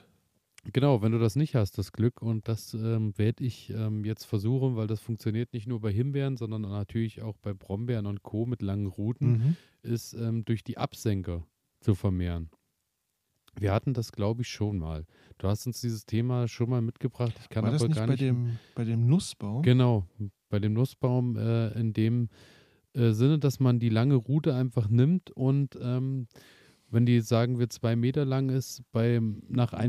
Genau, 0.74 1.02
wenn 1.02 1.12
du 1.12 1.18
das 1.18 1.36
nicht 1.36 1.56
hast, 1.56 1.80
das 1.80 1.92
Glück, 1.92 2.22
und 2.22 2.48
das 2.48 2.76
ähm, 2.76 3.18
werde 3.18 3.44
ich 3.44 3.72
ähm, 3.72 4.06
jetzt 4.06 4.26
versuchen, 4.26 4.76
weil 4.76 4.86
das 4.86 5.00
funktioniert 5.02 5.54
nicht 5.54 5.68
nur 5.68 5.80
bei 5.82 5.92
Himbeeren, 5.92 6.38
sondern 6.38 6.62
natürlich 6.62 7.24
auch 7.24 7.36
bei 7.38 7.52
Brombeeren 7.54 8.06
und 8.06 8.22
Co. 8.22 8.46
mit 8.46 8.62
langen 8.62 8.86
Ruten, 8.86 9.32
Mhm. 9.32 9.58
ist 9.82 10.14
ähm, 10.14 10.46
durch 10.46 10.64
die 10.64 10.78
Absenker 10.78 11.48
zu 11.80 11.96
vermehren. 11.96 12.52
Wir 13.60 13.74
hatten 13.74 13.94
das, 13.94 14.12
glaube 14.12 14.44
ich, 14.44 14.50
schon 14.50 14.78
mal. 14.78 15.06
Du 15.38 15.48
hast 15.48 15.66
uns 15.68 15.82
dieses 15.82 16.06
Thema 16.06 16.48
schon 16.48 16.70
mal 16.70 16.82
mitgebracht. 16.82 17.34
Ich 17.42 17.50
kann 17.50 17.66
War 17.66 17.72
das 17.72 17.82
aber 17.82 17.90
nicht 17.90 17.98
gar 17.98 18.08
bei 18.08 18.14
nicht. 18.14 18.22
dem, 18.22 18.60
bei 18.76 18.86
dem 18.86 19.08
Nussbaum? 19.08 19.62
Genau, 19.64 20.06
bei 20.52 20.60
dem 20.60 20.74
Nussbaum 20.74 21.36
äh, 21.38 21.70
in 21.80 21.94
dem 21.94 22.30
äh, 22.94 23.12
Sinne, 23.12 23.40
dass 23.40 23.60
man 23.60 23.80
die 23.80 23.90
lange 23.90 24.16
Rute 24.16 24.54
einfach 24.54 24.88
nimmt 24.90 25.32
und 25.32 25.78
ähm, 25.82 26.28
wenn 26.94 27.06
die, 27.06 27.22
sagen 27.22 27.58
wir, 27.58 27.70
zwei 27.70 27.96
Meter 27.96 28.26
lang 28.26 28.50
ist, 28.50 28.84
bei, 28.92 29.22
nach 29.48 29.72
1,50 29.72 29.88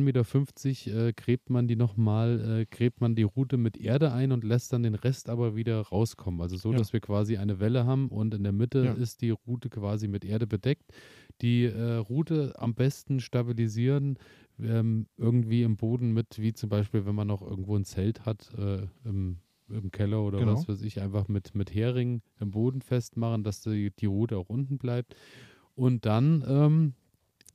Meter 0.89 1.09
äh, 1.09 1.13
gräbt 1.13 1.51
man 1.51 1.67
die 1.67 1.75
nochmal, 1.75 2.61
äh, 2.61 2.67
gräbt 2.67 3.01
man 3.01 3.17
die 3.17 3.25
Rute 3.25 3.57
mit 3.57 3.77
Erde 3.77 4.13
ein 4.13 4.31
und 4.31 4.45
lässt 4.45 4.73
dann 4.73 4.85
den 4.85 4.95
Rest 4.95 5.29
aber 5.29 5.57
wieder 5.57 5.81
rauskommen. 5.81 6.41
Also 6.41 6.57
so, 6.57 6.71
Ja. 6.71 6.79
dass 6.79 6.93
wir 6.93 7.01
quasi 7.01 7.37
eine 7.39 7.59
Welle 7.59 7.87
haben 7.87 8.09
und 8.09 8.35
in 8.35 8.45
der 8.45 8.53
Mitte 8.53 8.85
Ja. 8.85 8.93
ist 8.93 9.21
die 9.21 9.31
Rute 9.31 9.69
quasi 9.69 10.07
mit 10.07 10.25
Erde 10.25 10.47
bedeckt. 10.47 10.93
Die 11.41 11.65
äh, 11.65 11.95
Rute 11.97 12.55
am 12.57 12.75
besten 12.75 13.19
stabilisieren, 13.19 14.17
ähm, 14.61 15.09
irgendwie 15.17 15.65
im 15.65 15.77
Boden 15.77 16.13
mit, 16.13 16.39
wie 16.39 16.53
zum 16.53 16.69
Beispiel, 16.69 17.05
wenn 17.05 17.17
man 17.17 17.27
noch 17.27 17.43
irgendwo 17.43 17.75
ein 17.75 17.85
Zelt 17.85 18.25
hat, 18.25 18.49
äh, 18.57 18.87
im, 19.05 19.39
im 19.73 19.91
Keller 19.91 20.23
oder 20.23 20.39
Genau. 20.39 20.55
was 20.55 20.69
weiß 20.69 20.83
ich, 20.83 21.01
einfach 21.01 21.29
mit, 21.29 21.55
mit 21.55 21.75
Hering 21.75 22.23
im 22.41 22.51
Boden 22.51 22.81
festmachen, 22.83 23.45
dass 23.45 23.61
die, 23.61 23.91
die 23.91 24.07
Rute 24.07 24.37
auch 24.37 24.49
unten 24.49 24.79
bleibt. 24.79 25.15
Und 25.75 26.07
dann 26.07 26.45
ähm, 26.47 26.95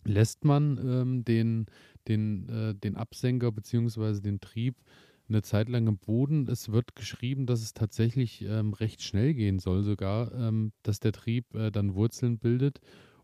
lässt 0.06 0.46
man 0.46 0.78
ähm, 0.84 1.26
den, 1.26 1.68
den, 2.08 2.50
äh, 2.50 2.76
den 2.76 2.96
Absenker 2.96 3.52
bzw. 3.52 4.22
den 4.22 4.40
Trieb 4.40 4.76
eine 5.30 5.42
Zeit 5.42 5.70
lang 5.70 5.88
im 5.88 5.98
Boden. 5.98 6.48
Es 6.48 6.72
wird 6.72 6.96
geschrieben, 6.96 7.46
dass 7.46 7.62
es 7.62 7.74
tatsächlich 7.74 8.44
ähm, 8.44 8.74
recht 8.74 9.02
schnell 9.02 9.34
gehen 9.34 9.60
soll, 9.60 9.84
sogar, 9.84 10.34
ähm, 10.34 10.72
dass 10.84 11.00
der 11.00 11.12
Trieb 11.12 11.54
äh, 11.54 11.72
dann 11.72 11.96
Wurzeln 11.96 12.38
bildet. 12.40 12.80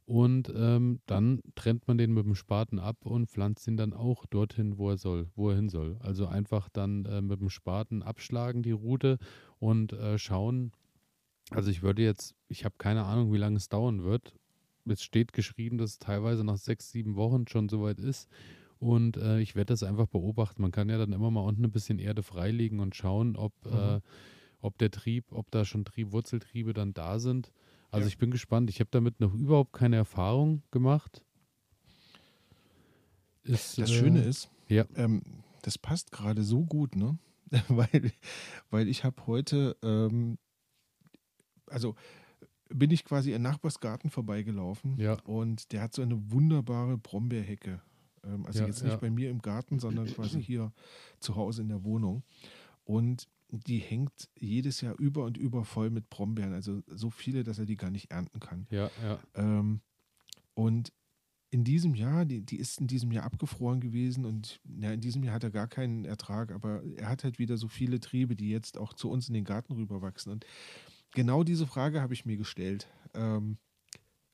Und 0.06 0.52
ähm, 0.56 1.00
dann 1.06 1.42
trennt 1.56 1.88
man 1.88 1.98
den 1.98 2.14
mit 2.14 2.26
dem 2.26 2.36
Spaten 2.36 2.78
ab 2.78 2.98
und 3.06 3.30
pflanzt 3.30 3.68
ihn 3.68 3.78
dann 3.78 3.94
auch 3.94 4.26
dorthin, 4.26 4.78
wo 4.78 4.90
er 4.90 4.98
soll, 4.98 5.30
wo 5.36 5.50
er 5.50 5.56
hin 5.56 5.70
soll. 5.70 5.98
Also 6.02 6.28
einfach 6.28 6.68
dann 6.70 7.06
äh, 7.06 7.22
mit 7.22 7.40
dem 7.40 7.50
Spaten 7.50 8.04
abschlagen 8.04 8.64
die 8.64 8.72
Route 8.72 9.18
und 9.60 9.94
äh, 9.94 10.18
schauen. 10.18 10.74
Also 11.52 11.72
ich 11.72 11.84
würde 11.84 12.02
jetzt, 12.02 12.36
ich 12.50 12.66
habe 12.66 12.76
keine 12.78 13.04
Ahnung, 13.06 13.32
wie 13.32 13.38
lange 13.38 13.58
es 13.58 13.70
dauern 13.70 14.04
wird. 14.04 14.34
Es 14.86 15.04
steht 15.04 15.32
geschrieben, 15.32 15.78
dass 15.78 15.92
es 15.92 16.00
teilweise 16.00 16.44
nach 16.44 16.58
sechs, 16.58 16.92
sieben 16.92 17.16
Wochen 17.16 17.48
schon 17.48 17.70
soweit 17.70 18.00
ist. 18.00 18.28
Und 18.80 19.16
äh, 19.16 19.40
ich 19.40 19.56
werde 19.56 19.72
das 19.74 19.84
einfach 19.84 20.08
beobachten. 20.08 20.62
Man 20.62 20.72
kann 20.72 20.90
ja 20.90 20.98
dann 20.98 21.14
immer 21.14 21.32
mal 21.32 21.42
unten 21.42 21.64
ein 21.64 21.72
bisschen 21.72 22.00
Erde 22.00 22.24
freilegen 22.24 22.82
und 22.82 22.96
schauen, 22.96 23.38
ob, 23.38 23.54
Mhm. 23.66 23.72
äh, 23.72 24.02
ob 24.60 24.78
der 24.78 24.92
Trieb, 24.92 25.32
ob 25.32 25.50
da 25.52 25.64
schon 25.64 25.86
Trieb, 25.86 26.12
Wurzeltriebe 26.12 26.74
dann 26.74 26.94
da 26.94 27.20
sind. 27.20 27.54
Also 27.94 28.06
Ja. 28.06 28.08
ich 28.08 28.18
bin 28.18 28.32
gespannt. 28.32 28.72
Ich 28.72 28.80
habe 28.80 28.90
damit 28.92 29.20
noch 29.20 29.34
überhaupt 29.36 29.74
keine 29.74 29.98
Erfahrung 29.98 30.64
gemacht. 30.72 31.24
Ist, 33.44 33.78
Das 33.78 33.90
äh, 33.92 33.94
Schöne 33.94 34.24
ist, 34.24 34.50
ja. 34.68 34.86
ähm, 34.96 35.22
das 35.62 35.78
passt 35.78 36.12
gerade 36.12 36.44
so 36.44 36.66
gut, 36.66 36.96
ne? 36.96 37.18
weil, 37.68 38.12
weil 38.72 38.88
ich 38.88 39.04
habe 39.04 39.28
heute, 39.28 39.78
ähm, 39.84 40.40
also 41.68 41.96
bin 42.70 42.90
ich 42.90 43.06
quasi 43.06 43.34
im 43.34 43.44
Nachbarsgarten 43.44 44.10
vorbeigelaufen 44.10 44.98
Ja. 44.98 45.20
und 45.26 45.72
der 45.72 45.82
hat 45.84 45.94
so 45.94 46.02
eine 46.02 46.32
wunderbare 46.32 46.98
Brombeerhecke. 46.98 47.80
Ähm, 48.24 48.48
also 48.48 48.62
Ja, 48.62 48.66
jetzt 48.66 48.84
nicht 48.84 49.00
bei 49.02 49.12
mir 49.12 49.30
im 49.30 49.42
Garten, 49.44 49.78
sondern 49.80 50.08
quasi 50.08 50.42
hier 50.42 50.72
zu 51.20 51.36
Hause 51.36 51.62
in 51.62 51.68
der 51.70 51.84
Wohnung. 51.84 52.24
Und 52.86 53.28
die 53.54 53.78
hängt 53.78 54.30
jedes 54.40 54.82
Jahr 54.82 54.98
über 55.00 55.26
und 55.26 55.38
über 55.38 55.64
voll 55.64 55.90
mit 55.90 56.10
Brombeeren. 56.10 56.54
Also 56.54 56.82
so 56.88 57.10
viele, 57.10 57.44
dass 57.44 57.60
er 57.60 57.66
die 57.66 57.78
gar 57.78 57.92
nicht 57.92 58.12
ernten 58.12 58.40
kann. 58.40 58.68
Ja, 58.72 58.90
ja. 59.04 59.20
Ähm, 59.36 59.82
und 60.56 60.92
in 61.52 61.64
diesem 61.64 61.94
Jahr, 61.94 62.26
die, 62.26 62.42
die 62.42 62.58
ist 62.58 62.82
in 62.82 62.88
diesem 62.88 63.12
Jahr 63.12 63.26
abgefroren 63.26 63.80
gewesen 63.80 64.26
und 64.26 64.60
ja, 64.80 64.92
in 64.92 65.02
diesem 65.02 65.24
Jahr 65.24 65.36
hat 65.36 65.44
er 65.44 65.52
gar 65.52 65.68
keinen 65.68 66.04
Ertrag, 66.04 66.52
aber 66.52 66.82
er 66.96 67.10
hat 67.10 67.24
halt 67.24 67.38
wieder 67.38 67.58
so 67.58 67.68
viele 67.68 68.00
Triebe, 68.00 68.36
die 68.36 68.50
jetzt 68.50 68.76
auch 68.76 68.94
zu 68.94 69.10
uns 69.12 69.28
in 69.28 69.36
den 69.36 69.44
Garten 69.44 69.74
rüberwachsen. 69.74 70.32
Und 70.32 70.48
genau 71.12 71.44
diese 71.44 71.68
Frage 71.68 72.02
habe 72.02 72.16
ich 72.16 72.26
mir 72.26 72.38
gestellt. 72.38 72.88
Ähm, 73.14 73.58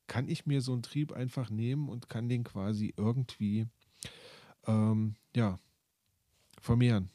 kann 0.08 0.30
ich 0.30 0.46
mir 0.46 0.62
so 0.62 0.72
einen 0.72 0.82
Trieb 0.82 1.12
einfach 1.12 1.50
nehmen 1.50 1.90
und 1.90 2.08
kann 2.08 2.30
den 2.30 2.46
quasi 2.46 2.94
irgendwie 2.96 3.68
ähm, 4.66 5.16
ja, 5.36 5.60
vermehren? 6.62 7.10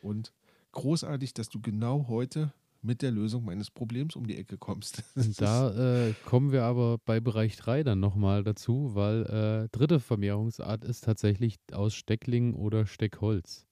Und 0.00 0.32
großartig, 0.72 1.34
dass 1.34 1.48
du 1.48 1.60
genau 1.60 2.08
heute 2.08 2.52
mit 2.82 3.00
der 3.00 3.12
Lösung 3.12 3.44
meines 3.44 3.70
Problems 3.70 4.16
um 4.16 4.26
die 4.26 4.36
Ecke 4.36 4.58
kommst. 4.58 5.02
Da 5.38 6.08
äh, 6.08 6.14
kommen 6.24 6.50
wir 6.52 6.64
aber 6.64 6.98
bei 7.04 7.20
Bereich 7.20 7.56
3 7.56 7.84
dann 7.84 8.00
nochmal 8.00 8.42
dazu, 8.42 8.94
weil 8.94 9.22
äh, 9.26 9.68
dritte 9.70 10.00
Vermehrungsart 10.00 10.84
ist 10.84 11.04
tatsächlich 11.04 11.58
aus 11.72 11.94
Steckling 11.94 12.54
oder 12.54 12.86
Steckholz. 12.86 13.66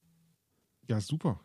ja, 0.87 0.99
super. 1.01 1.39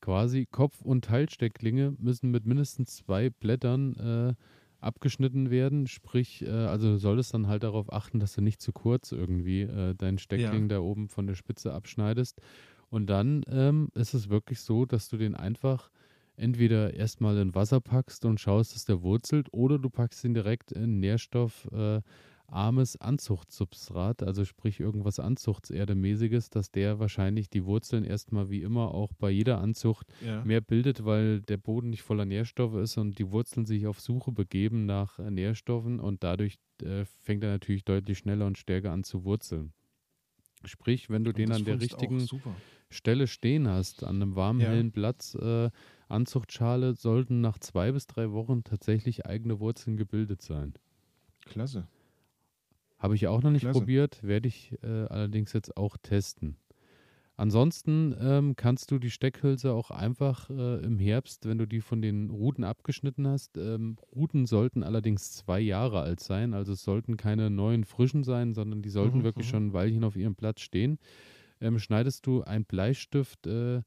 Quasi 0.00 0.46
Kopf- 0.50 0.80
und 0.82 1.04
Teilstecklinge 1.04 1.94
müssen 1.98 2.30
mit 2.32 2.44
mindestens 2.44 2.96
zwei 2.96 3.30
Blättern 3.30 3.94
äh, 3.96 4.34
abgeschnitten 4.80 5.50
werden. 5.50 5.86
Sprich, 5.86 6.42
äh, 6.42 6.50
also 6.50 6.92
du 6.92 6.98
solltest 6.98 7.32
dann 7.34 7.46
halt 7.46 7.62
darauf 7.62 7.92
achten, 7.92 8.18
dass 8.18 8.34
du 8.34 8.40
nicht 8.40 8.60
zu 8.60 8.72
kurz 8.72 9.12
irgendwie 9.12 9.62
äh, 9.62 9.94
deinen 9.94 10.18
Steckling 10.18 10.68
da 10.68 10.80
oben 10.80 11.08
von 11.08 11.26
der 11.26 11.36
Spitze 11.36 11.72
abschneidest. 11.72 12.40
Und 12.92 13.06
dann 13.06 13.42
ähm, 13.48 13.88
ist 13.94 14.12
es 14.12 14.28
wirklich 14.28 14.60
so, 14.60 14.84
dass 14.84 15.08
du 15.08 15.16
den 15.16 15.34
einfach 15.34 15.90
entweder 16.36 16.92
erstmal 16.92 17.38
in 17.38 17.54
Wasser 17.54 17.80
packst 17.80 18.26
und 18.26 18.38
schaust, 18.38 18.74
dass 18.74 18.84
der 18.84 19.02
wurzelt, 19.02 19.48
oder 19.52 19.78
du 19.78 19.88
packst 19.88 20.22
ihn 20.24 20.34
direkt 20.34 20.72
in 20.72 21.00
nährstoffarmes 21.00 22.02
Anzuchtsubstrat, 23.00 24.22
also 24.22 24.44
sprich 24.44 24.78
irgendwas 24.78 25.18
Anzuchtserdemäßiges, 25.20 26.50
dass 26.50 26.70
der 26.70 26.98
wahrscheinlich 26.98 27.48
die 27.48 27.64
Wurzeln 27.64 28.04
erstmal 28.04 28.50
wie 28.50 28.60
immer 28.60 28.92
auch 28.92 29.14
bei 29.18 29.30
jeder 29.30 29.58
Anzucht 29.58 30.12
Ja. 30.20 30.44
mehr 30.44 30.60
bildet, 30.60 31.06
weil 31.06 31.40
der 31.40 31.56
Boden 31.56 31.88
nicht 31.88 32.02
voller 32.02 32.26
Nährstoffe 32.26 32.74
ist 32.74 32.98
und 32.98 33.18
die 33.18 33.30
Wurzeln 33.30 33.64
sich 33.64 33.86
auf 33.86 34.00
Suche 34.00 34.32
begeben 34.32 34.84
nach 34.84 35.18
äh, 35.18 35.30
Nährstoffen 35.30 35.98
und 35.98 36.22
dadurch 36.22 36.58
äh, 36.82 37.06
fängt 37.22 37.42
er 37.42 37.52
natürlich 37.52 37.84
deutlich 37.86 38.18
schneller 38.18 38.46
und 38.46 38.58
stärker 38.58 38.92
an 38.92 39.02
zu 39.02 39.24
wurzeln. 39.24 39.72
Sprich, 40.64 41.10
wenn 41.10 41.24
du 41.24 41.30
Und 41.30 41.38
den 41.38 41.50
an 41.52 41.64
der 41.64 41.80
richtigen. 41.80 42.28
Stelle 42.92 43.26
stehen 43.26 43.68
hast, 43.68 44.04
an 44.04 44.16
einem 44.16 44.36
warmen, 44.36 44.60
Ja. 44.60 44.68
hellen 44.68 44.92
Platz, 44.92 45.34
äh, 45.34 45.70
Anzuchtschale, 46.08 46.94
sollten 46.94 47.40
nach 47.40 47.58
zwei 47.58 47.92
bis 47.92 48.06
drei 48.06 48.32
Wochen 48.32 48.64
tatsächlich 48.64 49.26
eigene 49.26 49.60
Wurzeln 49.60 49.96
gebildet 49.96 50.42
sein. 50.42 50.74
Klasse. 51.46 51.88
Habe 52.98 53.14
ich 53.16 53.26
auch 53.26 53.42
noch 53.42 53.50
nicht 53.50 53.62
Klasse. 53.62 53.80
probiert, 53.80 54.22
werde 54.22 54.48
ich 54.48 54.76
äh, 54.82 54.86
allerdings 54.86 55.52
jetzt 55.52 55.76
auch 55.76 55.96
testen. 56.02 56.56
Ansonsten 57.36 58.14
ähm, 58.20 58.56
kannst 58.56 58.90
du 58.90 58.98
die 58.98 59.10
Steckhülse 59.10 59.72
auch 59.72 59.90
einfach 59.90 60.50
äh, 60.50 60.84
im 60.84 60.98
Herbst, 60.98 61.46
wenn 61.46 61.58
du 61.58 61.66
die 61.66 61.80
von 61.80 62.02
den 62.02 62.30
Ruten 62.30 62.64
abgeschnitten 62.64 63.26
hast. 63.26 63.56
Ähm, 63.58 63.96
Ruten 64.14 64.46
sollten 64.46 64.82
allerdings 64.82 65.32
zwei 65.32 65.60
Jahre 65.60 66.00
alt 66.02 66.20
sein, 66.20 66.54
also 66.54 66.72
es 66.74 66.82
sollten 66.84 67.16
keine 67.16 67.50
neuen 67.50 67.84
frischen 67.84 68.24
sein, 68.24 68.54
sondern 68.54 68.82
die 68.82 68.90
sollten 68.90 69.22
Mhm, 69.22 69.24
wirklich 69.24 69.46
mhm. 69.46 69.50
schon 69.50 69.66
ein 69.68 69.72
Weilchen 69.72 70.04
auf 70.04 70.16
ihrem 70.16 70.36
Platz 70.36 70.60
stehen. 70.60 70.98
Ähm, 71.62 71.78
schneidest 71.78 72.26
du 72.26 72.42
ein 72.42 72.64
Bleistift 72.64 73.46
äh, 73.46 73.82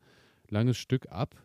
langes 0.50 0.78
Stück 0.78 1.12
ab 1.12 1.36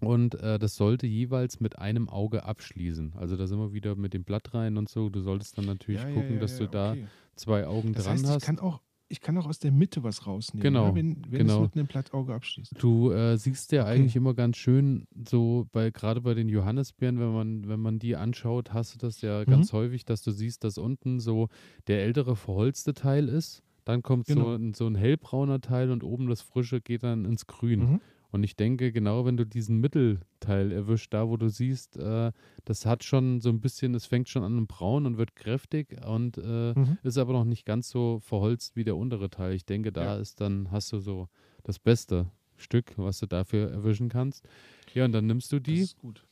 und 0.00 0.34
äh, 0.36 0.58
das 0.58 0.76
sollte 0.76 1.06
jeweils 1.06 1.60
mit 1.60 1.78
einem 1.78 2.08
Auge 2.08 2.44
abschließen. 2.44 3.14
Also 3.16 3.36
da 3.36 3.46
sind 3.46 3.58
wir 3.58 3.72
wieder 3.72 3.96
mit 3.96 4.14
dem 4.14 4.24
Blatt 4.24 4.54
rein 4.54 4.76
und 4.78 4.88
so. 4.88 5.10
Du 5.10 5.20
solltest 5.20 5.58
dann 5.58 5.66
natürlich 5.66 6.02
Ja, 6.02 6.08
gucken, 6.08 6.36
ja, 6.36 6.40
dass 6.40 6.52
ja, 6.52 6.58
du 6.58 6.68
da 6.68 6.92
okay. 6.92 7.10
zwei 7.36 7.66
Augen 7.66 7.92
Das 7.92 8.04
dran 8.04 8.12
heißt, 8.12 8.30
ich 8.30 8.30
hast. 8.34 8.46
kann 8.46 8.58
auch, 8.58 8.82
ich 9.08 9.20
kann 9.20 9.36
auch 9.38 9.46
aus 9.46 9.58
der 9.58 9.72
Mitte 9.72 10.02
was 10.02 10.26
rausnehmen, 10.26 10.62
Genau, 10.62 10.86
ja, 10.86 10.94
wenn, 10.94 11.30
wenn 11.30 11.32
genau. 11.38 11.54
es 11.54 11.58
mit 11.58 11.74
einem 11.74 11.86
Blattauge 11.86 12.34
abschließt. 12.34 12.74
Du 12.78 13.10
äh, 13.10 13.36
siehst 13.36 13.72
ja 13.72 13.82
Okay. 13.82 13.86
eigentlich 13.86 14.14
immer 14.16 14.32
ganz 14.34 14.56
schön, 14.56 15.06
so 15.28 15.66
bei 15.72 15.90
gerade 15.90 16.20
bei 16.20 16.34
den 16.34 16.48
Johannisbeeren, 16.48 17.18
wenn 17.18 17.32
man, 17.32 17.68
wenn 17.68 17.80
man 17.80 17.98
die 17.98 18.14
anschaut, 18.16 18.72
hast 18.72 18.94
du 18.94 18.98
das 18.98 19.20
ja 19.22 19.44
Mhm. 19.46 19.50
ganz 19.50 19.72
häufig, 19.72 20.04
dass 20.04 20.22
du 20.22 20.30
siehst, 20.30 20.62
dass 20.62 20.78
unten 20.78 21.18
so 21.20 21.48
der 21.88 22.02
ältere 22.04 22.36
verholzte 22.36 22.94
Teil 22.94 23.28
ist. 23.28 23.62
Dann 23.90 24.02
kommt 24.02 24.26
so, 24.26 24.34
Genau. 24.34 24.54
ein, 24.54 24.74
so 24.74 24.86
ein 24.86 24.94
hellbrauner 24.94 25.60
Teil 25.60 25.90
und 25.90 26.04
oben 26.04 26.28
das 26.28 26.40
frische 26.42 26.80
geht 26.80 27.02
dann 27.02 27.24
ins 27.24 27.46
Grün. 27.46 27.80
Mhm. 27.80 28.00
Und 28.32 28.44
ich 28.44 28.54
denke, 28.54 28.92
genau 28.92 29.24
wenn 29.24 29.36
du 29.36 29.44
diesen 29.44 29.78
Mittelteil 29.80 30.70
erwischt, 30.70 31.12
da 31.12 31.28
wo 31.28 31.36
du 31.36 31.48
siehst, 31.48 31.96
äh, 31.96 32.30
das 32.64 32.86
hat 32.86 33.02
schon 33.02 33.40
so 33.40 33.48
ein 33.48 33.60
bisschen, 33.60 33.92
es 33.96 34.06
fängt 34.06 34.28
schon 34.28 34.44
an 34.44 34.56
im 34.56 34.68
Braun 34.68 35.04
und 35.04 35.18
wird 35.18 35.34
kräftig 35.34 35.96
und 36.06 36.38
äh, 36.38 36.78
Mhm. 36.78 36.98
ist 37.02 37.18
aber 37.18 37.32
noch 37.32 37.44
nicht 37.44 37.66
ganz 37.66 37.88
so 37.90 38.20
verholzt 38.20 38.76
wie 38.76 38.84
der 38.84 38.96
untere 38.96 39.30
Teil. 39.30 39.54
Ich 39.54 39.64
denke, 39.66 39.90
da 39.90 40.14
Ja. 40.14 40.16
ist 40.16 40.40
dann, 40.40 40.70
hast 40.70 40.92
du 40.92 41.00
so 41.00 41.28
das 41.64 41.80
beste 41.80 42.30
Stück, 42.56 42.92
was 42.96 43.18
du 43.18 43.26
dafür 43.26 43.68
erwischen 43.70 44.08
kannst. 44.08 44.46
Ja, 44.94 45.06
und 45.06 45.12
dann 45.12 45.26
nimmst 45.26 45.50
du 45.50 45.56
Das 45.58 45.64
die 45.64 45.80
ist 45.80 45.98
gut. 45.98 46.24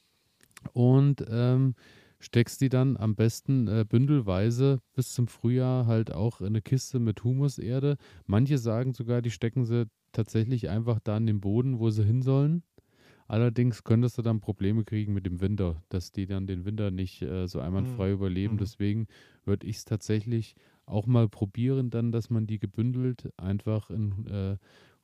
und 0.73 1.25
ähm, 1.29 1.75
steckst 2.21 2.61
die 2.61 2.69
dann 2.69 2.97
am 2.97 3.15
besten 3.15 3.69
äh, 3.69 3.85
bündelweise 3.89 4.81
bis 4.95 5.13
zum 5.13 5.29
Frühjahr 5.29 5.87
halt 5.87 6.13
auch 6.13 6.41
in 6.41 6.49
eine 6.49 6.63
Kiste 6.63 6.99
mit 6.99 7.23
Humuserde. 7.25 7.97
Manche 8.27 8.59
sagen 8.59 8.93
sogar, 8.93 9.23
die 9.23 9.31
stecken 9.31 9.65
sie 9.65 9.87
tatsächlich 10.13 10.69
einfach 10.69 11.01
da 11.01 11.17
in 11.17 11.27
den 11.27 11.41
Boden, 11.41 11.79
wo 11.79 11.91
sie 11.91 12.05
hin 12.05 12.23
sollen. 12.23 12.63
Allerdings 13.29 13.85
könntest 13.85 14.17
du 14.17 14.23
dann 14.23 14.41
Probleme 14.41 14.85
kriegen 14.85 15.13
mit 15.13 15.27
dem 15.27 15.43
Winter, 15.43 15.83
dass 15.91 16.13
die 16.13 16.27
dann 16.27 16.47
den 16.47 16.65
Winter 16.65 16.91
nicht 16.91 17.21
äh, 17.21 17.47
so 17.47 17.61
einwandfrei 17.61 18.13
überleben. 18.13 18.55
Mhm. 18.55 18.59
Deswegen 18.59 19.07
würde 19.45 19.67
ich 19.67 19.77
es 19.77 19.85
tatsächlich 19.85 20.55
auch 20.87 21.07
mal 21.07 21.29
probieren, 21.29 21.91
dann, 21.91 22.11
dass 22.11 22.31
man 22.31 22.47
die 22.47 22.59
gebündelt 22.59 23.31
einfach 23.37 23.91
in 23.91 24.27
äh, 24.27 24.57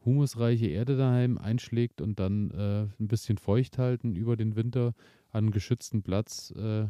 humusreiche 0.05 0.67
Erde 0.67 0.97
daheim 0.97 1.37
einschlägt 1.37 2.01
und 2.01 2.19
dann 2.19 2.51
äh, 2.51 2.87
ein 2.99 3.09
bisschen 3.09 3.37
feucht 3.37 3.77
halten 3.77 4.17
über 4.17 4.37
den 4.37 4.57
Winter 4.57 4.95
an 5.31 5.45
einen 5.45 5.51
geschützten 5.51 6.03
Platz 6.03 6.51
äh, 6.57 6.87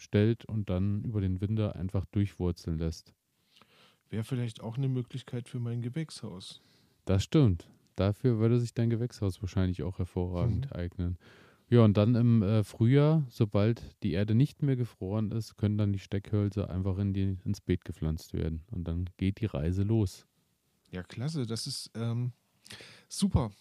stellt 0.00 0.44
und 0.44 0.70
dann 0.70 1.04
über 1.04 1.20
den 1.20 1.40
Winter 1.40 1.76
einfach 1.76 2.04
durchwurzeln 2.06 2.78
lässt. 2.78 3.14
Wäre 4.08 4.24
vielleicht 4.24 4.60
auch 4.60 4.76
eine 4.76 4.88
Möglichkeit 4.88 5.48
für 5.48 5.60
mein 5.60 5.82
Gewächshaus. 5.82 6.60
Das 7.04 7.22
stimmt. 7.22 7.68
Dafür 7.96 8.38
würde 8.38 8.58
sich 8.58 8.74
dein 8.74 8.90
Gewächshaus 8.90 9.40
wahrscheinlich 9.42 9.82
auch 9.82 9.98
hervorragend 9.98 10.74
eignen. 10.74 11.18
Ja, 11.68 11.84
und 11.84 11.96
dann 11.96 12.16
im 12.16 12.42
äh, 12.42 12.64
Frühjahr, 12.64 13.24
sobald 13.28 14.02
die 14.02 14.12
Erde 14.12 14.34
nicht 14.34 14.62
mehr 14.62 14.74
gefroren 14.74 15.30
ist, 15.30 15.56
können 15.56 15.78
dann 15.78 15.92
die 15.92 16.00
Steckhölzer 16.00 16.68
einfach 16.68 16.98
in 16.98 17.12
die, 17.12 17.36
ins 17.44 17.60
Beet 17.60 17.84
gepflanzt 17.84 18.32
werden. 18.32 18.64
Und 18.72 18.88
dann 18.88 19.08
geht 19.18 19.40
die 19.40 19.46
Reise 19.46 19.84
los. 19.84 20.26
Ja, 20.90 21.04
klasse. 21.04 21.46
Das 21.46 21.68
ist 21.68 21.90
ähm, 21.94 22.32
super. 23.08 23.52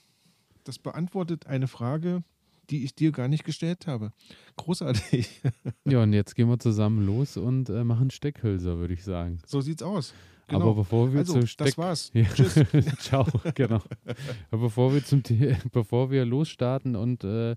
Das 0.63 0.79
beantwortet 0.79 1.45
eine 1.45 1.67
Frage, 1.67 2.23
die 2.69 2.83
ich 2.83 2.95
dir 2.95 3.11
gar 3.11 3.27
nicht 3.27 3.43
gestellt 3.43 3.87
habe. 3.87 4.11
Großartig. 4.57 5.41
Ja, 5.85 6.03
und 6.03 6.13
jetzt 6.13 6.35
gehen 6.35 6.47
wir 6.49 6.59
zusammen 6.59 7.05
los 7.05 7.35
und 7.35 7.69
äh, 7.69 7.83
machen 7.83 8.11
Steckhölzer, 8.11 8.77
würde 8.77 8.93
ich 8.93 9.03
sagen. 9.03 9.39
So 9.45 9.59
sieht's 9.61 9.81
aus. 9.81 10.13
Aber 10.47 10.59
Genau. 10.59 10.73
bevor 10.75 11.11
wir 11.11 11.19
Also, 11.19 11.33
zu 11.33 11.39
das 11.41 11.49
Steck 11.49 11.77
war's. 11.77 12.11
Ja. 12.13 12.25
Tschüss. 12.25 12.53
Ciao, 12.99 13.25
genau. 13.55 13.81
Aber 14.51 14.61
bevor 14.61 14.93
wir 14.93 15.03
zum 15.03 15.23
bevor 15.71 16.11
wir 16.11 16.25
losstarten 16.25 16.95
und 16.95 17.23
äh, 17.23 17.55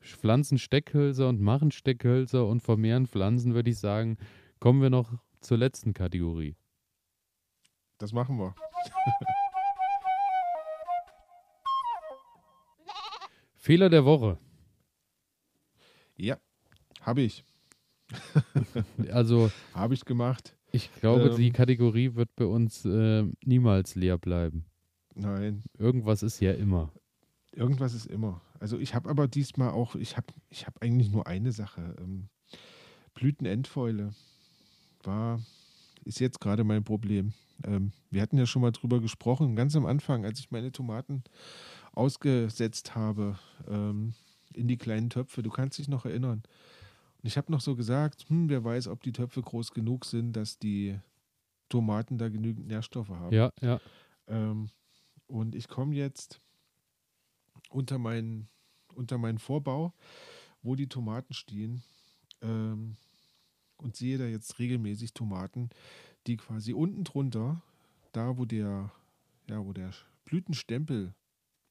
pflanzen 0.00 0.58
Steckhölzer 0.58 1.28
und 1.28 1.40
machen 1.40 1.70
Steckhölzer 1.72 2.46
und 2.46 2.60
vermehren 2.60 3.06
Pflanzen, 3.06 3.54
würde 3.54 3.70
ich 3.70 3.78
sagen, 3.78 4.16
kommen 4.60 4.80
wir 4.82 4.90
noch 4.90 5.12
zur 5.40 5.58
letzten 5.58 5.92
Kategorie. 5.92 6.54
Das 7.98 8.12
machen 8.12 8.38
wir. 8.38 8.54
Fehler 13.56 13.88
der 13.88 14.04
Woche. 14.04 14.38
Ja, 16.22 16.38
habe 17.00 17.22
ich. 17.22 17.44
Also 19.10 19.50
Habe 19.74 19.94
ich 19.94 20.04
gemacht. 20.04 20.56
ich 20.70 20.88
glaube, 21.00 21.30
Ähm. 21.30 21.36
die 21.36 21.50
Kategorie 21.50 22.14
wird 22.14 22.34
bei 22.36 22.44
uns 22.44 22.84
äh, 22.84 23.24
niemals 23.44 23.96
leer 23.96 24.18
bleiben. 24.18 24.64
Nein, 25.14 25.64
Irgendwas 25.78 26.22
ist 26.22 26.40
ja 26.40 26.52
immer. 26.52 26.92
irgendwas 27.52 27.92
ist 27.94 28.06
immer. 28.06 28.40
Also 28.60 28.78
ich 28.78 28.94
habe 28.94 29.10
aber 29.10 29.26
diesmal 29.26 29.70
auch, 29.70 29.96
ich 29.96 30.16
habe 30.16 30.28
ich 30.48 30.66
hab 30.66 30.80
eigentlich 30.80 31.10
nur 31.10 31.26
eine 31.26 31.50
Sache. 31.52 31.96
Ähm, 32.00 32.28
Blütenendfäule 33.14 34.14
war, 35.02 35.40
ist 36.04 36.20
jetzt 36.20 36.40
gerade 36.40 36.62
mein 36.64 36.84
Problem. 36.84 37.32
Ähm, 37.64 37.92
wir 38.10 38.22
hatten 38.22 38.38
ja 38.38 38.46
schon 38.46 38.62
mal 38.62 38.70
drüber 38.70 39.00
gesprochen, 39.00 39.56
ganz 39.56 39.74
am 39.74 39.86
Anfang, 39.86 40.24
als 40.24 40.38
ich 40.38 40.50
meine 40.52 40.70
Tomaten 40.70 41.24
ausgesetzt 41.92 42.94
habe 42.94 43.38
ähm, 43.68 44.14
in 44.56 44.68
die 44.68 44.76
kleinen 44.76 45.10
Töpfe. 45.10 45.42
Du 45.42 45.50
kannst 45.50 45.78
dich 45.78 45.88
noch 45.88 46.04
erinnern. 46.04 46.42
Und 47.22 47.28
ich 47.28 47.36
habe 47.36 47.52
noch 47.52 47.60
so 47.60 47.76
gesagt, 47.76 48.24
hm, 48.28 48.48
wer 48.48 48.64
weiß, 48.64 48.88
ob 48.88 49.02
die 49.02 49.12
Töpfe 49.12 49.42
groß 49.42 49.72
genug 49.72 50.04
sind, 50.04 50.32
dass 50.32 50.58
die 50.58 50.98
Tomaten 51.68 52.18
da 52.18 52.28
genügend 52.28 52.66
Nährstoffe 52.66 53.10
haben. 53.10 53.34
Ja, 53.34 53.50
ja. 53.60 53.80
Ähm, 54.26 54.68
und 55.26 55.54
ich 55.54 55.68
komme 55.68 55.94
jetzt 55.94 56.40
unter 57.70 57.98
meinen, 57.98 58.48
unter 58.94 59.18
meinen 59.18 59.38
Vorbau, 59.38 59.94
wo 60.62 60.74
die 60.74 60.88
Tomaten 60.88 61.32
stehen, 61.32 61.82
ähm, 62.42 62.96
und 63.78 63.96
sehe 63.96 64.18
da 64.18 64.24
jetzt 64.24 64.58
regelmäßig 64.58 65.12
Tomaten, 65.12 65.70
die 66.26 66.36
quasi 66.36 66.72
unten 66.72 67.04
drunter, 67.04 67.62
da 68.12 68.38
wo 68.38 68.44
der, 68.44 68.92
ja, 69.48 69.64
wo 69.64 69.72
der 69.72 69.92
Blütenstempel 70.24 71.14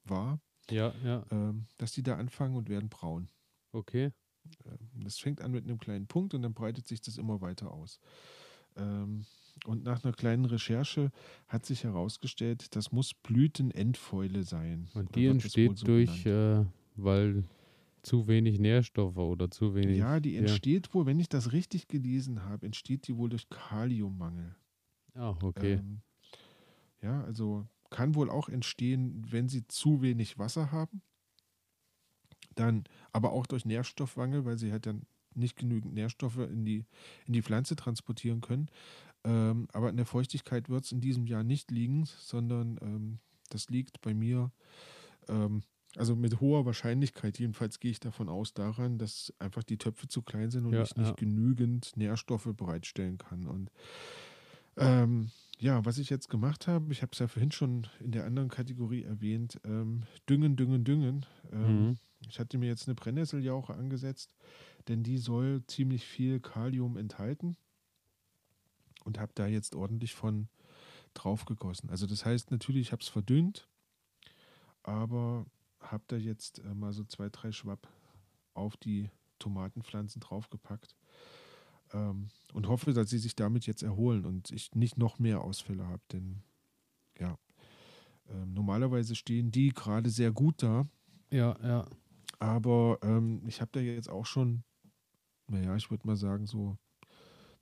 war, 0.04 0.40
Ja, 0.70 0.94
ja. 1.04 1.24
ähm, 1.30 1.66
dass 1.78 1.92
die 1.92 2.02
da 2.02 2.16
anfangen 2.16 2.56
und 2.56 2.68
werden 2.68 2.88
braun. 2.88 3.28
Okay. 3.72 4.12
Ähm, 4.64 4.78
Das 5.02 5.18
fängt 5.18 5.40
an 5.40 5.52
mit 5.52 5.64
einem 5.64 5.78
kleinen 5.78 6.06
Punkt 6.06 6.34
und 6.34 6.42
dann 6.42 6.54
breitet 6.54 6.86
sich 6.86 7.00
das 7.00 7.18
immer 7.18 7.40
weiter 7.40 7.72
aus. 7.72 8.00
Ähm, 8.76 9.24
und 9.66 9.84
nach 9.84 10.02
einer 10.02 10.12
kleinen 10.12 10.44
Recherche 10.44 11.10
hat 11.46 11.66
sich 11.66 11.84
herausgestellt, 11.84 12.74
das 12.74 12.90
muss 12.90 13.14
Blütenendfäule 13.14 14.44
sein. 14.44 14.88
Und 14.94 15.14
die 15.14 15.26
entsteht 15.26 15.78
so 15.78 15.86
durch, 15.86 16.24
äh, 16.26 16.64
weil 16.96 17.44
zu 18.02 18.26
wenig 18.26 18.58
Nährstoffe 18.58 19.16
oder 19.16 19.50
zu 19.50 19.74
wenig. 19.74 19.98
ja, 19.98 20.18
die 20.18 20.36
entsteht 20.36 20.92
wohl, 20.94 21.06
wenn 21.06 21.20
ich 21.20 21.28
das 21.28 21.52
richtig 21.52 21.86
gelesen 21.86 22.44
habe, 22.44 22.66
entsteht 22.66 23.06
die 23.06 23.16
wohl 23.16 23.28
durch 23.28 23.48
Kaliummangel. 23.48 24.56
Ah, 25.14 25.36
okay. 25.42 25.74
Ähm, 25.74 26.00
ja, 27.02 27.22
also 27.24 27.66
kann 27.92 28.16
wohl 28.16 28.28
auch 28.30 28.48
entstehen, 28.48 29.24
wenn 29.30 29.48
sie 29.48 29.68
zu 29.68 30.02
wenig 30.02 30.38
Wasser 30.38 30.72
haben. 30.72 31.02
Dann 32.56 32.84
aber 33.12 33.32
auch 33.32 33.46
durch 33.46 33.64
Nährstoffmangel, 33.64 34.44
weil 34.44 34.58
sie 34.58 34.72
halt 34.72 34.86
dann 34.86 35.06
nicht 35.34 35.56
genügend 35.56 35.94
Nährstoffe 35.94 36.38
in 36.38 36.64
die, 36.64 36.84
in 37.26 37.32
die 37.32 37.42
Pflanze 37.42 37.76
transportieren 37.76 38.40
können. 38.40 38.68
Ähm, 39.24 39.68
aber 39.72 39.88
in 39.88 39.96
der 39.96 40.06
Feuchtigkeit 40.06 40.68
wird 40.68 40.84
es 40.84 40.92
in 40.92 41.00
diesem 41.00 41.26
Jahr 41.26 41.44
nicht 41.44 41.70
liegen, 41.70 42.04
sondern 42.18 42.78
ähm, 42.82 43.18
das 43.50 43.70
liegt 43.70 44.00
bei 44.00 44.14
mir, 44.14 44.50
ähm, 45.28 45.62
also 45.96 46.16
mit 46.16 46.40
hoher 46.40 46.64
Wahrscheinlichkeit, 46.66 47.38
jedenfalls 47.38 47.78
gehe 47.78 47.90
ich 47.90 48.00
davon 48.00 48.28
aus, 48.28 48.54
daran, 48.54 48.98
dass 48.98 49.32
einfach 49.38 49.62
die 49.62 49.76
Töpfe 49.76 50.08
zu 50.08 50.22
klein 50.22 50.50
sind 50.50 50.64
und 50.66 50.72
Ja, 50.72 50.82
ich 50.82 50.96
nicht 50.96 51.08
ja. 51.08 51.14
genügend 51.14 51.96
Nährstoffe 51.96 52.48
bereitstellen 52.56 53.18
kann. 53.18 53.46
Und 53.46 53.70
ähm, 54.76 55.30
ja, 55.62 55.84
was 55.84 55.98
ich 55.98 56.10
jetzt 56.10 56.28
gemacht 56.28 56.66
habe, 56.66 56.92
ich 56.92 57.02
habe 57.02 57.12
es 57.12 57.20
ja 57.20 57.28
vorhin 57.28 57.52
schon 57.52 57.86
in 58.00 58.10
der 58.10 58.24
anderen 58.24 58.48
Kategorie 58.48 59.04
erwähnt, 59.04 59.60
ähm, 59.64 60.02
düngen, 60.28 60.56
düngen, 60.56 60.82
düngen. 60.84 61.24
Ähm, 61.52 61.88
Mhm. 61.88 61.98
Ich 62.28 62.38
hatte 62.38 62.58
mir 62.58 62.66
jetzt 62.66 62.88
eine 62.88 62.94
Brennnesseljauche 62.94 63.74
angesetzt, 63.74 64.34
denn 64.88 65.02
die 65.02 65.18
soll 65.18 65.64
ziemlich 65.66 66.04
viel 66.04 66.40
Kalium 66.40 66.96
enthalten 66.96 67.56
und 69.04 69.18
habe 69.18 69.32
da 69.34 69.46
jetzt 69.46 69.74
ordentlich 69.74 70.14
von 70.14 70.48
drauf 71.14 71.44
gegossen. 71.44 71.90
Also 71.90 72.06
das 72.06 72.24
heißt 72.24 72.50
natürlich, 72.50 72.88
ich 72.88 72.92
habe 72.92 73.02
es 73.02 73.08
verdünnt, 73.08 73.68
aber 74.82 75.46
habe 75.80 76.04
da 76.08 76.16
jetzt 76.16 76.60
äh, 76.60 76.74
mal 76.74 76.92
so 76.92 77.04
zwei, 77.04 77.28
drei 77.28 77.52
Schwapp 77.52 77.88
auf 78.54 78.76
die 78.76 79.10
Tomatenpflanzen 79.38 80.20
draufgepackt 80.20 80.96
ähm, 81.92 82.28
und 82.52 82.68
hoffe, 82.68 82.92
dass 82.92 83.10
sie 83.10 83.18
sich 83.18 83.34
damit 83.36 83.66
jetzt 83.66 83.82
erholen 83.82 84.24
und 84.24 84.50
ich 84.50 84.74
nicht 84.74 84.98
noch 84.98 85.18
mehr 85.18 85.42
Ausfälle 85.42 85.86
habe, 85.86 86.02
denn 86.12 86.42
ja, 87.18 87.38
Ähm, 88.30 88.54
normalerweise 88.54 89.14
stehen 89.14 89.50
die 89.50 89.70
gerade 89.70 90.08
sehr 90.08 90.30
gut 90.32 90.62
da. 90.62 90.86
Ja, 91.30 91.56
ja. 91.62 91.86
Aber 92.38 92.98
ähm, 93.02 93.42
ich 93.46 93.60
habe 93.60 93.70
da 93.72 93.80
jetzt 93.80 94.08
auch 94.08 94.26
schon, 94.26 94.62
naja, 95.48 95.74
ich 95.76 95.90
würde 95.90 96.06
mal 96.06 96.16
sagen, 96.16 96.46
so 96.46 96.76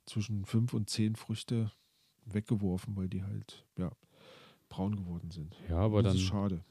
zwischen 0.05 0.45
fünf 0.45 0.73
und 0.73 0.89
zehn 0.89 1.15
Früchte 1.15 1.71
weggeworfen, 2.25 2.95
weil 2.95 3.09
die 3.09 3.23
halt, 3.23 3.65
ja, 3.77 3.91
braun 4.69 4.95
geworden 4.95 5.31
sind. 5.31 5.55
Ja, 5.67 5.77
aber 5.79 6.03
das 6.03 6.13
dann, 6.13 6.21
ist 6.21 6.27
schade. 6.27 6.63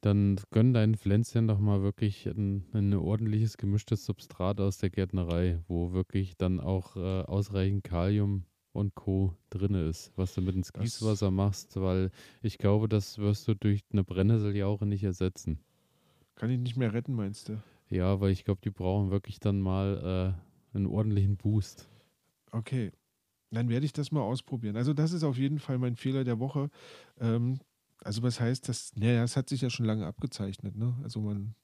Dann 0.00 0.38
gönn 0.50 0.72
deinen 0.72 0.96
Pflänzchen 0.96 1.48
doch 1.48 1.58
mal 1.58 1.82
wirklich 1.82 2.26
ein, 2.26 2.64
ein 2.72 2.94
ordentliches 2.94 3.56
gemischtes 3.56 4.04
Substrat 4.04 4.60
aus 4.60 4.78
der 4.78 4.90
Gärtnerei, 4.90 5.60
wo 5.68 5.92
wirklich 5.92 6.36
dann 6.36 6.60
auch 6.60 6.96
äh, 6.96 7.22
ausreichend 7.22 7.84
Kalium 7.84 8.44
und 8.72 8.94
Co. 8.94 9.34
drin 9.50 9.74
ist, 9.74 10.12
was 10.16 10.34
du 10.34 10.42
mit 10.42 10.54
ins 10.54 10.72
Gießwasser 10.72 11.30
machst, 11.30 11.76
weil 11.80 12.10
ich 12.42 12.58
glaube, 12.58 12.88
das 12.88 13.18
wirst 13.18 13.48
du 13.48 13.54
durch 13.54 13.80
eine 13.92 14.04
Brennnesseljauche 14.04 14.86
nicht 14.86 15.02
ersetzen. 15.02 15.58
Kann 16.34 16.50
ich 16.50 16.58
nicht 16.58 16.76
mehr 16.76 16.92
retten, 16.92 17.14
meinst 17.14 17.48
du? 17.48 17.62
Ja, 17.88 18.20
weil 18.20 18.30
ich 18.30 18.44
glaube, 18.44 18.60
die 18.62 18.70
brauchen 18.70 19.10
wirklich 19.10 19.40
dann 19.40 19.60
mal 19.60 20.36
äh, 20.74 20.76
einen 20.76 20.86
ordentlichen 20.86 21.36
Boost. 21.36 21.88
Okay. 22.50 22.92
Dann 23.50 23.68
werde 23.68 23.86
ich 23.86 23.92
das 23.92 24.12
mal 24.12 24.20
ausprobieren. 24.20 24.76
Also, 24.76 24.92
das 24.92 25.12
ist 25.12 25.22
auf 25.22 25.38
jeden 25.38 25.60
Fall 25.60 25.78
mein 25.78 25.96
Fehler 25.96 26.24
der 26.24 26.38
Woche. 26.40 26.68
Ähm, 27.18 27.60
also, 28.04 28.22
was 28.22 28.40
heißt 28.40 28.68
das? 28.68 28.94
Naja, 28.96 29.22
das 29.22 29.36
hat 29.36 29.48
sich 29.48 29.60
ja 29.60 29.70
schon 29.70 29.86
lange 29.86 30.06
abgezeichnet. 30.06 30.76
Ne? 30.76 30.94
Also, 31.02 31.20
man 31.20 31.54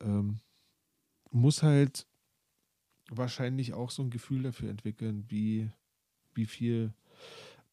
ähm, 0.00 0.40
muss 1.30 1.62
halt 1.62 2.06
wahrscheinlich 3.10 3.74
auch 3.74 3.90
so 3.90 4.02
ein 4.02 4.10
Gefühl 4.10 4.42
dafür 4.42 4.70
entwickeln, 4.70 5.24
wie, 5.28 5.70
wie 6.34 6.46
viel 6.46 6.92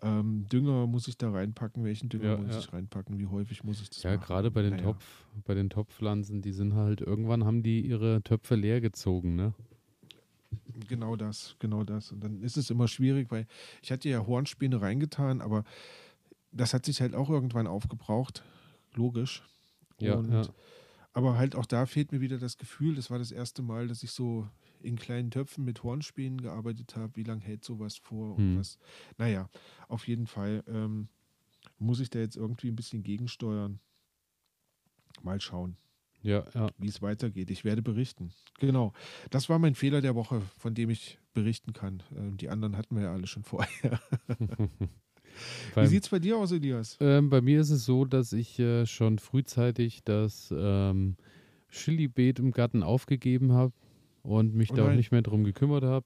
ähm, 0.02 0.48
Dünger 0.48 0.88
muss 0.88 1.08
ich 1.08 1.18
da 1.18 1.32
reinpacken, 1.32 1.84
welchen 1.84 2.10
Dünger 2.10 2.32
Ja, 2.32 2.38
muss 2.38 2.52
ja. 2.54 2.60
ich 2.60 2.74
reinpacken, 2.74 3.18
wie 3.20 3.28
häufig 3.28 3.64
muss 3.64 3.82
ich 3.82 3.90
das 3.90 4.04
Ja, 4.04 4.16
machen. 4.16 4.26
gerade 4.26 4.52
bei 4.52 4.62
den 4.62 4.72
Naja. 4.72 4.84
Topf, 4.84 5.26
bei 5.46 5.54
den 5.54 5.70
Topfpflanzen, 5.70 6.42
die 6.42 6.54
sind 6.54 6.74
halt, 6.74 7.02
irgendwann 7.02 7.46
haben 7.46 7.64
die 7.64 7.82
ihre 7.82 8.22
Töpfe 8.24 8.56
leer 8.56 8.82
gezogen, 8.82 9.36
ne? 9.36 9.54
Genau 10.88 11.16
das, 11.16 11.56
genau 11.60 11.84
das. 11.84 12.12
Und 12.12 12.24
dann 12.24 12.42
ist 12.42 12.58
es 12.58 12.70
immer 12.70 12.88
schwierig, 12.88 13.30
weil 13.32 13.46
ich 13.82 13.92
hatte 13.92 14.10
ja 14.10 14.26
Hornspäne 14.26 14.82
reingetan, 14.82 15.42
aber 15.42 15.64
das 16.52 16.74
hat 16.74 16.86
sich 16.86 17.02
halt 17.02 17.16
auch 17.16 17.30
irgendwann 17.30 17.68
aufgebraucht. 17.68 18.44
Logisch. 18.94 19.44
Ja, 20.00 20.16
Und, 20.16 20.32
ja. 20.32 20.42
Aber 21.14 21.38
halt 21.38 21.56
auch 21.56 21.66
da 21.66 21.86
fehlt 21.86 22.12
mir 22.12 22.22
wieder 22.22 22.38
das 22.38 22.58
Gefühl, 22.58 22.96
das 22.96 23.10
war 23.10 23.18
das 23.20 23.32
erste 23.32 23.62
Mal, 23.62 23.88
dass 23.88 24.04
ich 24.04 24.12
so 24.12 24.48
in 24.82 24.98
kleinen 24.98 25.32
Töpfen 25.32 25.66
mit 25.66 25.84
Hornspänen 25.84 26.40
gearbeitet 26.42 26.96
habe. 26.96 27.16
Wie 27.16 27.24
lange 27.24 27.42
hält 27.42 27.66
sowas 27.66 27.98
vor? 27.98 28.36
Und 28.36 28.54
Hm. 28.54 28.60
was? 28.60 28.78
Naja, 29.18 29.50
auf 29.88 30.08
jeden 30.08 30.28
Fall 30.28 30.64
ähm, 30.68 31.10
muss 31.78 32.00
ich 32.00 32.10
da 32.10 32.20
jetzt 32.20 32.38
irgendwie 32.38 32.70
ein 32.70 32.76
bisschen 32.76 33.04
gegensteuern. 33.04 33.80
Mal 35.22 35.42
schauen 35.42 35.76
Ja, 36.22 36.46
ja. 36.54 36.70
wie 36.78 36.88
es 36.88 37.02
weitergeht. 37.02 37.52
Ich 37.52 37.66
werde 37.66 37.82
berichten. 37.82 38.32
Genau. 38.60 38.94
Das 39.32 39.50
war 39.50 39.60
mein 39.60 39.76
Fehler 39.76 40.00
der 40.02 40.16
Woche, 40.16 40.42
von 40.58 40.74
dem 40.76 40.90
ich 40.90 41.20
berichten 41.34 41.74
kann. 41.74 42.04
Ähm, 42.16 42.38
die 42.38 42.50
anderen 42.50 42.78
hatten 42.78 42.96
wir 42.96 43.04
ja 43.04 43.12
alle 43.14 43.28
schon 43.28 43.44
vorher. 43.44 44.00
Wie 45.76 45.88
sieht 45.88 46.04
es 46.04 46.10
bei 46.10 46.20
dir 46.20 46.38
aus, 46.38 46.52
Elias? 46.52 46.98
ähm, 47.00 47.30
bei 47.30 47.42
mir 47.42 47.62
ist 47.62 47.70
es 47.70 47.86
so, 47.86 48.06
dass 48.06 48.34
ich 48.34 48.60
äh, 48.60 48.86
schon 48.86 49.20
frühzeitig 49.20 50.04
das 50.04 50.54
ähm, 50.56 51.16
Chili-Beet 51.70 52.40
im 52.40 52.52
Garten 52.52 52.84
aufgegeben 52.84 53.52
habe 53.54 53.74
und 54.24 54.54
mich 54.56 54.72
Oh 54.72 54.76
da 54.76 54.88
auch 54.90 54.94
nicht 54.96 55.12
mehr 55.12 55.22
drum 55.22 55.44
gekümmert 55.44 55.84
habe. 55.84 56.06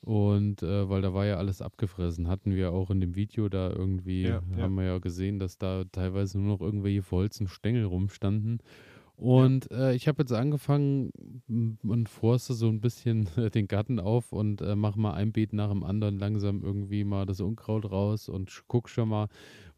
Und 0.00 0.62
äh, 0.62 0.88
weil 0.88 1.02
da 1.02 1.14
war 1.14 1.26
ja 1.26 1.36
alles 1.36 1.60
abgefressen, 1.60 2.28
hatten 2.28 2.54
wir 2.54 2.70
auch 2.72 2.90
in 2.90 3.00
dem 3.00 3.16
Video 3.16 3.48
da 3.48 3.70
irgendwie, 3.70 4.22
Ja, 4.22 4.40
ja. 4.56 4.62
haben 4.62 4.74
wir 4.76 4.84
ja 4.84 4.98
gesehen, 4.98 5.38
dass 5.40 5.58
da 5.58 5.84
teilweise 5.90 6.38
nur 6.38 6.48
noch 6.48 6.60
irgendwelche 6.60 7.02
verholzten 7.02 7.48
Stängel 7.48 7.84
rumstanden. 7.84 8.58
Und 9.16 9.70
äh, 9.70 9.94
ich 9.94 10.08
habe 10.08 10.22
jetzt 10.22 10.32
angefangen 10.32 11.10
und 11.82 12.08
forste 12.08 12.52
so 12.52 12.68
ein 12.68 12.80
bisschen 12.80 13.28
äh, 13.36 13.50
den 13.50 13.66
Garten 13.66 13.98
auf 13.98 14.32
und 14.32 14.60
äh, 14.60 14.76
mache 14.76 15.00
mal 15.00 15.14
ein 15.14 15.32
Beet 15.32 15.54
nach 15.54 15.70
dem 15.70 15.84
anderen 15.84 16.18
langsam 16.18 16.62
irgendwie 16.62 17.02
mal 17.04 17.24
das 17.24 17.40
Unkraut 17.40 17.90
raus 17.90 18.28
und 18.28 18.50
sch- 18.50 18.62
guck 18.68 18.90
schon 18.90 19.08
mal, 19.08 19.28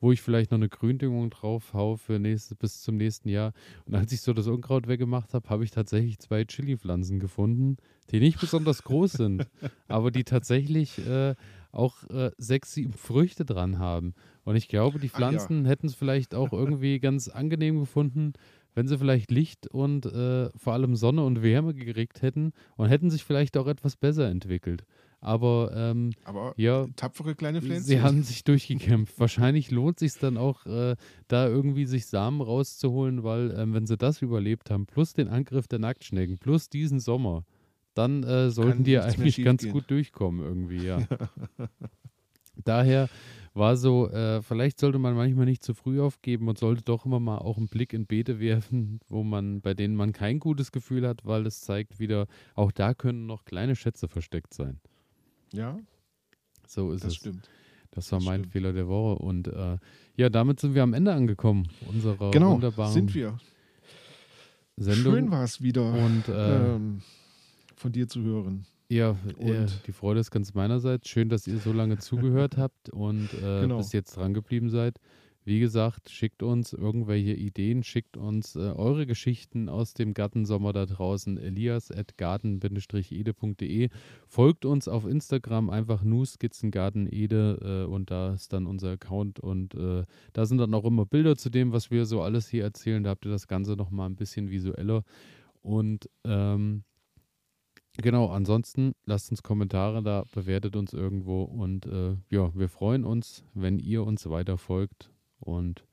wo 0.01 0.11
ich 0.11 0.21
vielleicht 0.23 0.51
noch 0.51 0.59
eine 0.59 0.69
Gründüngung 0.69 1.31
drauf 1.31 1.73
hau 1.73 1.97
für 1.97 2.19
nächstes, 2.19 2.57
bis 2.57 2.83
zum 2.83 2.97
nächsten 2.97 3.29
Jahr. 3.29 3.53
Und 3.87 3.95
als 3.95 4.11
ich 4.13 4.23
so 4.23 4.33
das 4.33 4.49
Unkraut 4.49 4.89
weggemacht 4.89 5.35
habe, 5.35 5.49
habe 5.49 5.63
ich 5.63 5.71
tatsächlich 5.71 6.19
zwei 6.19 6.45
Chili-Pflanzen 6.45 7.21
gefunden, 7.21 7.77
die 8.11 8.19
nicht 8.21 8.41
besonders 8.41 8.83
groß 8.83 9.13
sind, 9.13 9.47
aber 9.89 10.11
die 10.11 10.25
tatsächlich 10.25 10.99
äh, 11.07 11.35
auch 11.71 12.03
äh, 12.11 12.31
sechs, 12.39 12.73
sieben 12.75 12.95
Früchte 12.95 13.45
dran 13.45 13.79
haben. 13.79 14.15
Und 14.45 14.57
ich 14.57 14.69
glaube, 14.69 14.99
die 14.99 15.09
Ach 15.13 15.19
ja. 15.21 15.29
Pflanzen 15.29 15.65
hätten 15.67 15.87
es 15.87 15.95
vielleicht 15.95 16.35
auch 16.35 16.53
irgendwie 16.53 16.99
ganz 16.99 17.29
angenehm 17.29 17.79
gefunden, 17.81 18.33
wenn 18.79 18.87
sie 18.87 18.97
vielleicht 18.97 19.33
Licht 19.33 19.67
und 19.67 20.07
äh, 20.07 20.51
vor 20.57 20.73
allem 20.73 20.95
Sonne 20.95 21.25
und 21.25 21.43
Wärme 21.43 21.75
gekriegt 21.75 22.23
hätten 22.23 22.53
und 22.77 22.89
hätten 22.89 23.11
sich 23.11 23.25
vielleicht 23.25 23.57
auch 23.57 23.67
etwas 23.67 23.97
besser 23.97 24.29
entwickelt. 24.29 24.85
Aber 25.21 25.73
ähm, 25.75 26.13
Aber 26.23 26.55
ja, 26.57 26.87
tapfere 26.95 27.35
kleine 27.35 27.61
Pflänzchen. 27.61 27.83
Sie 27.83 28.01
haben 28.01 28.23
sich 28.23 28.45
durchgekämpft. 28.45 29.19
Wahrscheinlich 29.19 29.73
lohnt 29.73 29.99
sich 29.99 30.15
dann 30.15 30.37
auch, 30.37 30.65
äh, 30.67 30.95
da 31.27 31.49
irgendwie 31.49 31.87
sich 31.87 32.07
Samen 32.07 32.41
rauszuholen, 32.41 33.25
weil 33.25 33.53
ähm, 33.59 33.75
wenn 33.75 33.89
sie 33.89 33.97
das 33.97 34.23
überlebt 34.23 34.71
haben, 34.71 34.87
plus 34.87 35.13
den 35.13 35.27
Angriff 35.27 35.67
der 35.67 35.81
Nacktschnecken, 35.81 36.39
plus 36.39 36.69
diesen 36.69 37.01
Sommer, 37.01 37.45
dann 37.95 38.23
äh, 38.23 38.53
sollten 38.53 38.71
Kann 38.75 38.85
die 38.85 38.99
eigentlich 39.01 39.43
ganz 39.43 39.69
gut 39.69 39.91
durchkommen 39.91 40.47
irgendwie, 40.47 40.87
ja. 40.87 41.01
Daher 42.65 43.09
war 43.59 43.77
so, 43.77 44.09
äh, 44.11 44.41
vielleicht 44.43 44.79
sollte 44.81 44.99
man 44.99 45.15
manchmal 45.15 45.45
nicht 45.47 45.63
zu 45.63 45.75
früh 45.75 46.01
aufgeben 46.01 46.49
und 46.49 46.59
sollte 46.59 46.83
doch 46.83 47.05
immer 47.05 47.21
mal 47.21 47.39
auch 47.39 47.57
einen 47.59 47.69
Blick 47.69 47.93
in 47.93 48.07
Beete 48.07 48.39
werfen, 48.41 49.01
wo 49.09 49.23
man, 49.25 49.61
bei 49.61 49.75
denen 49.75 49.97
man 49.97 50.13
kein 50.13 50.39
gutes 50.39 50.73
Gefühl 50.73 51.07
hat, 51.07 51.25
weil 51.25 51.47
es 51.47 51.61
zeigt 51.61 51.99
wieder, 51.99 52.27
auch 52.55 52.73
da 52.73 52.95
können 52.95 53.27
noch 53.27 53.45
kleine 53.45 53.77
Schätze 53.77 54.09
versteckt 54.09 54.55
sein. 54.55 54.81
ja, 55.53 55.79
So 56.67 56.93
ist 56.93 57.05
das 57.05 57.13
es. 57.13 57.17
stimmt. 57.19 57.49
Das 57.91 58.11
war 58.13 58.19
Das 58.19 58.27
mein 58.27 58.41
stimmt. 58.41 58.53
Fehler 58.53 58.73
der 58.73 58.87
Woche. 58.89 59.23
Und 59.23 59.49
äh, 59.49 59.79
ja, 60.17 60.29
damit 60.29 60.61
sind 60.61 60.75
wir 60.75 60.83
am 60.83 60.93
Ende 60.95 61.13
angekommen 61.15 61.69
unserer 61.89 62.31
Genau, 62.31 62.53
wunderbaren 62.53 62.93
sind 62.93 63.15
wir. 63.15 63.39
Sendung. 64.77 65.13
Schön 65.15 65.31
war 65.31 65.43
es 65.45 65.61
wieder, 65.63 65.93
Und 65.93 66.29
äh, 66.29 66.75
ähm, 66.75 67.03
von 67.75 67.91
dir 67.93 68.07
zu 68.09 68.23
hören. 68.23 68.67
Ja, 68.89 69.17
äh, 69.39 69.61
und- 69.63 69.87
die 69.87 69.93
Freude 69.93 70.21
ist 70.21 70.31
ganz 70.31 70.55
meinerseits. 70.55 71.09
Schön, 71.09 71.29
dass 71.29 71.47
ihr 71.47 71.59
so 71.59 71.73
lange 71.73 71.99
zugehört 71.99 72.57
habt 72.59 72.91
und 72.91 73.29
äh, 73.35 73.61
Genau. 73.63 73.79
bis 73.79 73.93
jetzt 73.93 74.17
dran 74.17 74.35
geblieben 74.35 74.71
seid. 74.71 74.99
Wie 75.45 75.61
gesagt, 75.61 76.11
schickt 76.11 76.43
uns 76.43 76.75
irgendwelche 76.75 77.33
Ideen, 77.33 77.83
schickt 77.83 78.19
uns 78.19 78.55
äh, 78.55 78.59
eure 78.59 79.07
Geschichten 79.07 79.71
aus 79.71 79.95
dem 79.95 80.13
Gartensommer 80.13 80.75
da 80.75 80.85
draußen. 80.85 81.39
Elias 81.39 81.91
at 81.91 82.19
garten-ede.de. 82.19 83.89
Folgt 84.27 84.65
uns 84.67 84.89
auf 84.89 85.07
Instagram 85.07 85.71
einfach 85.71 86.03
nu 86.03 86.25
Skizzengartenede 86.27 87.85
äh, 87.87 87.91
und 87.91 88.11
da 88.11 88.35
ist 88.35 88.53
dann 88.53 88.67
unser 88.67 88.91
Account 88.93 89.41
und 89.41 89.75
äh, 89.75 90.05
da 90.35 90.45
sind 90.47 90.59
dann 90.59 90.75
auch 90.75 90.85
immer 90.85 91.07
Bilder 91.07 91.37
zu 91.37 91.49
dem, 91.51 91.73
was 91.73 91.91
wir 91.91 92.05
so 92.05 92.21
alles 92.23 92.49
hier 92.49 92.65
erzählen. 92.65 93.03
Da 93.03 93.11
habt 93.11 93.25
ihr 93.25 93.31
das 93.31 93.49
Ganze 93.49 93.73
nochmal 93.73 94.09
ein 94.11 94.17
bisschen 94.17 94.51
visueller. 94.51 95.03
Und 95.63 96.09
ähm, 96.25 96.85
genau, 98.03 98.29
ansonsten 98.29 98.93
lasst 99.05 99.31
uns 99.31 99.43
Kommentare 99.43 100.03
da, 100.03 100.25
bewertet 100.33 100.77
uns 100.77 100.93
irgendwo 100.93 101.43
und 101.43 101.87
äh, 101.87 102.17
ja, 102.31 102.55
wir 102.55 102.69
freuen 102.69 103.05
uns, 103.05 103.45
wenn 103.55 103.79
ihr 103.79 104.05
uns 104.05 104.29
weiter 104.29 104.59
folgt 104.59 105.11
und 105.41 105.85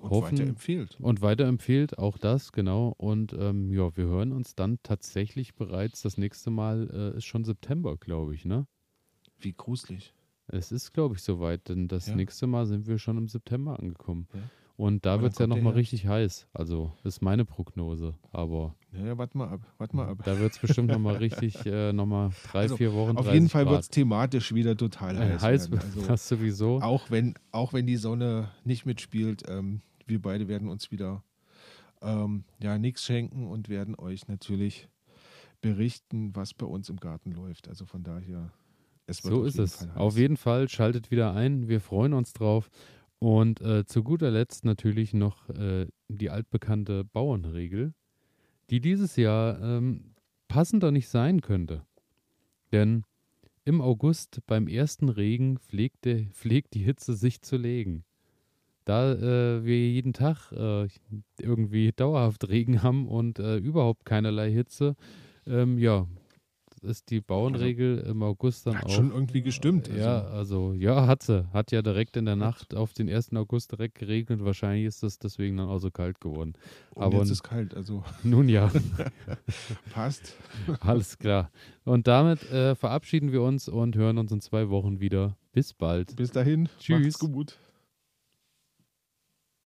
Und 0.00 0.10
Hoffen- 0.10 0.38
weiterempfehlt. 0.38 0.98
und 1.00 1.20
weiterempfehlt, 1.22 1.98
auch 1.98 2.18
das, 2.18 2.52
genau. 2.52 2.94
Und 2.96 3.32
ähm, 3.38 3.72
ja, 3.72 3.96
wir 3.96 4.04
hören 4.06 4.32
uns 4.32 4.54
dann 4.54 4.78
tatsächlich 4.82 5.54
bereits 5.54 6.02
das 6.02 6.18
nächste 6.18 6.50
Mal, 6.50 6.88
äh, 7.14 7.16
ist 7.16 7.24
schon 7.24 7.44
September, 7.44 7.96
glaube 7.96 8.34
ich, 8.34 8.44
ne? 8.44 8.66
Wie 9.38 9.52
gruselig. 9.52 10.12
Es 10.48 10.72
ist, 10.72 10.92
glaube 10.92 11.14
ich, 11.14 11.22
soweit, 11.22 11.68
denn 11.68 11.88
das 11.88 12.08
Ja. 12.08 12.16
nächste 12.16 12.46
Mal 12.46 12.66
sind 12.66 12.86
wir 12.86 12.98
schon 12.98 13.16
im 13.16 13.28
September 13.28 13.78
angekommen. 13.78 14.26
Ja. 14.34 14.40
Und 14.76 15.04
da 15.06 15.20
wird 15.20 15.32
es 15.34 15.38
ja 15.38 15.46
nochmal 15.46 15.74
richtig 15.74 16.06
heiß. 16.06 16.48
Also, 16.54 16.92
das 17.02 17.16
ist 17.16 17.20
meine 17.22 17.44
Prognose. 17.44 18.14
Aber 18.32 18.74
Ja, 18.92 19.16
warte 19.18 19.36
mal 19.38 19.48
ab, 19.48 19.60
warte 19.78 19.94
mal 19.94 20.08
ab. 20.08 20.22
da 20.24 20.38
wird 20.38 20.52
es 20.52 20.58
bestimmt 20.58 20.90
nochmal 20.90 21.16
richtig, 21.16 21.54
äh, 21.66 21.92
nochmal 21.92 22.30
drei, 22.50 22.60
Also, 22.60 22.76
vier 22.76 22.92
Wochen. 22.94 23.16
Auf 23.16 23.26
30 23.26 23.32
jeden 23.34 23.48
Fall 23.48 23.68
wird 23.68 23.82
es 23.82 23.88
thematisch 23.90 24.54
wieder 24.54 24.76
total 24.76 25.16
Äh, 25.16 25.18
heiß. 25.34 25.42
heiß 25.42 25.70
werden. 25.70 25.72
wird 25.72 25.82
Also, 25.84 26.00
das 26.06 26.28
sowieso. 26.28 26.80
auch, 26.80 27.10
wenn, 27.10 27.34
auch 27.52 27.72
wenn 27.72 27.86
die 27.86 27.96
Sonne 27.96 28.50
nicht 28.64 28.86
mitspielt, 28.86 29.42
ähm, 29.48 29.82
wir 30.06 30.20
beide 30.20 30.48
werden 30.48 30.68
uns 30.68 30.90
wieder 30.90 31.22
ähm, 32.00 32.44
ja, 32.60 32.78
nichts 32.78 33.04
schenken 33.04 33.46
und 33.46 33.68
werden 33.68 33.94
euch 33.96 34.26
natürlich 34.26 34.88
berichten, 35.60 36.34
was 36.34 36.54
bei 36.54 36.66
uns 36.66 36.88
im 36.88 36.96
Garten 36.96 37.30
läuft. 37.32 37.68
Also 37.68 37.84
von 37.86 38.02
daher, 38.02 38.50
es 39.06 39.22
wird 39.24 39.34
So 39.34 39.44
ist 39.44 39.58
es. 39.58 39.82
Heiß. 39.82 39.96
Auf 39.96 40.16
jeden 40.16 40.36
Fall 40.36 40.68
schaltet 40.68 41.10
wieder 41.10 41.34
ein. 41.34 41.68
Wir 41.68 41.80
freuen 41.80 42.12
uns 42.14 42.32
drauf. 42.32 42.70
Und 43.22 43.60
äh, 43.60 43.86
zu 43.86 44.02
guter 44.02 44.32
Letzt 44.32 44.64
natürlich 44.64 45.14
noch 45.14 45.48
äh, 45.50 45.86
die 46.08 46.30
altbekannte 46.30 47.04
Bauernregel, 47.04 47.94
die 48.68 48.80
dieses 48.80 49.14
Jahr 49.14 49.62
ähm, 49.62 50.14
passender 50.48 50.90
nicht 50.90 51.06
sein 51.08 51.40
könnte. 51.40 51.86
Denn 52.72 53.04
im 53.64 53.80
August 53.80 54.40
beim 54.48 54.66
ersten 54.66 55.08
Regen 55.08 55.58
pflegte, 55.58 56.26
pflegt 56.32 56.74
die 56.74 56.82
Hitze 56.82 57.14
sich 57.14 57.42
zu 57.42 57.56
legen. 57.56 58.02
da 58.86 59.12
äh, 59.12 59.64
wir 59.64 59.78
jeden 59.78 60.14
Tag 60.14 60.50
äh, 60.50 60.88
irgendwie 61.38 61.92
dauerhaft 61.92 62.48
Regen 62.48 62.82
haben 62.82 63.06
und 63.06 63.38
äh, 63.38 63.58
überhaupt 63.58 64.04
keinerlei 64.04 64.50
Hitze, 64.50 64.96
ähm, 65.46 65.78
ja, 65.78 66.08
ist 66.84 67.10
die 67.10 67.20
Bauernregel 67.20 67.98
also, 67.98 68.10
im 68.10 68.22
August 68.22 68.66
dann 68.66 68.76
hat 68.76 68.86
auch. 68.86 68.90
schon 68.90 69.10
irgendwie 69.10 69.42
gestimmt. 69.42 69.88
Also. 69.88 70.00
Ja, 70.00 70.24
also 70.24 70.72
ja, 70.72 71.06
hat 71.06 71.22
sie. 71.22 71.46
Hat 71.52 71.72
ja 71.72 71.82
direkt 71.82 72.16
in 72.16 72.24
der 72.24 72.36
Nacht 72.36 72.74
auf 72.74 72.92
den 72.92 73.08
1. 73.08 73.34
August 73.34 73.72
direkt 73.72 73.96
geregnet. 73.96 74.44
Wahrscheinlich 74.44 74.86
ist 74.86 75.02
das 75.02 75.18
deswegen 75.18 75.56
dann 75.56 75.68
auch 75.68 75.78
so 75.78 75.90
kalt 75.90 76.20
geworden. 76.20 76.54
Und 76.94 77.02
Aber 77.02 77.18
jetzt 77.18 77.30
ist 77.30 77.42
kalt, 77.42 77.74
also. 77.74 78.02
Nun 78.22 78.48
ja. 78.48 78.70
Passt. 79.92 80.36
Alles 80.80 81.18
klar. 81.18 81.50
Und 81.84 82.06
damit 82.06 82.50
äh, 82.50 82.74
verabschieden 82.74 83.32
wir 83.32 83.42
uns 83.42 83.68
und 83.68 83.96
hören 83.96 84.18
uns 84.18 84.32
in 84.32 84.40
zwei 84.40 84.68
Wochen 84.68 85.00
wieder. 85.00 85.36
Bis 85.52 85.74
bald. 85.74 86.16
Bis 86.16 86.30
dahin. 86.30 86.68
Tschüss. 86.78 87.00
Macht's 87.00 87.18
gut. 87.18 87.58